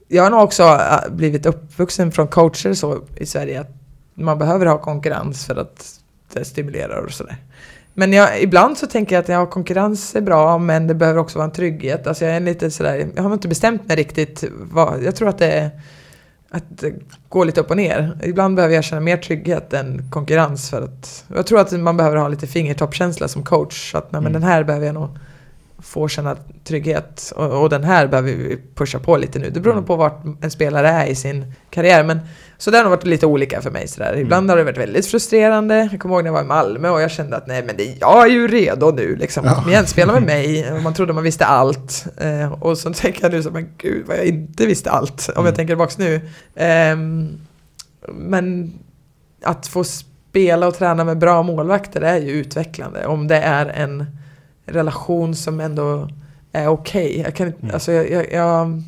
Jag 0.08 0.24
har 0.24 0.30
nog 0.30 0.40
också 0.44 0.64
äh, 0.64 1.12
blivit 1.12 1.46
uppvuxen 1.46 2.12
från 2.12 2.28
coacher 2.28 2.74
så 2.74 3.00
i 3.18 3.26
Sverige 3.26 3.62
att 3.62 3.70
man 4.14 4.38
behöver 4.38 4.66
ha 4.66 4.78
konkurrens 4.78 5.46
för 5.46 5.56
att 5.56 6.00
det 6.34 6.46
stimulerar 6.46 7.06
och 7.06 7.12
sådär. 7.12 7.38
Men 7.98 8.14
jag, 8.14 8.42
ibland 8.42 8.78
så 8.78 8.88
tänker 8.88 9.16
jag 9.16 9.22
att 9.22 9.30
ja, 9.30 9.46
konkurrens 9.46 10.16
är 10.16 10.22
bra 10.22 10.58
men 10.58 10.88
det 10.88 10.96
behöver 10.96 11.20
också 11.20 11.38
vara 11.38 11.46
en 11.46 11.52
trygghet. 11.52 12.08
Alltså 12.08 12.26
jag 12.26 12.36
är 12.36 12.40
lite 12.40 12.72
sådär, 12.72 13.08
jag 13.16 13.24
har 13.24 13.34
inte 13.34 13.48
bestämt 13.48 13.88
mig 13.88 13.96
riktigt. 13.98 14.44
Vad, 14.72 15.04
jag 15.04 15.16
tror 15.16 15.30
att 15.30 15.38
det 15.38 15.72
att 16.50 16.64
det 16.70 16.94
går 17.30 17.46
lite 17.46 17.62
upp 17.62 17.70
och 17.70 17.78
ner. 17.78 18.18
Ibland 18.24 18.56
behöver 18.56 18.76
jag 18.76 18.84
känna 18.84 19.02
mer 19.02 19.18
trygghet 19.18 19.74
än 19.74 20.10
konkurrens 20.12 20.70
för 20.70 20.82
att 20.82 21.26
jag 21.36 21.48
tror 21.48 21.60
att 21.60 21.72
man 21.72 21.98
behöver 21.98 22.18
ha 22.18 22.28
lite 22.28 22.48
fingertoppkänsla 22.48 23.28
som 23.28 23.44
coach. 23.44 23.92
Så 23.92 23.98
att 23.98 24.12
nej, 24.12 24.22
men 24.22 24.32
Mm. 24.32 24.42
den 24.42 24.52
här 24.52 24.64
behöver 24.64 24.86
jag 24.86 24.96
nog 24.96 25.10
få 25.80 26.08
känna 26.08 26.36
trygghet 26.64 27.34
och, 27.36 27.62
och 27.62 27.70
den 27.70 27.84
här 27.84 28.08
behöver 28.08 28.30
vi 28.32 28.60
pusha 28.76 29.00
på 29.00 29.18
lite 29.18 29.40
nu. 29.40 29.50
Det 29.50 29.60
beror 29.60 29.76
nog 29.76 29.88
på 29.88 29.96
vart 29.96 30.24
en 30.42 30.52
spelare 30.52 30.90
är 30.90 31.06
i 31.06 31.16
sin 31.16 31.54
karriär. 31.70 32.04
Men 32.04 32.20
så 32.58 32.72
det 32.72 32.78
har 32.78 32.84
nog 32.84 32.92
varit 32.92 33.06
lite 33.06 33.26
olika 33.26 33.62
för 33.62 33.72
mig. 33.72 33.88
Sådär. 33.88 34.18
Ibland 34.18 34.44
Mm. 34.44 34.50
har 34.50 34.58
det 34.58 34.64
varit 34.64 34.78
väldigt 34.78 35.08
frustrerande. 35.08 35.90
Jag 35.92 36.00
kommer 36.00 36.16
ihåg 36.16 36.24
när 36.24 36.28
jag 36.30 36.34
var 36.34 36.42
i 36.42 36.46
Malmö 36.46 36.90
och 36.90 37.02
jag 37.02 37.12
kände 37.12 37.38
att 37.38 37.48
nej 37.48 37.64
men 37.64 37.78
det, 37.78 37.98
jag 38.02 38.26
är 38.26 38.30
ju 38.30 38.48
redo 38.48 38.92
nu 38.92 39.16
liksom. 39.16 39.46
Ja. 39.46 39.56
Kom 39.56 39.70
igen, 39.70 39.88
spela 39.88 40.14
med 40.14 40.24
mig. 40.26 40.72
Och 40.74 40.82
man 40.82 40.94
trodde 40.94 41.14
man 41.14 41.24
visste 41.24 41.46
allt. 41.46 42.06
Eh, 42.18 42.52
och 42.52 42.78
så 42.78 42.94
tänker 42.94 43.24
jag 43.24 43.32
nu 43.32 43.44
så 43.44 43.52
men 43.52 43.70
gud 43.78 44.06
vad 44.08 44.18
jag 44.18 44.26
inte 44.26 44.66
visste 44.66 44.92
allt. 44.92 45.30
Om 45.30 45.34
Mm. 45.36 45.46
jag 45.46 45.56
tänker 45.56 45.72
tillbaks 45.72 45.98
nu. 45.98 46.22
Ehm, 46.56 47.30
men 48.08 48.74
att 49.44 49.68
få 49.68 49.84
spela 49.84 50.68
och 50.68 50.76
träna 50.76 51.04
med 51.04 51.18
bra 51.18 51.44
målvakter 51.44 52.02
är 52.02 52.18
ju 52.18 52.32
utvecklande. 52.32 53.06
Om 53.06 53.28
det 53.28 53.38
är 53.38 53.66
en 53.66 54.06
relation 54.66 55.36
som 55.36 55.60
ändå 55.60 56.10
är 56.52 56.68
okej. 56.68 57.20
Jag, 57.20 57.36
kan 57.36 57.48
inte- 57.48 57.60
Mm. 57.62 57.74
alltså 57.74 57.92
jag, 57.92 58.12
jag, 58.12 58.32
jag 58.34 58.82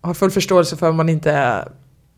har 0.00 0.14
full 0.14 0.30
förståelse 0.30 0.76
för 0.76 0.88
om 0.88 0.96
man 0.96 1.08
inte 1.08 1.30
är 1.32 1.68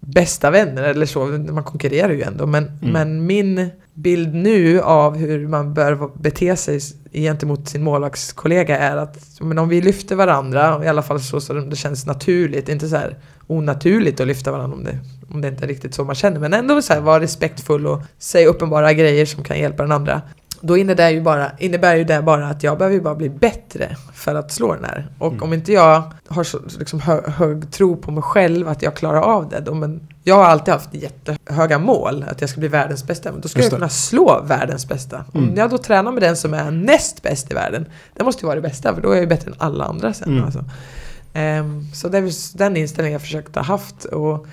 bästa 0.06 0.50
vänner 0.50 0.82
eller 0.82 1.06
så. 1.06 1.24
Man 1.26 1.64
konkurrerar 1.64 2.12
ju 2.12 2.22
ändå. 2.22 2.46
Men, 2.46 2.64
Mm. 2.64 2.92
men 2.92 3.26
min 3.26 3.70
bild 3.94 4.34
nu 4.34 4.80
av 4.80 5.16
hur 5.16 5.48
man 5.48 5.74
bör 5.74 6.10
bete 6.18 6.56
sig 6.56 6.80
gentemot 7.12 7.68
sin 7.68 7.82
målvaktskollega 7.82 8.78
är 8.78 8.96
att 8.96 9.18
men 9.40 9.58
om 9.58 9.68
vi 9.68 9.80
lyfter 9.80 10.16
varandra, 10.16 10.84
i 10.84 10.88
alla 10.88 11.02
fall 11.02 11.20
så 11.20 11.40
som 11.40 11.70
det 11.70 11.76
känns 11.76 12.06
naturligt, 12.06 12.68
inte 12.68 12.88
så 12.88 12.96
här 12.96 13.16
onaturligt 13.46 14.20
att 14.20 14.26
lyfta 14.26 14.52
varandra 14.52 14.76
om 14.76 14.84
det, 14.84 14.98
om 15.30 15.40
det 15.40 15.48
inte 15.48 15.64
är 15.64 15.68
riktigt 15.68 15.94
så 15.94 16.04
man 16.04 16.14
känner, 16.14 16.40
men 16.40 16.54
ändå 16.54 16.82
så 16.82 16.92
här, 16.92 17.00
vara 17.00 17.20
respektfull 17.20 17.86
och 17.86 18.02
säga 18.18 18.48
uppenbara 18.48 18.92
grejer 18.92 19.26
som 19.26 19.44
kan 19.44 19.58
hjälpa 19.58 19.82
den 19.82 19.92
andra. 19.92 20.22
Då 20.66 20.76
innebär 20.76 21.10
ju, 21.10 21.20
bara, 21.20 21.50
innebär 21.58 21.96
ju 21.96 22.04
det 22.04 22.22
bara 22.22 22.48
att 22.48 22.62
jag 22.62 22.78
behöver 22.78 22.94
ju 22.96 23.00
bara 23.02 23.14
bli 23.14 23.28
bättre 23.30 23.96
för 24.14 24.34
att 24.34 24.52
slå 24.52 24.74
den 24.74 24.84
här. 24.84 25.06
Och 25.18 25.32
Mm. 25.32 25.42
om 25.42 25.52
inte 25.52 25.72
jag 25.72 26.02
har 26.28 26.44
så 26.44 26.58
liksom 26.78 27.00
hö, 27.00 27.20
hög 27.30 27.70
tro 27.72 27.96
på 27.96 28.10
mig 28.10 28.22
själv 28.22 28.68
att 28.68 28.82
jag 28.82 28.94
klarar 28.94 29.20
av 29.20 29.48
det, 29.48 29.60
då 29.60 29.74
men 29.74 30.00
Jag 30.24 30.34
har 30.34 30.44
alltid 30.44 30.74
haft 30.74 30.94
jättehöga 30.94 31.78
mål, 31.78 32.24
att 32.30 32.40
jag 32.40 32.50
ska 32.50 32.60
bli 32.60 32.68
världens 32.68 33.06
bästa. 33.06 33.32
Men 33.32 33.40
då 33.40 33.48
ska 33.48 33.60
jag 33.62 33.70
kunna 33.70 33.88
slå 33.88 34.40
världens 34.44 34.88
bästa. 34.88 35.24
Om 35.32 35.42
Mm. 35.44 35.56
jag 35.56 35.70
då 35.70 35.78
tränar 35.78 36.12
med 36.12 36.22
den 36.22 36.36
som 36.36 36.54
är 36.54 36.70
näst 36.70 37.22
bäst 37.22 37.50
i 37.50 37.54
världen, 37.54 37.86
det 38.16 38.24
måste 38.24 38.42
ju 38.42 38.46
vara 38.46 38.56
det 38.56 38.68
bästa, 38.68 38.94
för 38.94 39.02
då 39.02 39.08
är 39.10 39.14
jag 39.14 39.20
ju 39.22 39.26
bättre 39.28 39.50
än 39.50 39.56
alla 39.58 39.84
andra 39.84 40.12
sen. 40.12 40.28
Mm. 40.28 40.44
Alltså. 40.44 40.64
Ehm, 41.32 41.84
så 41.94 42.08
det 42.08 42.18
är 42.18 42.58
den 42.58 42.76
inställningen 42.76 43.12
jag 43.12 43.22
försökt 43.22 43.54
ha 43.54 43.62
haft. 43.62 44.04
Och 44.04 44.46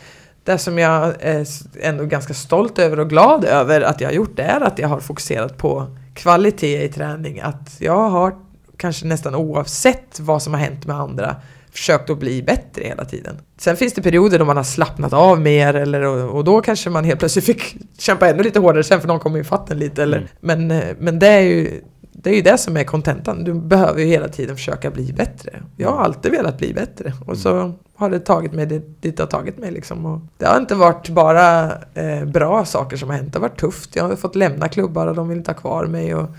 det 0.44 0.58
som 0.58 0.80
jag 0.80 1.14
är 1.20 1.48
ändå 1.82 2.06
ganska 2.06 2.34
stolt 2.34 2.80
över 2.80 3.00
och 3.00 3.10
glad 3.10 3.46
över 3.46 3.82
att 3.82 4.02
jag 4.02 4.08
har 4.08 4.14
gjort, 4.14 4.36
det 4.38 4.44
är 4.44 4.62
att 4.62 4.80
jag 4.80 4.88
har 4.88 5.00
fokuserat 5.00 5.58
på 5.58 5.88
kvalitet 6.14 6.84
i 6.84 6.90
träning. 6.90 7.40
Att 7.40 7.76
jag 7.80 8.10
har 8.10 8.36
kanske 8.78 9.06
nästan 9.06 9.36
oavsett 9.36 10.20
vad 10.20 10.42
som 10.44 10.54
har 10.54 10.60
hänt 10.60 10.86
med 10.86 10.96
andra 10.96 11.36
försökt 11.72 12.10
att 12.10 12.18
bli 12.20 12.44
bättre 12.44 12.84
hela 12.84 13.06
tiden. 13.06 13.36
Sen 13.58 13.76
finns 13.78 13.94
det 13.94 14.02
perioder 14.02 14.40
då 14.40 14.46
man 14.46 14.58
har 14.58 14.64
slappnat 14.64 15.14
av 15.14 15.42
mer 15.42 15.74
eller, 15.74 16.04
och, 16.04 16.44
då 16.44 16.62
kanske 16.62 16.90
man 16.90 17.04
helt 17.04 17.20
plötsligt 17.20 17.46
fick 17.46 17.78
kämpa 17.98 18.30
ännu 18.30 18.44
lite 18.44 18.60
hårdare 18.60 18.84
sen 18.84 19.02
för 19.02 19.08
någon 19.08 19.20
kommer 19.20 19.40
ifatt 19.40 19.72
en 19.72 19.80
lite. 19.80 20.04
Eller, 20.04 20.18
Mm. 20.18 20.30
men, 20.68 20.84
men 21.00 21.20
det 21.20 21.28
är 21.28 21.42
ju 21.42 21.82
det 22.16 22.30
är 22.30 22.36
ju 22.36 22.42
det 22.42 22.58
som 22.58 22.78
är 22.78 22.84
kontentan. 22.84 23.44
Du 23.44 23.54
behöver 23.54 24.00
ju 24.02 24.06
hela 24.08 24.28
tiden 24.28 24.56
försöka 24.56 24.92
bli 24.92 25.14
bättre. 25.14 25.64
Jag 25.78 25.90
har 25.92 26.04
alltid 26.04 26.32
velat 26.32 26.58
bli 26.58 26.74
bättre. 26.74 27.14
Och 27.26 27.38
så 27.38 27.74
har 27.96 28.10
det 28.10 28.20
tagit 28.20 28.54
mig 28.54 28.66
dit 28.66 29.02
dit 29.02 29.18
det 29.18 29.24
har 29.24 29.28
tagit 29.28 29.58
mig. 29.58 29.72
Liksom. 29.72 30.06
Och 30.06 30.20
det 30.38 30.46
har 30.46 30.58
inte 30.58 30.76
varit 30.76 31.10
bara 31.10 31.72
eh, 31.94 32.26
bra 32.26 32.66
saker 32.66 32.98
som 32.98 33.10
har 33.10 33.18
hänt. 33.18 33.34
Det 33.34 33.40
har 33.40 33.50
varit 33.50 33.60
tufft. 33.60 33.96
Jag 33.96 34.04
har 34.04 34.16
fått 34.16 34.36
lämna 34.36 34.68
klubbar 34.68 35.08
och 35.08 35.16
de 35.16 35.30
vill 35.30 35.38
inte 35.38 35.52
ha 35.52 35.56
kvar 35.58 35.86
mig. 35.86 36.16
Och 36.16 36.30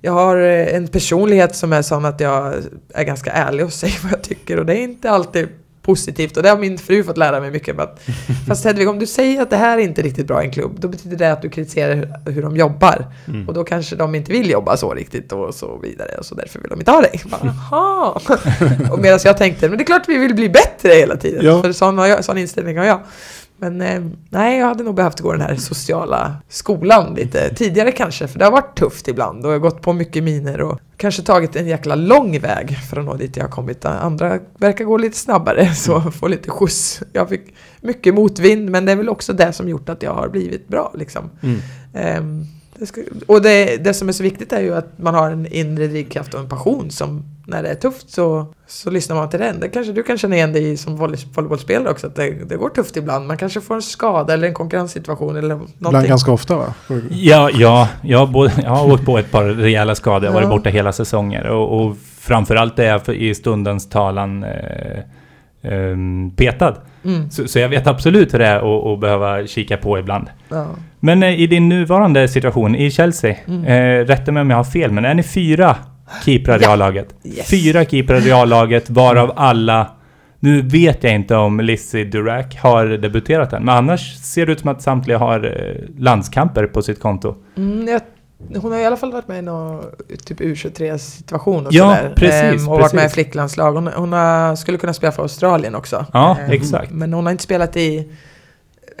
Jag 0.00 0.12
har 0.12 0.36
eh, 0.36 0.74
en 0.74 0.88
personlighet 0.88 1.56
som 1.56 1.72
är 1.72 1.82
sån 1.82 2.04
att 2.04 2.20
jag 2.20 2.54
är 2.94 3.04
ganska 3.04 3.32
ärlig 3.32 3.64
och 3.64 3.72
säger 3.72 3.98
vad 4.02 4.12
jag 4.12 4.22
tycker. 4.22 4.58
Och 4.58 4.66
det 4.66 4.78
är 4.78 4.82
inte 4.82 5.10
alltid 5.10 5.48
positivt. 5.90 6.36
Och 6.36 6.42
det 6.42 6.48
har 6.48 6.58
min 6.58 6.78
fru 6.78 7.04
fått 7.04 7.16
lära 7.16 7.40
mig 7.40 7.50
mycket. 7.50 7.78
Att, 7.78 8.00
fast 8.48 8.64
Hedvig, 8.64 8.88
om 8.88 8.98
du 8.98 9.06
säger 9.06 9.42
att 9.42 9.50
det 9.50 9.56
här 9.56 9.78
är 9.78 9.82
inte 9.82 10.02
riktigt 10.02 10.26
bra 10.26 10.42
i 10.42 10.46
en 10.46 10.52
klubb, 10.52 10.80
då 10.80 10.88
betyder 10.88 11.16
det 11.16 11.32
att 11.32 11.42
du 11.42 11.48
kritiserar 11.48 11.94
hur, 11.94 12.32
hur 12.32 12.42
de 12.42 12.56
jobbar. 12.56 13.06
Mm. 13.28 13.48
Och 13.48 13.54
då 13.54 13.64
kanske 13.64 13.96
de 13.96 14.14
inte 14.14 14.32
vill 14.32 14.50
jobba 14.50 14.76
så 14.76 14.94
riktigt 14.94 15.32
och 15.32 15.54
så 15.54 15.78
vidare. 15.82 16.14
Och 16.18 16.26
så 16.26 16.34
därför 16.34 16.60
vill 16.60 16.70
de 16.70 16.78
inte 16.78 16.90
ha 16.90 17.00
dig. 17.00 17.22
Och 18.90 18.98
medan 18.98 19.18
jag 19.24 19.38
tänkte, 19.38 19.68
men 19.68 19.78
det 19.78 19.82
är 19.82 19.86
klart 19.86 20.08
vi 20.08 20.18
vill 20.18 20.34
bli 20.34 20.48
bättre 20.48 20.92
hela 20.92 21.16
tiden. 21.16 21.44
Ja. 21.44 21.62
För 21.62 21.72
sån, 21.72 21.98
har 21.98 22.06
jag, 22.06 22.24
sån 22.24 22.38
inställning 22.38 22.78
har 22.78 22.84
jag. 22.84 23.00
Men 23.60 23.80
eh, 23.80 24.02
nej, 24.30 24.58
jag 24.58 24.66
hade 24.66 24.84
nog 24.84 24.94
behövt 24.94 25.20
gå 25.20 25.32
den 25.32 25.40
här 25.40 25.56
sociala 25.56 26.36
skolan 26.48 27.14
lite 27.14 27.54
tidigare 27.54 27.92
kanske. 27.92 28.28
För 28.28 28.38
det 28.38 28.44
har 28.44 28.52
varit 28.52 28.78
tufft 28.78 29.08
ibland 29.08 29.46
och 29.46 29.52
jag 29.52 29.54
har 29.54 29.60
gått 29.60 29.82
på 29.82 29.92
mycket 29.92 30.24
miner 30.24 30.60
och 30.60 30.80
kanske 30.96 31.22
tagit 31.22 31.56
en 31.56 31.66
jäkla 31.66 31.94
lång 31.94 32.40
väg 32.40 32.78
för 32.90 32.96
att 32.96 33.04
nå 33.04 33.14
dit 33.14 33.36
jag 33.36 33.44
har 33.44 33.50
kommit. 33.50 33.84
Andra 33.84 34.38
verkar 34.58 34.84
gå 34.84 34.96
lite 34.96 35.16
snabbare 35.16 35.74
så 35.74 36.00
få 36.00 36.28
lite 36.28 36.50
skjuts. 36.50 37.02
Jag 37.12 37.28
fick 37.28 37.54
mycket 37.80 38.14
motvind 38.14 38.70
men 38.70 38.84
det 38.84 38.92
är 38.92 38.96
väl 38.96 39.08
också 39.08 39.32
det 39.32 39.52
som 39.52 39.68
gjort 39.68 39.88
att 39.88 40.02
jag 40.02 40.14
har 40.14 40.28
blivit 40.28 40.68
bra 40.68 40.92
liksom. 40.94 41.30
Mm. 41.42 41.60
Ehm, 41.94 42.44
det 42.78 42.86
ska, 42.86 43.00
och 43.26 43.42
det, 43.42 43.76
det 43.84 43.94
som 43.94 44.08
är 44.08 44.12
så 44.12 44.22
viktigt 44.22 44.52
är 44.52 44.60
ju 44.60 44.74
att 44.74 44.98
man 44.98 45.14
har 45.14 45.30
en 45.30 45.46
inre 45.46 45.86
drivkraft 45.86 46.34
och 46.34 46.40
en 46.40 46.48
passion 46.48 46.90
som 46.90 47.24
när 47.46 47.62
det 47.62 47.68
är 47.68 47.74
tufft 47.74 48.10
så, 48.10 48.46
så 48.66 48.90
lyssnar 48.90 49.16
man 49.16 49.28
till 49.28 49.40
den. 49.40 49.60
Det 49.60 49.68
kanske 49.68 49.92
du 49.92 50.02
kan 50.02 50.18
känna 50.18 50.36
igen 50.36 50.52
dig 50.52 50.70
i 50.70 50.76
som 50.76 50.96
volley, 50.96 51.18
volleybollspelare 51.34 51.90
också, 51.90 52.06
att 52.06 52.14
det, 52.16 52.30
det 52.48 52.56
går 52.56 52.68
tufft 52.68 52.96
ibland. 52.96 53.26
Man 53.26 53.36
kanske 53.36 53.60
får 53.60 53.74
en 53.74 53.82
skada 53.82 54.34
eller 54.34 54.48
en 54.48 54.54
konkurrenssituation 54.54 55.36
eller 55.36 55.54
Ibland 55.54 55.70
någonting. 55.78 56.08
ganska 56.08 56.32
ofta 56.32 56.56
va? 56.56 56.74
Ja, 57.10 57.50
ja 57.54 57.88
jag, 58.02 58.18
har 58.18 58.26
både, 58.26 58.52
jag 58.62 58.70
har 58.70 58.92
åkt 58.92 59.04
på 59.04 59.18
ett 59.18 59.30
par 59.30 59.44
rejäla 59.44 59.94
skador. 59.94 60.24
Jag 60.24 60.32
har 60.32 60.40
varit 60.40 60.48
borta 60.50 60.70
hela 60.70 60.92
säsonger. 60.92 61.46
Och, 61.46 61.80
och 61.86 61.96
framförallt 62.18 62.78
är 62.78 62.84
jag 63.06 63.08
i 63.16 63.34
stundens 63.34 63.88
talan 63.88 64.44
eh, 64.44 65.00
ehm, 65.62 66.30
petad. 66.36 66.74
Mm, 67.04 67.30
Så, 67.30 67.48
så 67.48 67.58
jag 67.58 67.68
vet 67.68 67.86
absolut 67.86 68.34
hur 68.34 68.38
det 68.38 68.46
är 68.46 68.56
att, 68.56 68.86
att 68.94 69.00
behöva 69.00 69.46
kika 69.46 69.76
på 69.76 69.98
ibland. 69.98 70.26
ja. 70.48 70.66
Men 71.02 71.22
eh, 71.22 71.40
i 71.40 71.46
din 71.46 71.68
nuvarande 71.68 72.28
situation 72.28 72.74
i 72.74 72.90
Chelsea, 72.90 73.36
Mm. 73.46 73.64
eh, 73.64 74.06
rätta 74.06 74.32
mig 74.32 74.40
om 74.40 74.50
jag 74.50 74.56
har 74.56 74.64
fel, 74.64 74.90
men 74.92 75.04
är 75.04 75.14
ni 75.14 75.22
fyra 75.22 75.76
keeprar 76.24 76.58
i 76.60 76.62
Ja. 76.64 76.72
A-laget? 76.72 77.14
Yes. 77.24 77.50
Fyra 77.50 77.84
keeprar 77.84 78.26
i 78.26 78.32
A-laget, 78.32 78.90
varav 78.90 79.32
alla... 79.36 79.90
Nu 80.42 80.62
vet 80.62 81.04
jag 81.04 81.14
inte 81.14 81.36
om 81.36 81.60
Lizzie 81.60 82.04
Durack 82.04 82.58
har 82.62 82.86
debuterat 82.86 83.52
än, 83.52 83.64
men 83.64 83.76
annars 83.76 84.14
ser 84.16 84.46
det 84.46 84.52
ut 84.52 84.60
som 84.60 84.68
att 84.70 84.82
samtliga 84.82 85.18
har 85.18 85.44
eh, 85.44 86.00
landskamper 86.02 86.66
på 86.66 86.82
sitt 86.82 87.00
konto. 87.00 87.34
Mm, 87.56 87.88
jag, 87.88 88.00
hon 88.62 88.72
har 88.72 88.78
i 88.78 88.84
alla 88.84 88.96
fall 88.96 89.12
varit 89.12 89.28
med 89.28 89.38
i 89.38 89.42
någon 89.42 89.84
typ 90.26 90.40
U23-situation 90.40 91.66
och 91.66 91.72
Ja, 91.74 91.96
sådär. 91.96 92.12
precis, 92.16 92.62
Ehm, 92.62 92.68
och 92.68 92.80
varit 92.80 92.92
med 92.92 93.00
i 93.00 93.04
precis. 93.04 93.14
flicklandslag. 93.14 93.72
Hon, 93.72 93.86
hon 93.86 94.12
har, 94.12 94.56
skulle 94.56 94.78
kunna 94.78 94.92
spela 94.92 95.12
för 95.12 95.22
Australien 95.22 95.74
också. 95.74 96.06
Ja, 96.12 96.36
Ehm, 96.40 96.50
exakt. 96.50 96.90
Men 96.92 97.12
hon 97.12 97.24
har 97.26 97.30
inte 97.32 97.44
spelat 97.44 97.76
i 97.76 98.12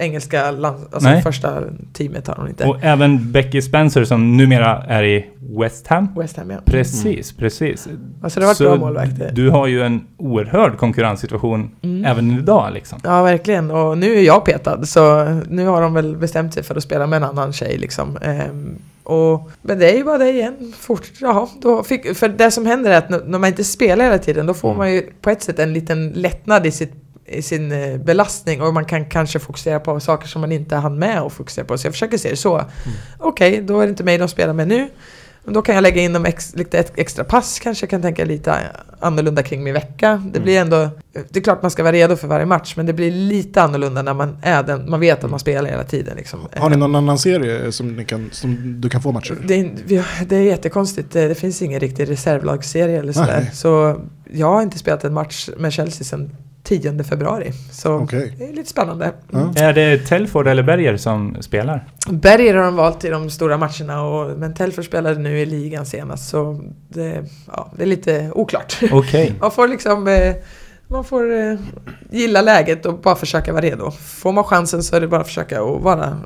engelska 0.00 0.50
land, 0.50 0.76
alltså 0.92 1.08
Nej. 1.10 1.22
första 1.22 1.62
teamet 1.92 2.26
har 2.26 2.34
hon 2.34 2.48
inte. 2.48 2.64
Och 2.66 2.76
även 2.82 3.32
Becky 3.32 3.62
Spencer 3.62 4.04
som 4.04 4.36
numera 4.36 4.82
är 4.88 5.02
i 5.02 5.26
West 5.60 5.86
Ham. 5.86 6.08
West 6.16 6.36
Ham 6.36 6.50
ja. 6.50 6.58
Precis, 6.64 7.32
precis. 7.32 7.88
Alltså 8.22 8.40
det 8.40 8.46
har 8.46 8.50
varit 8.54 8.58
bra 8.78 8.86
målvakter. 8.86 9.30
Du 9.32 9.50
har 9.50 9.66
ju 9.66 9.82
en 9.82 10.00
oerhörd 10.16 10.76
konkurrenssituation 10.76 11.70
Mm. 11.82 12.04
även 12.04 12.30
idag 12.38 12.72
liksom. 12.72 12.98
Ja, 13.04 13.22
verkligen. 13.22 13.70
Och 13.70 13.98
nu 13.98 14.14
är 14.18 14.22
jag 14.22 14.44
petad, 14.44 14.86
så 14.86 15.24
nu 15.48 15.66
har 15.66 15.82
de 15.82 15.94
väl 15.94 16.16
bestämt 16.16 16.54
sig 16.54 16.62
för 16.62 16.74
att 16.74 16.82
spela 16.82 17.06
med 17.06 17.16
en 17.16 17.24
annan 17.24 17.52
tjej 17.52 17.78
liksom. 17.78 18.16
Ehm, 18.22 18.78
och, 19.02 19.50
men 19.62 19.78
det 19.78 19.92
är 19.92 19.96
ju 19.96 20.04
bara 20.04 20.18
det 20.18 20.30
igen. 20.30 20.72
Fort, 20.78 21.10
jaha, 21.20 21.48
då 21.60 21.82
fick, 21.82 22.16
för 22.16 22.28
det 22.28 22.50
som 22.50 22.66
händer 22.66 22.90
är 22.90 22.98
att 22.98 23.08
när 23.28 23.38
man 23.38 23.44
inte 23.48 23.64
spelar 23.64 24.04
hela 24.04 24.18
tiden, 24.18 24.46
då 24.46 24.54
får 24.54 24.68
Mm. 24.68 24.78
man 24.78 24.92
ju 24.92 25.02
på 25.20 25.30
ett 25.30 25.42
sätt 25.42 25.58
en 25.58 25.72
liten 25.72 26.08
lättnad 26.08 26.66
i, 26.66 26.70
sitt, 26.70 26.92
i 27.30 27.42
sin 27.42 27.72
eh, 27.72 27.98
belastning 27.98 28.62
och 28.62 28.74
man 28.74 28.84
kan 28.84 29.04
kanske 29.04 29.38
fokusera 29.38 29.80
på 29.80 30.00
saker 30.00 30.28
som 30.28 30.40
man 30.40 30.52
inte 30.52 30.76
hann 30.76 30.98
med 30.98 31.20
att 31.20 31.32
fokusera 31.32 31.64
på. 31.64 31.78
Så 31.78 31.86
jag 31.86 31.94
försöker 31.94 32.18
se 32.18 32.30
det 32.30 32.36
så. 32.36 32.64
Okej, 33.18 33.60
då 33.60 33.80
är 33.80 33.86
det 33.86 33.90
inte 33.90 34.04
mig 34.04 34.18
de 34.18 34.28
spelar 34.28 34.52
med 34.52 34.68
nu. 34.68 34.88
Men 35.44 35.54
Då 35.54 35.62
kan 35.62 35.74
jag 35.74 35.82
lägga 35.82 36.02
in 36.02 36.12
dem 36.12 36.24
ex, 36.24 36.56
lite 36.56 36.84
extra 36.94 37.24
pass 37.24 37.58
kanske, 37.58 37.84
jag 37.84 37.90
kan 37.90 38.02
tänka 38.02 38.24
lite 38.24 38.54
annorlunda 39.00 39.42
kring 39.42 39.62
min 39.62 39.74
vecka. 39.74 40.22
Det 40.32 40.40
blir 40.40 40.58
ändå, 40.58 40.90
det 41.12 41.36
är 41.36 41.42
klart 41.42 41.62
man 41.62 41.70
ska 41.70 41.82
vara 41.82 41.92
redo 41.92 42.16
för 42.16 42.28
varje 42.28 42.46
match, 42.46 42.76
men 42.76 42.86
det 42.86 42.92
blir 42.92 43.10
lite 43.10 43.62
annorlunda 43.62 44.02
när 44.02 44.14
man 44.14 44.36
är 44.42 44.62
den, 44.62 44.90
man 44.90 45.00
vet 45.00 45.24
att 45.24 45.30
man 45.30 45.40
spelar 45.40 45.70
hela 45.70 45.84
tiden. 45.84 46.16
Liksom. 46.16 46.40
Har 46.56 46.70
ni 46.70 46.76
någon 46.76 46.94
annan 46.94 47.18
serie 47.18 47.72
som, 47.72 48.04
kan, 48.04 48.28
som 48.32 48.80
du 48.80 48.88
kan 48.88 49.02
få 49.02 49.12
matcher? 49.12 49.38
Det 49.44 49.54
är, 49.54 50.24
det 50.26 50.36
är 50.36 50.42
jättekonstigt, 50.42 51.12
det, 51.12 51.28
det 51.28 51.34
finns 51.34 51.62
ingen 51.62 51.80
riktig 51.80 52.10
reservlagsserie 52.10 52.98
eller 52.98 53.12
sådär. 53.12 53.50
Så 53.52 54.00
jag 54.32 54.46
har 54.46 54.62
inte 54.62 54.78
spelat 54.78 55.04
en 55.04 55.14
match 55.14 55.48
med 55.56 55.72
Chelsea 55.72 56.04
sedan 56.04 56.36
10 56.62 57.04
februari. 57.04 57.52
Så 57.72 57.94
Okej. 57.94 58.34
det 58.38 58.44
är 58.44 58.52
lite 58.52 58.70
spännande. 58.70 59.12
Ja. 59.30 59.52
Är 59.56 59.72
det 59.72 59.98
Telford 59.98 60.48
eller 60.48 60.62
Berger 60.62 60.96
som 60.96 61.36
spelar? 61.40 61.88
Berger 62.10 62.54
har 62.54 62.64
de 62.64 62.76
valt 62.76 63.04
i 63.04 63.08
de 63.08 63.30
stora 63.30 63.58
matcherna, 63.58 64.02
och, 64.02 64.38
men 64.38 64.54
Telford 64.54 64.84
spelade 64.84 65.18
nu 65.18 65.38
i 65.38 65.46
ligan 65.46 65.86
senast. 65.86 66.28
Så 66.28 66.60
det, 66.88 67.24
ja, 67.46 67.72
det 67.76 67.82
är 67.82 67.86
lite 67.86 68.30
oklart. 68.34 68.78
Okej. 68.92 69.34
Man 69.40 69.50
får 69.50 69.68
liksom 69.68 70.08
eh, 70.08 70.34
man 70.90 71.04
får 71.04 71.32
eh, 71.38 71.54
gilla 72.10 72.42
läget 72.42 72.86
och 72.86 72.98
bara 72.98 73.14
försöka 73.16 73.52
vara 73.52 73.62
redo. 73.62 73.90
Får 73.90 74.32
man 74.32 74.44
chansen 74.44 74.82
så 74.82 74.96
är 74.96 75.00
det 75.00 75.08
bara 75.08 75.20
att 75.20 75.26
försöka 75.26 75.62
och 75.62 75.80
vara, 75.82 76.16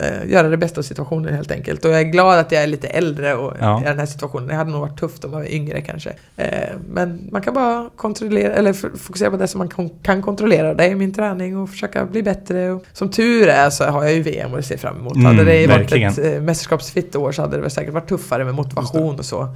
eh, 0.00 0.30
göra 0.30 0.48
det 0.48 0.56
bästa 0.56 0.80
av 0.80 0.82
situationen 0.82 1.34
helt 1.34 1.50
enkelt. 1.50 1.84
Och 1.84 1.90
jag 1.90 2.00
är 2.00 2.04
glad 2.04 2.38
att 2.38 2.52
jag 2.52 2.62
är 2.62 2.66
lite 2.66 2.88
äldre 2.88 3.34
och 3.34 3.52
Ja. 3.60 3.80
i 3.80 3.84
den 3.84 3.98
här 3.98 4.06
situationen. 4.06 4.48
Det 4.48 4.54
hade 4.54 4.70
nog 4.70 4.80
varit 4.80 4.98
tufft 5.00 5.24
om 5.24 5.32
jag 5.32 5.38
var 5.38 5.46
yngre 5.52 5.80
kanske. 5.80 6.12
Eh, 6.36 6.48
men 6.90 7.28
man 7.32 7.42
kan 7.42 7.54
bara 7.54 7.90
kontrollera, 7.96 8.52
eller 8.54 8.72
fokusera 8.98 9.30
på 9.30 9.36
det 9.36 9.48
som 9.48 9.58
man 9.58 9.92
kan 10.02 10.22
kontrollera. 10.22 10.74
Det 10.74 10.84
är 10.84 10.94
min 10.94 11.14
träning 11.14 11.56
och 11.58 11.70
försöka 11.70 12.04
bli 12.04 12.22
bättre. 12.22 12.70
Och 12.70 12.84
som 12.92 13.08
tur 13.10 13.48
är 13.48 13.70
så 13.70 13.84
har 13.84 14.04
jag 14.04 14.12
ju 14.14 14.22
VM 14.22 14.54
att 14.54 14.64
se 14.66 14.78
fram 14.78 14.96
emot. 14.96 15.14
Mm, 15.16 15.26
hade 15.26 15.44
det 15.44 15.66
varit 15.66 15.80
verkligen. 15.80 16.12
ett 16.12 16.18
eh, 16.18 16.40
mästerskapsfitt 16.40 17.16
år 17.16 17.32
så 17.32 17.42
hade 17.42 17.56
det 17.56 17.62
väl 17.62 17.70
säkert 17.70 17.94
varit 17.94 18.08
tuffare 18.08 18.44
med 18.44 18.54
motivation 18.54 19.18
och 19.18 19.24
så. 19.24 19.48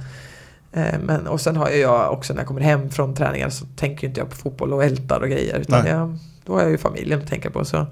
Eh, 0.73 0.99
Men, 1.03 1.27
och 1.27 1.41
sen 1.41 1.55
har 1.57 1.69
jag 1.69 2.13
också 2.13 2.33
när 2.33 2.39
jag 2.41 2.47
kommer 2.47 2.61
hem 2.61 2.89
från 2.89 3.15
träningar 3.15 3.49
så 3.49 3.65
tänker 3.75 4.07
inte 4.07 4.19
jag 4.19 4.29
på 4.29 4.35
fotboll 4.35 4.73
och 4.73 4.83
ältar 4.83 5.21
och 5.21 5.29
grejer. 5.29 5.59
Utan 5.59 5.85
jag, 5.91 6.17
då 6.45 6.53
har 6.53 6.61
jag 6.61 6.71
ju 6.71 6.77
familjen 6.77 7.19
att 7.19 7.27
tänka 7.27 7.49
på. 7.49 7.65
Så 7.65 7.85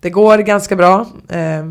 det 0.00 0.10
går 0.10 0.38
ganska 0.38 0.76
bra. 0.76 1.06
eh, 1.28 1.64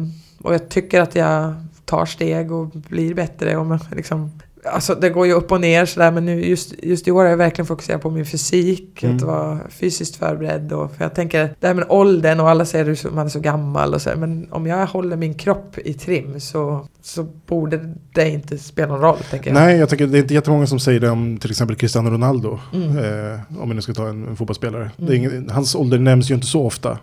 Och 0.43 0.53
jag 0.53 0.69
tycker 0.69 1.01
att 1.01 1.15
jag 1.15 1.53
tar 1.85 2.05
steg 2.05 2.51
och 2.51 2.67
blir 2.67 3.13
bättre. 3.13 3.57
Och 3.57 3.79
liksom, 3.95 4.31
alltså 4.65 4.95
det 4.95 5.09
går 5.09 5.27
ju 5.27 5.33
upp 5.33 5.51
och 5.51 5.61
ner 5.61 5.85
sådär 5.85 6.11
men 6.11 6.25
nu 6.25 6.45
just, 6.45 6.73
just 6.83 7.07
i 7.07 7.11
år 7.11 7.23
har 7.23 7.29
jag 7.29 7.37
verkligen 7.37 7.65
fokuserat 7.65 8.01
på 8.01 8.09
min 8.09 8.25
fysik. 8.25 9.03
Mm. 9.03 9.15
Att 9.15 9.21
vara 9.21 9.59
fysiskt 9.69 10.15
förberedd. 10.15 10.73
Och, 10.73 10.95
för 10.95 11.03
jag 11.03 11.15
tänker, 11.15 11.55
det 11.59 11.67
här 11.67 11.73
med 11.73 11.85
åldern 11.89 12.39
och 12.39 12.49
alla 12.49 12.65
säger 12.65 12.91
att 12.91 13.13
man 13.13 13.25
är 13.25 13.29
så 13.29 13.39
gammal 13.39 13.93
och 13.93 14.01
så 14.01 14.09
Men 14.15 14.47
om 14.51 14.67
jag 14.67 14.87
håller 14.87 15.17
min 15.17 15.33
kropp 15.33 15.77
i 15.85 15.93
trim 15.93 16.39
så, 16.39 16.87
så 17.01 17.23
borde 17.47 17.95
det 18.13 18.29
inte 18.29 18.57
spela 18.57 18.87
någon 18.87 19.01
roll 19.01 19.19
tänker 19.29 19.49
jag. 19.49 19.53
Nej, 19.53 19.77
jag 19.77 19.89
tänker 19.89 20.07
det 20.07 20.17
är 20.17 20.21
inte 20.21 20.33
jättemånga 20.33 20.67
som 20.67 20.79
säger 20.79 20.99
det 20.99 21.09
om 21.09 21.37
till 21.37 21.51
exempel 21.51 21.75
Cristiano 21.75 22.09
Ronaldo. 22.09 22.59
Mm. 22.73 22.97
Eh, 22.97 23.39
om 23.59 23.69
vi 23.69 23.75
nu 23.75 23.81
ska 23.81 23.93
ta 23.93 24.07
en, 24.07 24.27
en 24.27 24.35
fotbollsspelare. 24.35 24.91
Mm. 24.99 25.13
ingen, 25.13 25.49
hans 25.49 25.75
ålder 25.75 25.99
nämns 25.99 26.31
ju 26.31 26.35
inte 26.35 26.47
så 26.47 26.65
ofta. 26.65 26.97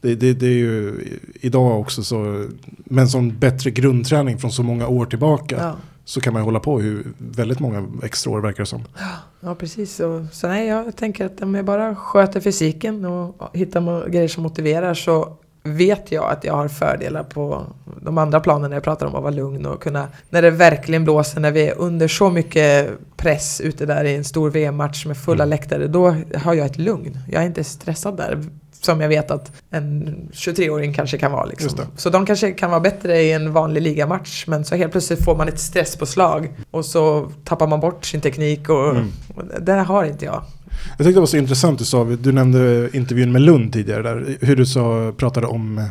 Det, 0.00 0.14
det, 0.14 0.32
det 0.32 0.46
är 0.46 0.50
ju 0.50 0.94
idag 1.40 1.80
också 1.80 2.02
så, 2.02 2.46
med 2.84 3.02
en 3.02 3.08
sån 3.08 3.38
bättre 3.38 3.70
grundträning 3.70 4.38
från 4.38 4.52
så 4.52 4.62
många 4.62 4.88
år 4.88 5.06
tillbaka. 5.06 5.56
Ja. 5.58 5.76
Så 6.08 6.20
kan 6.20 6.32
man 6.32 6.42
hålla 6.42 6.60
på 6.60 6.80
hur 6.80 7.12
väldigt 7.18 7.60
många 7.60 7.88
extra 8.02 8.30
år 8.32 8.40
verkar 8.40 8.62
det 8.62 8.66
som. 8.66 8.84
Ja, 9.40 9.54
precis. 9.54 9.96
Så, 9.96 10.26
så 10.32 10.48
nej, 10.48 10.66
jag 10.66 10.96
tänker 10.96 11.26
att 11.26 11.42
om 11.42 11.54
jag 11.54 11.64
bara 11.64 11.96
sköter 11.96 12.40
fysiken 12.40 13.04
och 13.04 13.50
hittar 13.52 14.08
grejer 14.08 14.28
som 14.28 14.42
motiverar 14.42 14.94
så 14.94 15.36
vet 15.62 16.12
jag 16.12 16.30
att 16.30 16.44
jag 16.44 16.54
har 16.54 16.68
fördelar 16.68 17.22
på 17.22 17.66
de 18.02 18.18
andra 18.18 18.40
planen 18.40 18.70
när 18.70 18.76
jag 18.76 18.84
pratar 18.84 19.06
om 19.06 19.14
att 19.14 19.22
vara 19.22 19.34
lugn 19.34 19.66
och 19.66 19.82
kunna, 19.82 20.08
när 20.30 20.42
det 20.42 20.50
verkligen 20.50 21.04
blåser, 21.04 21.40
när 21.40 21.50
vi 21.50 21.68
är 21.68 21.78
under 21.78 22.08
så 22.08 22.30
mycket 22.30 22.90
press 23.16 23.60
ute 23.60 23.86
där 23.86 24.04
i 24.04 24.16
en 24.16 24.24
stor 24.24 24.50
VM-match 24.50 25.06
med 25.06 25.16
fulla 25.16 25.44
Mm. 25.44 25.50
läktare, 25.50 25.86
då 25.86 26.16
har 26.34 26.54
jag 26.54 26.66
ett 26.66 26.78
lugn. 26.78 27.18
Jag 27.32 27.42
är 27.42 27.46
inte 27.46 27.64
stressad 27.64 28.16
där. 28.16 28.44
Som 28.86 29.00
jag 29.00 29.08
vet 29.08 29.30
att 29.30 29.52
en 29.70 30.16
23-åring 30.32 30.94
kanske 30.94 31.18
kan 31.18 31.32
vara. 31.32 31.44
Liksom. 31.44 31.70
Så 31.96 32.10
de 32.10 32.26
kanske 32.26 32.52
kan 32.52 32.70
vara 32.70 32.80
bättre 32.80 33.22
i 33.22 33.32
en 33.32 33.52
vanlig 33.52 33.82
ligamatch, 33.82 34.44
men 34.46 34.64
så 34.64 34.74
helt 34.76 34.92
plötsligt 34.92 35.24
får 35.24 35.36
man 35.36 35.48
ett 35.48 35.60
stresspåslag 35.60 36.48
och 36.70 36.84
så 36.84 37.30
tappar 37.44 37.66
man 37.66 37.80
bort 37.80 38.04
sin 38.04 38.20
teknik 38.20 38.68
och, 38.68 38.90
Mm. 38.90 39.06
och 39.34 39.42
det 39.60 39.72
har 39.72 40.04
inte 40.04 40.24
jag. 40.24 40.42
Jag 40.88 41.06
tyckte 41.06 41.12
det 41.12 41.20
var 41.20 41.26
så 41.26 41.36
intressant 41.36 41.78
du 41.78 41.84
sa, 41.84 42.04
du 42.04 42.32
nämnde 42.32 42.88
intervjun 42.92 43.32
med 43.32 43.42
Lund 43.42 43.72
tidigare 43.72 44.02
där, 44.02 44.36
hur 44.40 44.56
du 44.56 44.66
sa, 44.66 45.12
pratade 45.16 45.46
om 45.46 45.78
eh, 45.78 45.84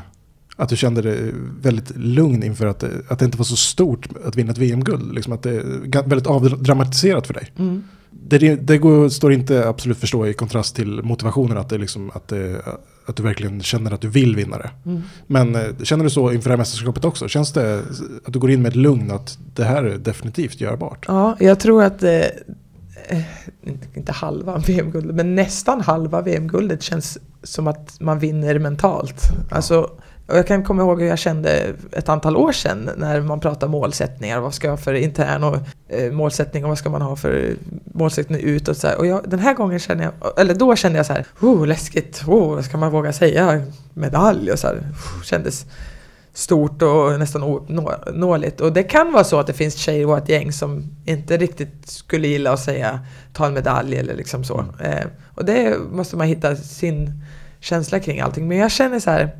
att 0.57 0.69
du 0.69 0.75
kände 0.77 1.01
dig 1.01 1.31
väldigt 1.61 1.91
lugn 1.97 2.43
inför 2.43 2.65
att, 2.67 2.79
det- 2.79 2.91
att 3.09 3.19
det 3.19 3.25
inte 3.25 3.37
var 3.37 3.45
så 3.45 3.55
stort 3.55 4.07
att 4.25 4.35
vinna 4.35 4.51
ett 4.51 4.57
VM-guld. 4.57 5.13
Liksom 5.15 5.33
att 5.33 5.43
det 5.43 5.49
är 5.51 6.07
väldigt 6.09 6.27
avdramatiserat 6.27 7.27
för 7.27 7.33
dig. 7.33 7.51
Mm. 7.59 7.83
Det, 8.23 8.55
det 8.55 8.77
går, 8.77 9.09
står 9.09 9.33
inte 9.33 9.67
absolut 9.67 9.97
förstå 9.97 10.27
i 10.27 10.33
kontrast 10.33 10.75
till 10.75 11.03
motivationen 11.03 11.57
att, 11.57 11.69
det 11.69 11.77
liksom, 11.77 12.11
att, 12.13 12.27
det, 12.27 12.61
att 13.05 13.15
du 13.15 13.23
verkligen 13.23 13.61
känner 13.61 13.91
att 13.91 14.01
du 14.01 14.07
vill 14.07 14.35
vinna 14.35 14.57
det. 14.57 14.69
Mm. 14.85 15.01
Men 15.27 15.55
eh, 15.55 15.61
känner 15.83 16.03
du 16.03 16.09
så 16.09 16.31
inför 16.31 16.49
det 16.49 16.53
här 16.53 16.57
mästerskapet 16.57 17.05
också? 17.05 17.27
Känns 17.27 17.53
det 17.53 17.83
att 18.25 18.33
du 18.33 18.39
går 18.39 18.51
in 18.51 18.61
med 18.61 18.69
ett 18.69 18.75
lugn 18.75 19.11
att 19.11 19.37
det 19.55 19.63
här 19.63 19.83
är 19.83 19.97
definitivt 19.97 20.61
görbart? 20.61 21.05
Ja, 21.07 21.37
jag 21.39 21.59
tror 21.59 21.83
att 21.83 22.03
eh, 22.03 22.11
eh, 23.07 23.21
inte 23.93 24.11
halva 24.11 24.57
VM-guldet, 24.67 25.15
men 25.15 25.35
nästan 25.35 25.81
halva 25.81 26.21
VM-guldet 26.21 26.83
känns 26.83 27.17
som 27.43 27.67
att 27.67 27.99
man 27.99 28.19
vinner 28.19 28.59
mentalt. 28.59 29.21
Alltså, 29.51 29.91
och 30.27 30.37
jag 30.37 30.47
kan 30.47 30.63
komma 30.63 30.81
ihåg 30.81 31.01
hur 31.01 31.07
jag 31.07 31.19
kände 31.19 31.73
ett 31.91 32.09
antal 32.09 32.37
år 32.37 32.51
sedan 32.51 32.89
när 32.97 33.21
man 33.21 33.39
pratar 33.39 33.67
målsättningar. 33.67 34.39
Vad 34.39 34.53
ska 34.53 34.67
jag 34.67 34.71
ha 34.71 34.77
för 34.77 34.93
intern 34.93 35.43
och, 35.43 35.57
eh, 35.89 36.11
målsättning 36.11 36.63
och 36.63 36.69
vad 36.69 36.77
ska 36.77 36.89
man 36.89 37.01
ha 37.01 37.15
för 37.15 37.55
målsättning 37.93 38.41
utåt? 38.41 38.77
Så 38.77 38.87
här. 38.87 38.97
Och 38.97 39.07
jag, 39.07 39.29
den 39.29 39.39
här 39.39 39.53
gången 39.53 39.79
känner 39.79 40.03
jag, 40.03 40.39
eller 40.39 40.53
då 40.53 40.75
kände 40.75 40.99
jag 40.99 41.05
så 41.05 41.13
här, 41.13 41.25
oh, 41.41 41.67
läskigt, 41.67 42.23
oh, 42.27 42.61
ska 42.61 42.77
man 42.77 42.91
våga 42.91 43.13
säga 43.13 43.61
medalj? 43.93 44.51
Och 44.51 44.59
så 44.59 44.67
här, 44.67 44.75
oh, 44.75 45.23
kändes 45.23 45.65
stort 46.33 46.81
och 46.81 47.19
nästan 47.19 47.43
ouppnåeligt. 47.43 48.61
Och 48.61 48.73
det 48.73 48.83
kan 48.83 49.11
vara 49.13 49.23
så 49.23 49.39
att 49.39 49.47
det 49.47 49.53
finns 49.53 49.75
tjejer 49.75 50.01
i 50.01 50.05
vårt 50.05 50.29
gäng 50.29 50.51
som 50.51 50.83
inte 51.05 51.37
riktigt 51.37 51.89
skulle 51.89 52.27
gilla 52.27 52.53
att 52.53 52.59
säga 52.59 52.99
ta 53.33 53.45
en 53.45 53.53
medalj 53.53 53.97
eller 53.97 54.15
liksom 54.15 54.43
så. 54.43 54.65
Eh, 54.83 55.05
och 55.35 55.45
det 55.45 55.77
måste 55.91 56.17
man 56.17 56.27
hitta 56.27 56.55
sin 56.55 57.21
känsla 57.59 57.99
kring 57.99 58.19
allting. 58.19 58.47
Men 58.47 58.57
jag 58.57 58.71
känner 58.71 58.99
så 58.99 59.09
här, 59.09 59.31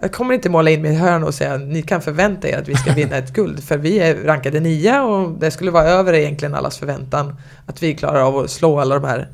jag 0.00 0.12
kommer 0.12 0.34
inte 0.34 0.50
måla 0.50 0.70
in 0.70 0.82
mig 0.82 0.92
i 0.92 0.94
hörn 0.94 1.24
och 1.24 1.34
säga 1.34 1.56
ni 1.56 1.82
kan 1.82 2.02
förvänta 2.02 2.48
er 2.48 2.58
att 2.58 2.68
vi 2.68 2.74
ska 2.74 2.92
vinna 2.96 3.16
ett 3.16 3.32
guld. 3.32 3.64
För 3.64 3.78
vi 3.78 3.98
är 3.98 4.14
rankade 4.14 4.60
nia 4.60 5.02
och 5.02 5.38
det 5.38 5.50
skulle 5.50 5.70
vara 5.70 5.84
över 5.84 6.12
egentligen 6.12 6.54
allas 6.54 6.78
förväntan 6.78 7.36
att 7.66 7.82
vi 7.82 7.94
klarar 7.94 8.20
av 8.20 8.38
att 8.38 8.50
slå 8.50 8.80
alla 8.80 8.94
de 8.94 9.04
här 9.04 9.28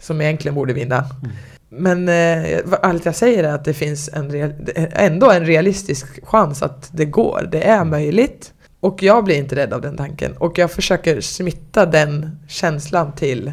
som 0.00 0.20
egentligen 0.20 0.54
borde 0.54 0.72
vinna. 0.72 1.04
Men 1.68 2.08
eh, 2.08 2.58
allt 2.82 3.04
jag 3.04 3.14
säger 3.14 3.44
är 3.44 3.52
att 3.52 3.64
det 3.64 3.74
finns 3.74 4.10
en 4.12 4.30
real, 4.30 4.52
ändå 4.92 5.30
en 5.30 5.46
realistisk 5.46 6.26
chans 6.26 6.62
att 6.62 6.88
det 6.92 7.04
går. 7.04 7.48
Det 7.52 7.68
är 7.68 7.84
möjligt. 7.84 8.52
Och 8.80 9.02
jag 9.02 9.24
blir 9.24 9.36
inte 9.36 9.56
rädd 9.56 9.72
av 9.72 9.80
den 9.80 9.96
tanken. 9.96 10.36
Och 10.36 10.58
jag 10.58 10.70
försöker 10.70 11.20
smitta 11.20 11.86
den 11.86 12.38
känslan 12.48 13.12
till 13.12 13.52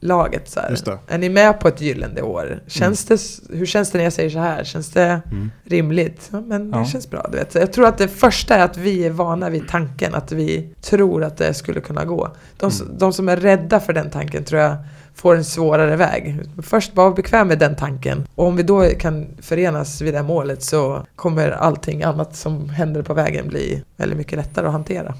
laget. 0.00 0.48
Så 0.50 0.60
det. 0.84 0.98
Är 1.08 1.18
ni 1.18 1.28
med 1.28 1.60
på 1.60 1.68
ett 1.68 1.80
gyllene 1.80 2.22
år? 2.22 2.60
Känns 2.66 3.04
det, 3.04 3.14
s- 3.14 3.40
hur 3.50 3.66
känns 3.66 3.90
det 3.90 3.98
när 3.98 4.04
jag 4.04 4.12
säger 4.12 4.30
så 4.30 4.38
här? 4.38 4.64
Känns 4.64 4.90
det 4.90 5.20
Mm. 5.30 5.50
rimligt? 5.64 6.28
Ja, 6.32 6.40
men 6.40 6.70
Ja. 6.70 6.78
det 6.78 6.84
känns 6.86 7.10
bra. 7.10 7.26
Du 7.32 7.38
vet. 7.38 7.52
Så 7.52 7.58
Jag 7.58 7.72
tror 7.72 7.86
att 7.86 7.98
det 7.98 8.08
första 8.08 8.54
är 8.56 8.64
att 8.64 8.76
vi 8.76 9.06
är 9.06 9.10
vana 9.10 9.50
vid 9.50 9.68
tanken, 9.68 10.14
att 10.14 10.32
vi 10.32 10.68
tror 10.80 11.24
att 11.24 11.36
det 11.36 11.54
skulle 11.54 11.80
kunna 11.80 12.04
gå. 12.04 12.28
De, 12.56 12.68
s- 12.68 12.82
de 12.98 13.12
som 13.12 13.28
är 13.28 13.36
rädda 13.36 13.80
för 13.80 13.92
den 13.92 14.10
tanken 14.10 14.44
tror 14.44 14.60
jag 14.60 14.76
får 15.14 15.36
en 15.36 15.44
svårare 15.44 15.96
väg. 15.96 16.40
Först 16.62 16.92
bara 16.94 17.04
vara 17.06 17.14
bekväm 17.14 17.48
med 17.48 17.58
den 17.58 17.76
tanken. 17.76 18.26
Och 18.34 18.46
om 18.46 18.56
vi 18.56 18.62
då 18.62 18.84
kan 18.98 19.26
förenas 19.42 20.00
vid 20.00 20.14
det 20.14 20.22
målet 20.22 20.62
så 20.62 21.06
kommer 21.16 21.50
allting 21.50 22.02
annat 22.02 22.36
som 22.36 22.68
händer 22.68 23.02
på 23.02 23.14
vägen 23.14 23.48
bli 23.48 23.82
väldigt 23.96 24.18
mycket 24.18 24.38
lättare 24.38 24.66
att 24.66 24.72
hantera. 24.72 25.14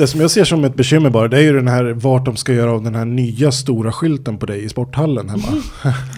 Det 0.00 0.06
som 0.06 0.20
jag 0.20 0.30
ser 0.30 0.44
som 0.44 0.64
ett 0.64 0.74
bekymmer 0.74 1.10
bara, 1.10 1.28
det 1.28 1.36
är 1.36 1.40
ju 1.42 1.52
den 1.52 1.68
här 1.68 1.84
vart 1.84 2.24
de 2.24 2.36
ska 2.36 2.52
göra 2.52 2.72
av 2.72 2.82
den 2.82 2.94
här 2.94 3.04
nya 3.04 3.52
stora 3.52 3.92
skylten 3.92 4.38
på 4.38 4.46
dig 4.46 4.64
i 4.64 4.68
sporthallen 4.68 5.28
hemma. 5.28 5.62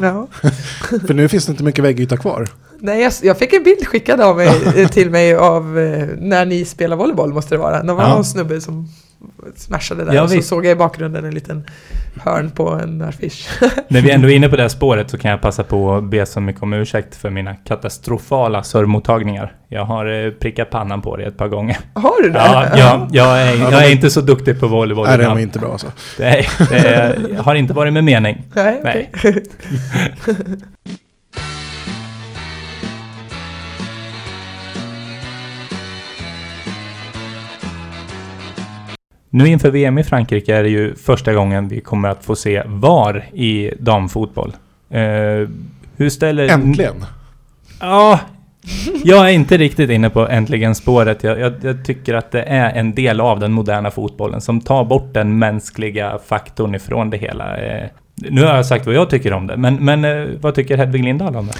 Ja. 0.00 0.26
För 1.06 1.14
nu 1.14 1.28
finns 1.28 1.46
det 1.46 1.50
inte 1.50 1.64
mycket 1.64 1.84
väggyta 1.84 2.16
kvar. 2.16 2.48
Nej, 2.78 3.02
jag, 3.02 3.12
jag 3.22 3.38
fick 3.38 3.52
en 3.52 3.62
bild 3.62 3.86
skickad 3.86 4.20
av 4.20 4.36
mig, 4.36 4.48
eh, 4.76 4.88
till 4.88 5.10
mig 5.10 5.34
av 5.34 5.78
eh, 5.78 6.08
när 6.18 6.46
ni 6.46 6.64
spelar 6.64 6.96
volleyboll 6.96 7.32
måste 7.32 7.54
det 7.54 7.58
vara. 7.58 7.82
Det 7.82 7.92
var 7.92 8.02
Ja. 8.02 8.14
någon 8.14 8.24
snubbe 8.24 8.60
som 8.60 8.88
smashade 9.56 10.04
där 10.04 10.12
Ja, 10.12 10.22
och 10.22 10.30
så 10.30 10.42
såg 10.42 10.64
jag 10.64 10.72
i 10.72 10.74
bakgrunden 10.74 11.24
en 11.24 11.34
liten 11.34 11.66
hörn 12.20 12.50
på 12.50 12.68
en 12.68 13.02
affisch. 13.02 13.48
När 13.88 14.00
vi 14.00 14.10
ändå 14.10 14.30
är 14.30 14.36
inne 14.36 14.48
på 14.48 14.56
det 14.56 14.62
här 14.62 14.68
spåret 14.68 15.10
så 15.10 15.18
kan 15.18 15.30
jag 15.30 15.40
passa 15.40 15.64
på 15.64 15.94
att 15.94 16.04
be 16.04 16.26
så 16.26 16.40
mycket 16.40 16.62
om 16.62 16.72
ursäkt 16.72 17.16
för 17.16 17.30
mina 17.30 17.54
katastrofala 17.54 18.62
servmottagningar. 18.62 19.54
Jag 19.68 19.84
har 19.84 20.24
eh, 20.26 20.30
prickat 20.30 20.70
pannan 20.70 21.02
på 21.02 21.16
det 21.16 21.24
ett 21.24 21.36
par 21.36 21.48
gånger. 21.48 21.78
Har 21.94 22.22
du 22.22 22.30
det? 22.30 22.38
Ja, 22.38 22.66
ja, 22.76 23.08
jag, 23.12 23.42
är, 23.42 23.56
jag 23.56 23.86
är 23.86 23.92
inte 23.92 24.10
så 24.10 24.20
duktig 24.20 24.60
på 24.60 24.66
volleyboll. 24.66 25.06
Nej, 25.06 25.18
det 25.18 25.24
var 25.24 25.30
ibland. 25.30 25.40
inte 25.40 25.58
bra 25.58 25.72
alltså. 25.72 25.92
Nej, 26.18 26.48
det 26.70 27.38
har 27.38 27.54
inte 27.54 27.72
varit 27.72 27.92
med 27.92 28.04
mening. 28.04 28.42
Nej, 28.54 28.80
Nej. 28.84 29.10
Nu 39.34 39.48
inför 39.48 39.70
VM 39.70 39.98
i 39.98 40.04
Frankrike 40.04 40.56
är 40.56 40.62
det 40.62 40.68
ju 40.68 40.94
första 40.94 41.32
gången 41.32 41.68
vi 41.68 41.80
kommer 41.80 42.08
att 42.08 42.24
få 42.24 42.36
se 42.36 42.62
VAR 42.66 43.24
i 43.32 43.70
damfotboll. 43.78 44.52
Eh, 44.90 45.48
hur 45.96 46.10
ställer... 46.10 46.48
Äntligen! 46.48 47.04
Ja, 47.80 48.20
jag 49.04 49.28
är 49.30 49.32
inte 49.32 49.56
riktigt 49.56 49.90
inne 49.90 50.10
på 50.10 50.28
äntligen 50.28 50.74
spåret. 50.74 51.22
Jag, 51.22 51.40
jag, 51.40 51.52
jag 51.62 51.84
tycker 51.84 52.14
att 52.14 52.30
det 52.30 52.42
är 52.42 52.72
en 52.72 52.94
del 52.94 53.20
av 53.20 53.40
den 53.40 53.52
moderna 53.52 53.90
fotbollen 53.90 54.40
som 54.40 54.60
tar 54.60 54.84
bort 54.84 55.14
den 55.14 55.38
mänskliga 55.38 56.18
faktorn 56.26 56.74
ifrån 56.74 57.10
det 57.10 57.16
hela. 57.16 57.56
Eh, 57.56 57.88
nu 58.14 58.44
har 58.44 58.56
jag 58.56 58.66
sagt 58.66 58.86
vad 58.86 58.94
jag 58.94 59.10
tycker 59.10 59.32
om 59.32 59.46
det, 59.46 59.56
men, 59.56 59.84
men 59.84 60.04
eh, 60.04 60.28
vad 60.40 60.54
tycker 60.54 60.76
Hedvig 60.76 61.04
Lindahl 61.04 61.36
om 61.36 61.46
det? 61.46 61.54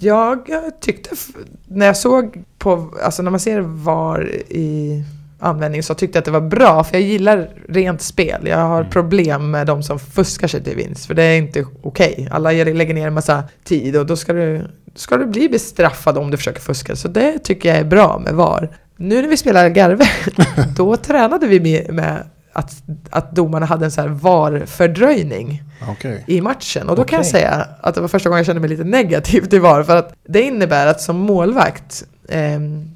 Jag 0.00 0.48
tyckte, 0.80 1.10
när 1.66 1.86
jag 1.86 1.96
såg 1.96 2.44
på, 2.58 2.94
alltså 3.04 3.22
när 3.22 3.30
man 3.30 3.40
ser 3.40 3.60
VAR 3.60 4.28
i 4.48 5.04
användning 5.42 5.82
så 5.82 5.94
tyckte 5.94 6.16
jag 6.16 6.20
att 6.20 6.24
det 6.24 6.30
var 6.30 6.40
bra, 6.40 6.84
för 6.84 6.94
jag 6.96 7.02
gillar 7.02 7.48
rent 7.68 8.02
spel. 8.02 8.46
Jag 8.46 8.58
har 8.58 8.80
Mm. 8.80 8.90
problem 8.90 9.50
med 9.50 9.66
de 9.66 9.82
som 9.82 9.98
fuskar 9.98 10.48
sig 10.48 10.64
till 10.64 10.76
vinst, 10.76 11.06
för 11.06 11.14
det 11.14 11.22
är 11.22 11.38
inte 11.38 11.64
okej. 11.82 12.28
Alla 12.30 12.52
ger- 12.52 12.74
lägger 12.74 12.94
ner 12.94 13.06
en 13.06 13.14
massa 13.14 13.42
tid 13.64 13.96
och 13.96 14.06
då 14.06 14.16
ska 14.16 14.32
du, 14.32 14.66
ska 14.94 15.16
du 15.16 15.26
bli 15.26 15.48
bestraffad 15.48 16.18
om 16.18 16.30
du 16.30 16.36
försöker 16.36 16.60
fuska. 16.60 16.96
Så 16.96 17.08
det 17.08 17.38
tycker 17.38 17.68
jag 17.68 17.78
är 17.78 17.84
bra 17.84 18.18
med 18.24 18.34
VAR. 18.34 18.76
Nu 18.96 19.22
när 19.22 19.28
vi 19.28 19.36
spelar 19.36 19.68
Garve, 19.68 20.04
då 20.76 20.96
tränade 20.96 21.46
vi 21.46 21.60
med, 21.60 21.94
med 21.94 22.22
att, 22.52 22.72
att 23.10 23.36
domarna 23.36 23.66
hade 23.66 23.84
en 23.84 23.90
så 23.90 24.00
här 24.00 24.08
VAR-fördröjning 24.08 25.62
Okej. 25.90 26.24
i 26.26 26.40
matchen. 26.40 26.88
Och 26.88 26.96
då 26.96 27.04
kan 27.04 27.16
jag 27.16 27.26
säga 27.26 27.66
att 27.80 27.94
det 27.94 28.00
var 28.00 28.08
första 28.08 28.28
gången 28.28 28.38
jag 28.38 28.46
kände 28.46 28.60
mig 28.60 28.70
lite 28.70 28.84
negativ 28.84 29.40
till 29.44 29.60
VAR. 29.60 29.82
För 29.82 29.96
att 29.96 30.14
det 30.28 30.42
innebär 30.42 30.86
att 30.86 31.00
som 31.00 31.16
målvakt 31.16 32.04
ehm, 32.28 32.88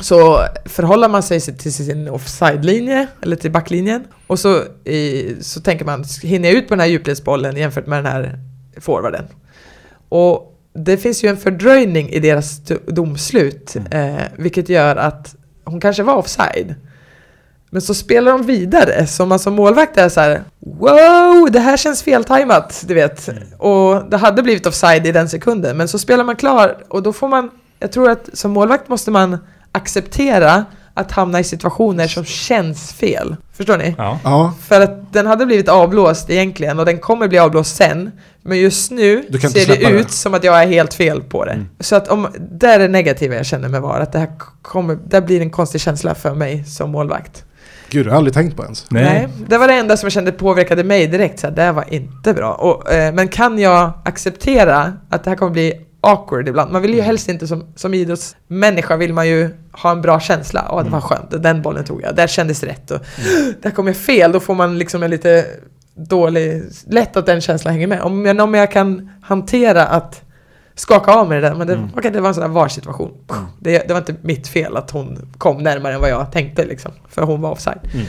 så 0.00 0.46
förhåller 0.64 1.08
man 1.08 1.22
sig 1.22 1.40
till 1.40 1.72
sin 1.72 2.08
offside-linje, 2.08 3.06
eller 3.22 3.36
till 3.36 3.50
backlinjen. 3.50 4.04
Och 4.26 4.38
så, 4.38 4.62
i, 4.84 5.34
så 5.40 5.60
tänker 5.60 5.84
man, 5.84 6.04
hinner 6.22 6.48
jag 6.48 6.58
ut 6.58 6.68
på 6.68 6.74
den 6.74 6.80
här 6.80 6.86
djupledsbollen 6.86 7.56
jämfört 7.56 7.86
med 7.86 8.04
den 8.04 8.12
här 8.12 8.38
forwarden? 8.80 9.24
Och 10.08 10.52
det 10.74 10.96
finns 10.96 11.24
ju 11.24 11.28
en 11.28 11.36
fördröjning 11.36 12.08
i 12.10 12.20
deras 12.20 12.60
do- 12.60 12.90
domslut, 12.90 13.76
eh, 13.90 14.14
vilket 14.36 14.68
gör 14.68 14.96
att 14.96 15.34
hon 15.64 15.80
kanske 15.80 16.02
var 16.02 16.14
offside. 16.14 16.74
Men 17.70 17.82
så 17.82 17.94
spelar 17.94 18.32
de 18.32 18.46
vidare, 18.46 19.06
så 19.06 19.26
man 19.26 19.38
som 19.38 19.54
målvakt 19.54 19.96
är 19.98 20.08
så 20.08 20.20
här: 20.20 20.42
Wow, 20.58 21.48
det 21.50 21.60
här 21.60 21.76
känns 21.76 22.02
feltajmat, 22.02 22.84
du 22.88 22.94
vet. 22.94 23.28
Och 23.58 24.10
det 24.10 24.16
hade 24.16 24.42
blivit 24.42 24.66
offside 24.66 25.06
i 25.06 25.12
den 25.12 25.28
sekunden, 25.28 25.76
men 25.76 25.88
så 25.88 25.98
spelar 25.98 26.24
man 26.24 26.36
klar 26.36 26.76
och 26.88 27.02
då 27.02 27.12
får 27.12 27.28
man, 27.28 27.50
jag 27.78 27.92
tror 27.92 28.10
att 28.10 28.28
som 28.32 28.50
målvakt 28.50 28.88
måste 28.88 29.10
man 29.10 29.38
acceptera 29.76 30.64
att 30.94 31.12
hamna 31.12 31.40
i 31.40 31.44
situationer 31.44 32.08
som 32.08 32.24
känns 32.24 32.92
fel. 32.92 33.36
Förstår 33.52 33.78
ni? 33.78 33.94
Ja. 33.98 34.18
Ja, 34.24 34.54
För 34.62 34.80
att 34.80 35.12
den 35.12 35.26
hade 35.26 35.46
blivit 35.46 35.68
avblåst 35.68 36.30
egentligen 36.30 36.78
och 36.78 36.86
den 36.86 36.98
kommer 36.98 37.28
bli 37.28 37.38
avblåst 37.38 37.76
sen. 37.76 38.10
Men 38.42 38.58
just 38.58 38.90
nu 38.90 39.22
ser 39.30 39.38
det 39.38 39.48
släppa 39.48 39.88
det. 39.88 39.94
ut 39.94 40.10
som 40.10 40.34
att 40.34 40.44
jag 40.44 40.62
är 40.62 40.66
helt 40.66 40.94
fel 40.94 41.22
på 41.22 41.44
det. 41.44 41.52
Mm. 41.52 41.68
Så 41.80 41.96
att 41.96 42.08
om, 42.08 42.28
det 42.50 42.66
är 42.66 42.78
det 42.78 42.88
negativa 42.88 43.34
jag 43.34 43.46
känner 43.46 43.68
med 43.68 43.82
VAR, 43.82 44.00
att 44.00 44.12
det 44.12 44.18
här 44.18 44.30
kommer, 44.62 44.98
det 45.08 45.20
blir 45.20 45.40
en 45.40 45.50
konstig 45.50 45.80
känsla 45.80 46.14
för 46.14 46.34
mig 46.34 46.64
som 46.64 46.90
målvakt. 46.90 47.44
gud, 47.90 48.06
det 48.06 48.10
har 48.10 48.14
jag 48.14 48.18
aldrig 48.18 48.34
tänkt 48.34 48.56
på 48.56 48.62
ens. 48.62 48.90
Nej. 48.90 49.28
det 49.48 49.58
var 49.58 49.68
det 49.68 49.74
enda 49.74 49.96
som 49.96 50.06
jag 50.06 50.12
kände 50.12 50.32
påverkade 50.32 50.84
mig 50.84 51.06
direkt, 51.06 51.40
så 51.40 51.46
här, 51.46 51.54
det 51.54 51.62
här 51.62 51.72
var 51.72 51.94
inte 51.94 52.34
bra. 52.34 52.52
Och, 52.52 52.92
eh, 52.92 53.14
men 53.14 53.28
kan 53.28 53.58
jag 53.58 53.92
acceptera 54.04 54.92
att 55.10 55.24
det 55.24 55.30
här 55.30 55.36
kommer 55.36 55.52
bli 55.52 55.85
awkward 56.00 56.48
ibland? 56.48 56.72
Man 56.72 56.82
vill 56.82 56.90
Mm. 56.90 56.98
ju 56.98 57.06
helst 57.06 57.28
inte 57.28 57.46
som, 57.46 57.64
som 57.76 57.94
idrottsmänniska 57.94 58.96
vill 58.96 59.12
man 59.14 59.28
ju 59.28 59.50
ha 59.72 59.90
en 59.90 60.02
bra 60.02 60.20
känsla. 60.20 60.68
Åh, 60.70 60.84
det 60.84 60.90
var 60.90 61.00
skönt, 61.00 61.42
den 61.42 61.62
bollen 61.62 61.84
tog 61.84 62.02
jag, 62.02 62.16
där 62.16 62.26
kändes 62.26 62.62
rätt. 62.62 62.90
Och, 62.90 63.00
Där 63.62 63.70
kom 63.70 63.86
jag 63.86 63.96
fel, 63.96 64.32
då 64.32 64.40
får 64.40 64.54
man 64.54 64.78
liksom 64.78 65.02
en 65.02 65.10
lite 65.10 65.46
dålig... 65.94 66.62
Lätt 66.86 67.16
att 67.16 67.26
den 67.26 67.40
känslan 67.40 67.74
hänger 67.74 67.86
med. 67.86 68.00
Om 68.02 68.26
jag, 68.26 68.40
om 68.40 68.54
jag 68.54 68.70
kan 68.72 69.10
hantera 69.22 69.86
att 69.86 70.22
skaka 70.74 71.12
av 71.12 71.28
mig 71.28 71.40
det 71.40 71.48
där, 71.48 71.54
men 71.54 71.66
det, 71.66 71.72
Mm. 71.74 71.88
okej, 71.96 72.10
det 72.10 72.20
var 72.20 72.28
en 72.28 72.34
sån 72.34 72.40
där 72.42 72.48
VAR-situation. 72.48 73.10
Det, 73.60 73.78
det 73.88 73.94
var 73.94 73.98
inte 73.98 74.14
mitt 74.22 74.48
fel 74.48 74.76
att 74.76 74.90
hon 74.90 75.18
kom 75.38 75.62
närmare 75.62 75.94
än 75.94 76.00
vad 76.00 76.10
jag 76.10 76.32
tänkte 76.32 76.64
liksom, 76.64 76.92
för 77.08 77.22
hon 77.22 77.40
var 77.40 77.50
offside. 77.50 77.78
Eh, 77.94 78.00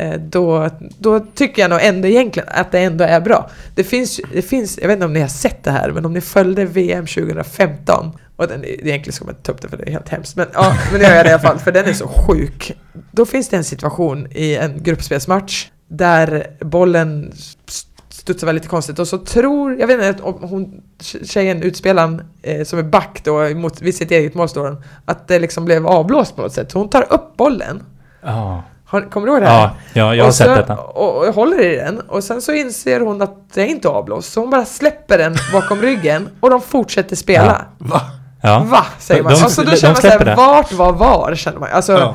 Eh, 0.00 0.20
då, 0.20 0.68
då 0.98 1.20
tycker 1.20 1.62
jag 1.62 1.70
nog 1.70 1.78
ändå 1.82 2.08
egentligen 2.08 2.48
att 2.52 2.72
det 2.72 2.78
ändå 2.78 3.04
är 3.04 3.20
bra. 3.20 3.50
Det 3.74 3.84
finns, 3.84 4.20
det 4.32 4.42
finns, 4.42 4.78
jag 4.78 4.88
vet 4.88 4.94
inte 4.94 5.06
om 5.06 5.12
ni 5.12 5.20
har 5.20 5.28
sett 5.28 5.64
det 5.64 5.70
här, 5.70 5.90
men 5.90 6.04
om 6.04 6.12
ni 6.12 6.20
följde 6.20 6.64
VM 6.64 7.06
2015 7.06 8.12
och 8.36 8.48
den, 8.48 8.64
egentligen 8.64 9.12
ska 9.12 9.24
man 9.24 9.34
inte 9.34 9.42
ta 9.42 9.52
upp 9.52 9.62
det 9.62 9.68
för 9.68 9.76
det 9.76 9.88
är 9.88 9.92
helt 9.92 10.08
hemskt, 10.08 10.36
men, 10.36 10.46
ja, 10.54 10.76
men 10.90 11.00
det 11.00 11.06
gör 11.06 11.16
jag 11.16 11.24
det 11.24 11.30
i 11.30 11.32
alla 11.32 11.42
fall, 11.42 11.58
för 11.58 11.72
den 11.72 11.84
är 11.84 11.92
så 11.92 12.08
sjuk. 12.08 12.72
Då 13.10 13.26
finns 13.26 13.48
det 13.48 13.56
en 13.56 13.64
situation 13.64 14.28
i 14.30 14.56
en 14.56 14.82
gruppspelsmatch 14.82 15.66
där 15.88 16.46
bollen 16.60 17.32
studsar 17.34 17.90
studsar 18.08 18.46
väldigt 18.46 18.68
konstigt 18.68 18.98
och 18.98 19.08
så 19.08 19.18
tror, 19.18 19.80
jag 19.80 19.86
vet 19.86 20.04
inte 20.04 20.22
om 20.22 20.48
hon, 20.48 20.82
tjejen, 21.22 21.62
utspelaren 21.62 22.22
eh, 22.42 22.64
som 22.64 22.78
är 22.78 22.82
back 22.82 23.20
då 23.24 23.48
mot, 23.48 23.82
vid 23.82 23.94
sitt 23.94 24.10
eget 24.10 24.34
mål 24.34 24.48
står 24.48 24.82
att 25.04 25.28
det 25.28 25.38
liksom 25.38 25.64
blev 25.64 25.86
avblåst 25.86 26.36
på 26.36 26.42
något 26.42 26.52
sätt. 26.52 26.72
Så 26.72 26.78
hon 26.78 26.88
tar 26.88 27.12
upp 27.12 27.36
bollen. 27.36 27.82
Oh. 28.22 28.60
Har, 28.90 29.10
kommer 29.10 29.26
du 29.26 29.32
ihåg 29.32 29.42
det 29.42 29.48
här? 29.48 29.60
Ja, 29.62 29.70
ja, 29.92 30.14
jag 30.14 30.24
har 30.24 30.28
och 30.28 30.34
sett 30.34 30.46
så, 30.46 30.54
detta. 30.54 30.76
Och, 30.76 31.26
och 31.28 31.34
håller 31.34 31.60
i 31.60 31.76
den 31.76 32.00
och 32.00 32.24
sen 32.24 32.42
så 32.42 32.52
inser 32.52 33.00
hon 33.00 33.22
att 33.22 33.54
det 33.54 33.62
är 33.62 33.66
inte 33.66 33.88
avblåst 33.88 34.32
så 34.32 34.40
hon 34.40 34.50
bara 34.50 34.64
släpper 34.64 35.18
den 35.18 35.36
bakom 35.52 35.78
ryggen 35.82 36.28
och 36.40 36.50
de 36.50 36.60
fortsätter 36.60 37.16
spela. 37.16 37.64
Va? 37.78 38.00
Ja. 38.42 38.66
Va? 38.70 38.84
Säger 38.98 39.22
man. 39.22 39.32
De- 39.32 39.42
alltså 39.42 39.62
då 39.62 39.70
de 39.70 39.76
känner 39.76 39.92
man 39.94 40.02
såhär, 40.02 40.36
vart 40.36 40.72
var 40.72 40.92
var? 40.92 41.34
Känner 41.34 41.58
man. 41.58 41.68
Alltså, 41.72 41.92
Ja. 41.92 42.14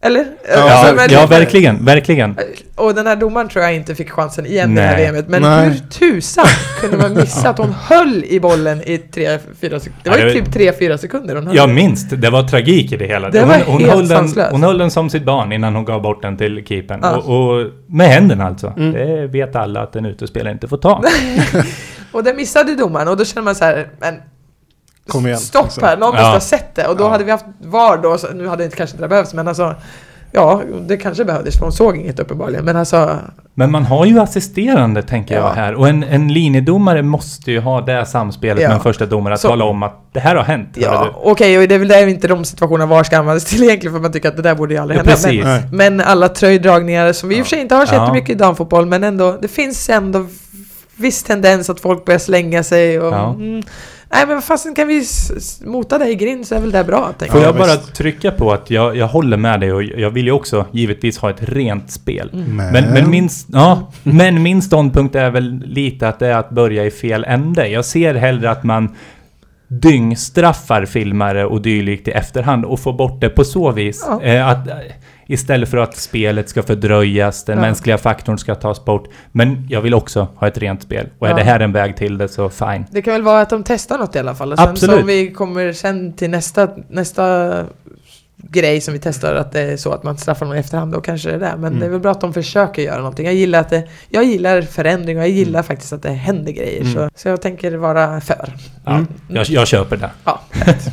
Eller? 0.00 0.24
Ja, 0.54 0.62
Alltså, 0.62 0.86
Ja, 0.88 0.92
men- 0.96 1.08
ja, 1.10 1.26
verkligen, 1.26 1.84
verkligen. 1.84 2.36
Och 2.74 2.94
den 2.94 3.06
här 3.06 3.16
domaren 3.16 3.48
tror 3.48 3.64
jag 3.64 3.74
inte 3.74 3.94
fick 3.94 4.10
chansen 4.10 4.46
igen 4.46 4.72
i 4.72 4.74
det 4.74 4.80
här 4.82 4.96
Nej. 4.96 5.10
VMet. 5.12 5.28
Men 5.28 5.42
Nej. 5.42 5.68
hur 5.68 5.78
tusan 5.90 6.44
kunde 6.80 6.96
man 6.96 7.14
missa 7.14 7.48
att 7.50 7.58
hon 7.58 7.72
höll 7.88 8.24
i 8.24 8.40
bollen 8.40 8.82
i 8.82 8.96
3-4 9.12 9.38
sekunder? 9.78 9.92
Det 10.04 10.10
var 10.10 10.18
Ja, 10.18 10.24
ju 10.28 10.32
typ 10.44 10.48
3-4 10.54 10.96
sekunder 10.98 11.34
hon 11.34 11.46
höll. 11.46 11.56
Jag 11.56 11.70
minns 11.70 12.08
det. 12.08 12.30
Var 12.30 12.42
tragik 12.42 12.92
i 12.92 12.96
det 12.96 13.06
hela. 13.06 13.30
Det 13.30 13.40
hon, 13.40 13.48
var 13.48 13.56
hon, 13.66 13.80
helt 13.80 13.92
höll 13.92 14.08
den, 14.08 14.18
sanslöst. 14.18 14.52
hon 14.52 14.62
höll 14.62 14.78
den 14.78 14.90
som 14.90 15.10
sitt 15.10 15.24
barn 15.24 15.52
innan 15.52 15.74
hon 15.74 15.84
gav 15.84 16.02
bort 16.02 16.22
den 16.22 16.36
till 16.36 16.64
keepern. 16.66 17.00
Ja. 17.02 17.16
Och, 17.16 17.58
och 17.60 17.66
med 17.86 18.08
händerna 18.08 18.46
alltså. 18.46 18.72
Mm. 18.76 18.92
Det 18.92 19.26
vet 19.26 19.56
alla 19.56 19.80
att 19.82 19.96
en 19.96 20.06
utespelare 20.06 20.52
inte 20.52 20.68
får 20.68 20.76
ta. 20.78 21.02
Och 22.12 22.24
det 22.24 22.34
missade 22.34 22.74
domaren 22.74 23.08
och 23.08 23.16
då 23.16 23.24
känner 23.24 23.44
man 23.44 23.54
så 23.54 23.64
här, 23.64 23.88
men 24.00 24.14
Kom 25.08 25.26
igen, 25.26 25.38
stopp 25.38 25.64
liksom. 25.64 25.82
här, 25.84 25.96
någon 25.96 26.14
Ja. 26.14 26.20
måste 26.20 26.32
ha 26.36 26.40
sett 26.40 26.74
det. 26.74 26.86
Och 26.86 26.96
då 26.96 27.04
Ja. 27.04 27.08
hade 27.08 27.24
vi 27.24 27.30
haft 27.30 27.44
VAR 27.60 27.96
då, 28.02 28.18
så 28.18 28.26
nu 28.34 28.48
hade 28.48 28.64
inte 28.64 28.76
kanske 28.76 28.94
inte 28.94 29.04
det 29.04 29.08
behövts, 29.08 29.34
men 29.34 29.48
alltså 29.48 29.74
Ja, 30.32 30.62
det 30.86 30.96
kanske 30.96 31.24
behövdes 31.24 31.54
för 31.56 31.62
hon 31.62 31.72
såg 31.72 31.96
inget 31.96 32.18
uppenbarligen, 32.18 32.64
men 32.64 32.76
alltså 32.76 33.16
Men 33.54 33.70
man 33.70 33.84
har 33.84 34.06
ju 34.06 34.18
assisterande, 34.20 35.02
tänker 35.02 35.34
Ja. 35.34 35.40
jag 35.40 35.50
här. 35.54 35.74
Och 35.74 35.88
en, 35.88 36.02
en 36.04 36.32
linjedomare 36.32 37.02
måste 37.02 37.50
ju 37.52 37.60
ha 37.60 37.80
det 37.80 38.06
samspelet 38.06 38.62
Ja. 38.62 38.68
med 38.68 38.74
en 38.76 38.82
första 38.82 39.06
domare 39.06 39.34
att 39.34 39.40
Så- 39.40 39.48
tala 39.48 39.64
om 39.64 39.82
att 39.82 40.08
det 40.12 40.20
här 40.20 40.34
har 40.36 40.42
hänt. 40.42 40.68
Ja, 40.74 41.08
okej, 41.22 41.58
och 41.58 41.68
det 41.68 41.74
är 41.74 41.78
väl 41.78 41.88
där 41.88 42.06
inte 42.06 42.28
de 42.28 42.44
situationerna 42.44 42.86
VAR 42.86 43.02
ska 43.04 43.18
användas 43.18 43.44
till 43.44 43.62
egentligen, 43.64 43.94
för 43.94 44.00
man 44.00 44.12
tycker 44.12 44.28
att 44.28 44.36
det 44.36 44.42
där 44.42 44.54
borde 44.54 44.74
ju 44.74 44.80
aldrig 44.80 45.00
Ja, 45.00 45.14
hända. 45.26 45.60
Men, 45.70 45.76
men 45.96 46.00
alla 46.06 46.28
tröjdragningar 46.28 47.12
som 47.12 47.28
vi 47.28 47.38
i 47.38 47.42
och 47.42 47.46
för 47.46 47.50
sig 47.50 47.60
inte 47.60 47.74
har 47.74 47.86
sett 47.86 47.94
Ja. 47.94 48.12
mycket 48.12 48.30
i 48.30 48.34
damfotboll, 48.34 48.86
men 48.86 49.04
ändå, 49.04 49.38
det 49.42 49.48
finns 49.48 49.88
ändå 49.88 50.26
viss 50.96 51.22
tendens 51.22 51.70
att 51.70 51.80
folk 51.80 52.04
börjar 52.04 52.18
slänga 52.18 52.62
sig 52.62 53.00
och... 53.00 53.12
Ja. 53.12 53.30
Mm, 53.34 53.62
nej 54.10 54.26
men 54.26 54.42
fasen 54.42 54.74
kan 54.74 54.88
vi 54.88 55.04
mota 55.64 55.98
det 55.98 56.08
i 56.08 56.14
grind 56.14 56.46
så 56.46 56.54
är 56.54 56.60
väl 56.60 56.70
det 56.70 56.84
bra, 56.84 57.12
tänker 57.18 57.32
Får 57.32 57.40
Ja, 57.42 57.46
jag 57.46 57.56
bara 57.56 57.76
trycka 57.76 58.30
på 58.30 58.52
att 58.52 58.70
jag, 58.70 58.96
jag 58.96 59.08
håller 59.08 59.36
med 59.36 59.60
dig 59.60 59.72
och 59.72 59.82
jag 59.82 60.10
vill 60.10 60.26
ju 60.26 60.32
också 60.32 60.66
givetvis 60.72 61.18
ha 61.18 61.30
ett 61.30 61.42
rent 61.42 61.90
spel. 61.90 62.30
Mm. 62.32 62.56
Men, 62.56 62.72
Men, 62.72 62.94
men, 62.94 63.10
min, 63.10 63.28
ja, 63.52 63.92
men 64.02 64.42
min 64.42 64.62
ståndpunkt 64.62 65.14
är 65.14 65.30
väl 65.30 65.62
lite 65.66 66.08
att 66.08 66.18
det 66.18 66.26
är 66.26 66.36
att 66.36 66.50
börja 66.50 66.84
i 66.84 66.90
fel 66.90 67.24
ände. 67.24 67.68
Jag 67.68 67.84
ser 67.84 68.14
hellre 68.14 68.50
att 68.50 68.64
man 68.64 68.96
dyngstraffar 69.68 70.84
filmare 70.84 71.44
och 71.44 71.62
dylikt 71.62 72.08
i 72.08 72.10
efterhand 72.10 72.64
och 72.64 72.80
får 72.80 72.92
bort 72.92 73.20
det 73.20 73.28
på 73.28 73.44
så 73.44 73.72
vis. 73.72 74.06
Ja. 74.08 74.22
Eh, 74.22 74.48
att, 74.48 74.68
istället 75.30 75.68
för 75.68 75.76
att 75.76 75.96
spelet 75.96 76.48
ska 76.48 76.62
fördröjas, 76.62 77.44
den 77.44 77.56
Ja. 77.58 77.62
mänskliga 77.62 77.98
faktorn 77.98 78.38
ska 78.38 78.54
tas 78.54 78.84
bort. 78.84 79.08
Men 79.32 79.66
jag 79.70 79.80
vill 79.80 79.94
också 79.94 80.28
ha 80.36 80.48
ett 80.48 80.58
rent 80.58 80.82
spel. 80.82 81.08
Och 81.18 81.26
är 81.26 81.30
Ja. 81.30 81.36
det 81.36 81.42
här 81.42 81.60
en 81.60 81.72
väg 81.72 81.96
till 81.96 82.18
det 82.18 82.28
så 82.28 82.48
fine. 82.48 82.84
Det 82.90 83.02
kan 83.02 83.12
väl 83.12 83.22
vara 83.22 83.40
att 83.40 83.50
de 83.50 83.62
testar 83.64 83.98
något 83.98 84.16
i 84.16 84.18
alla 84.18 84.34
fall. 84.34 84.52
Och 84.52 84.58
sen 84.58 84.68
Absolut. 84.68 84.94
så 84.96 85.00
om 85.00 85.06
vi 85.06 85.30
kommer 85.32 85.72
sen 85.72 86.12
till 86.12 86.30
nästa, 86.30 86.68
nästa 86.88 87.64
grej 88.42 88.80
som 88.80 88.94
vi 88.94 89.00
testar, 89.00 89.34
att 89.34 89.52
det 89.52 89.60
är 89.60 89.76
så 89.76 89.92
att 89.92 90.02
man 90.02 90.18
straffar 90.18 90.46
någon 90.46 90.56
i 90.56 90.60
efterhand, 90.60 90.92
då 90.92 91.00
kanske 91.00 91.28
det 91.28 91.34
är 91.34 91.38
det. 91.40 91.52
Men 91.58 91.64
Mm. 91.66 91.80
det 91.80 91.86
är 91.86 91.90
väl 91.90 92.00
bra 92.00 92.10
att 92.12 92.20
de 92.20 92.34
försöker 92.34 92.82
göra 92.82 92.96
någonting. 92.98 93.26
Jag 93.26 93.34
gillar, 93.34 93.60
att 93.60 93.70
det, 93.70 93.88
jag 94.08 94.24
gillar 94.24 94.62
förändring 94.62 95.16
och 95.16 95.22
jag 95.22 95.28
Mm. 95.30 95.38
gillar 95.38 95.62
faktiskt 95.62 95.92
att 95.92 96.02
det 96.02 96.10
händer 96.10 96.52
grejer. 96.52 96.80
Mm. 96.80 96.94
Så, 96.94 97.08
så 97.14 97.28
jag 97.28 97.42
tänker 97.42 97.72
vara 97.72 98.20
för. 98.20 98.52
Ja, 98.84 98.92
Mm. 98.92 99.06
jag, 99.28 99.46
jag 99.46 99.66
köper 99.66 99.96
det. 99.96 100.10
Ja. 100.24 100.40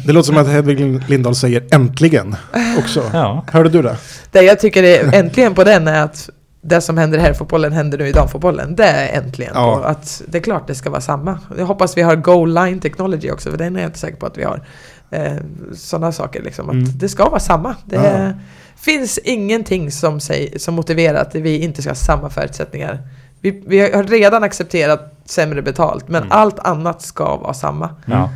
det 0.05 0.13
låter 0.13 0.27
som 0.27 0.37
att 0.37 0.47
Hedvig 0.47 1.09
Lindahl 1.09 1.35
säger 1.35 1.63
äntligen 1.71 2.35
också. 2.77 3.03
Ja. 3.13 3.45
Hörde 3.51 3.69
du 3.69 3.81
det? 3.81 3.97
Det 4.31 4.41
jag 4.41 4.59
tycker 4.59 4.83
är 4.83 5.13
äntligen 5.13 5.55
på 5.55 5.63
den 5.63 5.87
är 5.87 6.03
att 6.03 6.29
det 6.67 6.81
som 6.81 6.97
händer 6.97 7.19
här 7.19 7.31
i 7.31 7.33
fotbollen 7.33 7.73
händer 7.73 7.97
nu 7.97 8.07
i 8.07 8.11
damfotbollen. 8.11 8.75
Det 8.75 8.85
är 8.85 9.17
äntligen 9.23 9.51
Ja. 9.55 9.77
på 9.77 9.83
att 9.83 10.21
det 10.27 10.37
är 10.37 10.41
klart 10.41 10.67
det 10.67 10.75
ska 10.75 10.89
vara 10.89 11.01
samma. 11.01 11.39
Jag 11.57 11.65
hoppas 11.65 11.97
vi 11.97 12.01
har 12.01 12.15
goal 12.15 12.53
line 12.53 12.79
technology 12.79 13.31
också, 13.31 13.51
för 13.51 13.57
den 13.57 13.75
är 13.75 13.79
jag 13.81 13.87
inte 13.87 13.99
säker 13.99 14.17
på 14.17 14.25
att 14.25 14.37
vi 14.37 14.43
har. 14.43 14.61
Eh, 15.11 15.33
Sådana 15.75 16.11
saker 16.11 16.43
liksom, 16.43 16.69
att 16.69 16.73
Mm. 16.75 16.89
det 16.97 17.09
ska 17.09 17.29
vara 17.29 17.39
samma. 17.39 17.75
Det 17.85 17.95
Ja. 17.95 18.31
finns 18.75 19.17
ingenting 19.17 19.91
som, 19.91 20.19
säger, 20.19 20.59
som 20.59 20.73
motiverar 20.75 21.21
att 21.21 21.35
vi 21.35 21.59
inte 21.59 21.81
ska 21.81 21.89
ha 21.91 21.95
samma 21.95 22.29
förutsättningar. 22.29 22.99
Vi, 23.41 23.63
vi 23.67 23.79
har 23.79 24.03
redan 24.03 24.43
accepterat 24.43 25.13
sämre 25.25 25.61
betalt, 25.61 26.07
men 26.07 26.23
Mm. 26.23 26.31
allt 26.31 26.59
annat 26.59 27.01
ska 27.01 27.37
vara 27.37 27.53
samma. 27.53 27.89
Ja. 28.05 28.29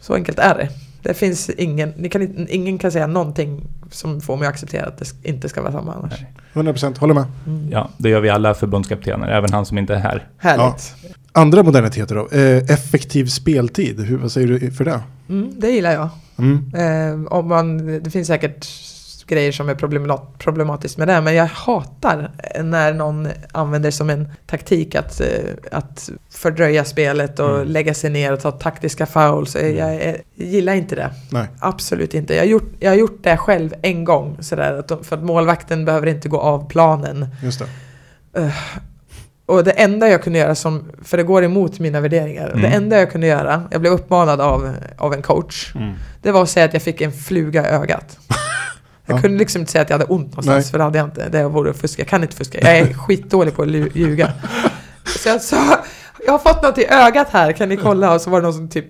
Så 0.00 0.14
enkelt 0.14 0.38
är 0.38 0.54
det. 0.54 0.68
Det 1.02 1.14
finns 1.14 1.50
ingen, 1.50 1.92
ni 1.96 2.08
kan, 2.08 2.46
ingen 2.48 2.78
kan 2.78 2.92
säga 2.92 3.06
någonting 3.06 3.66
som 3.90 4.20
får 4.20 4.36
mig 4.36 4.48
att 4.48 4.54
acceptera 4.54 4.86
att 4.86 4.98
det 4.98 5.06
inte 5.22 5.48
ska 5.48 5.62
vara 5.62 5.72
samma 5.72 5.94
annars. 5.94 6.12
100% 6.52 6.98
håller 6.98 7.14
med. 7.14 7.24
Mm. 7.46 7.68
ja, 7.70 7.88
det 7.98 8.08
gör 8.08 8.20
vi 8.20 8.28
alla 8.30 8.54
förbundskaptener, 8.54 9.28
även 9.28 9.52
han 9.52 9.66
som 9.66 9.78
inte 9.78 9.94
är 9.94 9.98
här. 9.98 10.28
Härligt. 10.38 10.94
Andra 11.32 11.62
moderniteter 11.62 12.14
då? 12.14 12.28
Eh, 12.38 12.56
effektiv 12.70 13.26
speltid, 13.26 14.00
Hur, 14.00 14.18
vad 14.18 14.32
säger 14.32 14.46
du 14.48 14.70
för 14.70 14.84
det? 14.84 15.00
Mm, 15.32 15.60
det 15.60 15.70
gillar 15.70 15.92
jag. 15.92 16.08
Mm. 16.38 16.72
Eh, 16.74 17.32
om 17.32 17.48
man, 17.48 17.86
det 18.02 18.10
finns 18.10 18.28
säkert 18.28 18.68
grejer 19.26 19.52
som 19.52 19.68
är 19.68 19.74
problemat, 19.74 20.38
problematiskt 20.38 20.98
med 20.98 21.08
det, 21.08 21.20
men 21.20 21.34
jag 21.34 21.46
hatar 21.46 22.30
när 22.62 22.92
någon 22.94 23.28
använder 23.52 23.90
som 23.90 24.10
en 24.10 24.28
taktik 24.46 24.94
att, 24.94 25.20
eh, 25.20 25.26
att 25.72 26.10
fördröja 26.30 26.84
spelet 26.84 27.38
och 27.38 27.54
Mm. 27.56 27.68
lägga 27.68 27.94
sig 27.94 28.10
ner 28.10 28.32
och 28.32 28.40
ta 28.40 28.50
taktiska 28.50 29.06
fouls. 29.06 29.56
Eh, 29.56 29.68
Jag, 29.76 29.94
jag, 29.94 30.06
jag 30.34 30.48
gillar 30.48 30.74
inte 30.74 30.94
det. 30.94 31.10
Nej. 31.30 31.46
Absolut 31.58 32.14
inte. 32.14 32.34
Jag 32.34 32.40
har 32.42 32.46
gjort, 32.48 32.72
jag 32.80 32.90
har 32.90 32.96
gjort 32.96 33.18
det 33.22 33.36
själv 33.36 33.74
en 33.82 34.04
gång, 34.04 34.36
sådär, 34.40 34.84
för 35.02 35.16
att 35.16 35.22
målvakten 35.24 35.84
behöver 35.84 36.06
inte 36.06 36.28
gå 36.28 36.40
av 36.40 36.68
planen. 36.68 37.26
Just 37.42 37.58
det. 38.32 38.52
Och 39.52 39.64
det 39.64 39.70
enda 39.70 40.08
jag 40.08 40.22
kunde 40.22 40.38
göra 40.38 40.54
som, 40.54 40.90
för 41.04 41.16
det 41.16 41.22
går 41.22 41.44
emot 41.44 41.78
mina 41.78 42.00
värderingar, 42.00 42.48
Mm. 42.48 42.62
det 42.62 42.68
enda 42.68 42.98
jag 42.98 43.12
kunde 43.12 43.26
göra, 43.26 43.62
jag 43.70 43.80
blev 43.80 43.92
uppmanad 43.92 44.40
av, 44.40 44.70
av 44.98 45.14
en 45.14 45.22
coach, 45.22 45.72
Mm. 45.74 45.92
det 46.22 46.32
var 46.32 46.42
att 46.42 46.50
säga 46.50 46.66
att 46.66 46.72
jag 46.72 46.82
fick 46.82 47.00
en 47.00 47.12
fluga 47.12 47.64
i 47.68 47.72
ögat. 47.72 48.18
Jag 49.06 49.16
Ja. 49.18 49.20
kunde 49.22 49.38
liksom 49.38 49.60
inte 49.60 49.72
säga 49.72 49.82
att 49.82 49.90
jag 49.90 49.98
hade 49.98 50.12
ont 50.12 50.26
någonstans, 50.30 50.64
Nej. 50.64 50.70
för 50.70 50.78
det 50.78 50.84
hade 50.84 50.98
jag 50.98 51.06
inte. 51.06 51.28
Det 51.28 51.44
vore 51.44 51.70
att 51.70 51.76
fuska. 51.76 52.02
Jag 52.02 52.08
kan 52.08 52.22
inte 52.22 52.36
fuska. 52.36 52.58
Jag 52.60 52.78
är 52.78 52.94
skitdålig 53.06 53.54
på 53.56 53.62
att 53.62 53.68
ljuga. 53.96 54.32
Så 55.04 55.28
jag 55.28 55.42
sa, 55.42 55.78
jag 56.26 56.32
har 56.32 56.38
fått 56.38 56.62
något 56.62 56.78
i 56.78 56.86
ögat 56.86 57.28
här, 57.30 57.52
kan 57.52 57.68
ni 57.68 57.76
kolla? 57.76 58.14
Och 58.14 58.20
så 58.20 58.30
var 58.30 58.40
det 58.40 58.44
någon 58.44 58.54
som 58.54 58.68
typ 58.68 58.86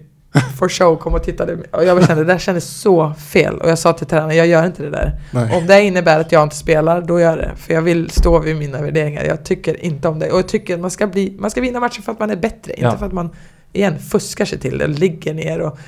for 0.58 0.68
show 0.68 0.96
kom 0.96 1.14
och 1.14 1.22
tittade. 1.22 1.56
Och 1.70 1.84
jag 1.84 2.06
kände, 2.06 2.24
det 2.24 2.32
där 2.32 2.38
kändes 2.38 2.64
så 2.80 3.14
fel. 3.14 3.58
Och 3.58 3.70
jag 3.70 3.78
sa 3.78 3.92
till 3.92 4.06
tränaren, 4.06 4.36
jag 4.36 4.46
gör 4.46 4.66
inte 4.66 4.82
det 4.82 4.90
där. 4.90 5.20
Nej. 5.30 5.56
Om 5.56 5.66
det 5.66 5.82
innebär 5.82 6.20
att 6.20 6.32
jag 6.32 6.42
inte 6.42 6.56
spelar, 6.56 7.00
då 7.02 7.20
gör 7.20 7.30
jag 7.30 7.38
det. 7.38 7.50
För 7.56 7.74
jag 7.74 7.82
vill 7.82 8.10
stå 8.10 8.38
vid 8.38 8.56
mina 8.56 8.82
värderingar. 8.82 9.24
Jag 9.24 9.44
tycker 9.44 9.84
inte 9.84 10.08
om 10.08 10.18
det. 10.18 10.30
Och 10.30 10.38
jag 10.38 10.48
tycker 10.48 10.74
att 10.74 10.80
man 10.80 10.90
ska, 10.90 11.06
bli, 11.06 11.36
man 11.38 11.50
ska 11.50 11.60
vinna 11.60 11.80
matchen 11.80 12.02
för 12.02 12.12
att 12.12 12.18
man 12.20 12.30
är 12.30 12.36
bättre. 12.36 12.74
Ja. 12.78 12.86
Inte 12.86 12.98
för 12.98 13.06
att 13.06 13.12
man, 13.12 13.30
igen, 13.72 13.98
fuskar 13.98 14.44
sig 14.44 14.58
till 14.58 14.78
det, 14.78 14.86
ligger 14.86 15.34
ner 15.34 15.60
och... 15.60 15.78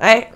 Nej, 0.00 0.32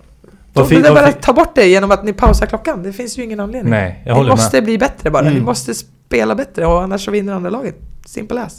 Då 0.53 0.65
fi- 0.65 0.75
vill 0.75 0.85
jag 0.85 0.95
vad 0.95 1.03
bara 1.03 1.13
ta 1.13 1.33
bort 1.33 1.55
det 1.55 1.67
genom 1.69 1.91
att 1.91 2.05
ni 2.05 2.13
pausar 2.13 2.47
klockan. 2.47 2.83
Det 2.83 2.93
finns 2.93 3.19
ju 3.19 3.23
ingen 3.25 3.41
anledning. 3.41 3.71
Nej, 3.71 4.03
jag 4.07 4.13
Ni 4.13 4.17
håller 4.19 4.31
måste 4.31 4.57
med. 4.57 4.65
bli 4.65 4.79
bättre 4.79 5.11
bara. 5.11 5.23
Ni 5.23 5.31
Mm. 5.31 5.45
måste 5.45 5.75
spela 5.75 6.35
bättre 6.35 6.67
och 6.67 6.83
annars 6.83 7.05
så 7.05 7.11
vinner 7.11 7.33
andra 7.33 7.51
laget. 7.51 7.75
Simple 8.07 8.43
as. 8.43 8.59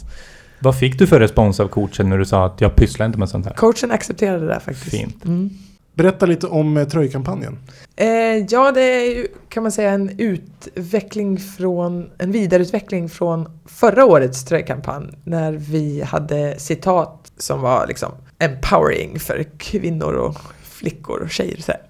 Vad 0.62 0.78
fick 0.78 0.98
du 0.98 1.06
för 1.06 1.20
respons 1.20 1.60
av 1.60 1.68
coachen 1.68 2.08
när 2.08 2.18
du 2.18 2.24
sa 2.24 2.46
att 2.46 2.60
jag 2.60 2.76
pysslar 2.76 3.06
inte 3.06 3.18
med 3.18 3.28
sånt 3.28 3.46
här? 3.46 3.54
Coachen 3.54 3.90
accepterade 3.90 4.40
det 4.40 4.46
där 4.46 4.60
faktiskt. 4.60 4.90
Fint. 4.90 5.24
Mm. 5.24 5.50
Berätta 5.94 6.26
lite 6.26 6.46
om 6.46 6.76
eh, 6.76 6.88
tröjkampanjen. 6.88 7.58
Eh, 7.96 8.06
ja, 8.48 8.72
det 8.72 8.80
är 8.82 9.16
ju 9.16 9.26
kan 9.48 9.62
man 9.62 9.72
säga 9.72 9.90
en 9.90 10.10
utveckling 10.18 11.38
från, 11.38 12.10
en 12.18 12.32
vidareutveckling 12.32 13.08
från 13.08 13.60
förra 13.66 14.04
årets 14.04 14.44
tröjkampanj 14.44 15.06
när 15.24 15.52
vi 15.52 16.02
hade 16.02 16.58
citat 16.58 17.32
som 17.36 17.60
var 17.60 17.86
liksom 17.86 18.12
empowering 18.38 19.20
för 19.20 19.44
kvinnor 19.58 20.12
och 20.12 20.36
flickor 20.62 21.20
och 21.20 21.30
tjejer. 21.30 21.60
Så 21.60 21.72
här. 21.72 21.82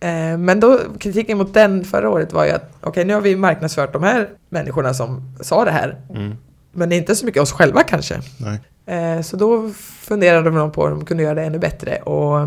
Eh, 0.00 0.38
men 0.38 0.60
då, 0.60 0.78
kritiken 0.98 1.38
mot 1.38 1.54
den 1.54 1.84
förra 1.84 2.10
året 2.10 2.32
var 2.32 2.44
ju 2.44 2.50
att 2.50 2.70
okej, 2.80 3.04
nu 3.04 3.14
har 3.14 3.20
vi 3.20 3.36
marknadsfört 3.36 3.92
de 3.92 4.02
här 4.02 4.28
människorna 4.48 4.94
som 4.94 5.36
sa 5.40 5.64
det 5.64 5.70
här, 5.70 5.96
men 6.72 6.92
inte 6.92 7.16
så 7.16 7.26
mycket 7.26 7.42
oss 7.42 7.52
själva 7.52 7.82
kanske. 7.82 8.20
Eh, 8.86 9.20
Så 9.22 9.36
då 9.36 9.70
funderade 10.00 10.50
de 10.50 10.72
på 10.72 10.82
om 10.82 10.90
de 10.90 11.04
kunde 11.04 11.22
göra 11.22 11.34
det 11.34 11.42
ännu 11.42 11.58
bättre 11.58 11.96
och 11.96 12.40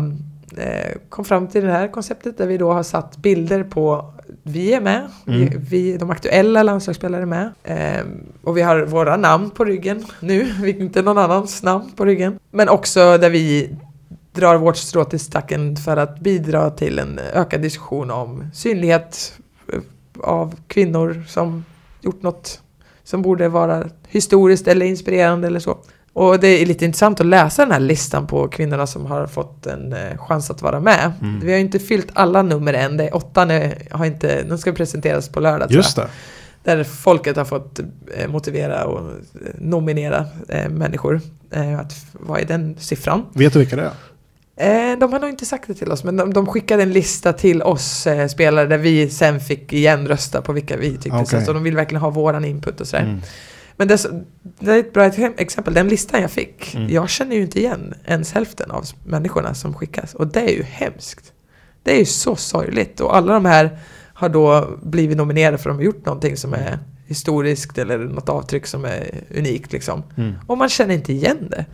eh, 0.58 0.96
kom 1.08 1.24
fram 1.24 1.48
till 1.48 1.64
det 1.64 1.72
här 1.72 1.88
konceptet 1.88 2.38
där 2.38 2.46
vi 2.46 2.58
då 2.58 2.72
har 2.72 2.82
satt 2.82 3.16
bilder 3.16 3.64
på 3.64 4.14
vi 4.42 4.74
är 4.74 4.80
med, 4.80 5.08
vi, 5.24 5.42
Mm. 5.46 5.60
vi, 5.68 5.96
de 5.96 6.10
aktuella 6.10 6.62
landslagsspelare 6.62 7.22
är 7.22 7.26
med. 7.26 7.52
Eh, 7.64 8.04
och 8.42 8.56
vi 8.56 8.62
har 8.62 8.82
våra 8.82 9.16
namn 9.16 9.50
på 9.50 9.64
ryggen 9.64 10.04
nu, 10.20 10.68
inte 10.78 11.02
någon 11.02 11.18
annans 11.18 11.62
namn 11.62 11.90
på 11.96 12.04
ryggen. 12.04 12.38
Men 12.50 12.68
också 12.68 13.18
där 13.18 13.30
vi 13.30 13.76
drar 14.32 14.56
vårt 14.56 14.76
strå 14.76 15.04
till 15.04 15.20
stacken 15.20 15.76
för 15.76 15.96
att 15.96 16.20
bidra 16.20 16.70
till 16.70 16.98
en 16.98 17.20
ökad 17.34 17.60
diskussion 17.62 18.10
om 18.10 18.44
synlighet 18.54 19.32
eh, 19.72 19.80
av 20.20 20.54
kvinnor 20.68 21.24
som 21.28 21.64
gjort 22.00 22.22
något 22.22 22.60
som 23.04 23.22
borde 23.22 23.48
vara 23.48 23.84
historiskt 24.08 24.68
eller 24.68 24.86
inspirerande 24.86 25.46
eller 25.46 25.60
så. 25.60 25.78
Och 26.12 26.40
det 26.40 26.48
är 26.48 26.66
lite 26.66 26.84
intressant 26.84 27.20
att 27.20 27.26
läsa 27.26 27.62
den 27.62 27.72
här 27.72 27.80
listan 27.80 28.26
på 28.26 28.48
kvinnorna 28.48 28.86
som 28.86 29.06
har 29.06 29.26
fått 29.26 29.66
en 29.66 29.92
eh, 29.92 30.18
chans 30.18 30.50
att 30.50 30.62
vara 30.62 30.80
med. 30.80 31.12
Mm. 31.22 31.40
Vi 31.40 31.50
har 31.50 31.58
ju 31.58 31.64
inte 31.64 31.78
fyllt 31.78 32.08
alla 32.12 32.42
nummer 32.42 32.74
än, 32.74 32.96
det 32.96 33.04
är 33.08 33.16
åtta 33.16 33.44
nu, 33.44 33.74
har 33.90 34.06
inte, 34.06 34.42
de 34.42 34.58
ska 34.58 34.72
presenteras 34.72 35.28
på 35.28 35.40
lördag 35.40 35.68
tror 35.68 35.76
Just 35.76 35.96
jag. 35.96 36.06
det. 36.06 36.76
Där 36.76 36.84
folket 36.84 37.36
har 37.36 37.44
fått 37.44 37.80
eh, 38.16 38.28
motivera 38.28 38.84
och 38.84 38.98
eh, 39.00 39.14
nominera 39.58 40.26
människor. 40.70 41.20
Att, 41.80 41.94
vad 42.12 42.40
är 42.40 42.44
den 42.44 42.76
siffran? 42.78 43.26
Vet 43.32 43.52
du 43.52 43.58
vilka 43.58 43.76
det 43.76 43.82
är? 43.82 43.90
Eh, 44.56 44.98
de 44.98 45.12
har 45.12 45.20
nog 45.20 45.30
inte 45.30 45.46
sagt 45.46 45.68
det 45.68 45.74
till 45.74 45.92
oss, 45.92 46.04
men 46.04 46.16
de, 46.16 46.32
de 46.32 46.46
skickade 46.46 46.82
en 46.82 46.92
lista 46.92 47.32
till 47.32 47.62
oss 47.62 48.06
eh, 48.06 48.28
spelare 48.28 48.66
där 48.66 48.78
vi 48.78 49.10
sen 49.10 49.40
fick 49.40 49.72
igen 49.72 50.08
rösta 50.08 50.42
på 50.42 50.52
vilka 50.52 50.76
vi 50.76 50.90
tyckte. 50.90 51.10
Okej. 51.10 51.40
Så, 51.40 51.46
så 51.46 51.52
de 51.52 51.62
vill 51.62 51.76
verkligen 51.76 52.02
ha 52.02 52.10
våran 52.10 52.44
input 52.44 52.80
och 52.80 52.86
sådär. 52.86 53.04
Mm. 53.04 53.20
Men 53.76 53.88
det, 53.88 54.06
det 54.58 54.72
är 54.72 54.78
ett 54.78 54.92
bra 54.92 55.04
ex- 55.04 55.18
exempel, 55.36 55.74
den 55.74 55.88
listan 55.88 56.20
jag 56.20 56.30
fick. 56.30 56.74
Mm. 56.74 56.90
Jag 56.90 57.10
känner 57.10 57.36
ju 57.36 57.42
inte 57.42 57.58
igen 57.58 57.94
ens 58.06 58.32
hälften 58.32 58.70
av 58.70 58.84
människorna 59.04 59.54
som 59.54 59.74
skickas. 59.74 60.14
Och 60.14 60.26
det 60.26 60.40
är 60.40 60.56
ju 60.56 60.62
hemskt. 60.62 61.32
Det 61.82 61.94
är 61.94 61.98
ju 61.98 62.04
så 62.04 62.36
sorgligt. 62.36 63.00
Och 63.00 63.16
alla 63.16 63.32
de 63.32 63.44
här 63.44 63.78
har 64.14 64.28
då 64.28 64.78
blivit 64.82 65.16
nominerade 65.16 65.58
för 65.58 65.70
att 65.70 65.76
de 65.76 65.78
har 65.78 65.84
gjort 65.84 66.06
någonting 66.06 66.36
som 66.36 66.54
är 66.54 66.78
historiskt 67.06 67.78
eller 67.78 67.98
något 67.98 68.28
avtryck 68.28 68.66
som 68.66 68.84
är 68.84 69.24
unikt 69.36 69.72
liksom. 69.72 70.02
Mm. 70.16 70.34
Och 70.46 70.58
man 70.58 70.68
känner 70.68 70.94
inte 70.94 71.12
igen 71.12 71.48
det. 71.50 71.64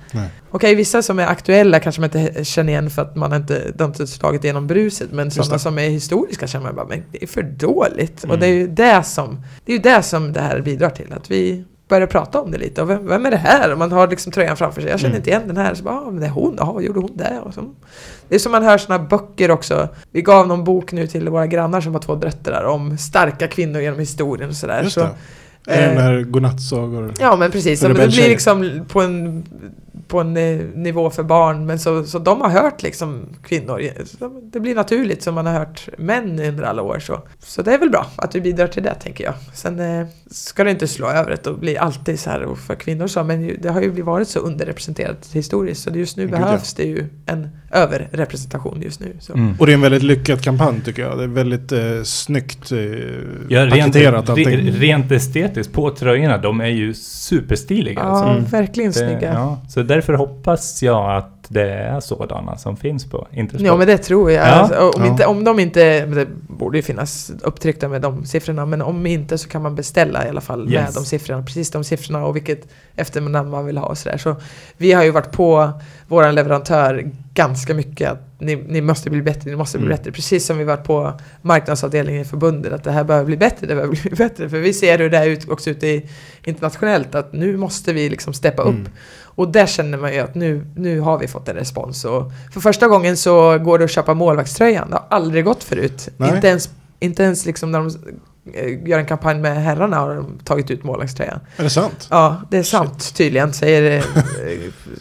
Okej, 0.51 0.75
vissa 0.75 1.03
som 1.03 1.19
är 1.19 1.27
aktuella 1.27 1.81
kanske 1.81 2.01
man 2.01 2.11
inte 2.17 2.45
känner 2.45 2.73
igen 2.73 2.91
för 2.91 3.03
att 3.03 3.17
man 3.17 3.33
inte, 3.33 3.73
de 3.75 3.85
inte 3.85 4.07
slagit 4.07 4.45
igenom 4.45 4.67
bruset. 4.67 5.13
Men 5.13 5.31
sådana 5.31 5.59
som 5.59 5.79
är 5.79 5.89
historiska 5.89 6.47
känner 6.47 6.67
man 6.67 6.75
bara, 6.75 6.87
men 6.87 7.03
det 7.13 7.23
är 7.23 7.27
för 7.27 7.43
dåligt. 7.43 8.25
Mm. 8.25 8.35
Och 8.35 8.41
det 8.41 8.47
är 8.47 8.53
ju 8.53 8.67
det 8.67 9.03
som 9.03 9.43
det, 9.65 9.75
är 9.75 9.79
det 9.79 10.03
som 10.03 10.33
det 10.33 10.41
här 10.41 10.61
bidrar 10.61 10.91
till. 10.91 11.13
Att 11.13 11.31
vi 11.31 11.65
börjar 11.91 12.07
prata 12.07 12.41
om 12.41 12.51
det 12.51 12.59
lite. 12.59 12.83
Och 12.83 12.91
vem, 12.91 13.07
vem 13.07 13.27
är 13.27 13.31
det 13.31 13.37
här? 13.37 13.73
Och 13.73 13.79
man 13.79 13.93
har 13.93 14.09
liksom 14.09 14.33
tröjan 14.33 14.57
framför 14.57 14.81
sig. 14.81 14.91
Jag 14.91 15.01
känner 15.01 15.11
Mm. 15.11 15.17
inte 15.21 15.31
igen 15.31 15.43
den 15.47 15.57
här. 15.57 15.75
Så 15.75 15.85
bara, 15.85 15.95
ah, 15.95 16.11
men 16.11 16.21
det 16.21 16.27
är 16.27 16.31
hon. 16.31 16.55
Jaha, 16.59 16.83
gjorde 16.83 17.01
hon 17.01 17.17
det? 17.17 17.41
Och 17.43 17.55
så. 17.55 17.61
Det 18.29 18.35
är 18.35 18.39
som 18.39 18.53
man 18.53 18.63
hör 18.63 18.79
sådana 18.79 19.05
böcker 19.05 19.51
också. 19.51 19.89
Vi 20.13 20.23
gav 20.23 20.49
någon 20.49 20.65
bok 20.65 20.93
nu 20.93 21.07
till 21.07 21.29
våra 21.29 21.47
grannar 21.47 21.81
som 21.81 21.93
har 21.95 22.01
två 22.01 22.15
döttrar 22.15 22.65
om 22.65 22.99
starka 22.99 23.49
kvinnor 23.49 23.81
genom 23.81 23.99
historien 24.01 24.51
och 24.51 24.57
sådär. 24.57 24.85
Så. 24.89 25.01
Är 25.01 25.09
det 25.65 25.73
eh, 25.85 25.89
den 25.95 26.03
här 26.03 26.23
godnattsagor? 26.23 27.15
Ja 27.19 27.37
men 27.37 27.51
precis, 27.51 27.83
men 27.83 27.95
det 27.95 28.07
blir 28.07 28.29
liksom 28.29 28.85
på 28.89 29.01
en, 29.01 29.45
på 30.11 30.21
en 30.21 30.37
eh, 30.37 30.61
nivå 30.75 31.11
för 31.11 31.23
barn 31.23 31.67
men 31.67 31.79
så, 31.79 32.05
så 32.05 32.19
de 32.19 32.41
har 32.41 32.49
hört 32.49 32.83
liksom 32.83 33.27
kvinnor, 33.43 33.83
det 34.43 34.61
blir 34.61 34.75
naturligt 34.75 35.23
som 35.23 35.35
man 35.35 35.47
har 35.47 35.53
hört 35.53 35.89
män 35.99 36.41
under 36.41 36.65
alla 36.65 36.83
år 36.83 36.99
så. 36.99 37.23
Så 37.39 37.63
det 37.63 37.75
är 37.75 37.79
väl 37.79 37.91
bra 37.91 38.07
att 38.17 38.35
vi 38.35 38.41
bidrar 38.41 38.67
till 38.67 38.83
det 38.83 38.95
tänker 38.95 39.25
jag. 39.25 39.35
Sen 39.55 39.81
eh, 39.81 40.07
ska 40.31 40.65
det 40.65 40.71
inte 40.71 40.89
slå 40.89 41.09
över 41.09 41.49
och 41.49 41.59
bli 41.59 41.79
alltid 41.79 42.21
så 42.21 42.31
här 42.31 42.55
för 42.55 42.75
kvinnor 42.75 43.07
så 43.07 43.25
men 43.25 43.43
ju, 43.43 43.57
det 43.57 43.71
har 43.71 43.81
ju 43.81 44.03
varit 44.03 44.29
så 44.29 44.39
underrepresenterat 44.39 45.29
historiskt 45.33 45.83
så 45.83 45.91
just 45.91 46.17
nu 46.17 46.23
Gud, 46.23 46.35
ja. 46.35 46.39
behövs 46.39 46.75
det 46.75 46.85
ju 46.85 47.07
en 47.27 47.49
överrepresentation 47.71 48.83
just 48.83 49.01
nu. 49.01 49.13
Så. 49.21 49.33
Mm. 49.33 49.55
Och 49.59 49.67
det 49.67 49.73
är 49.73 49.75
en 49.75 49.81
väldigt 49.81 50.03
lyckad 50.03 50.43
kampanj 50.43 50.81
tycker 50.85 51.03
jag. 51.03 51.19
Det 51.19 51.25
är 51.25 51.29
väldigt 51.29 51.73
eh, 51.73 52.03
snyggt 52.05 52.73
eh, 52.73 52.79
Ja, 53.49 53.67
rent, 53.67 53.71
paketerat 53.71 54.31
allting. 54.31 54.47
re, 54.49 54.71
rent 54.71 55.13
estetiskt 55.13 55.73
på 55.73 55.91
tröjorna, 55.91 56.39
de 56.39 56.61
är 56.61 56.67
ju 56.67 56.95
superstiliga. 56.95 58.01
Ja, 58.01 58.07
alltså. 58.07 58.25
Mm. 58.25 58.45
verkligen 58.45 58.91
Det, 58.91 58.99
snygga. 58.99 59.33
ja, 59.33 59.61
så 59.69 59.83
därför 59.83 60.13
hoppas 60.15 60.83
jag 60.83 61.17
att 61.17 61.40
det 61.53 61.71
är 61.71 62.01
sådana 62.01 62.57
som 62.57 62.77
finns 62.77 63.11
på 63.11 63.27
Intersport. 63.33 63.67
Ja 63.67 63.77
men 63.77 63.87
det 63.87 63.99
tror 63.99 64.31
jag. 64.31 64.47
Ja. 64.47 64.51
Alltså, 64.51 64.79
om, 64.89 65.05
Ja. 65.05 65.07
inte, 65.11 65.27
om 65.27 65.45
de 65.45 65.59
inte, 65.61 66.07
det 66.07 66.27
borde 66.49 66.79
ju 66.79 66.83
finnas 66.83 67.31
upptryckta 67.43 67.89
med 67.89 68.03
de 68.03 68.25
siffrorna, 68.25 68.67
men 68.67 68.83
om 68.83 69.07
inte 69.07 69.39
så 69.39 69.49
kan 69.49 69.63
man 69.63 69.75
beställa 69.75 70.27
i 70.27 70.29
alla 70.29 70.41
fall 70.41 70.65
med 70.65 70.73
Yes. 70.73 70.95
de 70.95 71.05
siffrorna, 71.05 71.43
precis 71.43 71.71
de 71.71 71.85
siffrorna 71.85 72.25
och 72.27 72.37
vilket 72.37 72.69
efternamn 72.97 73.51
man 73.51 73.67
vill 73.67 73.79
ha 73.79 73.87
och 73.87 73.99
sådär. 73.99 74.19
Så 74.19 74.37
vi 74.77 74.93
har 74.93 75.05
ju 75.05 75.11
varit 75.11 75.33
på 75.33 75.71
vår 76.09 76.33
leverantör 76.33 77.11
ganska 77.35 77.75
mycket 77.75 78.11
att 78.11 78.27
ni, 78.41 78.57
ni 78.57 78.81
måste 78.81 79.11
bli 79.11 79.23
bättre, 79.23 79.51
ni 79.51 79.57
måste 79.57 79.79
bli 79.79 79.87
Mm. 79.87 79.97
bättre. 79.99 80.13
Precis 80.13 80.47
som 80.47 80.59
vi 80.59 80.65
varit 80.65 80.85
på 80.85 81.13
marknadsavdelningen 81.43 82.23
i 82.23 82.25
förbundet, 82.25 82.73
att 82.73 82.85
det 82.85 82.91
här 82.91 83.05
behöver 83.05 83.27
bli 83.27 83.37
bättre, 83.37 83.67
det 83.67 83.75
behöver 83.75 83.97
bli 83.97 84.11
bättre. 84.17 84.49
För 84.49 84.59
vi 84.59 84.73
ser 84.73 84.99
hur 84.99 85.11
det 85.11 85.19
är 85.19 85.27
ut, 85.27 85.49
också 85.49 85.71
ute 85.71 85.87
i, 85.87 86.09
internationellt, 86.45 87.15
att 87.15 87.33
nu 87.33 87.57
måste 87.57 87.93
vi 87.93 88.09
liksom 88.09 88.33
steppa 88.33 88.63
upp. 88.63 88.75
Mm. 88.75 88.89
Och 89.23 89.49
där 89.53 89.67
känner 89.67 89.99
man 89.99 90.13
ju 90.15 90.19
att 90.19 90.35
nu, 90.35 90.67
nu 90.77 91.01
har 91.01 91.19
vi 91.19 91.29
fått 91.29 91.49
en 91.49 91.57
respons. 91.57 92.05
Och 92.05 92.33
för 92.53 92.61
första 92.61 92.89
gången 92.89 93.17
så 93.17 93.59
går 93.59 93.79
det 93.79 93.85
att 93.85 93.91
köpa 93.91 94.15
målvaktströjan. 94.15 94.91
Det 94.91 94.97
har 94.97 95.07
aldrig 95.11 95.45
gått 95.45 95.65
förut. 95.65 96.09
Nej. 96.17 96.35
Inte 96.35 96.49
ens, 96.49 96.71
inte 97.01 97.23
ens 97.23 97.47
liksom 97.47 97.71
när 97.73 97.79
de 97.79 97.91
gör 98.87 98.99
en 98.99 99.07
kampanj 99.07 99.39
med 99.41 99.63
herrarna 99.63 99.97
har 99.97 100.15
de 100.15 100.39
tagit 100.45 100.71
ut 100.71 100.85
målvaktströjan. 100.85 101.41
Är 101.57 101.63
det 101.65 101.71
sant? 101.71 102.07
Ja, 102.11 102.37
det 102.51 102.59
är 102.59 102.63
sant 102.63 103.15
tydligen, 103.15 103.53
säger 103.53 103.99
eh, 103.99 104.05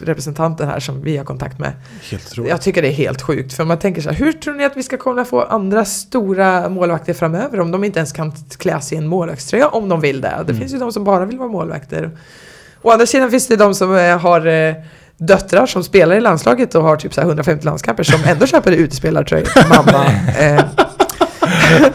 representanten 0.00 0.68
här 0.68 0.80
som 0.80 1.02
vi 1.02 1.16
har 1.16 1.24
kontakt 1.24 1.58
med. 1.58 1.72
Helt 2.10 2.26
otroligt. 2.26 2.50
Jag 2.50 2.62
tycker 2.62 2.82
det 2.82 2.88
är 2.88 2.92
helt 2.92 3.22
sjukt, 3.22 3.52
för 3.52 3.64
man 3.64 3.78
tänker 3.78 4.02
så 4.02 4.10
här, 4.10 4.16
hur 4.16 4.32
tror 4.32 4.54
ni 4.54 4.64
att 4.64 4.76
vi 4.76 4.82
ska 4.82 4.96
kunna 4.96 5.24
få 5.24 5.42
andra 5.42 5.84
stora 5.84 6.68
målvakter 6.68 7.12
framöver 7.14 7.60
om 7.60 7.70
de 7.70 7.84
inte 7.84 7.98
ens 7.98 8.12
kan 8.12 8.32
klä 8.58 8.80
sig 8.80 8.98
i 8.98 9.00
en 9.00 9.06
målvaktströja 9.06 9.68
om 9.68 9.88
de 9.88 10.00
vill 10.00 10.20
det? 10.20 10.28
Det 10.28 10.52
Mm. 10.52 10.56
finns 10.60 10.74
ju 10.74 10.78
de 10.78 10.92
som 10.92 11.04
bara 11.04 11.24
vill 11.24 11.38
vara 11.38 11.48
målvakter. 11.48 12.10
Å 12.82 12.90
andra 12.90 13.06
sidan 13.06 13.30
finns 13.30 13.46
det 13.46 13.56
de 13.56 13.74
som 13.74 13.96
eh, 13.96 14.18
har 14.18 14.46
eh, 14.46 14.74
döttrar 15.16 15.66
som 15.66 15.84
spelar 15.84 16.16
i 16.16 16.20
landslaget 16.20 16.74
och 16.74 16.82
har 16.82 16.96
typ 16.96 17.14
så 17.14 17.20
här 17.20 17.28
150 17.28 17.64
landskamper 17.64 18.02
som 18.02 18.20
ändå 18.26 18.46
köper 18.46 18.72
utespelartröjor. 18.72 19.48
Mamma. 19.68 20.04
Eh. 20.38 20.64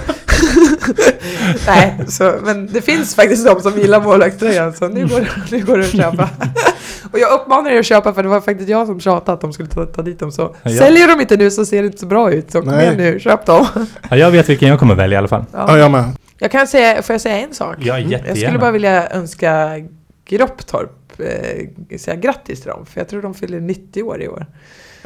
Nej, 1.67 1.95
så, 2.07 2.33
men 2.43 2.67
det 2.73 2.81
finns 2.81 3.15
faktiskt 3.15 3.45
de 3.45 3.61
som 3.61 3.77
gillar 3.79 4.01
målvaktströjan 4.01 4.73
så 4.73 4.87
nu 4.87 5.07
går, 5.07 5.19
det- 5.19 5.51
nu 5.57 5.63
går 5.65 5.77
det 5.77 5.83
att 5.83 5.91
köpa. 5.91 6.29
Och 7.11 7.19
jag 7.19 7.33
uppmanar 7.33 7.71
er 7.71 7.79
att 7.79 7.85
köpa 7.85 8.13
för 8.13 8.23
det 8.23 8.29
var 8.29 8.41
faktiskt 8.41 8.69
jag 8.69 8.87
som 8.87 8.99
tjatade 8.99 9.31
att 9.33 9.41
de 9.41 9.53
skulle 9.53 9.69
ta, 9.69 9.85
ta 9.85 10.01
dit 10.01 10.19
dem. 10.19 10.31
Så 10.31 10.55
Ja. 10.63 10.71
säljer 10.71 11.07
de 11.07 11.21
inte 11.21 11.37
nu 11.37 11.51
så 11.51 11.65
ser 11.65 11.81
det 11.81 11.85
inte 11.85 11.97
så 11.99 12.05
bra 12.05 12.31
ut. 12.31 12.51
Så 12.51 12.61
kom 12.61 12.69
Nej. 12.71 12.83
igen 12.85 12.97
nu, 12.97 13.19
köp 13.19 13.45
dem. 13.45 13.65
Ja, 14.09 14.17
jag 14.17 14.31
vet 14.31 14.49
vilken 14.49 14.69
jag 14.69 14.79
kommer 14.79 14.95
välja 14.95 15.15
i 15.15 15.17
alla 15.17 15.27
fall. 15.27 15.45
Ja, 15.53 15.65
Ja. 15.67 15.77
jag 15.77 15.91
med. 15.91 16.03
Jag 16.39 16.51
kan 16.51 16.67
säga, 16.67 17.01
får 17.01 17.13
jag 17.13 17.21
säga 17.21 17.37
en 17.39 17.53
sak? 17.53 17.75
Ja, 17.79 17.99
Jag 17.99 18.37
skulle 18.37 18.59
bara 18.59 18.71
vilja 18.71 19.09
önska 19.09 19.69
Gropptorp 20.29 21.19
eh, 21.19 21.97
säga 21.97 22.15
grattis 22.15 22.61
till 22.61 22.69
dem, 22.69 22.85
för 22.85 22.99
jag 22.99 23.07
tror 23.09 23.21
de 23.21 23.33
fyller 23.33 23.59
90 23.59 24.03
år 24.03 24.21
i 24.21 24.27
år. 24.27 24.45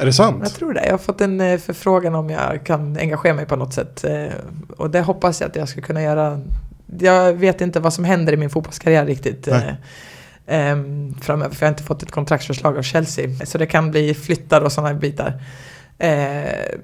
Är 0.00 0.06
det 0.06 0.12
sant? 0.12 0.38
Jag 0.42 0.52
tror 0.54 0.74
det. 0.74 0.84
Jag 0.84 0.90
har 0.92 0.98
fått 0.98 1.20
en 1.20 1.40
eh, 1.40 1.58
förfrågan 1.58 2.14
om 2.14 2.30
jag 2.30 2.64
kan 2.64 2.96
engagera 2.96 3.34
mig 3.34 3.46
på 3.46 3.56
något 3.56 3.74
sätt. 3.74 4.04
eh, 4.04 4.26
Och 4.76 4.90
det 4.90 5.00
hoppas 5.00 5.40
jag 5.40 5.48
att 5.50 5.56
jag 5.56 5.68
ska 5.68 5.80
kunna 5.80 6.02
göra. 6.02 6.40
Jag 6.98 7.32
vet 7.32 7.60
inte 7.60 7.80
vad 7.80 7.92
som 7.94 8.04
händer 8.04 8.32
i 8.32 8.36
min 8.36 8.50
fotbollskarriär 8.50 9.06
riktigt. 9.06 9.48
eh, 9.48 9.56
Nej. 9.58 9.76
ehm, 10.46 11.14
framöver, 11.20 11.54
för 11.54 11.66
jag 11.66 11.68
har 11.68 11.74
inte 11.74 11.82
fått 11.84 12.02
ett 12.02 12.10
kontraktsförslag 12.10 12.78
av 12.78 12.82
Chelsea. 12.82 13.28
Så 13.46 13.58
det 13.58 13.66
kan 13.66 13.90
bli 13.90 14.14
flyttar 14.14 14.60
och 14.60 14.72
sådana 14.72 14.94
bitar. 14.94 15.42
Eh, 15.98 16.78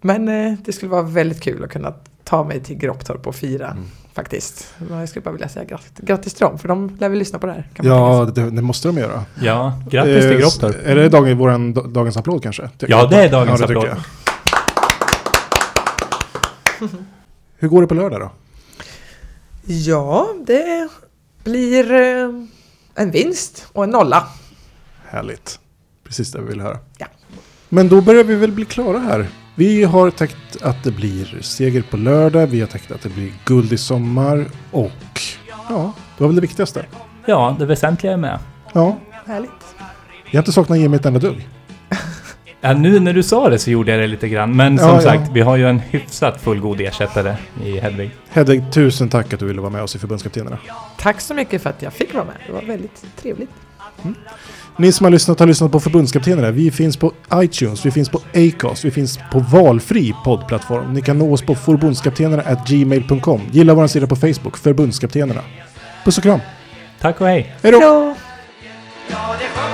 Men 0.00 0.28
eh, 0.28 0.54
det 0.64 0.72
skulle 0.72 0.90
vara 0.90 1.02
väldigt 1.02 1.40
kul 1.40 1.64
att 1.64 1.70
kunna 1.70 1.94
ta 2.24 2.44
mig 2.44 2.60
till 2.60 2.76
Gropptorp 2.76 3.26
och 3.26 3.34
fira. 3.34 3.66
Mm. 3.70 3.84
Faktiskt. 4.18 4.74
Jag 4.90 5.08
skulle 5.08 5.22
bara 5.22 5.30
vilja 5.32 5.48
säga 5.48 5.64
grattis, 5.64 5.92
grattis 5.96 6.34
till 6.34 6.44
dem, 6.44 6.58
för 6.58 6.68
de 6.68 6.96
lär 7.00 7.08
väl 7.08 7.18
lyssna 7.18 7.38
på 7.38 7.46
det 7.46 7.52
här. 7.52 7.68
Ja, 7.82 8.30
det, 8.34 8.50
det 8.50 8.62
måste 8.62 8.88
de 8.88 8.98
göra. 8.98 9.24
Ja, 9.42 9.82
grattis 9.90 10.22
till 10.22 10.32
Eh, 10.32 10.38
Gropptorp. 10.38 10.76
Är 10.84 10.94
det 10.94 11.08
dagen, 11.08 11.38
våran, 11.38 11.92
dagens 11.92 12.16
applåd 12.16 12.42
kanske? 12.42 12.68
Tycker 12.78 12.92
Ja, 12.92 13.06
det 13.06 13.16
är 13.16 13.30
dagens 13.30 13.60
det 13.60 13.66
tycker 13.66 13.88
applåd. 13.88 14.02
Hur 17.56 17.68
går 17.68 17.80
det 17.80 17.86
på 17.88 17.94
lördag 17.94 18.20
då? 18.20 18.30
Ja, 19.72 20.28
det 20.46 20.88
blir 21.44 21.92
eh, 21.92 22.28
en 22.94 23.10
vinst 23.10 23.66
och 23.72 23.84
en 23.84 23.90
nolla. 23.90 24.26
Härligt. 25.08 25.60
Precis 26.04 26.32
det 26.32 26.40
vi 26.40 26.46
vill 26.46 26.60
höra. 26.60 26.78
Ja. 26.98 27.06
Men 27.68 27.88
då 27.88 28.00
börjar 28.00 28.24
vi 28.24 28.34
väl 28.34 28.52
bli 28.52 28.64
klara 28.64 28.98
här. 28.98 29.28
Vi 29.58 29.84
har 29.84 30.10
tänkt 30.10 30.62
att 30.62 30.84
det 30.84 30.90
blir 30.90 31.38
seger 31.40 31.82
på 31.82 31.96
lördag, 31.96 32.46
vi 32.46 32.60
har 32.60 32.66
tänkt 32.66 32.90
att 32.90 33.02
det 33.02 33.08
blir 33.08 33.32
guld 33.44 33.72
i 33.72 33.78
sommar 33.78 34.46
och 34.70 35.20
ja, 35.68 35.92
det 36.16 36.22
var 36.22 36.28
väl 36.28 36.34
det 36.34 36.40
viktigaste. 36.40 36.84
Ja, 37.26 37.56
det 37.58 37.66
väsentliga 37.66 38.12
är 38.12 38.16
med. 38.16 38.38
Ja, 38.72 38.96
Härligt. 39.26 39.50
jag 40.24 40.32
har 40.32 40.38
inte 40.38 40.52
saknat 40.52 40.78
Jimmy 40.78 40.96
ett 40.96 41.06
enda 41.06 41.20
dugg. 41.20 41.48
Ja, 42.60 42.72
nu 42.72 43.00
när 43.00 43.12
du 43.12 43.22
sa 43.22 43.48
det 43.48 43.58
så 43.58 43.70
gjorde 43.70 43.90
jag 43.90 44.00
det 44.00 44.06
lite 44.06 44.28
grann. 44.28 44.56
Men 44.56 44.78
som 44.78 44.88
ja. 44.88 45.00
sagt, 45.00 45.30
vi 45.32 45.40
har 45.40 45.56
ju 45.56 45.68
en 45.68 45.78
hyfsat 45.78 46.40
fullgod 46.40 46.80
ersättare 46.80 47.36
i 47.64 47.78
Hedvig. 47.80 48.10
Hedvig, 48.28 48.72
tusen 48.72 49.08
tack 49.08 49.32
att 49.32 49.40
du 49.40 49.46
ville 49.46 49.60
vara 49.60 49.70
med 49.70 49.82
oss 49.82 49.96
i 49.96 49.98
förbundskaptenerna. 49.98 50.58
Tack 50.98 51.20
så 51.20 51.34
mycket 51.34 51.62
för 51.62 51.70
att 51.70 51.82
jag 51.82 51.92
fick 51.92 52.14
vara 52.14 52.24
med. 52.24 52.34
Det 52.46 52.52
var 52.52 52.62
väldigt 52.62 53.04
trevligt. 53.16 53.50
Ni 54.80 54.92
som 54.92 55.04
har 55.04 55.10
lyssnat 55.10 55.38
har 55.38 55.46
lyssnat 55.46 55.72
på 55.72 55.80
förbundskaptenerna. 55.80 56.50
Vi 56.50 56.70
finns 56.70 56.96
på 56.96 57.12
iTunes, 57.34 57.86
vi 57.86 57.90
finns 57.90 58.08
på 58.08 58.20
Acast, 58.34 58.84
vi 58.84 58.90
finns 58.90 59.18
på 59.32 59.38
valfri 59.38 60.14
poddplattform. 60.24 60.92
Ni 60.92 61.02
kan 61.02 61.18
nå 61.18 61.32
oss 61.32 61.42
på 61.42 61.54
förbundskaptenerna@gmail.com. 61.54 63.40
Gilla 63.52 63.74
vår 63.74 63.86
sida 63.86 64.06
på 64.06 64.16
Facebook, 64.16 64.56
förbundskaptenerna. 64.56 65.40
Puss 66.04 66.18
och 66.18 66.22
kram! 66.22 66.40
Tack 67.00 67.20
och 67.20 67.26
hej! 67.26 67.54
Hej 67.62 67.72
då! 67.72 67.80
Hej 67.80 67.88
då! 67.88 69.67